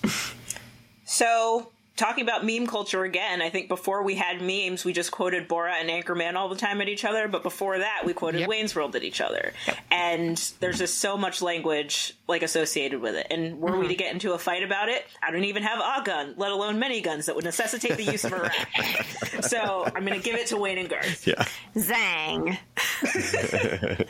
So, 1.13 1.70
talking 2.01 2.25
about 2.25 2.45
meme 2.45 2.67
culture 2.67 3.05
again, 3.05 3.43
I 3.43 3.51
think 3.51 3.69
before 3.69 4.03
we 4.03 4.15
had 4.15 4.41
memes, 4.41 4.85
we 4.85 4.93
just 4.93 5.11
quoted 5.11 5.49
Borat 5.49 5.81
and 5.81 5.91
Anchorman 5.91 6.35
all 6.35 6.49
the 6.49 6.57
time 6.57 6.81
at 6.81 6.89
each 6.89 7.05
other. 7.05 7.29
But 7.29 7.43
before 7.43 7.79
that, 7.79 8.03
we 8.05 8.15
quoted 8.15 8.49
Wayne's 8.49 8.75
World 8.75 8.97
at 8.97 9.05
each 9.05 9.21
other. 9.21 9.53
And 9.91 10.37
there's 10.61 10.79
just 10.79 10.99
so 10.99 11.17
much 11.17 11.43
language 11.43 12.15
like 12.27 12.43
associated 12.43 13.01
with 13.01 13.15
it. 13.15 13.27
And 13.31 13.61
were 13.61 13.79
we 13.79 13.89
to 13.89 13.95
get 13.95 14.13
into 14.13 14.33
a 14.33 14.39
fight 14.39 14.63
about 14.63 14.89
it, 14.89 15.07
I 15.23 15.31
don't 15.31 15.45
even 15.45 15.63
have 15.63 15.79
a 15.79 16.03
gun, 16.05 16.35
let 16.39 16.51
alone 16.51 16.79
many 16.79 17.03
guns 17.03 17.27
that 17.27 17.37
would 17.37 17.45
necessitate 17.45 17.97
the 17.99 18.05
use 18.05 18.25
of 18.25 18.33
a 18.33 18.41
rack. 18.41 19.07
so 19.43 19.85
I'm 19.95 20.05
going 20.05 20.19
to 20.19 20.25
give 20.25 20.37
it 20.37 20.47
to 20.49 20.57
Wayne 20.57 20.79
and 20.79 20.89
Garth. 20.89 21.27
Yeah. 21.27 21.45
Zang. 21.77 22.57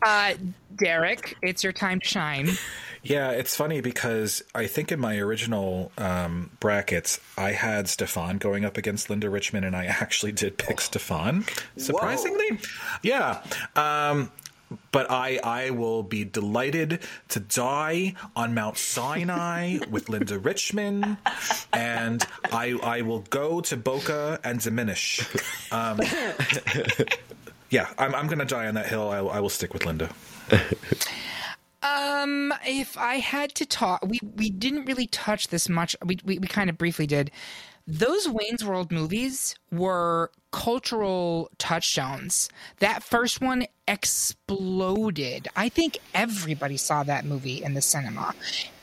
Uh, 0.00 0.34
Derek, 0.76 1.36
it's 1.42 1.64
your 1.64 1.72
time 1.72 1.98
to 2.00 2.06
shine. 2.06 2.50
Yeah, 3.02 3.30
it's 3.30 3.56
funny 3.56 3.80
because 3.80 4.42
I 4.54 4.66
think 4.66 4.90
in 4.92 5.00
my 5.00 5.18
original 5.18 5.92
um, 5.98 6.50
brackets, 6.60 7.20
I 7.36 7.52
had 7.52 7.86
Stefon 7.86 8.38
going 8.38 8.64
up 8.64 8.76
against 8.76 9.08
Linda 9.08 9.30
Richmond, 9.30 9.64
and 9.64 9.76
I 9.76 9.86
actually 9.86 10.32
did 10.32 10.58
pick 10.58 10.78
Stefon. 10.78 11.48
Surprisingly, 11.76 12.58
yeah. 13.02 13.42
Um, 13.76 14.30
but 14.92 15.10
I, 15.10 15.38
I 15.42 15.70
will 15.70 16.02
be 16.02 16.24
delighted 16.24 17.00
to 17.28 17.40
die 17.40 18.14
on 18.36 18.54
Mount 18.54 18.76
Sinai 18.76 19.78
with 19.90 20.08
Linda 20.08 20.38
Richmond, 20.38 21.16
and 21.72 22.26
I, 22.52 22.78
I 22.82 23.02
will 23.02 23.20
go 23.20 23.60
to 23.62 23.76
Boca 23.76 24.38
and 24.44 24.60
diminish. 24.60 25.26
Um, 25.72 26.00
yeah, 27.70 27.88
I'm, 27.96 28.14
I'm 28.14 28.26
going 28.26 28.40
to 28.40 28.44
die 28.44 28.66
on 28.66 28.74
that 28.74 28.86
hill. 28.86 29.08
I, 29.08 29.18
I 29.18 29.40
will 29.40 29.48
stick 29.48 29.72
with 29.72 29.86
Linda. 29.86 30.10
Um, 31.82 32.52
if 32.66 32.98
I 32.98 33.16
had 33.16 33.54
to 33.56 33.66
talk, 33.66 34.02
we 34.06 34.18
we 34.36 34.50
didn't 34.50 34.86
really 34.86 35.06
touch 35.06 35.48
this 35.48 35.68
much. 35.68 35.94
We 36.04 36.18
we, 36.24 36.38
we 36.38 36.48
kind 36.48 36.68
of 36.70 36.76
briefly 36.78 37.06
did. 37.06 37.30
Those 37.86 38.28
Wayne's 38.28 38.62
World 38.64 38.92
movies 38.92 39.54
were 39.72 40.30
cultural 40.50 41.50
touchstones. 41.56 42.50
That 42.80 43.02
first 43.02 43.40
one 43.40 43.64
exploded. 43.86 45.48
I 45.56 45.68
think 45.70 45.98
everybody 46.12 46.76
saw 46.76 47.02
that 47.04 47.24
movie 47.24 47.62
in 47.62 47.72
the 47.74 47.80
cinema. 47.80 48.34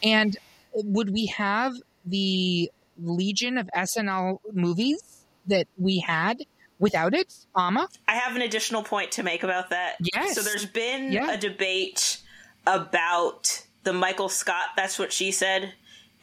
And 0.01 0.35
would 0.73 1.11
we 1.11 1.27
have 1.27 1.73
the 2.03 2.72
legion 2.97 3.57
of 3.59 3.69
SNL 3.76 4.39
movies 4.53 5.01
that 5.45 5.67
we 5.77 5.99
had 5.99 6.39
without 6.80 7.13
it, 7.13 7.31
Amma? 7.55 7.88
I 8.07 8.15
have 8.15 8.35
an 8.35 8.41
additional 8.41 8.81
point 8.81 9.11
to 9.13 9.23
make 9.23 9.43
about 9.43 9.69
that. 9.69 9.97
Yes. 10.15 10.34
So 10.34 10.41
there's 10.41 10.65
been 10.65 11.11
Yeah. 11.11 11.31
a 11.31 11.38
debate 11.38 12.17
about 12.66 13.66
the 13.84 13.94
Michael 13.94 14.30
Scott, 14.30 14.68
that's 14.76 14.98
what 15.00 15.14
she 15.14 15.32
said, 15.32 15.74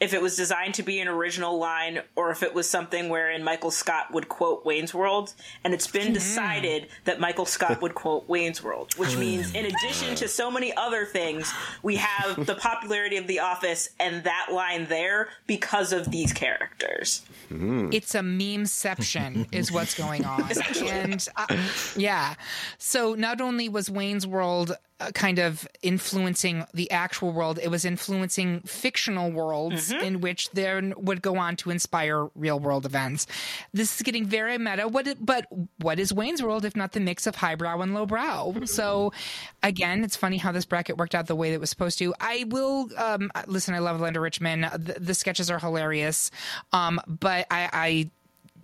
if 0.03 0.13
it 0.13 0.21
was 0.21 0.35
designed 0.35 0.73
to 0.73 0.83
be 0.83 0.99
an 0.99 1.07
original 1.07 1.57
line 1.57 2.01
or 2.17 2.29
if 2.29 2.43
it 2.43 2.53
was 2.53 2.69
something 2.69 3.07
wherein 3.07 3.41
Michael 3.41 3.71
Scott 3.71 4.11
would 4.11 4.27
quote 4.27 4.65
Wayne's 4.65 4.93
World. 4.93 5.33
And 5.63 5.73
it's 5.73 5.87
been 5.87 6.07
hmm. 6.07 6.13
decided 6.13 6.87
that 7.05 7.21
Michael 7.21 7.45
Scott 7.45 7.81
would 7.81 7.95
quote 7.95 8.27
Wayne's 8.27 8.61
World, 8.61 8.93
which 8.97 9.13
hmm. 9.13 9.21
means 9.21 9.55
in 9.55 9.65
addition 9.65 10.15
to 10.15 10.27
so 10.27 10.51
many 10.51 10.75
other 10.75 11.05
things, 11.05 11.53
we 11.83 11.95
have 11.95 12.45
the 12.45 12.55
popularity 12.55 13.15
of 13.15 13.27
The 13.27 13.39
Office 13.39 13.89
and 13.97 14.25
that 14.25 14.47
line 14.51 14.87
there 14.87 15.29
because 15.47 15.93
of 15.93 16.11
these 16.11 16.33
characters. 16.33 17.23
Hmm. 17.47 17.89
It's 17.93 18.13
a 18.13 18.19
memeception, 18.19 19.47
is 19.53 19.71
what's 19.71 19.95
going 19.95 20.25
on. 20.25 20.51
and 20.85 21.25
uh, 21.37 21.57
yeah. 21.95 22.35
So 22.77 23.13
not 23.13 23.39
only 23.39 23.69
was 23.69 23.89
Wayne's 23.89 24.27
World 24.27 24.75
kind 25.13 25.39
of 25.39 25.67
influencing 25.81 26.65
the 26.73 26.89
actual 26.91 27.31
world, 27.31 27.59
it 27.61 27.69
was 27.69 27.85
influencing 27.85 28.61
fictional 28.61 29.31
worlds 29.31 29.91
in 29.91 30.21
which 30.21 30.49
then 30.51 30.93
would 30.97 31.21
go 31.21 31.37
on 31.37 31.55
to 31.57 31.69
inspire 31.69 32.29
real 32.35 32.59
world 32.59 32.85
events. 32.85 33.27
This 33.73 33.95
is 33.95 34.01
getting 34.01 34.25
very 34.25 34.57
meta. 34.57 34.87
What, 34.87 35.07
but 35.19 35.47
what 35.79 35.99
is 35.99 36.13
Wayne's 36.13 36.41
World 36.41 36.65
if 36.65 36.75
not 36.75 36.93
the 36.93 36.99
mix 36.99 37.27
of 37.27 37.35
highbrow 37.35 37.81
and 37.81 37.93
lowbrow? 37.93 38.65
So 38.65 39.11
again, 39.61 40.03
it's 40.03 40.15
funny 40.15 40.37
how 40.37 40.51
this 40.51 40.65
bracket 40.65 40.97
worked 40.97 41.15
out 41.15 41.27
the 41.27 41.35
way 41.35 41.49
that 41.49 41.55
it 41.55 41.61
was 41.61 41.69
supposed 41.69 41.99
to. 41.99 42.13
I 42.19 42.45
will 42.47 42.89
um, 42.97 43.31
listen. 43.47 43.73
I 43.73 43.79
love 43.79 43.99
Linda 43.99 44.19
Richmond. 44.19 44.65
The, 44.73 44.99
the 44.99 45.13
sketches 45.13 45.49
are 45.51 45.59
hilarious, 45.59 46.31
um, 46.71 47.01
but 47.07 47.47
I, 47.51 47.69
I 47.73 48.11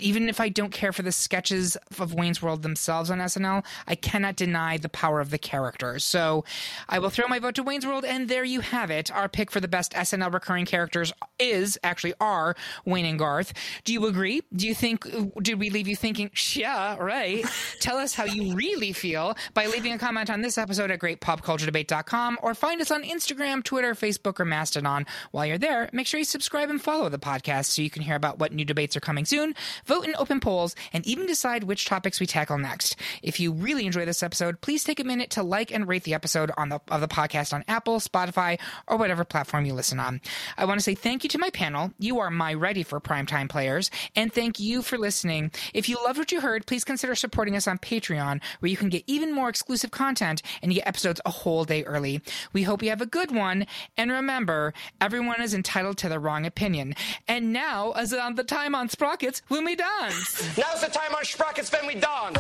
even 0.02 0.30
if 0.30 0.40
I 0.40 0.50
don't 0.50 0.72
care 0.72 0.92
for 0.92 1.02
the 1.02 1.12
sketches 1.12 1.78
of 2.00 2.14
Wayne's 2.14 2.42
World 2.42 2.64
themselves 2.64 3.10
on 3.10 3.20
SNL, 3.20 3.66
I 3.88 3.96
cannot 3.96 4.36
deny 4.36 4.78
the 4.78 4.90
power 4.90 5.20
of 5.20 5.30
the 5.30 5.38
characters. 5.38 6.04
So 6.04 6.44
I 6.88 7.00
will 7.00 7.10
throw 7.10 7.28
my 7.28 7.40
vote 7.40 7.56
to 7.56 7.64
Wayne's 7.64 7.86
World, 7.86 8.06
and 8.06 8.28
there 8.30 8.44
you 8.44 8.62
have 8.62 8.92
it. 8.92 9.12
Our 9.12 9.30
pick 9.30 9.52
for 9.52 9.60
the 9.60 9.68
best 9.68 9.94
SNL 9.94 10.34
recurring 10.34 10.66
characters 10.66 11.14
is 11.40 11.78
actually 11.84 12.14
are 12.20 12.56
Wayne 12.86 13.06
and 13.06 13.20
Garth. 13.20 13.54
Do 13.84 13.94
you 13.94 14.06
agree? 14.06 14.42
Do 14.56 14.68
you 14.68 14.76
think, 14.76 15.06
did 15.42 15.60
we 15.60 15.70
leave 15.70 15.88
you 15.88 15.96
thinking, 15.96 16.32
yeah, 16.54 16.98
right? 16.98 17.46
Tell 17.80 17.98
us 17.98 18.14
how 18.14 18.26
you 18.26 18.56
really 18.56 18.94
feel 18.94 19.36
by 19.54 19.68
leaving 19.68 19.94
a 19.94 19.98
comment 19.98 20.30
on 20.30 20.42
this 20.42 20.58
episode 20.58 20.92
at 20.92 21.00
greatpopculturedebate.com 21.00 22.40
or 22.42 22.54
find 22.54 22.82
us 22.82 22.92
on 22.92 23.04
Instagram, 23.04 23.64
Twitter, 23.64 23.94
Facebook, 23.94 24.40
or 24.40 24.46
Mastodon. 24.46 25.06
While 25.32 25.46
you're 25.46 25.58
there, 25.58 25.90
make 25.94 26.08
sure 26.08 26.20
you 26.20 26.26
subscribe 26.26 26.70
and 26.70 26.82
follow 26.82 27.10
the 27.10 27.20
podcast 27.20 27.66
so 27.66 27.82
you 27.82 27.90
can 27.90 28.02
hear 28.02 28.16
about 28.16 28.40
what 28.40 28.54
new 28.54 28.66
debates 28.66 28.96
are 28.96 29.02
coming 29.02 29.26
soon, 29.26 29.56
vote 29.90 30.06
in 30.06 30.16
open 30.18 30.40
polls, 30.40 30.76
and 30.94 31.06
even 31.07 31.26
decide 31.26 31.64
which 31.64 31.86
topics 31.86 32.20
we 32.20 32.28
tackle 32.28 32.60
next. 32.60 32.95
If 33.24 33.40
you 33.40 33.52
really 33.52 33.88
enjoy 33.88 34.06
this 34.06 34.22
episode, 34.22 34.61
please 34.61 34.84
take 34.84 34.99
a 34.99 35.03
minute 35.03 35.32
to 35.32 35.41
like 35.41 35.72
and 35.72 35.88
rate 35.88 36.03
the 36.03 36.14
episode 36.14 36.52
on 36.57 36.70
the 36.70 36.80
of 36.90 37.02
the 37.02 37.07
podcast 37.07 37.53
on 37.53 37.66
Apple, 37.68 37.99
Spotify, 37.99 38.60
or 38.88 38.98
whatever 38.98 39.26
platform 39.26 39.66
you 39.66 39.74
listen 39.74 39.99
on. 39.99 40.22
I 40.57 40.66
want 40.66 40.80
to 40.80 40.84
say 40.84 40.94
thank 40.94 41.24
you 41.24 41.30
to 41.32 41.40
my 41.40 41.49
panel. 41.49 41.91
You 41.98 42.20
are 42.20 42.30
my 42.30 42.53
ready 42.53 42.84
for 42.84 43.02
primetime 43.02 43.49
players, 43.49 43.90
and 44.16 44.32
thank 44.32 44.60
you 44.60 44.84
for 44.84 44.99
listening. 44.99 45.52
If 45.74 45.90
you 45.90 45.98
loved 46.06 46.20
what 46.20 46.32
you 46.32 46.40
heard, 46.40 46.68
please 46.68 46.84
consider 46.84 47.16
supporting 47.16 47.56
us 47.56 47.68
on 47.68 47.80
Patreon, 47.80 48.41
where 48.60 48.70
you 48.70 48.78
can 48.78 48.90
get 48.90 49.03
even 49.07 49.34
more 49.34 49.49
exclusive 49.49 49.90
content 49.90 50.44
and 50.61 50.72
get 50.72 50.86
episodes 50.86 51.20
a 51.26 51.32
whole 51.32 51.66
day 51.66 51.84
early. 51.86 52.22
We 52.53 52.61
hope 52.61 52.84
you 52.84 52.91
have 52.91 53.02
a 53.02 53.07
good 53.07 53.32
one, 53.32 53.66
and 53.98 54.11
remember, 54.11 54.76
everyone 55.02 55.41
is 55.41 55.56
entitled 55.56 55.98
to 55.98 56.10
their 56.10 56.20
wrong 56.20 56.45
opinion. 56.45 56.94
And 57.28 57.52
now, 57.52 57.94
as 57.94 58.14
on 58.14 58.36
the 58.36 58.44
time 58.44 58.76
on 58.76 58.90
Sprockets, 58.90 59.41
we 59.49 59.79
dance. 59.80 60.58
Now's 60.58 60.82
the 60.82 60.88
time 60.88 61.16
on 61.16 61.24
Sprockets 61.24 61.72
when 61.72 61.88
we 61.88 61.96
dance. 61.96 62.38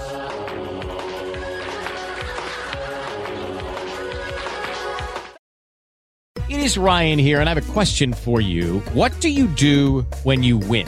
It 6.49 6.59
is 6.59 6.77
Ryan 6.77 7.19
here, 7.19 7.39
and 7.39 7.47
I 7.47 7.53
have 7.53 7.69
a 7.69 7.71
question 7.71 8.11
for 8.11 8.41
you. 8.41 8.79
What 8.93 9.13
do 9.21 9.29
you 9.29 9.47
do 9.47 10.01
when 10.23 10.43
you 10.43 10.57
win? 10.57 10.87